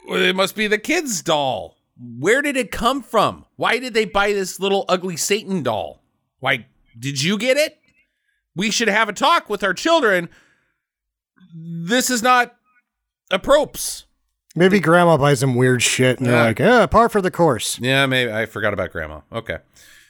well, 0.08 0.20
it 0.20 0.34
must 0.36 0.54
be 0.56 0.66
the 0.66 0.78
kids 0.78 1.22
doll 1.22 1.76
where 1.98 2.42
did 2.42 2.56
it 2.56 2.70
come 2.70 3.02
from 3.02 3.44
why 3.56 3.78
did 3.78 3.94
they 3.94 4.04
buy 4.04 4.32
this 4.32 4.58
little 4.58 4.84
ugly 4.88 5.16
satan 5.16 5.62
doll 5.62 6.02
why 6.40 6.66
did 6.98 7.22
you 7.22 7.38
get 7.38 7.56
it 7.56 7.78
we 8.56 8.70
should 8.70 8.88
have 8.88 9.08
a 9.08 9.12
talk 9.12 9.48
with 9.48 9.62
our 9.62 9.74
children 9.74 10.28
this 11.54 12.10
is 12.10 12.22
not 12.22 12.56
a 13.30 13.38
props 13.38 14.06
Maybe 14.56 14.78
grandma 14.78 15.16
buys 15.16 15.40
some 15.40 15.56
weird 15.56 15.82
shit, 15.82 16.18
and 16.18 16.28
they're 16.28 16.44
like, 16.44 16.60
yeah, 16.60 16.86
par 16.86 17.08
for 17.08 17.20
the 17.20 17.30
course. 17.30 17.78
Yeah, 17.80 18.06
maybe 18.06 18.32
I 18.32 18.46
forgot 18.46 18.72
about 18.72 18.92
grandma. 18.92 19.20
Okay. 19.32 19.58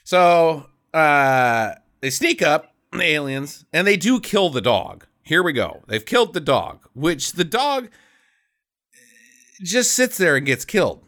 So 0.04 0.66
uh 0.92 1.72
they 2.00 2.10
sneak 2.10 2.42
up, 2.42 2.74
the 2.92 3.02
aliens, 3.02 3.64
and 3.72 3.86
they 3.86 3.96
do 3.96 4.20
kill 4.20 4.50
the 4.50 4.60
dog. 4.60 5.06
Here 5.22 5.42
we 5.42 5.54
go. 5.54 5.82
They've 5.88 6.04
killed 6.04 6.34
the 6.34 6.40
dog, 6.40 6.86
which 6.92 7.32
the 7.32 7.44
dog 7.44 7.88
just 9.62 9.92
sits 9.92 10.18
there 10.18 10.36
and 10.36 10.44
gets 10.44 10.66
killed. 10.66 11.03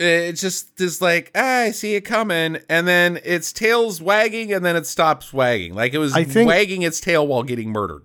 It 0.00 0.32
just 0.32 0.80
is 0.80 1.02
like, 1.02 1.30
ah, 1.34 1.58
I 1.64 1.70
see 1.72 1.94
it 1.94 2.00
coming, 2.06 2.58
and 2.70 2.88
then 2.88 3.20
its 3.22 3.52
tail's 3.52 4.00
wagging, 4.00 4.50
and 4.52 4.64
then 4.64 4.74
it 4.74 4.86
stops 4.86 5.30
wagging. 5.32 5.74
Like 5.74 5.92
it 5.92 5.98
was 5.98 6.14
I 6.14 6.24
think- 6.24 6.48
wagging 6.48 6.82
its 6.82 7.00
tail 7.00 7.26
while 7.26 7.42
getting 7.42 7.70
murdered. 7.70 8.02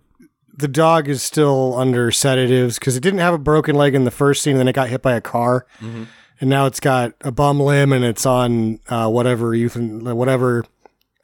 The 0.58 0.68
dog 0.68 1.08
is 1.10 1.22
still 1.24 1.74
under 1.78 2.12
sedatives 2.12 2.80
because 2.80 2.96
it 2.96 3.02
didn't 3.02 3.20
have 3.20 3.34
a 3.34 3.38
broken 3.38 3.76
leg 3.76 3.94
in 3.96 4.04
the 4.06 4.12
first 4.12 4.42
scene, 4.44 4.52
and 4.54 4.60
then 4.60 4.68
it 4.68 4.74
got 4.74 4.90
hit 4.90 5.02
by 5.02 5.14
a 5.14 5.22
car, 5.22 5.66
Mhm. 5.82 6.08
and 6.42 6.50
now 6.50 6.66
it's 6.66 6.80
got 6.80 7.14
a 7.22 7.32
bum 7.32 7.60
limb, 7.60 7.92
and 7.94 8.04
it's 8.06 8.26
on 8.26 8.80
uh, 8.90 9.10
whatever 9.10 9.52
euthan- 9.52 10.14
whatever 10.16 10.64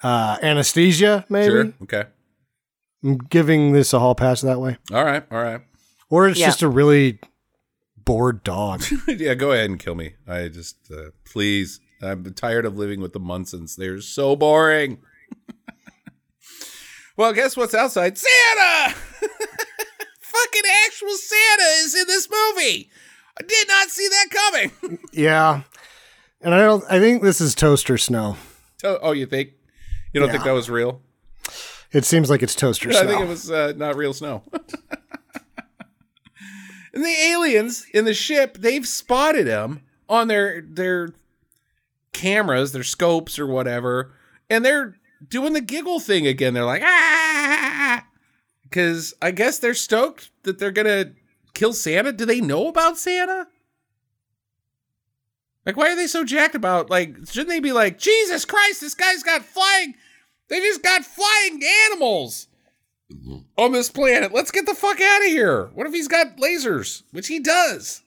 uh, 0.04 0.38
anesthesia. 0.42 1.26
Maybe 1.30 1.46
Sure. 1.52 1.74
Okay. 1.84 2.04
I'm 3.04 3.18
giving 3.18 3.72
this 3.74 3.94
a 3.94 4.00
hall 4.00 4.16
pass 4.16 4.42
that 4.42 4.60
way, 4.60 4.78
All 4.92 5.04
right. 5.06 5.24
All 5.32 5.42
right. 5.42 5.62
or 6.10 6.28
it's 6.28 6.40
Yeah. 6.40 6.48
just 6.48 6.62
a 6.62 6.68
really 6.68 7.20
bored 8.06 8.44
dog. 8.44 8.84
yeah, 9.08 9.34
go 9.34 9.52
ahead 9.52 9.70
and 9.70 9.80
kill 9.80 9.96
me. 9.96 10.16
I 10.28 10.48
just, 10.48 10.78
uh, 10.92 11.12
please. 11.26 11.80
I'm 12.02 12.34
tired 12.34 12.66
of 12.66 12.78
living 12.78 13.00
with 13.00 13.14
the 13.14 13.20
Munsons. 13.20 13.76
They're 13.76 14.02
so 14.02 14.36
boring. 14.36 15.00
well, 17.18 17.32
guess 17.34 17.56
what's 17.56 17.76
outside? 17.76 18.18
Santa! 18.18 18.96
Fucking 20.22 20.64
actual 20.88 21.10
Santa 21.10 21.64
is 21.84 21.96
in 21.96 22.08
this 22.08 22.28
movie. 22.30 22.90
I 23.40 23.44
did 23.44 23.68
not 23.68 23.90
see 23.90 24.08
that 24.08 24.28
coming. 24.32 25.00
yeah, 25.14 25.62
and 26.42 26.56
I 26.56 26.62
don't. 26.62 26.84
I 26.90 27.00
think 27.00 27.22
this 27.22 27.40
is 27.40 27.54
toaster 27.54 27.98
snow. 27.98 28.38
To- 28.80 29.00
oh, 29.02 29.12
you 29.12 29.26
think? 29.26 29.52
You 30.14 30.20
don't 30.20 30.32
think 30.32 30.44
that 30.44 30.52
was 30.52 30.70
real? 30.70 31.02
It 31.92 32.06
seems 32.06 32.30
like 32.30 32.42
it's 32.42 32.56
toaster 32.56 32.92
snow. 32.92 33.02
I 33.02 33.06
think 33.06 33.22
it 33.22 33.28
was 33.28 33.52
uh, 33.52 33.74
not 33.76 33.96
real 33.96 34.14
snow. 34.14 34.44
And 36.94 37.04
the 37.04 37.16
aliens 37.32 37.86
in 37.94 38.06
the 38.06 38.14
ship, 38.14 38.58
they've 38.58 38.88
spotted 38.88 39.48
him 39.48 39.82
on 40.10 40.28
their 40.28 40.62
their 40.62 41.10
cameras, 42.14 42.72
their 42.72 42.84
scopes 42.84 43.40
or 43.40 43.48
whatever, 43.48 44.14
and 44.50 44.64
they're 44.66 44.96
doing 45.28 45.54
the 45.54 45.62
giggle 45.62 46.00
thing 46.00 46.28
again. 46.28 46.54
They're 46.54 46.66
like 46.66 46.84
ah, 46.84 48.06
because 48.64 49.14
I 49.22 49.32
guess 49.32 49.60
they're 49.60 49.74
stoked 49.74 50.32
that 50.44 50.60
they're 50.60 50.72
gonna 50.72 51.14
kill 51.54 51.74
Santa? 51.74 52.12
Do 52.12 52.26
they 52.26 52.42
know 52.42 52.68
about 52.68 52.98
Santa? 52.98 53.48
Like, 55.66 55.78
why 55.78 55.92
are 55.92 55.96
they 55.96 56.08
so 56.08 56.24
jacked 56.24 56.56
about? 56.56 56.90
Like, 56.90 57.16
shouldn't 57.28 57.50
they 57.50 57.60
be 57.60 57.72
like, 57.72 58.00
Jesus 58.00 58.46
Christ, 58.46 58.82
this 58.82 58.96
guy's 58.96 59.22
got 59.22 59.46
flying. 59.46 59.94
They 60.48 60.60
just 60.60 60.82
got 60.82 61.06
flying 61.06 61.62
animals 61.92 62.48
on 63.58 63.72
this 63.72 63.90
planet. 63.90 64.34
Let's 64.34 64.52
get 64.52 64.66
the 64.66 64.74
fuck 64.74 65.00
out 65.02 65.22
of 65.22 65.28
here. 65.28 65.66
What 65.74 65.88
if 65.88 65.94
he's 65.94 66.08
got 66.08 66.38
lasers? 66.38 67.04
Which 67.12 67.28
he 67.28 67.40
does. 67.40 68.02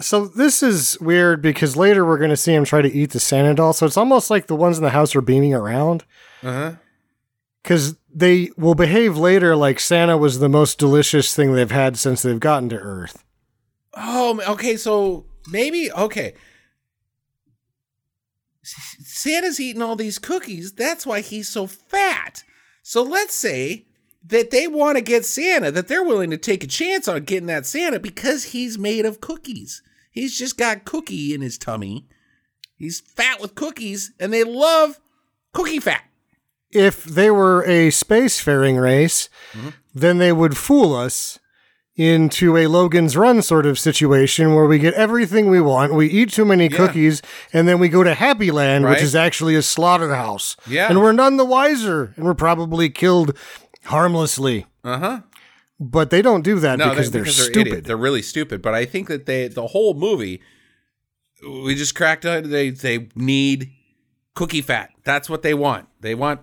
So 0.00 0.26
this 0.26 0.62
is 0.62 0.98
weird 1.00 1.42
because 1.42 1.76
later 1.76 2.06
we're 2.06 2.18
going 2.18 2.30
to 2.30 2.36
see 2.36 2.54
him 2.54 2.64
try 2.64 2.80
to 2.80 2.92
eat 2.92 3.10
the 3.10 3.20
Santa 3.20 3.54
doll. 3.54 3.72
So 3.72 3.84
it's 3.86 3.96
almost 3.96 4.30
like 4.30 4.46
the 4.46 4.56
ones 4.56 4.78
in 4.78 4.84
the 4.84 4.90
house 4.90 5.14
are 5.14 5.20
beaming 5.20 5.52
around 5.52 6.04
Uh 6.42 6.52
huh. 6.52 6.72
because 7.62 7.96
they 8.12 8.50
will 8.56 8.74
behave 8.74 9.16
later 9.18 9.54
like 9.56 9.78
Santa 9.78 10.16
was 10.16 10.38
the 10.38 10.48
most 10.48 10.78
delicious 10.78 11.34
thing 11.34 11.52
they've 11.52 11.70
had 11.70 11.98
since 11.98 12.22
they've 12.22 12.40
gotten 12.40 12.68
to 12.70 12.76
Earth. 12.78 13.24
Oh, 13.94 14.40
okay. 14.48 14.76
So 14.76 15.26
maybe 15.50 15.92
okay. 15.92 16.34
Santa's 18.62 19.58
eating 19.60 19.82
all 19.82 19.96
these 19.96 20.18
cookies. 20.18 20.72
That's 20.72 21.04
why 21.06 21.20
he's 21.20 21.48
so 21.48 21.66
fat. 21.66 22.44
So 22.82 23.02
let's 23.02 23.34
say 23.34 23.86
that 24.24 24.50
they 24.50 24.66
want 24.68 24.96
to 24.96 25.02
get 25.02 25.24
Santa, 25.24 25.70
that 25.70 25.88
they're 25.88 26.02
willing 26.04 26.30
to 26.30 26.36
take 26.36 26.62
a 26.62 26.66
chance 26.66 27.08
on 27.08 27.24
getting 27.24 27.46
that 27.46 27.66
Santa 27.66 27.98
because 27.98 28.44
he's 28.44 28.78
made 28.78 29.06
of 29.06 29.20
cookies. 29.20 29.82
He's 30.10 30.36
just 30.36 30.58
got 30.58 30.84
cookie 30.84 31.32
in 31.34 31.40
his 31.40 31.56
tummy. 31.58 32.06
He's 32.76 33.00
fat 33.00 33.40
with 33.40 33.54
cookies, 33.54 34.12
and 34.20 34.32
they 34.32 34.44
love 34.44 34.98
cookie 35.52 35.80
fat. 35.80 36.04
If 36.70 37.04
they 37.04 37.30
were 37.30 37.62
a 37.64 37.88
spacefaring 37.90 38.80
race, 38.80 39.28
Mm-hmm. 39.52 39.68
then 39.94 40.18
they 40.18 40.32
would 40.32 40.56
fool 40.56 40.94
us 40.94 41.38
into 41.96 42.56
a 42.56 42.66
Logan's 42.68 43.16
Run 43.16 43.42
sort 43.42 43.66
of 43.66 43.78
situation 43.78 44.54
where 44.54 44.64
we 44.66 44.78
get 44.78 44.94
everything 44.94 45.50
we 45.50 45.60
want, 45.60 45.92
we 45.92 46.06
eat 46.08 46.30
too 46.30 46.44
many 46.44 46.68
Yeah. 46.68 46.76
cookies, 46.76 47.20
and 47.52 47.66
then 47.68 47.78
we 47.78 47.88
go 47.88 48.02
to 48.04 48.14
Happy 48.14 48.50
Land, 48.50 48.84
Right. 48.84 48.92
which 48.92 49.02
is 49.02 49.14
actually 49.14 49.54
a 49.56 49.62
slaughterhouse. 49.62 50.56
Yeah. 50.66 50.88
And 50.88 51.00
we're 51.00 51.12
none 51.12 51.36
the 51.36 51.44
wiser, 51.44 52.14
and 52.16 52.24
we're 52.24 52.34
probably 52.34 52.88
killed 52.88 53.36
harmlessly. 53.90 54.66
Uh 54.84 54.98
huh. 54.98 55.20
But 55.78 56.10
they 56.10 56.20
don't 56.22 56.42
do 56.42 56.58
that 56.60 56.78
No, 56.78 56.90
because 56.90 57.10
they, 57.10 57.18
they're, 57.18 57.22
because 57.22 57.36
they're 57.38 57.46
stupid. 57.46 57.66
idiots. 57.68 57.86
They're 57.86 57.96
really 57.96 58.22
stupid. 58.22 58.60
But 58.62 58.74
I 58.74 58.84
think 58.84 59.08
that 59.08 59.26
they 59.26 59.48
the 59.48 59.66
whole 59.68 59.94
movie 59.94 60.40
we 61.42 61.74
just 61.74 61.94
cracked 61.94 62.26
out. 62.26 62.44
They 62.44 62.70
they 62.70 63.08
need 63.14 63.70
cookie 64.34 64.60
fat. 64.62 64.90
That's 65.04 65.28
what 65.30 65.42
they 65.42 65.54
want. 65.54 65.88
They 66.00 66.14
want 66.14 66.40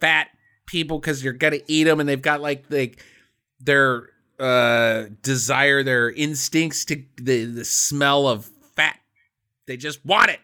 fat 0.00 0.28
people 0.66 0.98
because 1.00 1.22
you're 1.24 1.32
gonna 1.32 1.58
eat 1.66 1.84
them, 1.84 1.98
and 2.00 2.08
they've 2.08 2.22
got 2.22 2.40
like 2.40 2.64
like 2.70 3.02
their 3.58 4.08
uh 4.38 5.06
desire, 5.22 5.82
their 5.82 6.10
instincts 6.10 6.84
to 6.86 7.02
the 7.16 7.44
the 7.46 7.64
smell 7.64 8.28
of 8.28 8.48
fat. 8.76 8.98
They 9.66 9.76
just 9.76 10.04
want 10.06 10.30
it. 10.30 10.38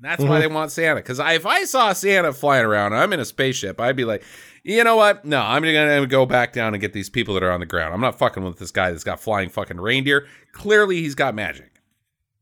That's 0.00 0.22
why 0.22 0.38
Mhm. 0.38 0.40
they 0.40 0.46
want 0.48 0.72
Santa. 0.72 0.96
Because 0.96 1.18
if 1.20 1.46
I 1.46 1.64
saw 1.64 1.92
Santa 1.92 2.32
flying 2.32 2.64
around, 2.64 2.94
I'm 2.94 3.12
in 3.12 3.20
a 3.20 3.24
spaceship, 3.24 3.80
I'd 3.80 3.96
be 3.96 4.04
like, 4.04 4.22
you 4.62 4.84
know 4.84 4.96
what? 4.96 5.24
No, 5.24 5.40
I'm 5.40 5.62
gonna 5.62 6.06
go 6.06 6.26
back 6.26 6.52
down 6.52 6.74
and 6.74 6.80
get 6.80 6.92
these 6.92 7.08
people 7.10 7.34
that 7.34 7.42
are 7.42 7.50
on 7.50 7.60
the 7.60 7.66
ground. 7.66 7.94
I'm 7.94 8.00
not 8.00 8.18
fucking 8.18 8.42
with 8.44 8.58
this 8.58 8.70
guy 8.70 8.90
that's 8.90 9.04
got 9.04 9.20
flying 9.20 9.48
fucking 9.48 9.78
reindeer. 9.80 10.26
Clearly, 10.52 11.00
he's 11.00 11.14
got 11.14 11.34
magic. 11.34 11.80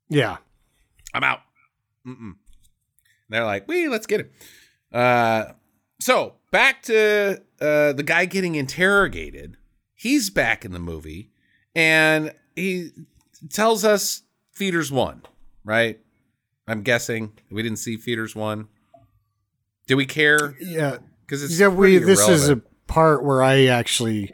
yeah. 0.08 0.38
I'm 1.14 1.24
out. 1.24 1.40
Mm-mm. 2.06 2.34
They're 3.30 3.44
like, 3.46 3.66
we 3.66 3.88
let's 3.88 4.06
get 4.06 4.20
him. 4.20 4.30
Uh, 4.92 5.44
so 6.00 6.34
back 6.50 6.82
to 6.84 7.40
uh, 7.60 7.92
the 7.94 8.02
guy 8.04 8.26
getting 8.26 8.54
interrogated. 8.54 9.56
He's 9.94 10.28
back 10.30 10.64
in 10.66 10.72
the 10.72 10.78
movie, 10.78 11.30
and 11.74 12.32
he 12.54 12.90
tells 13.50 13.84
us 13.84 14.22
Feeders 14.52 14.92
one, 14.92 15.22
right? 15.64 15.98
I'm 16.66 16.82
guessing 16.82 17.32
we 17.50 17.62
didn't 17.62 17.78
see 17.78 17.96
Feeders 17.96 18.36
one. 18.36 18.68
Do 19.86 19.96
we 19.96 20.04
care? 20.04 20.54
Yeah. 20.60 20.98
Because 21.28 21.60
yeah, 21.60 21.68
we 21.68 21.98
this 21.98 22.26
is 22.26 22.48
a 22.48 22.56
part 22.86 23.22
where 23.22 23.42
I 23.42 23.66
actually 23.66 24.32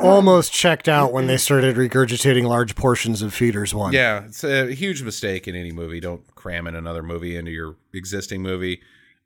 almost 0.00 0.52
checked 0.52 0.88
out 0.88 1.12
when 1.12 1.26
they 1.26 1.36
started 1.36 1.76
regurgitating 1.76 2.44
large 2.44 2.74
portions 2.74 3.20
of 3.20 3.34
Feeders 3.34 3.74
One. 3.74 3.92
Yeah, 3.92 4.24
it's 4.24 4.42
a 4.42 4.72
huge 4.72 5.02
mistake 5.02 5.46
in 5.46 5.54
any 5.54 5.72
movie. 5.72 6.00
Don't 6.00 6.22
cram 6.34 6.66
in 6.66 6.74
another 6.74 7.02
movie 7.02 7.36
into 7.36 7.50
your 7.50 7.76
existing 7.92 8.42
movie. 8.42 8.80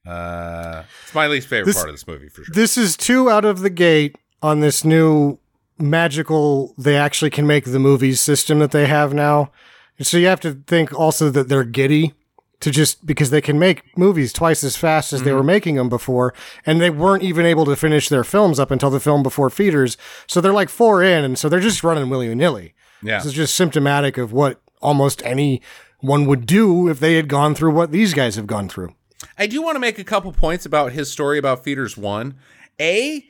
Uh, 0.06 0.82
it's 1.04 1.14
my 1.14 1.28
least 1.28 1.46
favorite 1.46 1.66
This- 1.66 1.76
part 1.76 1.88
of 1.88 1.94
this 1.94 2.06
movie 2.06 2.28
for 2.28 2.42
sure. 2.44 2.52
This 2.54 2.76
is 2.76 2.96
two 2.96 3.30
out 3.30 3.44
of 3.44 3.60
the 3.60 3.70
gate 3.70 4.16
on 4.42 4.60
this 4.60 4.84
new 4.84 5.38
magical 5.78 6.74
they 6.76 6.96
actually 6.96 7.30
can 7.30 7.46
make 7.46 7.64
the 7.66 7.78
movies 7.78 8.20
system 8.20 8.58
that 8.58 8.70
they 8.72 8.86
have 8.86 9.14
now. 9.14 9.52
So 10.00 10.16
you 10.16 10.26
have 10.26 10.40
to 10.40 10.54
think 10.66 10.92
also 10.98 11.30
that 11.30 11.48
they're 11.48 11.64
giddy 11.64 12.14
to 12.60 12.70
just 12.70 13.04
because 13.06 13.30
they 13.30 13.40
can 13.40 13.58
make 13.58 13.96
movies 13.96 14.32
twice 14.32 14.62
as 14.62 14.76
fast 14.76 15.12
as 15.12 15.22
they 15.22 15.32
were 15.32 15.40
mm-hmm. 15.40 15.46
making 15.46 15.74
them 15.76 15.88
before 15.88 16.34
and 16.66 16.80
they 16.80 16.90
weren't 16.90 17.22
even 17.22 17.46
able 17.46 17.64
to 17.64 17.74
finish 17.74 18.08
their 18.08 18.24
films 18.24 18.60
up 18.60 18.70
until 18.70 18.90
the 18.90 19.00
film 19.00 19.22
before 19.22 19.50
Feeders. 19.50 19.96
So 20.26 20.40
they're 20.40 20.52
like 20.52 20.68
four 20.68 21.02
in 21.02 21.24
and 21.24 21.38
so 21.38 21.48
they're 21.48 21.60
just 21.60 21.82
running 21.82 22.10
willy-nilly. 22.10 22.74
yeah, 23.02 23.18
This 23.18 23.26
is 23.26 23.32
just 23.32 23.54
symptomatic 23.54 24.18
of 24.18 24.32
what 24.32 24.60
almost 24.82 25.22
anyone 25.24 26.26
would 26.26 26.46
do 26.46 26.88
if 26.88 27.00
they 27.00 27.14
had 27.14 27.28
gone 27.28 27.54
through 27.54 27.72
what 27.72 27.92
these 27.92 28.14
guys 28.14 28.36
have 28.36 28.46
gone 28.46 28.68
through. 28.68 28.94
I 29.38 29.46
do 29.46 29.62
want 29.62 29.76
to 29.76 29.80
make 29.80 29.98
a 29.98 30.04
couple 30.04 30.32
points 30.32 30.66
about 30.66 30.92
his 30.92 31.10
story 31.10 31.38
about 31.38 31.64
Feeders 31.64 31.96
one. 31.96 32.36
A, 32.80 33.26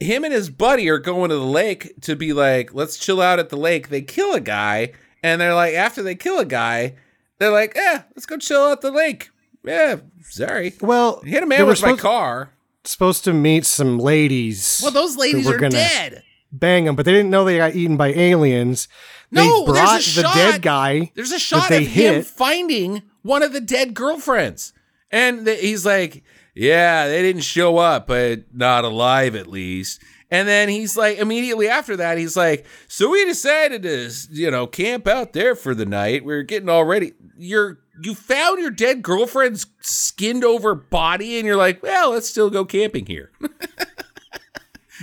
him 0.00 0.24
and 0.24 0.32
his 0.32 0.50
buddy 0.50 0.88
are 0.88 0.98
going 0.98 1.30
to 1.30 1.36
the 1.36 1.44
lake 1.44 2.00
to 2.02 2.14
be 2.14 2.32
like, 2.32 2.74
let's 2.74 2.98
chill 2.98 3.20
out 3.20 3.38
at 3.38 3.48
the 3.48 3.56
lake. 3.56 3.88
They 3.88 4.02
kill 4.02 4.34
a 4.34 4.40
guy, 4.40 4.92
and 5.22 5.40
they're 5.40 5.54
like, 5.54 5.74
after 5.74 6.02
they 6.02 6.14
kill 6.14 6.38
a 6.38 6.44
guy, 6.44 6.94
they're 7.38 7.50
like, 7.52 7.76
eh, 7.76 8.00
let's 8.14 8.26
go 8.26 8.36
chill 8.36 8.70
at 8.72 8.80
the 8.80 8.90
lake. 8.90 9.30
Yeah, 9.64 9.96
sorry. 10.22 10.74
Well, 10.80 11.20
Hit 11.22 11.42
a 11.42 11.46
man 11.46 11.66
with 11.66 11.82
my 11.82 11.96
car. 11.96 12.50
supposed 12.84 13.24
to 13.24 13.32
meet 13.32 13.66
some 13.66 13.98
ladies. 13.98 14.80
Well, 14.82 14.92
those 14.92 15.16
ladies 15.16 15.46
were 15.46 15.56
are 15.56 15.58
gonna- 15.58 15.72
dead. 15.72 16.22
bang 16.50 16.84
them, 16.86 16.96
but 16.96 17.04
they 17.04 17.12
didn't 17.12 17.30
know 17.30 17.44
they 17.44 17.58
got 17.58 17.74
eaten 17.74 17.96
by 17.96 18.08
aliens. 18.14 18.88
No, 19.30 19.66
they 19.66 19.72
there's 19.72 20.16
a 20.16 20.22
the 20.22 20.28
shot- 20.28 20.34
dead 20.34 20.62
guy. 20.62 21.12
There's 21.14 21.32
a 21.32 21.38
shot 21.38 21.68
they 21.68 21.82
of 21.84 21.88
him 21.88 22.22
finding 22.22 23.02
one 23.22 23.42
of 23.42 23.52
the 23.52 23.60
dead 23.60 23.92
girlfriends. 23.92 24.72
And 25.10 25.44
th- 25.44 25.60
he's 25.60 25.84
like, 25.84 26.22
Yeah, 26.54 27.06
they 27.08 27.20
didn't 27.22 27.42
show 27.42 27.76
up, 27.76 28.06
but 28.06 28.44
not 28.54 28.84
alive 28.84 29.34
at 29.36 29.46
least. 29.48 30.00
And 30.30 30.46
then 30.46 30.68
he's 30.68 30.96
like, 30.96 31.18
immediately 31.18 31.68
after 31.68 31.96
that, 31.96 32.18
he's 32.18 32.36
like, 32.36 32.66
So 32.86 33.08
we 33.10 33.24
decided 33.24 33.82
to, 33.84 34.10
you 34.30 34.50
know, 34.50 34.66
camp 34.66 35.06
out 35.06 35.32
there 35.32 35.54
for 35.54 35.74
the 35.74 35.86
night. 35.86 36.24
We 36.24 36.34
are 36.34 36.42
getting 36.42 36.68
all 36.68 36.84
ready. 36.84 37.14
You're, 37.38 37.78
you 38.02 38.14
found 38.14 38.60
your 38.60 38.70
dead 38.70 39.02
girlfriend's 39.02 39.66
skinned 39.80 40.44
over 40.44 40.74
body, 40.74 41.38
and 41.38 41.46
you're 41.46 41.56
like, 41.56 41.82
Well, 41.82 42.10
let's 42.10 42.28
still 42.28 42.50
go 42.50 42.64
camping 42.64 43.06
here. 43.06 43.30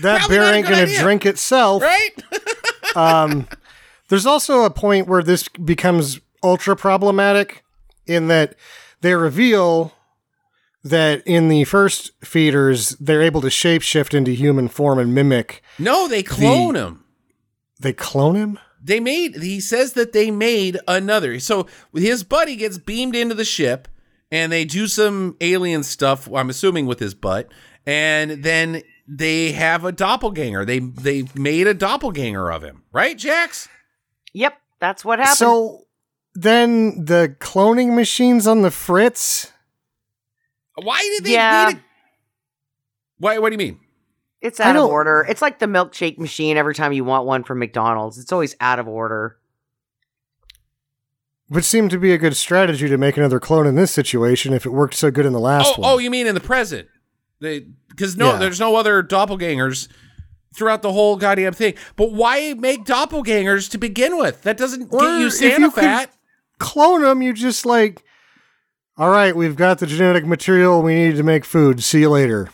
That 0.02 0.20
Probably 0.20 0.38
bear 0.38 0.54
ain't 0.54 0.68
gonna 0.68 0.94
drink 1.00 1.26
itself. 1.26 1.82
right? 1.82 2.12
Um, 2.96 3.48
there's 4.08 4.26
also 4.26 4.64
a 4.64 4.70
point 4.70 5.08
where 5.08 5.22
this 5.22 5.50
becomes 5.50 6.22
ultra 6.42 6.78
problematic 6.78 7.66
in 8.06 8.28
that 8.28 8.56
they 9.02 9.14
reveal 9.16 9.92
that 10.86 11.22
in 11.26 11.50
the 11.50 11.64
first 11.66 12.12
Feeders 12.24 12.92
they're 13.00 13.22
able 13.24 13.42
to 13.42 13.48
shapeshift 13.48 14.14
into 14.14 14.32
human 14.32 14.68
form 14.70 15.00
and 15.00 15.14
mimic. 15.14 15.62
no, 15.80 16.08
they 16.08 16.24
clone 16.24 16.76
him. 16.76 17.04
They 17.80 17.92
clone 17.92 18.36
him. 18.36 18.60
they 18.82 19.00
made 19.02 19.36
he 19.42 19.60
says 19.60 19.94
that 19.94 20.14
they 20.14 20.32
made 20.32 20.80
another 20.88 21.40
so 21.40 21.68
his 21.94 22.24
buddy 22.24 22.56
gets 22.56 22.78
beamed 22.78 23.16
into 23.16 23.36
the 23.36 23.44
ship 23.44 23.88
and 24.32 24.52
they 24.52 24.64
do 24.64 24.88
some 24.88 25.36
alien 25.42 25.84
stuff 25.84 26.28
i'm 26.34 26.50
assuming 26.50 26.86
with 26.86 27.00
his 27.00 27.14
butt 27.14 27.52
and 27.86 28.44
then 28.44 28.82
they 29.08 29.52
have 29.52 29.84
a 29.86 29.92
doppelganger 29.92 30.64
they 30.66 30.80
they 30.80 31.24
made 31.36 31.68
a 31.68 31.74
doppelganger 31.74 32.50
of 32.52 32.64
him 32.64 32.84
right 32.94 33.18
jax 33.18 33.68
Yep, 34.34 34.54
that's 34.80 35.06
what 35.06 35.20
happened. 35.20 35.38
So 35.38 35.86
then 36.34 37.06
the 37.06 37.34
cloning 37.40 37.96
machines 37.96 38.46
on 38.48 38.62
the 38.64 38.72
fritz. 38.72 39.52
Why 40.82 41.00
did 41.02 41.24
they 41.26 41.34
Yeah. 41.34 41.68
need 41.70 41.78
it 41.78 41.84
why 43.18 43.38
what 43.40 43.50
do 43.50 43.54
you 43.54 43.58
mean 43.58 43.80
it's 44.42 44.60
out 44.60 44.76
of 44.76 44.86
order. 44.86 45.26
It's 45.28 45.42
like 45.42 45.58
the 45.58 45.66
milkshake 45.66 46.20
machine 46.20 46.56
every 46.56 46.76
time 46.76 46.94
you 46.94 47.04
want 47.04 47.26
one 47.26 47.44
from 47.44 47.58
McDonald's. 47.58 48.20
It's 48.20 48.32
always 48.32 48.56
out 48.60 48.78
of 48.78 48.88
order. 48.88 49.38
Would 51.50 51.66
seem 51.66 51.90
to 51.90 51.98
be 51.98 52.12
a 52.12 52.18
good 52.20 52.36
strategy 52.36 52.88
to 52.90 52.98
make 52.98 53.18
another 53.18 53.40
clone 53.40 53.66
in 53.66 53.74
this 53.76 53.92
situation 53.92 54.54
if 54.54 54.66
it 54.66 54.70
worked 54.72 54.94
so 54.96 55.10
good 55.10 55.26
in 55.26 55.34
the 55.34 55.40
last 55.40 55.68
oh, 55.70 55.74
oh 55.78 55.82
one. 55.82 55.92
oh 55.94 55.98
you 55.98 56.12
mean 56.12 56.28
in 56.28 56.34
the 56.36 56.42
present 56.42 56.88
they 57.40 57.62
because 57.90 58.18
no 58.18 58.32
Yeah. 58.34 58.38
there's 58.38 58.60
no 58.60 58.76
other 58.76 59.02
doppelgangers 59.02 59.88
throughout 60.56 60.82
the 60.84 60.92
whole 60.92 61.18
goddamn 61.18 61.54
thing 61.54 61.76
but 61.96 62.12
why 62.12 62.54
make 62.56 62.84
doppelgangers 62.86 63.70
to 63.72 63.78
begin 63.78 64.18
with 64.18 64.42
that 64.44 64.58
doesn't 64.58 64.92
Or 64.94 65.00
get 65.02 65.20
you 65.22 65.28
if 65.28 65.34
santa 65.34 65.60
you 65.62 65.72
could- 65.72 65.84
fat 65.84 66.12
clone 66.60 67.02
them, 67.02 67.22
you 67.22 67.34
just 67.34 67.66
like, 67.66 68.04
all 68.98 69.10
right, 69.10 69.36
we've 69.36 69.56
got 69.56 69.80
the 69.80 69.88
genetic 69.88 70.26
material 70.26 70.82
we 70.82 70.96
need 70.96 71.16
to 71.18 71.24
make 71.24 71.46
food. 71.46 71.84
See 71.84 72.00
you 72.02 72.10
later. 72.10 72.50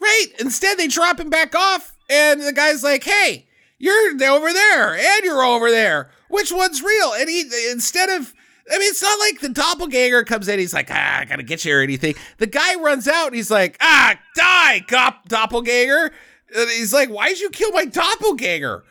Right. 0.00 0.26
Instead, 0.38 0.78
they 0.78 0.88
drop 0.88 1.18
him 1.18 1.30
back 1.30 1.54
off, 1.54 1.96
and 2.10 2.40
the 2.42 2.52
guy's 2.52 2.82
like, 2.82 3.04
"Hey, 3.04 3.46
You're 3.78 4.10
over 4.30 4.52
there, 4.52 4.94
and 4.94 5.24
you're 5.24 5.42
over 5.44 5.70
there. 5.70 6.10
Which 6.28 6.50
one's 6.52 6.82
real? 6.82 7.12
And 7.14 7.28
he 7.28 7.42
instead 7.70 8.08
of 8.08 8.32
I 8.70 8.78
mean, 8.78 8.88
it's 8.90 9.02
not 9.02 9.18
like 9.20 9.40
the 9.40 9.48
doppelganger 9.48 10.24
comes 10.24 10.48
in. 10.48 10.58
He's 10.58 10.74
like, 10.74 10.88
ah, 10.90 11.18
I 11.20 11.24
gotta 11.24 11.44
get 11.44 11.64
you 11.64 11.76
or 11.76 11.82
anything. 11.82 12.14
The 12.38 12.48
guy 12.48 12.74
runs 12.74 13.06
out. 13.06 13.28
and 13.28 13.36
He's 13.36 13.50
like, 13.50 13.76
ah, 13.80 14.18
die, 14.34 14.84
cop, 14.88 15.28
doppelganger. 15.28 16.10
And 16.56 16.70
he's 16.70 16.92
like, 16.92 17.08
why'd 17.08 17.38
you 17.38 17.50
kill 17.50 17.70
my 17.70 17.84
doppelganger? 17.84 18.82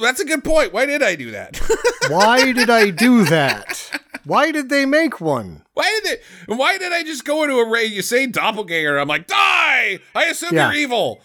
That's 0.00 0.20
a 0.20 0.24
good 0.24 0.42
point. 0.42 0.72
Why 0.72 0.86
did 0.86 1.02
I 1.02 1.14
do 1.14 1.30
that? 1.32 1.60
Why 2.08 2.52
did 2.52 2.70
I 2.70 2.90
do 2.90 3.24
that? 3.24 3.99
Why 4.24 4.52
did 4.52 4.68
they 4.68 4.86
make 4.86 5.20
one? 5.20 5.64
why 5.74 6.00
did 6.02 6.18
they? 6.48 6.54
Why 6.54 6.76
did 6.78 6.92
I 6.92 7.02
just 7.02 7.24
go 7.24 7.42
into 7.42 7.56
a 7.56 7.68
ray? 7.68 7.84
You 7.86 8.02
say 8.02 8.26
doppelganger. 8.26 8.98
I'm 8.98 9.08
like, 9.08 9.26
die. 9.26 9.98
I 10.14 10.24
assume 10.26 10.54
Yeah. 10.54 10.70
you're 10.72 10.80
evil. 10.80 11.20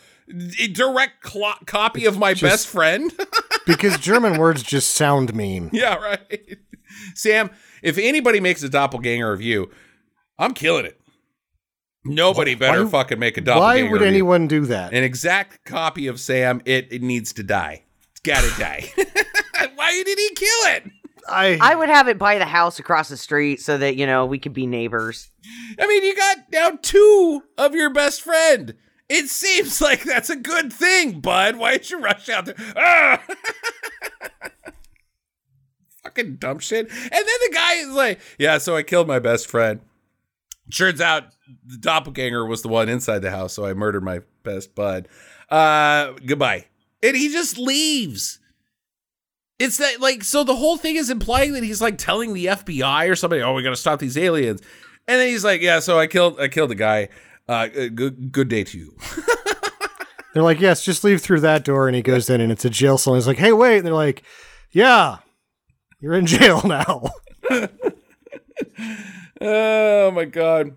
A 0.59 0.67
direct 0.67 1.22
clo- 1.22 1.53
copy 1.65 2.05
of 2.05 2.17
my 2.17 2.34
best 2.34 2.67
friend. 2.67 3.11
Because 3.67 3.97
German 3.97 4.38
words 4.38 4.61
just 4.61 4.91
sound 4.91 5.34
mean. 5.34 5.72
Yeah, 5.73 5.95
right. 5.95 6.57
Sam, 7.15 7.49
if 7.81 7.97
anybody 7.97 8.39
makes 8.39 8.61
a 8.61 8.69
doppelganger 8.69 9.34
of 9.34 9.41
you, 9.41 9.72
I'm 10.38 10.53
killing 10.53 10.85
it. 10.85 11.01
Nobody 12.03 12.53
better 12.53 12.84
why- 12.84 12.91
fucking 12.91 13.17
make 13.17 13.38
a 13.38 13.41
doppelganger. 13.41 13.85
Why 13.88 13.91
would 13.91 14.03
anyone 14.03 14.47
do 14.47 14.67
that? 14.67 14.93
An 14.93 15.03
exact 15.03 15.65
copy 15.65 16.05
of 16.05 16.19
Sam, 16.19 16.61
it, 16.65 16.88
it 16.93 17.01
needs 17.01 17.34
to 17.34 17.43
die. 17.43 17.85
It's 18.11 18.19
gotta 18.22 18.51
die. 18.59 18.93
Why 19.76 20.03
did 20.05 20.19
he 20.19 20.30
kill 20.35 20.76
it? 20.76 20.84
I, 21.27 21.57
I 21.61 21.76
would 21.76 21.89
have 21.89 22.07
it 22.07 22.18
by 22.18 22.38
the 22.38 22.45
house 22.45 22.80
across 22.80 23.10
the 23.10 23.18
street 23.18 23.61
so 23.61 23.77
that, 23.77 23.95
you 23.95 24.06
know, 24.06 24.26
we 24.26 24.39
could 24.39 24.53
be 24.53 24.68
neighbors. 24.68 25.30
I 25.80 25.88
mean, 25.88 26.03
you 26.03 26.15
got 26.15 26.38
now 26.52 26.77
two 26.81 27.43
of 27.57 27.73
your 27.73 27.89
best 27.91 28.22
friend. 28.22 28.76
It 29.10 29.27
seems 29.27 29.81
like 29.81 30.03
that's 30.03 30.30
a 30.30 30.35
good 30.35 30.72
thing, 30.73 31.19
bud. 31.19 31.57
Why'd 31.57 31.89
you 31.89 31.99
rush 31.99 32.30
out 32.30 32.45
there? 32.45 32.56
Ah! 32.76 33.22
Fucking 36.03 36.35
dumb 36.38 36.60
shit. 36.60 36.89
And 36.89 37.11
then 37.11 37.26
the 37.26 37.52
guy 37.53 37.73
is 37.76 37.89
like, 37.89 38.19
yeah, 38.39 38.57
so 38.57 38.76
I 38.76 38.84
killed 38.84 39.07
my 39.07 39.19
best 39.19 39.47
friend. 39.47 39.81
Turns 40.76 41.02
out 41.02 41.26
the 41.65 41.77
doppelganger 41.77 42.45
was 42.45 42.61
the 42.64 42.68
one 42.68 42.89
inside 42.89 43.19
the 43.19 43.31
house, 43.31 43.53
so 43.53 43.65
I 43.65 43.73
murdered 43.73 44.03
my 44.03 44.22
best 44.43 44.73
bud. 44.73 45.07
Uh, 45.49 46.14
goodbye. 46.26 46.65
And 47.03 47.15
he 47.15 47.30
just 47.30 47.57
leaves. 47.57 48.39
It's 49.57 49.77
that 49.77 50.02
like 50.02 50.23
so 50.23 50.44
the 50.44 50.56
whole 50.56 50.77
thing 50.77 50.95
is 50.95 51.10
implying 51.10 51.53
that 51.53 51.64
he's 51.64 51.82
like 51.82 51.98
telling 51.98 52.34
the 52.34 52.48
FBI 52.48 53.10
or 53.10 53.15
somebody, 53.15 53.41
oh, 53.41 53.53
we 53.53 53.64
gotta 53.64 53.76
stop 53.76 53.99
these 53.99 54.18
aliens. 54.18 54.61
And 55.07 55.19
then 55.19 55.30
he's 55.30 55.44
like, 55.45 55.61
yeah, 55.61 55.80
so 55.80 55.98
I 55.99 56.07
killed 56.07 56.40
I 56.40 56.48
killed 56.48 56.72
the 56.72 56.76
guy. 56.76 57.10
Uh, 57.48 57.68
good 57.94 58.32
good 58.32 58.48
day 58.49 58.64
to 58.64 58.77
you. 58.77 58.98
they're 60.34 60.44
like, 60.44 60.60
yes, 60.60 60.84
just 60.84 61.03
leave 61.03 61.22
through 61.22 61.40
that 61.41 61.64
door. 61.64 61.88
And 61.88 61.95
he 61.95 62.02
goes 62.02 62.30
in 62.30 62.41
and 62.41 62.52
it's 62.52 62.65
a 62.65 62.69
jail 62.69 62.98
cell. 62.98 63.14
And 63.14 63.22
he's 63.22 63.27
like, 63.27 63.38
hey, 63.38 63.53
wait. 63.53 63.77
And 63.77 63.86
they're 63.86 63.94
like, 63.94 64.23
yeah, 64.72 65.19
you're 65.99 66.15
in 66.15 66.26
jail 66.26 66.61
now. 66.65 67.10
Oh 69.41 70.11
my 70.11 70.26
god. 70.26 70.76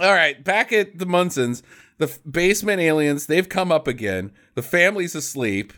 All 0.00 0.12
right, 0.12 0.42
back 0.42 0.72
at 0.72 0.98
the 0.98 1.06
Munsons, 1.06 1.62
the 1.98 2.06
f- 2.06 2.20
basement 2.28 2.80
aliens, 2.80 3.26
they've 3.26 3.48
come 3.48 3.72
up 3.72 3.88
again. 3.88 4.30
The 4.54 4.62
family's 4.62 5.14
asleep. 5.16 5.72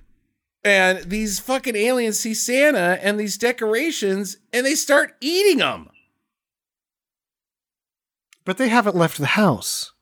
And 0.62 1.10
these 1.10 1.38
fucking 1.40 1.76
aliens 1.76 2.20
see 2.20 2.34
Santa 2.34 2.98
and 3.02 3.18
these 3.18 3.38
decorations 3.38 4.36
and 4.52 4.66
they 4.66 4.74
start 4.74 5.14
eating 5.20 5.58
them. 5.58 5.88
But 8.44 8.58
they 8.58 8.68
haven't 8.68 8.96
left 8.96 9.18
the 9.18 9.26
house. 9.26 9.92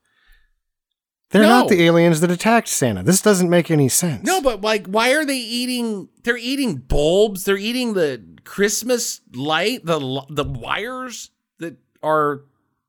They're 1.31 1.43
No. 1.43 1.49
not 1.61 1.69
the 1.69 1.83
aliens 1.85 2.21
that 2.21 2.31
attacked 2.31 2.69
Santa. 2.69 3.03
This 3.03 3.21
doesn't 3.21 3.51
make 3.51 3.71
any 3.71 3.89
sense. 3.89 4.25
No, 4.27 4.41
but 4.41 4.63
like, 4.63 4.87
why 4.87 5.13
are 5.13 5.25
they 5.27 5.37
eating? 5.37 6.09
They're 6.25 6.39
eating 6.39 6.77
bulbs. 6.77 7.45
They're 7.45 7.59
eating 7.59 7.93
the 7.93 8.23
Christmas 8.45 9.21
light, 9.35 9.85
the 9.85 9.99
the 10.31 10.45
wires 10.45 11.31
that 11.59 11.77
are 12.03 12.43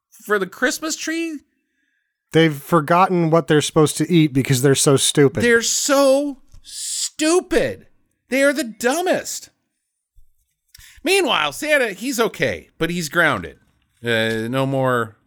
for 0.09 0.39
the 0.39 0.47
Christmas 0.47 0.95
tree. 0.95 1.39
They've 2.31 2.55
forgotten 2.55 3.29
what 3.29 3.47
they're 3.47 3.61
supposed 3.61 3.97
to 3.97 4.09
eat 4.09 4.31
because 4.33 4.61
they're 4.61 4.75
so 4.75 4.95
stupid. 4.95 5.43
They're 5.43 5.61
so 5.61 6.37
stupid. 7.19 7.87
They 8.29 8.43
are 8.43 8.53
the 8.53 8.63
dumbest. 8.63 9.49
Meanwhile, 11.03 11.51
Santa, 11.51 11.91
he's 11.91 12.19
okay, 12.19 12.69
but 12.77 12.89
he's 12.89 13.09
grounded. 13.09 13.59
Uh, 14.03 14.47
no 14.47 14.65
more, 14.65 15.17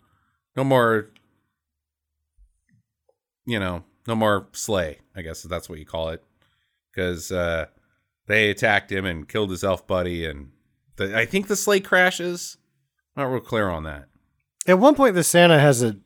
no 0.57 0.65
more. 0.65 1.11
You 3.45 3.59
know, 3.59 3.85
no 4.07 4.15
more 4.15 4.49
sleigh. 4.53 5.01
I 5.15 5.21
guess 5.21 5.43
that's 5.43 5.69
what 5.69 5.79
you 5.79 5.85
call 5.85 6.11
it, 6.11 6.23
because 6.91 7.31
uh, 7.31 7.67
they 8.27 8.49
attacked 8.49 8.91
him 8.91 9.05
and 9.05 9.29
killed 9.29 9.51
his 9.51 9.65
elf 9.65 9.87
buddy, 9.87 10.25
and 10.25 10.53
the, 10.97 11.17
I 11.17 11.27
think 11.27 11.49
the 11.49 11.57
sleigh 11.57 11.81
crashes. 11.81 12.57
Not 13.17 13.25
real 13.25 13.41
clear 13.41 13.69
on 13.69 13.83
that. 13.85 14.07
At 14.67 14.79
one 14.79 14.95
point, 14.95 15.15
the 15.15 15.25
Santa 15.25 15.59
has 15.59 15.83
a 15.83 15.97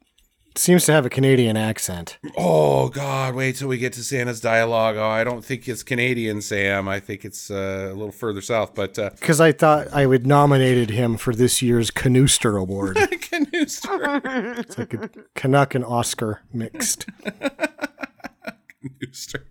seems 0.59 0.85
to 0.87 0.93
have 0.93 1.07
a 1.07 1.11
Canadian 1.11 1.57
accent. 1.57 2.19
Oh 2.37 2.89
God! 2.89 3.35
Wait 3.35 3.57
till 3.57 3.69
we 3.69 3.79
get 3.79 3.93
to 3.95 4.03
Santa's 4.05 4.41
dialogue. 4.41 4.97
Oh, 4.97 5.09
I 5.09 5.25
don't 5.25 5.45
think 5.45 5.69
it's 5.69 5.83
Canadian, 5.83 6.41
Sam. 6.43 6.89
I 6.89 7.01
think 7.01 7.25
it's 7.25 7.51
uh, 7.51 7.91
a 7.93 7.95
little 7.95 8.13
further 8.13 8.41
south. 8.41 8.75
But 8.75 8.99
uh, 8.99 9.11
Because 9.11 9.41
I 9.41 9.53
thought 9.53 9.89
I 9.93 10.07
would 10.07 10.27
nominated 10.27 10.91
him 10.91 11.17
for 11.17 11.35
this 11.35 11.63
year's 11.63 11.91
Canooster 11.91 12.59
Award. 12.61 12.97
Canooster. 13.21 14.59
It's 14.59 14.79
like 14.79 14.95
a 14.95 15.11
Canuck 15.35 15.75
and 15.75 15.85
Oscar 15.85 16.43
mixed. 16.53 17.07
Canooster. 18.83 19.45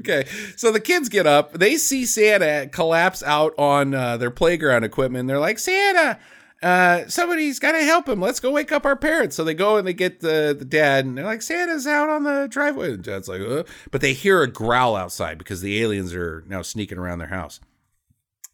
okay, 0.00 0.24
so 0.56 0.72
the 0.72 0.80
kids 0.80 1.08
get 1.08 1.26
up. 1.26 1.52
They 1.52 1.76
see 1.76 2.06
Santa 2.06 2.68
collapse 2.70 3.22
out 3.22 3.52
on 3.58 3.94
uh, 3.94 4.16
their 4.16 4.30
playground 4.30 4.84
equipment. 4.84 5.28
They're 5.28 5.38
like, 5.38 5.58
Santa, 5.58 6.18
uh, 6.62 7.06
somebody's 7.08 7.58
got 7.58 7.72
to 7.72 7.82
help 7.84 8.08
him. 8.08 8.20
Let's 8.20 8.40
go 8.40 8.50
wake 8.50 8.72
up 8.72 8.86
our 8.86 8.96
parents. 8.96 9.36
So 9.36 9.44
they 9.44 9.54
go 9.54 9.76
and 9.76 9.86
they 9.86 9.92
get 9.92 10.20
the, 10.20 10.54
the 10.58 10.64
dad, 10.64 11.04
and 11.04 11.18
they're 11.18 11.24
like, 11.24 11.42
Santa's 11.42 11.86
out 11.86 12.08
on 12.08 12.24
the 12.24 12.46
driveway. 12.48 12.94
And 12.94 13.02
dad's 13.04 13.28
like, 13.28 13.40
uh. 13.42 13.64
but 13.90 14.00
they 14.00 14.12
hear 14.12 14.42
a 14.42 14.46
growl 14.46 14.96
outside 14.96 15.38
because 15.38 15.60
the 15.60 15.82
aliens 15.82 16.14
are 16.14 16.44
now 16.46 16.62
sneaking 16.62 16.98
around 16.98 17.18
their 17.18 17.28
house. 17.28 17.60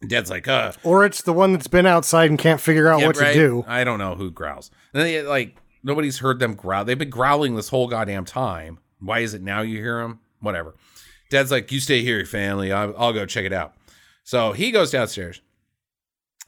And 0.01 0.09
dad's 0.09 0.29
like, 0.29 0.47
uh, 0.47 0.73
Or 0.83 1.05
it's 1.05 1.21
the 1.21 1.33
one 1.33 1.53
that's 1.53 1.67
been 1.67 1.85
outside 1.85 2.29
and 2.29 2.39
can't 2.39 2.59
figure 2.59 2.87
out 2.87 3.01
Yeah, 3.01 3.07
what 3.07 3.17
right? 3.17 3.33
to 3.33 3.39
do. 3.39 3.65
I 3.67 3.83
don't 3.83 3.99
know 3.99 4.15
who 4.15 4.31
growls. 4.31 4.71
And 4.93 5.03
they, 5.03 5.21
like 5.21 5.55
nobody's 5.83 6.19
heard 6.19 6.39
them 6.39 6.55
growl. 6.55 6.85
They've 6.85 6.97
been 6.97 7.09
growling 7.09 7.55
this 7.55 7.69
whole 7.69 7.87
goddamn 7.87 8.25
time. 8.25 8.79
Why 8.99 9.19
is 9.19 9.33
it 9.33 9.41
now 9.41 9.61
you 9.61 9.77
hear 9.77 10.01
them? 10.01 10.19
Whatever. 10.39 10.75
Dad's 11.29 11.51
like, 11.51 11.71
you 11.71 11.79
stay 11.79 12.01
here, 12.01 12.25
family. 12.25 12.71
I'll, 12.71 12.93
I'll 12.97 13.13
go 13.13 13.25
check 13.25 13.45
it 13.45 13.53
out. 13.53 13.73
So 14.23 14.51
he 14.51 14.71
goes 14.71 14.91
downstairs. 14.91 15.41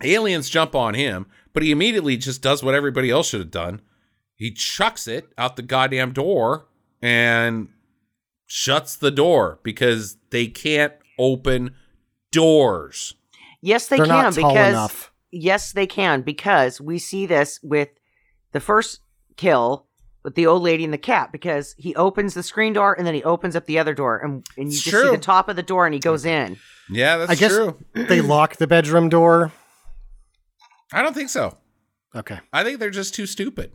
Aliens 0.01 0.49
jump 0.49 0.75
on 0.75 0.93
him, 0.95 1.27
but 1.53 1.63
he 1.63 1.71
immediately 1.71 2.17
just 2.17 2.41
does 2.41 2.63
what 2.63 2.75
everybody 2.75 3.09
else 3.09 3.29
should 3.29 3.39
have 3.39 3.51
done. 3.51 3.81
He 4.35 4.51
chucks 4.51 5.07
it 5.07 5.27
out 5.37 5.55
the 5.55 5.61
goddamn 5.61 6.11
door 6.11 6.65
and 7.01 7.69
shuts 8.45 8.95
the 8.95 9.11
door 9.11 9.59
because 9.63 10.17
they 10.31 10.47
can't 10.47 10.93
open 11.19 11.75
doors. 12.31 13.13
Yes, 13.61 13.87
they 13.87 13.97
They're 13.97 14.05
can 14.05 14.15
not 14.23 14.33
tall 14.33 14.49
because 14.51 14.73
enough. 14.73 15.11
yes, 15.31 15.71
they 15.71 15.87
can 15.87 16.21
because 16.21 16.81
we 16.81 16.99
see 16.99 17.25
this 17.25 17.59
with 17.63 17.89
the 18.51 18.59
first 18.59 18.99
kill 19.37 19.87
with 20.23 20.35
the 20.35 20.47
old 20.47 20.61
lady 20.63 20.83
and 20.83 20.93
the 20.93 20.97
cat 20.97 21.31
because 21.31 21.75
he 21.77 21.93
opens 21.95 22.33
the 22.33 22.43
screen 22.43 22.73
door 22.73 22.93
and 22.93 23.05
then 23.05 23.13
he 23.13 23.23
opens 23.23 23.55
up 23.55 23.65
the 23.65 23.77
other 23.79 23.93
door 23.93 24.19
and, 24.19 24.45
and 24.57 24.67
you 24.71 24.75
It's 24.75 24.81
just 24.83 24.89
true. 24.95 25.09
see 25.09 25.15
the 25.15 25.21
top 25.21 25.49
of 25.49 25.55
the 25.55 25.63
door 25.63 25.85
and 25.85 25.93
he 25.93 25.99
goes 25.99 26.25
in. 26.25 26.57
Yeah, 26.89 27.17
that's 27.17 27.31
I 27.31 27.35
guess 27.35 27.51
true. 27.53 27.77
they 27.93 28.21
lock 28.21 28.55
the 28.57 28.67
bedroom 28.67 29.09
door. 29.09 29.51
I 30.93 31.01
don't 31.01 31.13
think 31.13 31.29
so. 31.29 31.57
Okay. 32.15 32.39
I 32.51 32.63
think 32.63 32.79
they're 32.79 32.89
just 32.89 33.13
too 33.13 33.25
stupid. 33.25 33.73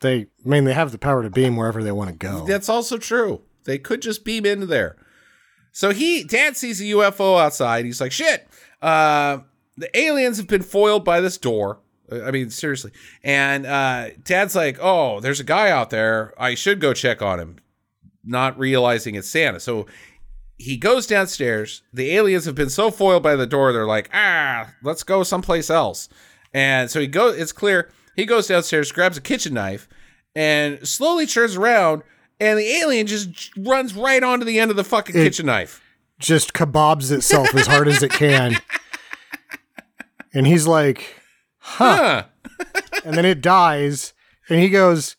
They, 0.00 0.26
I 0.44 0.48
mean, 0.48 0.64
they 0.64 0.74
have 0.74 0.92
the 0.92 0.98
power 0.98 1.22
to 1.22 1.30
beam 1.30 1.56
wherever 1.56 1.82
they 1.82 1.92
want 1.92 2.10
to 2.10 2.16
go. 2.16 2.44
That's 2.44 2.68
also 2.68 2.98
true. 2.98 3.42
They 3.64 3.78
could 3.78 4.02
just 4.02 4.24
beam 4.24 4.44
into 4.44 4.66
there. 4.66 4.96
So 5.72 5.90
he, 5.90 6.22
Dad 6.22 6.56
sees 6.56 6.80
a 6.80 6.84
UFO 6.84 7.40
outside. 7.40 7.84
He's 7.84 8.00
like, 8.00 8.12
shit. 8.12 8.46
Uh, 8.82 9.38
the 9.76 9.94
aliens 9.98 10.36
have 10.36 10.46
been 10.46 10.62
foiled 10.62 11.04
by 11.04 11.20
this 11.20 11.38
door. 11.38 11.80
I 12.10 12.30
mean, 12.30 12.50
seriously. 12.50 12.92
And 13.24 13.66
uh, 13.66 14.10
Dad's 14.22 14.54
like, 14.54 14.78
oh, 14.80 15.20
there's 15.20 15.40
a 15.40 15.44
guy 15.44 15.70
out 15.70 15.90
there. 15.90 16.34
I 16.38 16.54
should 16.54 16.80
go 16.80 16.92
check 16.92 17.20
on 17.20 17.40
him, 17.40 17.56
not 18.24 18.58
realizing 18.58 19.16
it's 19.16 19.28
Santa. 19.28 19.60
So 19.60 19.86
he 20.58 20.76
goes 20.76 21.06
downstairs. 21.06 21.82
The 21.92 22.12
aliens 22.16 22.44
have 22.46 22.54
been 22.54 22.70
so 22.70 22.90
foiled 22.90 23.22
by 23.22 23.36
the 23.36 23.46
door, 23.46 23.72
they're 23.72 23.86
like, 23.86 24.08
ah, 24.14 24.70
let's 24.82 25.02
go 25.02 25.22
someplace 25.22 25.70
else. 25.70 26.08
And 26.54 26.90
so 26.90 27.00
he 27.00 27.06
goes, 27.06 27.36
it's 27.38 27.52
clear. 27.52 27.90
He 28.14 28.24
goes 28.24 28.46
downstairs, 28.46 28.92
grabs 28.92 29.18
a 29.18 29.20
kitchen 29.20 29.52
knife, 29.54 29.88
and 30.34 30.86
slowly 30.86 31.26
turns 31.26 31.56
around, 31.56 32.02
and 32.40 32.58
the 32.58 32.66
alien 32.66 33.06
just 33.06 33.50
runs 33.58 33.94
right 33.94 34.22
onto 34.22 34.44
the 34.46 34.58
end 34.58 34.70
of 34.70 34.76
the 34.76 34.84
fucking 34.84 35.14
It- 35.16 35.24
kitchen 35.24 35.46
knife. 35.46 35.82
Just 36.18 36.54
kebabs 36.54 37.12
itself 37.12 37.54
as 37.54 37.66
hard 37.66 37.88
as 37.88 38.02
it 38.02 38.10
can. 38.12 38.56
And 40.34 40.46
he's 40.46 40.66
like, 40.66 41.20
Huh. 41.58 42.24
and 43.04 43.14
then 43.16 43.24
it 43.24 43.40
dies. 43.40 44.12
And 44.50 44.60
he 44.60 44.68
goes, 44.68 45.16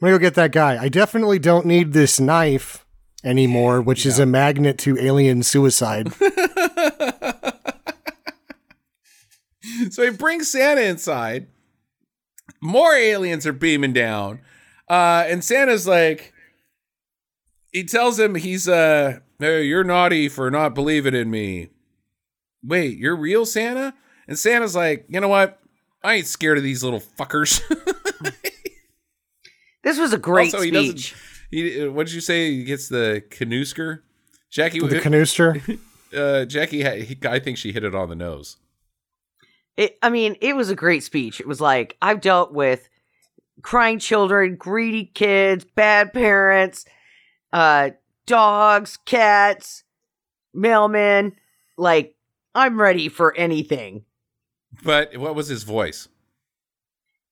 I'm 0.00 0.06
going 0.08 0.12
to 0.14 0.18
go 0.18 0.22
get 0.22 0.34
that 0.34 0.50
guy. 0.52 0.82
I 0.82 0.88
definitely 0.88 1.38
don't 1.38 1.64
need 1.66 1.92
this 1.92 2.18
knife. 2.18 2.84
Anymore, 3.24 3.80
which 3.80 4.04
is 4.06 4.18
a 4.18 4.26
magnet 4.26 4.78
to 4.78 4.98
alien 4.98 5.42
suicide. 5.42 6.12
so 9.90 10.02
he 10.02 10.10
brings 10.10 10.50
Santa 10.50 10.82
inside. 10.82 11.46
More 12.60 12.94
aliens 12.94 13.46
are 13.46 13.52
beaming 13.52 13.92
down. 13.92 14.40
Uh, 14.88 15.24
and 15.26 15.42
Santa's 15.44 15.86
like, 15.86 16.32
he 17.72 17.84
tells 17.84 18.18
him 18.18 18.34
he's, 18.34 18.68
uh, 18.68 19.20
hey, 19.38 19.62
you're 19.64 19.84
naughty 19.84 20.28
for 20.28 20.50
not 20.50 20.74
believing 20.74 21.14
in 21.14 21.30
me. 21.30 21.68
Wait, 22.62 22.98
you're 22.98 23.16
real 23.16 23.44
Santa? 23.46 23.94
And 24.28 24.38
Santa's 24.38 24.76
like, 24.76 25.06
you 25.08 25.20
know 25.20 25.28
what? 25.28 25.58
I 26.04 26.14
ain't 26.14 26.26
scared 26.26 26.58
of 26.58 26.64
these 26.64 26.82
little 26.84 27.00
fuckers. 27.00 27.60
This 29.84 29.98
was 29.98 30.12
a 30.12 30.18
great 30.18 30.54
Also, 30.54 30.60
he 30.64 30.70
doesn't- 30.70 30.98
speech. 30.98 31.14
He, 31.52 31.86
what 31.86 32.06
did 32.06 32.14
you 32.14 32.20
say? 32.20 32.50
He 32.50 32.64
gets 32.64 32.88
the 32.88 33.22
canoosker? 33.28 34.00
Jackie, 34.50 34.80
with 34.80 34.90
the 34.90 35.00
canooster. 35.00 35.78
uh, 36.16 36.44
Jackie, 36.46 36.82
he, 36.82 37.18
I 37.26 37.38
think 37.38 37.58
she 37.58 37.72
hit 37.72 37.84
it 37.84 37.94
on 37.94 38.08
the 38.08 38.16
nose. 38.16 38.56
It, 39.76 39.98
I 40.02 40.10
mean, 40.10 40.36
it 40.40 40.56
was 40.56 40.70
a 40.70 40.74
great 40.74 41.02
speech. 41.04 41.40
It 41.40 41.46
was 41.46 41.60
like, 41.60 41.96
I've 42.02 42.20
dealt 42.20 42.52
with 42.52 42.88
crying 43.62 43.98
children, 43.98 44.56
greedy 44.56 45.06
kids, 45.06 45.64
bad 45.64 46.12
parents, 46.12 46.84
uh, 47.52 47.90
dogs, 48.26 48.98
cats, 49.04 49.84
mailmen. 50.54 51.32
Like, 51.76 52.16
I'm 52.54 52.80
ready 52.80 53.08
for 53.08 53.34
anything. 53.36 54.04
But 54.82 55.16
what 55.16 55.34
was 55.34 55.48
his 55.48 55.64
voice? 55.64 56.08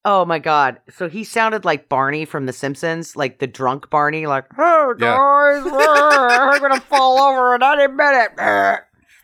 Oh 0.05 0.25
my 0.25 0.39
god. 0.39 0.81
So 0.91 1.09
he 1.09 1.25
sounded 1.25 1.65
like 1.65 1.89
Barney 1.89 2.25
from 2.25 2.47
The 2.47 2.53
Simpsons, 2.53 3.17
like 3.17 3.39
the 3.39 3.47
drunk 3.47 3.91
Barney, 3.91 4.27
like, 4.27 4.45
hey 4.57 4.63
Yeah. 4.63 4.95
guys, 4.99 5.65
we're 5.65 6.59
gonna 6.69 6.81
fall 6.81 7.19
over 7.19 7.55
in 7.55 7.63
any 7.63 7.87
minute. 7.93 8.35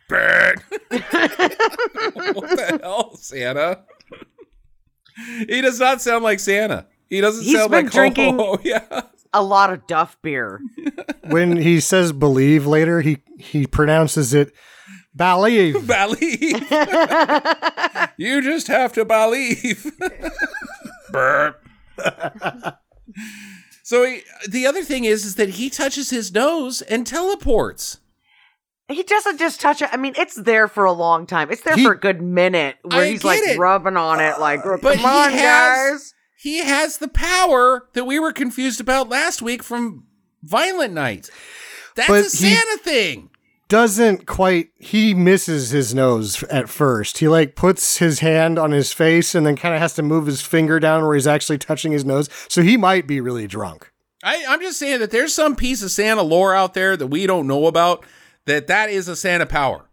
Bird. 0.09 0.63
what 2.35 2.51
the 2.57 2.79
hell, 2.83 3.17
Santa? 3.17 3.85
He 5.49 5.61
does 5.63 5.81
not 5.81 6.03
sound 6.03 6.25
like 6.25 6.41
Santa. 6.41 6.87
He 7.09 7.21
doesn't 7.21 7.45
He's 7.45 7.57
sound 7.57 7.71
been 7.71 7.85
like 7.87 7.93
drinking- 7.93 8.37
Oh, 8.39 8.59
yeah. 8.65 9.03
a 9.33 9.43
lot 9.43 9.73
of 9.73 9.87
Duff 9.87 10.17
beer. 10.23 10.61
when 11.29 11.57
he 11.57 11.81
says 11.81 12.13
believe 12.13 12.67
later, 12.67 13.01
he, 13.01 13.19
he 13.39 13.67
pronounces 13.67 14.35
it 14.35 14.53
believe. 15.17 15.87
Believe. 15.87 16.71
you 18.17 18.43
just 18.43 18.67
have 18.69 18.93
to 18.95 19.05
believe. 19.05 19.91
Burp. 21.11 21.63
so 23.83 24.05
he, 24.05 24.23
the 24.49 24.67
other 24.67 24.83
thing 24.83 25.05
is, 25.05 25.25
is 25.25 25.37
that 25.37 25.51
he 25.51 25.71
touches 25.71 26.11
his 26.11 26.33
nose 26.33 26.83
and 26.83 27.07
teleports. 27.07 27.99
He 28.89 29.03
doesn't 29.03 29.39
just 29.39 29.61
touch 29.61 29.83
it. 29.83 29.89
I 29.93 29.97
mean, 29.97 30.15
it's 30.17 30.37
there 30.37 30.69
for 30.69 30.85
a 30.85 30.93
long 30.93 31.27
time. 31.27 31.51
It's 31.51 31.63
there 31.63 31.75
He- 31.75 31.85
for 31.85 31.93
a 31.93 31.99
good 31.99 32.23
minute 32.23 32.77
where 32.83 33.03
I 33.03 33.09
he's 33.11 33.25
like 33.25 33.41
it. 33.43 33.59
rubbing 33.59 33.97
on 33.97 34.21
it, 34.21 34.39
like, 34.39 34.61
"Oh, 34.65 34.79
But 34.81 34.99
come 34.99 35.01
he 35.01 35.05
on, 35.07 35.31
has- 35.33 35.91
guys. 35.91 36.15
He 36.39 36.59
has 36.59 36.99
the 36.99 37.09
power 37.09 37.89
that 37.95 38.05
we 38.05 38.21
were 38.21 38.33
confused 38.33 38.81
about 38.81 39.09
last 39.09 39.43
week 39.43 39.63
from 39.65 40.05
Violent 40.45 40.93
Night. 40.95 41.31
That's 41.97 42.09
But 42.09 42.19
a 42.21 42.23
he- 42.23 42.29
Santa 42.29 42.79
thing. 42.79 43.31
Doesn't 43.69 44.27
quite, 44.27 44.69
he 44.79 45.13
misses 45.13 45.71
his 45.71 45.93
nose 45.93 46.43
at 46.45 46.69
first. 46.69 47.19
He 47.19 47.27
like 47.27 47.57
puts 47.57 47.99
his 47.99 48.21
hand 48.21 48.59
on 48.61 48.71
his 48.71 48.93
face 48.93 49.35
and 49.35 49.45
then 49.45 49.57
kind 49.57 49.75
of 49.75 49.81
has 49.81 49.95
to 49.95 50.03
move 50.05 50.27
his 50.27 50.41
finger 50.41 50.79
down 50.79 51.05
where 51.05 51.15
he's 51.17 51.27
actually 51.27 51.59
touching 51.59 51.91
his 51.91 52.05
nose. 52.05 52.29
So 52.49 52.63
he 52.63 52.77
might 52.77 53.09
be 53.09 53.21
really 53.21 53.49
drunk. 53.49 53.93
I, 54.23 54.45
I'm 54.49 54.61
just 54.61 54.79
saying 54.79 55.01
that 55.01 55.11
there's 55.11 55.35
some 55.35 55.57
piece 55.57 55.83
of 55.83 55.91
Santa 55.91 56.23
lore 56.23 56.55
out 56.55 56.75
there 56.75 56.97
that 56.97 57.09
we 57.09 57.27
don't 57.27 57.49
know 57.49 57.67
about 57.67 58.05
that 58.47 58.69
that 58.69 58.89
is 58.91 59.09
a 59.09 59.17
Santa 59.17 59.47
power. 59.47 59.87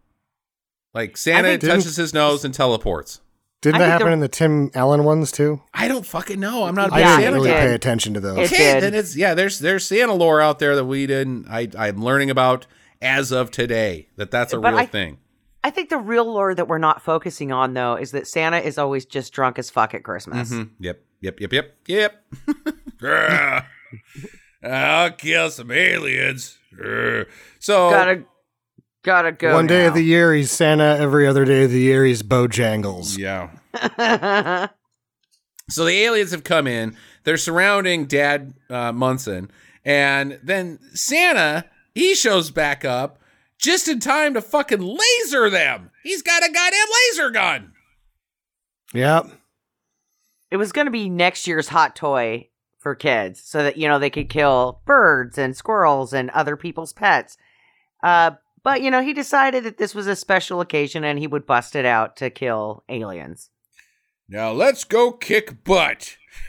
Like 0.92 1.16
Santa 1.16 1.58
touches 1.58 1.96
his 1.96 2.14
nose 2.14 2.44
and 2.44 2.54
teleports. 2.54 3.20
Didn't 3.60 3.76
I 3.76 3.78
that 3.80 3.88
happen 3.90 4.06
the- 4.08 4.12
in 4.12 4.20
the 4.20 4.28
Tim 4.28 4.70
Allen 4.74 5.02
ones 5.04 5.32
too? 5.32 5.60
I 5.72 5.88
don't 5.88 6.06
fucking 6.06 6.38
know. 6.38 6.64
I'm 6.64 6.74
not 6.76 6.90
a 6.90 6.94
I 6.94 6.96
big 6.98 7.00
Yeah, 7.00 7.08
didn't 7.16 7.22
Santa 7.24 7.36
really 7.36 7.50
did. 7.50 7.58
pay 7.58 7.74
attention 7.74 8.14
to 8.14 8.20
those. 8.20 8.38
It 8.38 8.52
Okay, 8.52 8.74
did. 8.74 8.82
then 8.84 8.94
it's 8.94 9.16
yeah. 9.16 9.34
There's 9.34 9.58
there's 9.58 9.84
Santa 9.86 10.12
lore 10.14 10.40
out 10.40 10.60
there 10.60 10.76
that 10.76 10.84
we 10.84 11.06
didn't. 11.08 11.46
I 11.48 11.68
I'm 11.76 12.02
learning 12.04 12.30
about 12.30 12.66
as 13.04 13.30
of 13.30 13.50
today 13.50 14.08
that 14.16 14.30
that's 14.30 14.52
a 14.52 14.58
But 14.58 14.70
real 14.72 14.80
I- 14.80 14.86
thing. 14.86 15.18
I 15.62 15.70
think 15.70 15.88
the 15.88 15.96
real 15.98 16.26
lore 16.26 16.54
that 16.54 16.68
we're 16.68 16.76
not 16.76 17.00
focusing 17.00 17.50
on, 17.50 17.72
though, 17.72 17.94
is 17.96 18.10
that 18.12 18.26
Santa 18.26 18.58
is 18.58 18.76
always 18.76 19.06
just 19.06 19.32
drunk 19.32 19.58
as 19.58 19.70
fuck 19.70 19.94
at 19.94 20.02
Christmas. 20.02 20.50
Mhm. 20.50 20.70
Yep. 20.78 21.00
Yep. 21.22 21.40
Yep. 21.40 21.52
Yep. 21.52 21.74
Yep. 21.88 22.24
Ah, 23.06 23.66
I'll 24.62 25.10
kill 25.12 25.50
some 25.50 25.70
aliens. 25.70 26.58
So 27.60 27.90
Gotta, 27.90 28.24
gotta 29.02 29.32
go. 29.32 29.54
One 29.54 29.66
day 29.66 29.84
of 29.86 29.94
the 29.94 30.02
year 30.02 30.32
he's 30.34 30.50
Santa, 30.50 30.96
every 30.98 31.26
other 31.26 31.44
day 31.44 31.64
of 31.64 31.70
the 31.70 31.80
year 31.80 32.04
he's 32.04 32.22
Bojangles. 32.22 33.16
yeah. 33.18 33.50
So 35.70 35.86
the 35.86 35.92
aliens 36.04 36.30
have 36.32 36.44
come 36.44 36.66
in. 36.66 36.94
They're 37.24 37.38
surrounding 37.38 38.04
Dad 38.04 38.52
uh, 38.68 38.92
Munson, 38.92 39.50
and 39.82 40.38
then 40.42 40.78
Santa 40.92 41.64
he 41.94 42.14
shows 42.14 42.50
back 42.50 42.84
up 42.84 43.18
just 43.58 43.88
in 43.88 44.00
time 44.00 44.34
to 44.34 44.40
fucking 44.42 44.80
laser 44.80 45.48
them. 45.48 45.90
He's 46.02 46.22
got 46.22 46.42
a 46.42 46.52
goddamn 46.52 46.86
laser 47.10 47.30
gun. 47.30 47.72
Yep. 48.92 49.26
it 50.50 50.56
was 50.56 50.72
going 50.72 50.86
to 50.86 50.90
be 50.90 51.08
next 51.08 51.46
year's 51.46 51.68
hot 51.68 51.96
toy 51.96 52.48
for 52.78 52.94
kids 52.94 53.40
so 53.42 53.62
that 53.62 53.76
you 53.76 53.88
know 53.88 53.98
they 53.98 54.10
could 54.10 54.28
kill 54.28 54.80
birds 54.84 55.38
and 55.38 55.56
squirrels 55.56 56.12
and 56.12 56.28
other 56.30 56.54
people's 56.56 56.92
pets 56.92 57.36
uh 58.02 58.32
but 58.62 58.82
you 58.82 58.90
know 58.90 59.00
he 59.02 59.12
decided 59.14 59.64
that 59.64 59.78
this 59.78 59.94
was 59.94 60.06
a 60.06 60.14
special 60.14 60.60
occasion 60.60 61.02
and 61.02 61.18
he 61.18 61.26
would 61.26 61.46
bust 61.46 61.74
it 61.74 61.86
out 61.86 62.14
to 62.16 62.28
kill 62.30 62.84
aliens 62.90 63.48
Now 64.28 64.52
let's 64.52 64.84
go 64.84 65.12
kick 65.12 65.64
butt. 65.64 66.16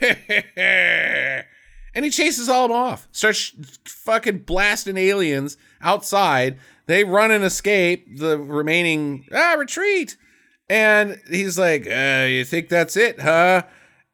and 1.96 2.04
he 2.04 2.10
chases 2.10 2.48
all 2.48 2.66
of 2.66 2.70
them 2.70 2.78
off. 2.78 3.08
Starts 3.10 3.52
fucking 3.86 4.40
blasting 4.40 4.98
aliens 4.98 5.56
outside. 5.80 6.58
They 6.86 7.02
run 7.02 7.32
and 7.32 7.42
escape. 7.42 8.18
The 8.18 8.38
remaining 8.38 9.26
ah 9.34 9.54
retreat. 9.54 10.16
And 10.68 11.20
he's 11.28 11.58
like, 11.58 11.86
uh, 11.88 12.26
"You 12.28 12.44
think 12.44 12.68
that's 12.68 12.96
it, 12.96 13.20
huh?" 13.20 13.62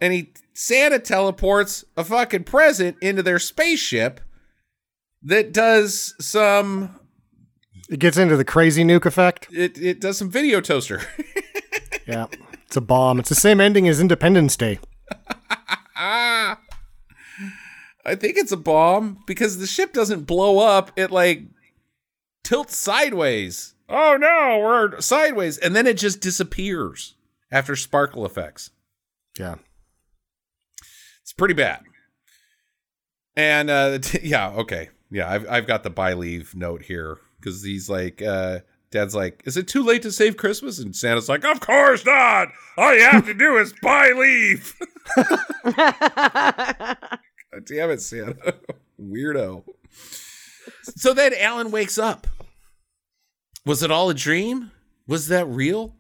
And 0.00 0.12
he 0.12 0.32
Santa 0.54 0.98
teleports 0.98 1.84
a 1.96 2.04
fucking 2.04 2.44
present 2.44 2.96
into 3.02 3.22
their 3.22 3.38
spaceship 3.38 4.20
that 5.22 5.52
does 5.52 6.14
some. 6.20 6.98
It 7.90 7.98
gets 7.98 8.16
into 8.16 8.36
the 8.36 8.44
crazy 8.44 8.84
nuke 8.84 9.04
effect. 9.06 9.48
It 9.52 9.76
it 9.76 10.00
does 10.00 10.16
some 10.16 10.30
video 10.30 10.60
toaster. 10.60 11.02
Yeah. 12.04 12.26
It's 12.66 12.76
a 12.76 12.80
bomb. 12.80 13.20
It's 13.20 13.28
the 13.28 13.34
same 13.36 13.60
ending 13.60 13.86
as 13.86 14.00
Independence 14.00 14.56
Day. 14.56 14.80
I 18.04 18.14
think 18.14 18.36
it's 18.36 18.52
a 18.52 18.56
bomb 18.56 19.22
because 19.26 19.58
the 19.58 19.66
ship 19.66 19.92
doesn't 19.92 20.26
blow 20.26 20.58
up. 20.58 20.90
It 20.96 21.10
like 21.10 21.42
tilts 22.42 22.76
sideways. 22.76 23.74
Oh 23.88 24.16
no, 24.18 24.60
we're 24.62 25.00
sideways. 25.00 25.58
And 25.58 25.76
then 25.76 25.86
it 25.86 25.98
just 25.98 26.20
disappears 26.20 27.14
after 27.50 27.76
sparkle 27.76 28.26
effects. 28.26 28.70
Yeah. 29.38 29.56
It's 31.22 31.32
pretty 31.32 31.54
bad. 31.54 31.82
And 33.36 33.70
uh 33.70 33.98
yeah, 34.22 34.50
okay. 34.50 34.90
Yeah, 35.10 35.30
I've 35.30 35.48
I've 35.48 35.66
got 35.66 35.84
the 35.84 35.90
buy 35.90 36.14
leave 36.14 36.54
note 36.54 36.82
here 36.82 37.18
because 37.38 37.62
he's 37.62 37.88
like 37.88 38.20
uh 38.20 38.60
Dad's 38.90 39.14
like, 39.14 39.42
is 39.46 39.56
it 39.56 39.68
too 39.68 39.82
late 39.82 40.02
to 40.02 40.12
save 40.12 40.36
Christmas? 40.36 40.78
And 40.78 40.94
Santa's 40.94 41.28
like, 41.28 41.44
of 41.44 41.60
course 41.60 42.04
not. 42.04 42.48
All 42.76 42.94
you 42.94 43.04
have 43.04 43.24
to 43.24 43.32
do 43.32 43.56
is 43.56 43.72
buy 43.82 44.12
leave. 44.12 44.74
God 47.52 47.64
damn 47.66 47.90
it, 47.90 48.00
Santa. 48.00 48.54
Weirdo. 49.00 49.64
So 50.96 51.12
then 51.12 51.32
Alan 51.38 51.70
wakes 51.70 51.98
up. 51.98 52.26
Was 53.66 53.82
it 53.82 53.90
all 53.90 54.10
a 54.10 54.14
dream? 54.14 54.70
Was 55.06 55.28
that 55.28 55.46
real? 55.46 55.94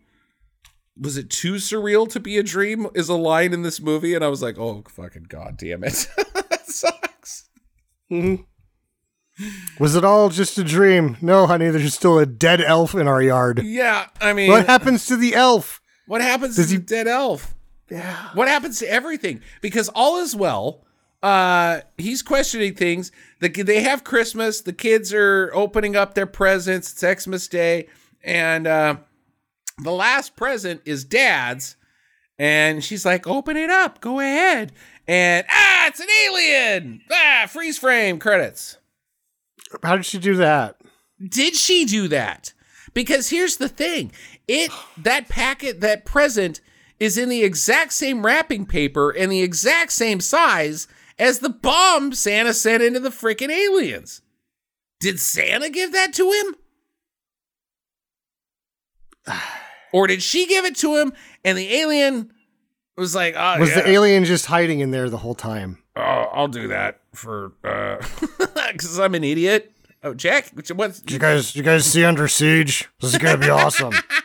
Was 1.00 1.16
it 1.16 1.30
too 1.30 1.54
surreal 1.54 2.08
to 2.10 2.20
be 2.20 2.38
a 2.38 2.42
dream? 2.42 2.86
Is 2.94 3.08
a 3.08 3.14
line 3.14 3.52
in 3.52 3.62
this 3.62 3.80
movie, 3.80 4.14
and 4.14 4.24
I 4.24 4.28
was 4.28 4.42
like, 4.42 4.58
"Oh, 4.58 4.82
fucking 4.88 5.26
god 5.28 5.56
damn 5.56 5.82
it, 5.84 6.08
that 6.34 6.66
sucks." 6.66 7.48
Mm-hmm. 8.10 8.42
Was 9.82 9.96
it 9.96 10.04
all 10.04 10.28
just 10.28 10.58
a 10.58 10.64
dream? 10.64 11.16
No, 11.22 11.46
honey, 11.46 11.70
there's 11.70 11.94
still 11.94 12.18
a 12.18 12.26
dead 12.26 12.60
elf 12.60 12.94
in 12.94 13.08
our 13.08 13.22
yard. 13.22 13.62
Yeah, 13.64 14.06
I 14.20 14.32
mean, 14.34 14.50
What 14.50 14.66
happens 14.66 15.06
to 15.06 15.16
the 15.16 15.34
elf? 15.34 15.80
what 16.06 16.20
happens 16.20 16.56
Does 16.56 16.66
to 16.66 16.72
he- 16.72 16.78
the 16.78 16.84
dead 16.84 17.08
elf? 17.08 17.54
Yeah. 17.90 18.28
What 18.34 18.48
happens 18.48 18.78
to 18.80 18.90
everything? 18.90 19.40
Because 19.60 19.88
all 19.90 20.18
is 20.18 20.36
well. 20.36 20.84
Uh, 21.22 21.80
he's 21.98 22.22
questioning 22.22 22.74
things. 22.74 23.12
The, 23.40 23.48
they 23.48 23.82
have 23.82 24.02
Christmas. 24.02 24.60
The 24.60 24.72
kids 24.72 25.12
are 25.14 25.50
opening 25.54 25.94
up 25.94 26.14
their 26.14 26.26
presents. 26.26 27.02
It's 27.02 27.22
Xmas 27.24 27.46
Day, 27.48 27.86
and 28.24 28.66
uh, 28.66 28.96
the 29.82 29.92
last 29.92 30.34
present 30.34 30.82
is 30.84 31.04
Dad's. 31.04 31.76
And 32.38 32.82
she's 32.82 33.04
like, 33.04 33.26
"Open 33.26 33.56
it 33.56 33.70
up. 33.70 34.00
Go 34.00 34.18
ahead." 34.18 34.72
And 35.06 35.46
ah, 35.48 35.86
it's 35.86 36.00
an 36.00 36.08
alien. 36.26 37.02
Ah, 37.10 37.46
freeze 37.48 37.78
frame 37.78 38.18
credits. 38.18 38.78
How 39.82 39.96
did 39.96 40.06
she 40.06 40.18
do 40.18 40.36
that? 40.36 40.76
Did 41.24 41.54
she 41.54 41.84
do 41.84 42.08
that? 42.08 42.52
Because 42.94 43.30
here's 43.30 43.56
the 43.56 43.68
thing. 43.68 44.12
It 44.48 44.70
that 44.96 45.28
packet, 45.28 45.80
that 45.80 46.04
present 46.04 46.60
is 46.98 47.16
in 47.16 47.28
the 47.28 47.42
exact 47.42 47.92
same 47.92 48.24
wrapping 48.24 48.66
paper 48.66 49.10
and 49.10 49.30
the 49.30 49.42
exact 49.42 49.92
same 49.92 50.20
size 50.20 50.88
as 51.18 51.38
the 51.40 51.48
bomb 51.50 52.12
Santa 52.12 52.54
sent 52.54 52.82
into 52.82 53.00
the 53.00 53.10
freaking 53.10 53.50
aliens. 53.50 54.22
Did 55.00 55.18
Santa 55.20 55.68
give 55.70 55.92
that 55.92 56.12
to 56.14 56.30
him? 56.30 56.54
Or 59.94 60.06
did 60.06 60.22
she 60.22 60.46
give 60.46 60.64
it 60.64 60.74
to 60.76 60.96
him 60.96 61.12
and 61.44 61.58
the 61.58 61.74
alien 61.74 62.32
was 62.96 63.14
like, 63.14 63.34
oh, 63.36 63.60
Was 63.60 63.68
yeah, 63.68 63.82
the 63.82 63.90
alien 63.90 64.24
just 64.24 64.46
hiding 64.46 64.80
in 64.80 64.90
there 64.90 65.10
the 65.10 65.18
whole 65.18 65.34
time? 65.34 65.76
oh, 65.96 66.00
I'll 66.32 66.48
do 66.48 66.68
that 66.68 67.00
for, 67.12 67.52
uh, 67.62 68.02
because 68.72 68.98
I'm 68.98 69.14
an 69.14 69.22
idiot. 69.22 69.70
Oh, 70.02 70.14
Jack, 70.14 70.50
what's, 70.74 71.00
Did 71.00 71.10
you 71.10 71.18
guys, 71.18 71.48
did 71.52 71.56
you 71.58 71.62
guys 71.62 71.84
see 71.84 72.06
Under 72.06 72.26
Siege? 72.26 72.88
This 73.02 73.12
is 73.12 73.18
gonna 73.18 73.36
be 73.36 73.50
awesome. 73.50 73.92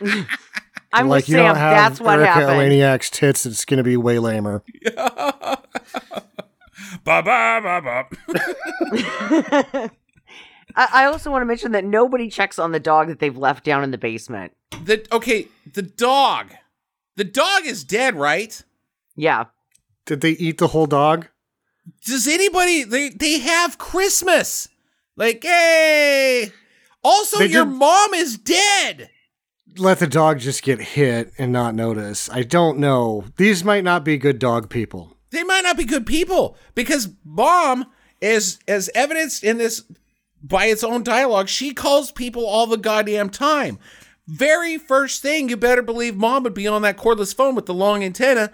I'm 0.92 1.06
like 1.08 1.24
with 1.24 1.28
you 1.28 1.34
Sam. 1.34 1.44
don't 1.48 1.56
have 1.56 1.76
That's 1.76 2.00
what 2.00 2.14
Erika 2.18 2.32
happened. 2.32 2.72
Eleniak's 2.72 3.10
tits. 3.10 3.44
It's 3.44 3.66
gonna 3.66 3.82
be 3.82 3.98
way 3.98 4.18
lamer. 4.18 4.62
ba 7.04 7.22
ba 7.22 7.60
ba 7.62 7.80
ba. 7.82 9.90
I, 10.76 10.88
I 10.92 11.04
also 11.06 11.30
want 11.30 11.42
to 11.42 11.46
mention 11.46 11.72
that 11.72 11.84
nobody 11.84 12.28
checks 12.28 12.58
on 12.58 12.72
the 12.72 12.80
dog 12.80 13.08
that 13.08 13.18
they've 13.18 13.36
left 13.36 13.64
down 13.64 13.82
in 13.82 13.90
the 13.90 13.98
basement. 13.98 14.52
The 14.84 15.06
okay, 15.12 15.48
the 15.72 15.82
dog. 15.82 16.52
The 17.16 17.24
dog 17.24 17.64
is 17.66 17.84
dead, 17.84 18.14
right? 18.14 18.62
Yeah. 19.16 19.44
Did 20.06 20.20
they 20.20 20.32
eat 20.32 20.58
the 20.58 20.68
whole 20.68 20.86
dog? 20.86 21.28
Does 22.06 22.28
anybody 22.28 22.84
they 22.84 23.08
they 23.10 23.38
have 23.38 23.78
Christmas? 23.78 24.68
Like, 25.16 25.42
hey. 25.42 26.52
Also, 27.02 27.38
They 27.38 27.46
your 27.46 27.64
did- 27.64 27.74
mom 27.74 28.14
is 28.14 28.38
dead. 28.38 29.10
Let 29.76 29.98
the 30.00 30.06
dog 30.06 30.40
just 30.40 30.62
get 30.62 30.80
hit 30.80 31.32
and 31.38 31.52
not 31.52 31.74
notice. 31.74 32.28
I 32.30 32.42
don't 32.42 32.78
know. 32.78 33.24
These 33.36 33.64
might 33.64 33.84
not 33.84 34.04
be 34.04 34.16
good 34.18 34.38
dog 34.38 34.68
people. 34.70 35.16
They 35.30 35.42
might 35.42 35.62
not 35.62 35.76
be 35.76 35.84
good 35.84 36.06
people 36.06 36.56
because 36.74 37.10
mom 37.24 37.86
is 38.20 38.58
as 38.66 38.90
evidenced 38.94 39.44
in 39.44 39.58
this 39.58 39.84
by 40.42 40.66
its 40.66 40.84
own 40.84 41.02
dialogue, 41.02 41.48
she 41.48 41.74
calls 41.74 42.10
people 42.12 42.46
all 42.46 42.66
the 42.66 42.76
goddamn 42.76 43.30
time. 43.30 43.78
Very 44.26 44.78
first 44.78 45.22
thing, 45.22 45.48
you 45.48 45.56
better 45.56 45.82
believe 45.82 46.16
mom 46.16 46.42
would 46.44 46.54
be 46.54 46.66
on 46.66 46.82
that 46.82 46.96
cordless 46.98 47.34
phone 47.34 47.54
with 47.54 47.66
the 47.66 47.74
long 47.74 48.04
antenna, 48.04 48.52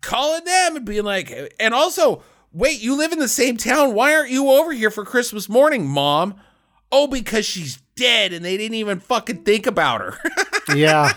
calling 0.00 0.44
them 0.44 0.76
and 0.76 0.86
being 0.86 1.04
like, 1.04 1.54
and 1.58 1.74
also, 1.74 2.22
wait, 2.52 2.80
you 2.80 2.96
live 2.96 3.12
in 3.12 3.18
the 3.18 3.28
same 3.28 3.56
town. 3.56 3.94
Why 3.94 4.14
aren't 4.14 4.30
you 4.30 4.48
over 4.48 4.72
here 4.72 4.90
for 4.90 5.04
Christmas 5.04 5.48
morning, 5.48 5.86
mom? 5.86 6.34
Oh, 6.90 7.06
because 7.06 7.44
she's 7.44 7.82
dead 7.96 8.32
and 8.32 8.44
they 8.44 8.56
didn't 8.56 8.76
even 8.76 9.00
fucking 9.00 9.44
think 9.44 9.66
about 9.66 10.00
her. 10.00 10.18
Yeah. 10.76 11.14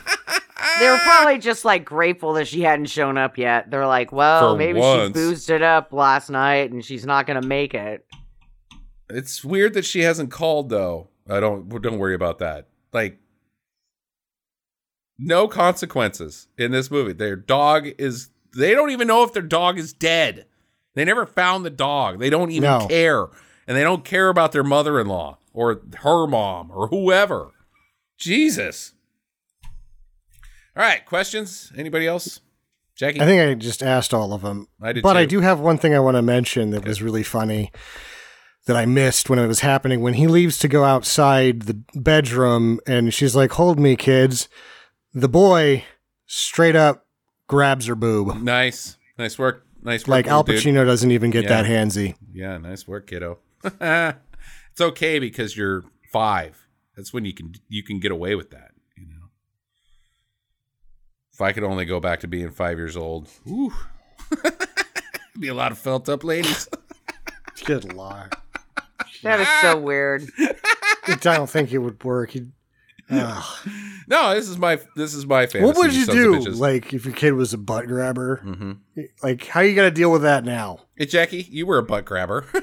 They 0.80 0.88
were 0.88 0.96
ah. 1.00 1.04
probably 1.04 1.40
just 1.40 1.66
like 1.66 1.86
grateful 1.86 2.34
that 2.34 2.48
she 2.48 2.62
hadn't 2.62 2.86
shown 2.86 3.18
up 3.18 3.38
yet. 3.38 3.70
They're 3.72 3.88
like, 3.88 4.12
well, 4.12 4.54
For 4.54 4.58
maybe 4.58 4.80
once. 4.80 5.08
she 5.08 5.14
boosted 5.14 5.62
up 5.62 5.92
last 5.94 6.30
night 6.30 6.72
and 6.72 6.84
she's 6.84 7.06
not 7.06 7.28
going 7.28 7.42
to 7.42 7.48
make 7.48 7.74
it. 7.74 8.06
It's 9.10 9.44
weird 9.44 9.74
that 9.74 9.86
she 9.86 10.02
hasn't 10.02 10.32
called 10.32 10.70
though. 10.70 11.10
I 11.30 11.40
don't 11.40 11.70
don't 11.82 12.00
worry 12.00 12.16
about 12.16 12.40
that. 12.40 12.68
Like 12.94 13.20
no 15.18 15.48
consequences 15.48 16.48
in 16.58 16.72
this 16.72 16.90
movie. 16.90 17.14
Their 17.14 17.36
dog 17.36 17.88
is 17.98 18.30
they 18.56 18.74
don't 18.74 18.92
even 18.92 19.08
know 19.08 19.24
if 19.24 19.34
their 19.34 19.42
dog 19.42 19.78
is 19.78 19.94
dead. 19.94 20.46
They 20.94 21.06
never 21.06 21.26
found 21.26 21.66
the 21.66 21.70
dog. 21.70 22.20
They 22.20 22.30
don't 22.30 22.52
even 22.52 22.64
No. 22.70 22.88
care. 22.88 23.28
And 23.68 23.78
they 23.78 23.84
don't 23.84 24.04
care 24.04 24.30
about 24.30 24.52
their 24.52 24.64
mother-in-law 24.64 25.38
or 25.54 25.82
her 26.00 26.28
mom 26.28 26.72
or 26.72 26.88
whoever. 26.88 27.52
Jesus. 28.18 28.94
All 30.76 30.84
right, 30.84 31.06
questions? 31.06 31.72
Anybody 31.78 32.08
else? 32.08 32.40
Jackie? 32.96 33.20
I 33.22 33.26
think 33.26 33.42
I 33.42 33.54
just 33.56 33.84
asked 33.84 34.14
all 34.14 34.34
of 34.34 34.42
them. 34.42 34.68
I 34.82 34.94
did 34.94 35.04
but 35.04 35.18
I 35.18 35.26
do 35.26 35.40
have 35.42 35.60
one 35.60 35.78
thing 35.78 35.94
I 35.96 36.00
want 36.00 36.16
to 36.18 36.22
mention 36.22 36.72
that 36.72 36.86
was 36.86 37.02
really 37.02 37.24
funny 37.24 37.72
that 38.68 38.76
I 38.78 38.86
missed 38.86 39.30
when 39.30 39.40
it 39.40 39.48
was 39.48 39.62
happening. 39.62 40.02
When 40.02 40.14
he 40.14 40.28
leaves 40.28 40.58
to 40.60 40.68
go 40.68 40.84
outside 40.84 41.64
the 41.64 41.82
bedroom 41.96 42.80
and 42.86 43.14
she's 43.14 43.36
like, 43.36 43.52
Hold 43.54 43.80
me, 43.80 43.96
kids. 43.96 44.48
The 45.14 45.28
boy 45.30 45.84
straight 46.26 46.76
up 46.76 47.06
grabs 47.48 47.88
her 47.88 47.96
boob. 47.96 48.42
nice. 48.42 48.98
Nice 49.18 49.38
work. 49.38 49.66
Nice 49.84 50.02
work. 50.04 50.08
Like 50.10 50.28
Al 50.28 50.44
dude. 50.44 50.58
Pacino 50.58 50.86
doesn't 50.86 51.12
even 51.12 51.32
get 51.32 51.44
Yeah. 51.44 51.62
that 51.62 51.66
handsy. 51.66 52.16
Yeah, 52.32 52.58
nice 52.58 52.88
work, 52.88 53.08
kiddo. 53.08 53.40
it's 53.64 54.80
okay 54.82 55.20
because 55.20 55.58
you're 55.58 55.84
five. 56.12 56.68
That's 56.96 57.12
when 57.14 57.26
you 57.26 57.34
can 57.34 57.54
you 57.68 57.84
can 57.84 58.00
get 58.00 58.12
away 58.12 58.36
with 58.36 58.52
that. 58.52 58.72
If 61.34 61.42
I 61.42 61.52
could 61.54 61.64
only 61.64 61.86
go 61.86 62.00
back 62.00 62.20
to 62.22 62.28
being 62.28 62.52
five 62.52 62.78
years 62.78 62.98
old, 62.98 63.30
whew. 63.46 63.74
be 65.40 65.48
a 65.48 65.54
lot 65.54 65.72
of 65.72 65.78
felt 65.78 66.08
up 66.10 66.24
ladies. 66.24 66.68
Good 67.66 67.94
lord. 67.94 68.34
That 69.24 69.40
is 69.40 69.48
so 69.62 69.78
weird. 69.80 70.24
I 71.08 71.16
don't 71.16 71.50
think 71.50 71.72
it 71.72 71.78
would 71.80 72.04
work. 72.04 72.32
He'd- 72.32 72.52
Ugh. 73.14 73.44
no, 74.08 74.34
this 74.34 74.48
is 74.48 74.58
my 74.58 74.80
this 74.96 75.14
is 75.14 75.26
my 75.26 75.46
fantasy. 75.46 75.66
What 75.66 75.76
would 75.76 75.94
you 75.94 76.06
do, 76.06 76.40
like, 76.52 76.94
if 76.94 77.04
your 77.06 77.14
kid 77.14 77.34
was 77.34 77.54
a 77.54 77.58
butt 77.58 77.86
grabber? 77.88 78.42
Mhm. 78.46 78.78
Like, 79.22 79.46
how 79.48 79.60
you 79.60 79.76
gonna 79.76 79.92
deal 79.92 80.12
with 80.14 80.22
that 80.22 80.46
now? 80.46 80.80
Hey, 80.96 81.08
Jackie, 81.08 81.46
you 81.50 81.66
were 81.66 81.78
a 81.78 81.84
butt 81.84 82.06
grabber. 82.06 82.46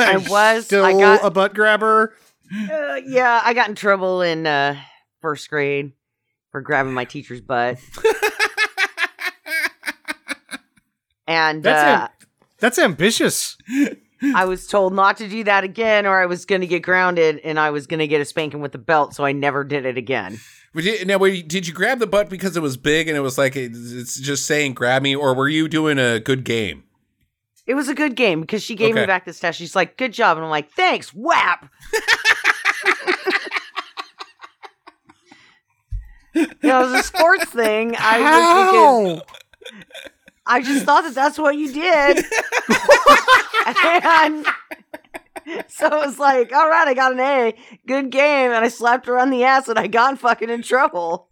I 0.00 0.16
was. 0.28 0.64
Still 0.64 0.84
I 0.84 0.92
got. 0.92 1.24
a 1.24 1.30
butt 1.30 1.54
grabber. 1.54 2.14
Uh, 2.52 2.96
yeah, 3.06 3.40
I 3.44 3.54
got 3.54 3.68
in 3.68 3.76
trouble 3.76 4.20
in 4.22 4.46
uh, 4.48 4.76
first 5.20 5.48
grade 5.48 5.92
for 6.50 6.60
grabbing 6.60 6.92
my 6.94 7.04
teacher's 7.04 7.40
butt. 7.40 7.78
and 11.26 11.62
That's 11.62 11.82
uh, 11.82 12.02
am- 12.04 12.08
That's 12.58 12.78
ambitious. 12.78 13.56
I 14.34 14.44
was 14.44 14.66
told 14.66 14.92
not 14.92 15.16
to 15.18 15.28
do 15.28 15.44
that 15.44 15.64
again, 15.64 16.04
or 16.06 16.20
I 16.20 16.26
was 16.26 16.44
going 16.44 16.60
to 16.60 16.66
get 16.66 16.82
grounded, 16.82 17.38
and 17.42 17.58
I 17.58 17.70
was 17.70 17.86
going 17.86 18.00
to 18.00 18.06
get 18.06 18.20
a 18.20 18.24
spanking 18.26 18.60
with 18.60 18.72
the 18.72 18.78
belt. 18.78 19.14
So 19.14 19.24
I 19.24 19.32
never 19.32 19.64
did 19.64 19.86
it 19.86 19.96
again. 19.96 20.38
You- 20.74 21.04
now, 21.06 21.16
were 21.18 21.28
you- 21.28 21.42
did 21.42 21.66
you 21.66 21.72
grab 21.74 21.98
the 22.00 22.06
butt 22.06 22.28
because 22.28 22.56
it 22.56 22.62
was 22.62 22.76
big 22.76 23.08
and 23.08 23.16
it 23.16 23.20
was 23.20 23.38
like 23.38 23.56
it's 23.56 24.20
just 24.20 24.46
saying 24.46 24.74
grab 24.74 25.02
me, 25.02 25.16
or 25.16 25.34
were 25.34 25.48
you 25.48 25.68
doing 25.68 25.98
a 25.98 26.20
good 26.20 26.44
game? 26.44 26.84
It 27.66 27.74
was 27.74 27.88
a 27.88 27.94
good 27.94 28.16
game 28.16 28.40
because 28.40 28.62
she 28.64 28.74
gave 28.74 28.90
Okay. 28.92 29.00
me 29.02 29.06
back 29.06 29.24
this 29.24 29.38
test. 29.38 29.58
She's 29.58 29.76
like, 29.76 29.96
"Good 29.96 30.12
job," 30.12 30.36
and 30.36 30.44
I'm 30.44 30.50
like, 30.50 30.70
"Thanks, 30.72 31.10
whap." 31.14 31.70
you 32.82 32.90
know, 32.90 32.96
it 36.34 36.62
was 36.62 36.92
a 36.92 37.02
sports 37.02 37.44
thing. 37.50 37.94
I 37.98 38.20
was 38.20 39.12
thinking, 39.12 39.22
I 40.46 40.62
just 40.62 40.84
thought 40.84 41.02
that 41.02 41.14
that's 41.14 41.38
what 41.38 41.56
you 41.56 41.72
did. 41.72 42.24
and 43.66 44.46
so 45.68 45.86
it 45.86 46.06
was 46.06 46.18
like, 46.18 46.52
all 46.52 46.68
right, 46.68 46.88
I 46.88 46.94
got 46.94 47.12
an 47.12 47.20
A. 47.20 47.54
Good 47.86 48.10
game. 48.10 48.50
And 48.50 48.64
I 48.64 48.68
slapped 48.68 49.06
her 49.06 49.18
on 49.18 49.30
the 49.30 49.44
ass 49.44 49.68
and 49.68 49.78
I 49.78 49.86
got 49.86 50.18
fucking 50.18 50.50
in 50.50 50.62
trouble. 50.62 51.28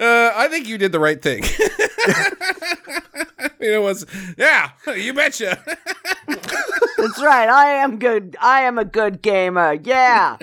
Uh, 0.00 0.32
I 0.34 0.48
think 0.48 0.68
you 0.68 0.78
did 0.78 0.92
the 0.92 1.00
right 1.00 1.20
thing. 1.20 1.42
you 3.60 3.72
know 3.72 3.82
what's? 3.82 4.04
Yeah, 4.36 4.70
you 4.94 5.12
betcha. 5.12 5.62
That's 6.26 7.22
right. 7.22 7.48
I 7.48 7.70
am 7.70 7.98
good. 7.98 8.36
I 8.40 8.62
am 8.62 8.78
a 8.78 8.84
good 8.84 9.22
gamer. 9.22 9.74
Yeah. 9.74 10.36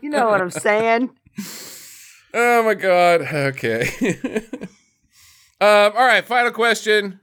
You 0.00 0.10
know 0.10 0.28
what 0.28 0.40
I'm 0.40 0.50
saying? 0.50 1.10
oh 2.34 2.64
my 2.64 2.74
god. 2.74 3.22
Okay. 3.22 3.88
um. 5.60 5.92
All 5.94 6.06
right. 6.06 6.24
Final 6.24 6.50
question. 6.50 7.20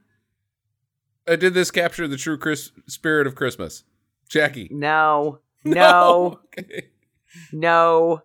Uh, 1.27 1.35
did 1.35 1.53
this 1.53 1.71
capture 1.71 2.07
the 2.07 2.17
true 2.17 2.37
Chris- 2.37 2.71
spirit 2.87 3.27
of 3.27 3.35
Christmas, 3.35 3.83
Jackie? 4.29 4.67
No. 4.71 5.39
No. 5.63 6.39
Okay. 6.57 6.89
No. 7.51 8.21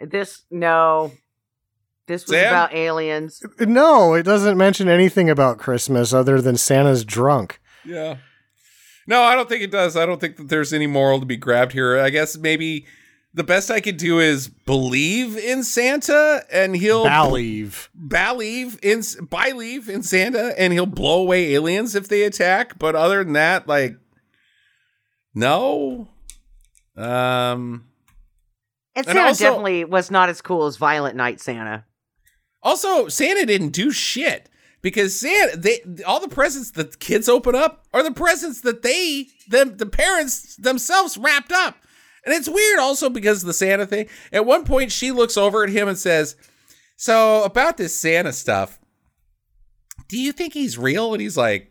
This, 0.00 0.42
no. 0.50 1.12
This 2.06 2.24
was 2.26 2.32
Sam? 2.32 2.48
about 2.48 2.74
aliens. 2.74 3.42
No, 3.60 4.14
it 4.14 4.24
doesn't 4.24 4.58
mention 4.58 4.88
anything 4.88 5.30
about 5.30 5.58
Christmas 5.58 6.12
other 6.12 6.40
than 6.40 6.56
Santa's 6.56 7.04
drunk. 7.04 7.60
Yeah. 7.84 8.16
No, 9.06 9.22
I 9.22 9.34
don't 9.34 9.48
think 9.48 9.62
it 9.62 9.70
does. 9.70 9.96
I 9.96 10.04
don't 10.06 10.20
think 10.20 10.36
that 10.36 10.48
there's 10.48 10.72
any 10.72 10.86
moral 10.86 11.20
to 11.20 11.26
be 11.26 11.36
grabbed 11.36 11.72
here. 11.72 11.98
I 11.98 12.10
guess 12.10 12.36
maybe 12.38 12.86
the 13.34 13.44
best 13.44 13.70
I 13.70 13.80
could 13.80 13.96
do 13.96 14.18
is 14.20 14.48
believe 14.48 15.36
in 15.36 15.62
Santa 15.64 16.42
and 16.52 16.76
he'll 16.76 17.04
Believe. 17.04 17.90
believe 18.08 18.78
in 18.82 19.02
believe 19.28 19.88
in 19.88 20.02
Santa 20.02 20.54
and 20.58 20.72
he'll 20.72 20.86
blow 20.86 21.20
away 21.22 21.52
aliens 21.54 21.94
if 21.94 22.08
they 22.08 22.22
attack. 22.24 22.78
But 22.78 22.94
other 22.94 23.24
than 23.24 23.32
that, 23.34 23.66
like, 23.66 23.96
no. 25.34 26.08
Um. 26.96 27.86
And 28.96 29.04
And 29.04 29.06
Santa 29.06 29.20
also- 29.22 29.44
definitely 29.44 29.84
was 29.84 30.10
not 30.10 30.28
as 30.28 30.40
cool 30.40 30.66
as 30.66 30.76
Violent 30.76 31.16
Night 31.16 31.40
Santa. 31.40 31.84
Also, 32.64 33.08
Santa 33.08 33.46
didn't 33.46 33.68
do 33.68 33.90
shit 33.92 34.48
because 34.80 35.18
Santa, 35.18 35.56
they 35.56 35.80
all 36.06 36.18
the 36.18 36.28
presents 36.28 36.72
that 36.72 36.92
the 36.92 36.98
kids 36.98 37.28
open 37.28 37.54
up 37.54 37.86
are 37.92 38.02
the 38.02 38.10
presents 38.10 38.62
that 38.62 38.82
they 38.82 39.28
them 39.48 39.76
the 39.76 39.86
parents 39.86 40.56
themselves 40.56 41.16
wrapped 41.16 41.52
up. 41.52 41.76
And 42.24 42.34
it's 42.34 42.48
weird 42.48 42.78
also 42.78 43.10
because 43.10 43.42
the 43.42 43.52
Santa 43.52 43.86
thing. 43.86 44.08
At 44.32 44.46
one 44.46 44.64
point 44.64 44.90
she 44.90 45.12
looks 45.12 45.36
over 45.36 45.62
at 45.62 45.70
him 45.70 45.88
and 45.88 45.98
says, 45.98 46.36
"So, 46.96 47.44
about 47.44 47.76
this 47.76 47.96
Santa 47.96 48.32
stuff, 48.32 48.80
do 50.08 50.18
you 50.18 50.32
think 50.32 50.54
he's 50.54 50.78
real?" 50.78 51.12
And 51.12 51.20
he's 51.20 51.36
like, 51.36 51.70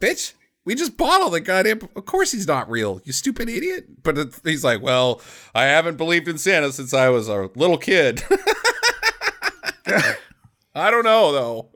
"Bitch, 0.00 0.32
we 0.64 0.74
just 0.74 0.96
bought 0.96 1.20
all 1.20 1.30
the 1.30 1.40
goddamn. 1.40 1.80
Of 1.94 2.06
course 2.06 2.32
he's 2.32 2.46
not 2.46 2.70
real, 2.70 3.00
you 3.04 3.12
stupid 3.12 3.48
idiot. 3.48 4.02
But 4.02 4.40
he's 4.44 4.64
like, 4.64 4.80
well, 4.80 5.20
I 5.54 5.64
haven't 5.64 5.96
believed 5.96 6.26
in 6.28 6.38
Santa 6.38 6.72
since 6.72 6.94
I 6.94 7.08
was 7.10 7.28
a 7.28 7.50
little 7.54 7.78
kid. 7.78 8.22
I 9.86 10.90
don't 10.90 11.04
know 11.04 11.32
though. 11.32 11.70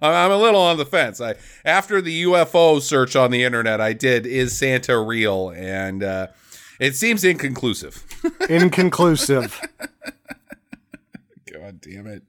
I'm 0.00 0.32
a 0.32 0.36
little 0.36 0.60
on 0.60 0.78
the 0.78 0.84
fence. 0.84 1.20
I 1.20 1.36
after 1.64 2.00
the 2.00 2.24
UFO 2.24 2.80
search 2.80 3.14
on 3.14 3.30
the 3.30 3.44
internet, 3.44 3.80
I 3.80 3.92
did 3.92 4.26
is 4.26 4.58
Santa 4.58 5.00
real, 5.00 5.50
and 5.50 6.02
uh, 6.02 6.26
it 6.80 6.96
seems 6.96 7.22
inconclusive. 7.22 8.04
Inconclusive. 8.48 9.60
God 11.52 11.80
damn 11.80 12.08
it. 12.08 12.24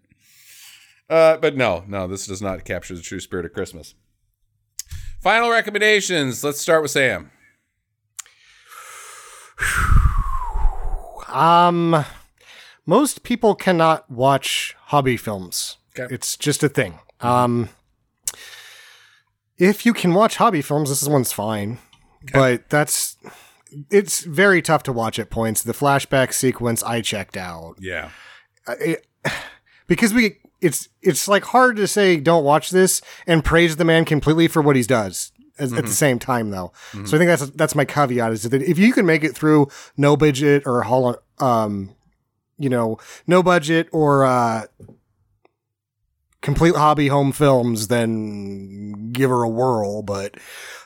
Uh, 1.10 1.38
but 1.38 1.58
no, 1.58 1.84
no, 1.88 2.08
this 2.08 2.28
does 2.28 2.42
not 2.42 2.64
capture 2.64 2.96
the 2.96 3.02
true 3.02 3.20
spirit 3.20 3.46
of 3.46 3.54
Christmas. 3.54 3.96
Final 5.22 5.50
recommendations. 5.50 6.44
Let's 6.44 6.60
start 6.62 6.82
with 6.82 6.92
Sam. 6.92 7.32
Um, 11.28 12.06
most 12.86 13.24
people 13.24 13.56
cannot 13.56 14.10
watch 14.10 14.76
hobby 14.88 15.18
films. 15.18 15.78
Okay. 15.98 16.14
It's 16.14 16.36
just 16.38 16.64
a 16.64 16.70
thing. 16.70 17.00
Um, 17.22 17.70
if 19.58 19.86
you 19.86 19.94
can 19.94 20.14
watch 20.14 20.38
hobby 20.38 20.62
films, 20.62 20.90
this 20.90 21.08
one's 21.08 21.32
fine. 21.32 21.80
But 22.32 22.70
that's 22.70 23.18
it's 23.90 24.24
very 24.24 24.62
tough 24.62 24.84
to 24.84 24.94
watch 24.94 25.20
at 25.20 25.30
points. 25.30 25.62
The 25.62 25.74
flashback 25.74 26.34
sequence 26.34 26.84
I 26.84 27.02
checked 27.02 27.36
out 27.38 27.76
Yeah. 27.80 28.10
it, 28.68 29.06
because 29.88 30.14
we 30.14 30.38
it's 30.62 30.88
it's 31.02 31.28
like 31.28 31.44
hard 31.46 31.76
to 31.76 31.88
say 31.88 32.18
don't 32.18 32.46
watch 32.46 32.70
this 32.70 33.02
and 33.28 33.44
praise 33.44 33.76
the 33.76 33.84
man 33.86 34.06
completely 34.06 34.48
for 34.48 34.62
what 34.62 34.76
he 34.78 34.84
does 34.84 35.32
as, 35.60 35.74
at 35.74 35.84
the 35.86 35.92
same 35.92 36.18
time 36.20 36.50
though. 36.52 36.72
So 37.06 37.18
I 37.18 37.20
think 37.20 37.28
that's 37.28 37.50
that's 37.52 37.76
my 37.76 37.84
caveat 37.86 38.32
is 38.32 38.44
that 38.44 38.62
if 38.62 38.78
you 38.80 38.94
can 38.94 39.06
make 39.06 39.24
it 39.24 39.36
through 39.36 39.68
no 39.98 40.16
budget 40.16 40.64
or 40.66 40.84
hol- 40.84 41.22
um 41.40 41.94
you 42.64 42.70
know 42.70 42.98
no 43.28 43.44
budget 43.44 43.88
or 43.92 44.26
uh 44.26 44.64
complete 46.42 46.76
hobby 46.76 47.08
home 47.08 47.32
films 47.32 47.88
then 47.90 49.12
give 49.12 49.30
her 49.30 49.44
a 49.44 49.50
whirl 49.50 50.02
but 50.02 50.36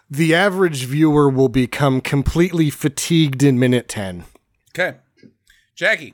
the 0.09 0.33
average 0.33 0.85
viewer 0.85 1.29
will 1.29 1.49
become 1.49 2.01
completely 2.01 2.69
fatigued 2.69 3.43
in 3.43 3.59
minute 3.59 3.87
10 3.87 4.25
Okay. 4.77 4.97
Jackie. 5.75 6.13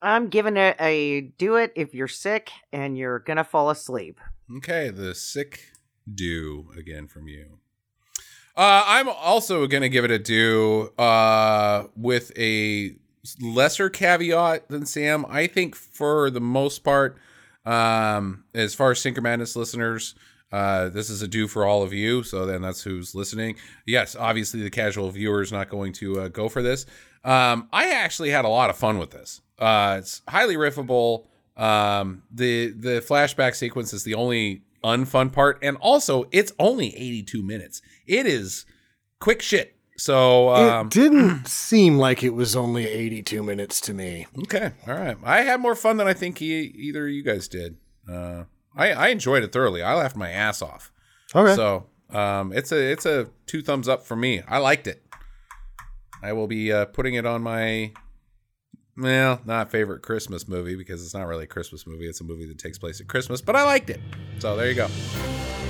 I'm 0.00 0.28
giving 0.28 0.56
it 0.56 0.76
a 0.80 1.32
do 1.38 1.56
it 1.56 1.72
if 1.76 1.94
you're 1.94 2.08
sick 2.08 2.50
and 2.72 2.96
you're 2.96 3.18
gonna 3.18 3.44
fall 3.44 3.70
asleep. 3.70 4.20
Okay, 4.56 4.90
the 4.90 5.14
sick 5.14 5.72
do 6.12 6.68
again 6.76 7.06
from 7.06 7.28
you. 7.28 7.58
Uh, 8.56 8.84
I'm 8.86 9.08
also 9.08 9.66
going 9.66 9.80
to 9.80 9.88
give 9.88 10.04
it 10.04 10.12
a 10.12 10.18
do 10.18 10.92
uh, 10.96 11.88
with 11.96 12.30
a 12.38 12.94
lesser 13.40 13.90
caveat 13.90 14.68
than 14.68 14.86
Sam. 14.86 15.24
I 15.28 15.46
think 15.46 15.74
for 15.74 16.30
the 16.30 16.40
most 16.40 16.80
part, 16.84 17.16
um, 17.64 18.44
as 18.54 18.74
far 18.74 18.90
as 18.90 19.00
Stinker 19.00 19.20
Madness 19.20 19.56
listeners, 19.56 20.14
uh, 20.52 20.88
this 20.88 21.10
is 21.10 21.22
a 21.22 21.28
do 21.28 21.48
for 21.48 21.64
all 21.64 21.82
of 21.82 21.92
you. 21.92 22.22
So 22.22 22.46
then 22.46 22.62
that's 22.62 22.82
who's 22.82 23.14
listening. 23.14 23.56
Yes, 23.86 24.14
obviously 24.14 24.62
the 24.62 24.70
casual 24.70 25.10
viewer 25.10 25.42
is 25.42 25.50
not 25.50 25.68
going 25.68 25.92
to 25.94 26.20
uh, 26.20 26.28
go 26.28 26.48
for 26.48 26.62
this. 26.62 26.86
Um, 27.24 27.68
I 27.72 27.90
actually 27.90 28.30
had 28.30 28.44
a 28.44 28.48
lot 28.48 28.70
of 28.70 28.76
fun 28.76 28.98
with 28.98 29.10
this. 29.10 29.40
Uh, 29.58 29.96
it's 29.98 30.22
highly 30.28 30.56
riffable. 30.56 31.26
Um, 31.56 32.22
the 32.30 32.68
the 32.68 33.00
flashback 33.00 33.54
sequence 33.54 33.92
is 33.92 34.04
the 34.04 34.14
only 34.14 34.62
unfun 34.84 35.32
part, 35.32 35.58
and 35.62 35.76
also 35.78 36.26
it's 36.30 36.52
only 36.58 36.94
82 36.96 37.42
minutes. 37.42 37.80
It 38.06 38.26
is 38.26 38.66
quick 39.20 39.40
shit. 39.40 39.73
So 39.96 40.50
um, 40.50 40.86
it 40.88 40.92
didn't 40.92 41.46
seem 41.46 41.98
like 41.98 42.22
it 42.22 42.34
was 42.34 42.56
only 42.56 42.86
82 42.86 43.42
minutes 43.42 43.80
to 43.82 43.94
me 43.94 44.26
Okay, 44.42 44.72
all 44.88 44.94
right. 44.94 45.16
I 45.22 45.42
had 45.42 45.60
more 45.60 45.74
fun 45.76 45.98
than 45.98 46.06
I 46.08 46.14
think 46.14 46.38
he, 46.38 46.52
either 46.54 47.06
of 47.06 47.12
you 47.12 47.22
guys 47.22 47.46
did. 47.48 47.76
Uh, 48.10 48.44
I 48.76 48.92
I 48.92 49.08
enjoyed 49.08 49.44
it 49.44 49.52
thoroughly. 49.52 49.82
I 49.82 49.94
laughed 49.94 50.16
my 50.16 50.30
ass 50.30 50.62
off. 50.62 50.92
okay 51.34 51.54
So 51.54 51.86
um, 52.10 52.52
it's 52.52 52.72
a 52.72 52.92
it's 52.92 53.06
a 53.06 53.28
two 53.46 53.62
thumbs 53.62 53.88
up 53.88 54.04
for 54.04 54.16
me. 54.16 54.42
I 54.48 54.58
liked 54.58 54.86
it. 54.86 55.02
I 56.22 56.32
will 56.32 56.46
be 56.46 56.72
uh, 56.72 56.86
putting 56.86 57.14
it 57.14 57.26
on 57.26 57.42
my 57.42 57.92
well, 58.96 59.40
not 59.44 59.70
favorite 59.70 60.02
Christmas 60.02 60.46
movie 60.46 60.76
because 60.76 61.04
it's 61.04 61.14
not 61.14 61.26
really 61.26 61.44
a 61.44 61.48
Christmas 61.48 61.86
movie. 61.86 62.06
It's 62.06 62.20
a 62.20 62.24
movie 62.24 62.46
that 62.46 62.58
takes 62.58 62.78
place 62.78 63.00
at 63.00 63.08
Christmas, 63.08 63.40
but 63.40 63.56
I 63.56 63.64
liked 63.64 63.90
it. 63.90 64.00
So 64.38 64.56
there 64.56 64.68
you 64.68 64.74
go. 64.74 64.88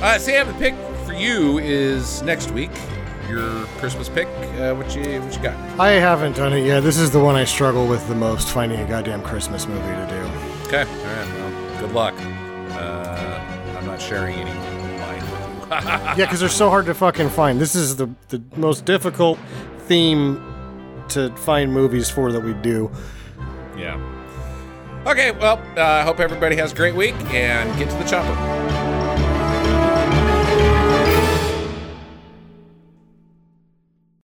Uh, 0.02 0.18
Sam, 0.18 0.46
the 0.46 0.54
pick 0.54 0.74
for 1.06 1.14
you 1.14 1.58
is 1.58 2.20
next 2.22 2.50
week. 2.50 2.70
Your 3.28 3.64
Christmas 3.78 4.08
pick. 4.08 4.26
Uh, 4.28 4.74
what 4.74 4.94
you 4.94 5.20
what 5.20 5.34
you 5.34 5.42
got? 5.42 5.80
I 5.80 5.92
haven't 5.92 6.36
done 6.36 6.52
it 6.52 6.64
yet. 6.64 6.80
This 6.80 6.98
is 6.98 7.10
the 7.10 7.20
one 7.20 7.34
I 7.34 7.44
struggle 7.44 7.86
with 7.86 8.06
the 8.08 8.14
most, 8.14 8.48
finding 8.48 8.80
a 8.80 8.88
goddamn 8.88 9.22
Christmas 9.22 9.66
movie 9.66 9.80
to 9.80 10.06
do. 10.08 10.66
Okay. 10.68 10.82
All 10.82 11.16
right. 11.16 11.34
Well, 11.34 11.80
good 11.80 11.92
luck. 11.92 12.14
Uh, 12.72 13.76
I'm 13.78 13.86
not 13.86 14.00
sharing 14.00 14.36
any 14.36 14.50
mine 14.98 15.20
with 15.20 15.70
you. 15.70 15.76
yeah, 15.88 16.14
because 16.16 16.40
they're 16.40 16.48
so 16.48 16.68
hard 16.70 16.86
to 16.86 16.94
fucking 16.94 17.30
find. 17.30 17.60
This 17.60 17.74
is 17.74 17.96
the, 17.96 18.08
the 18.28 18.42
most 18.56 18.84
difficult 18.84 19.38
theme 19.80 20.42
to 21.08 21.30
find 21.36 21.72
movies 21.72 22.08
for 22.10 22.32
that 22.32 22.40
we 22.40 22.54
do. 22.54 22.90
Yeah. 23.76 24.00
Okay, 25.06 25.32
well, 25.32 25.58
uh, 25.76 25.82
I 25.82 26.02
hope 26.02 26.18
everybody 26.18 26.56
has 26.56 26.72
a 26.72 26.74
great 26.74 26.94
week 26.94 27.14
and 27.34 27.78
get 27.78 27.90
to 27.90 27.96
the 27.96 28.04
chopper. 28.04 28.63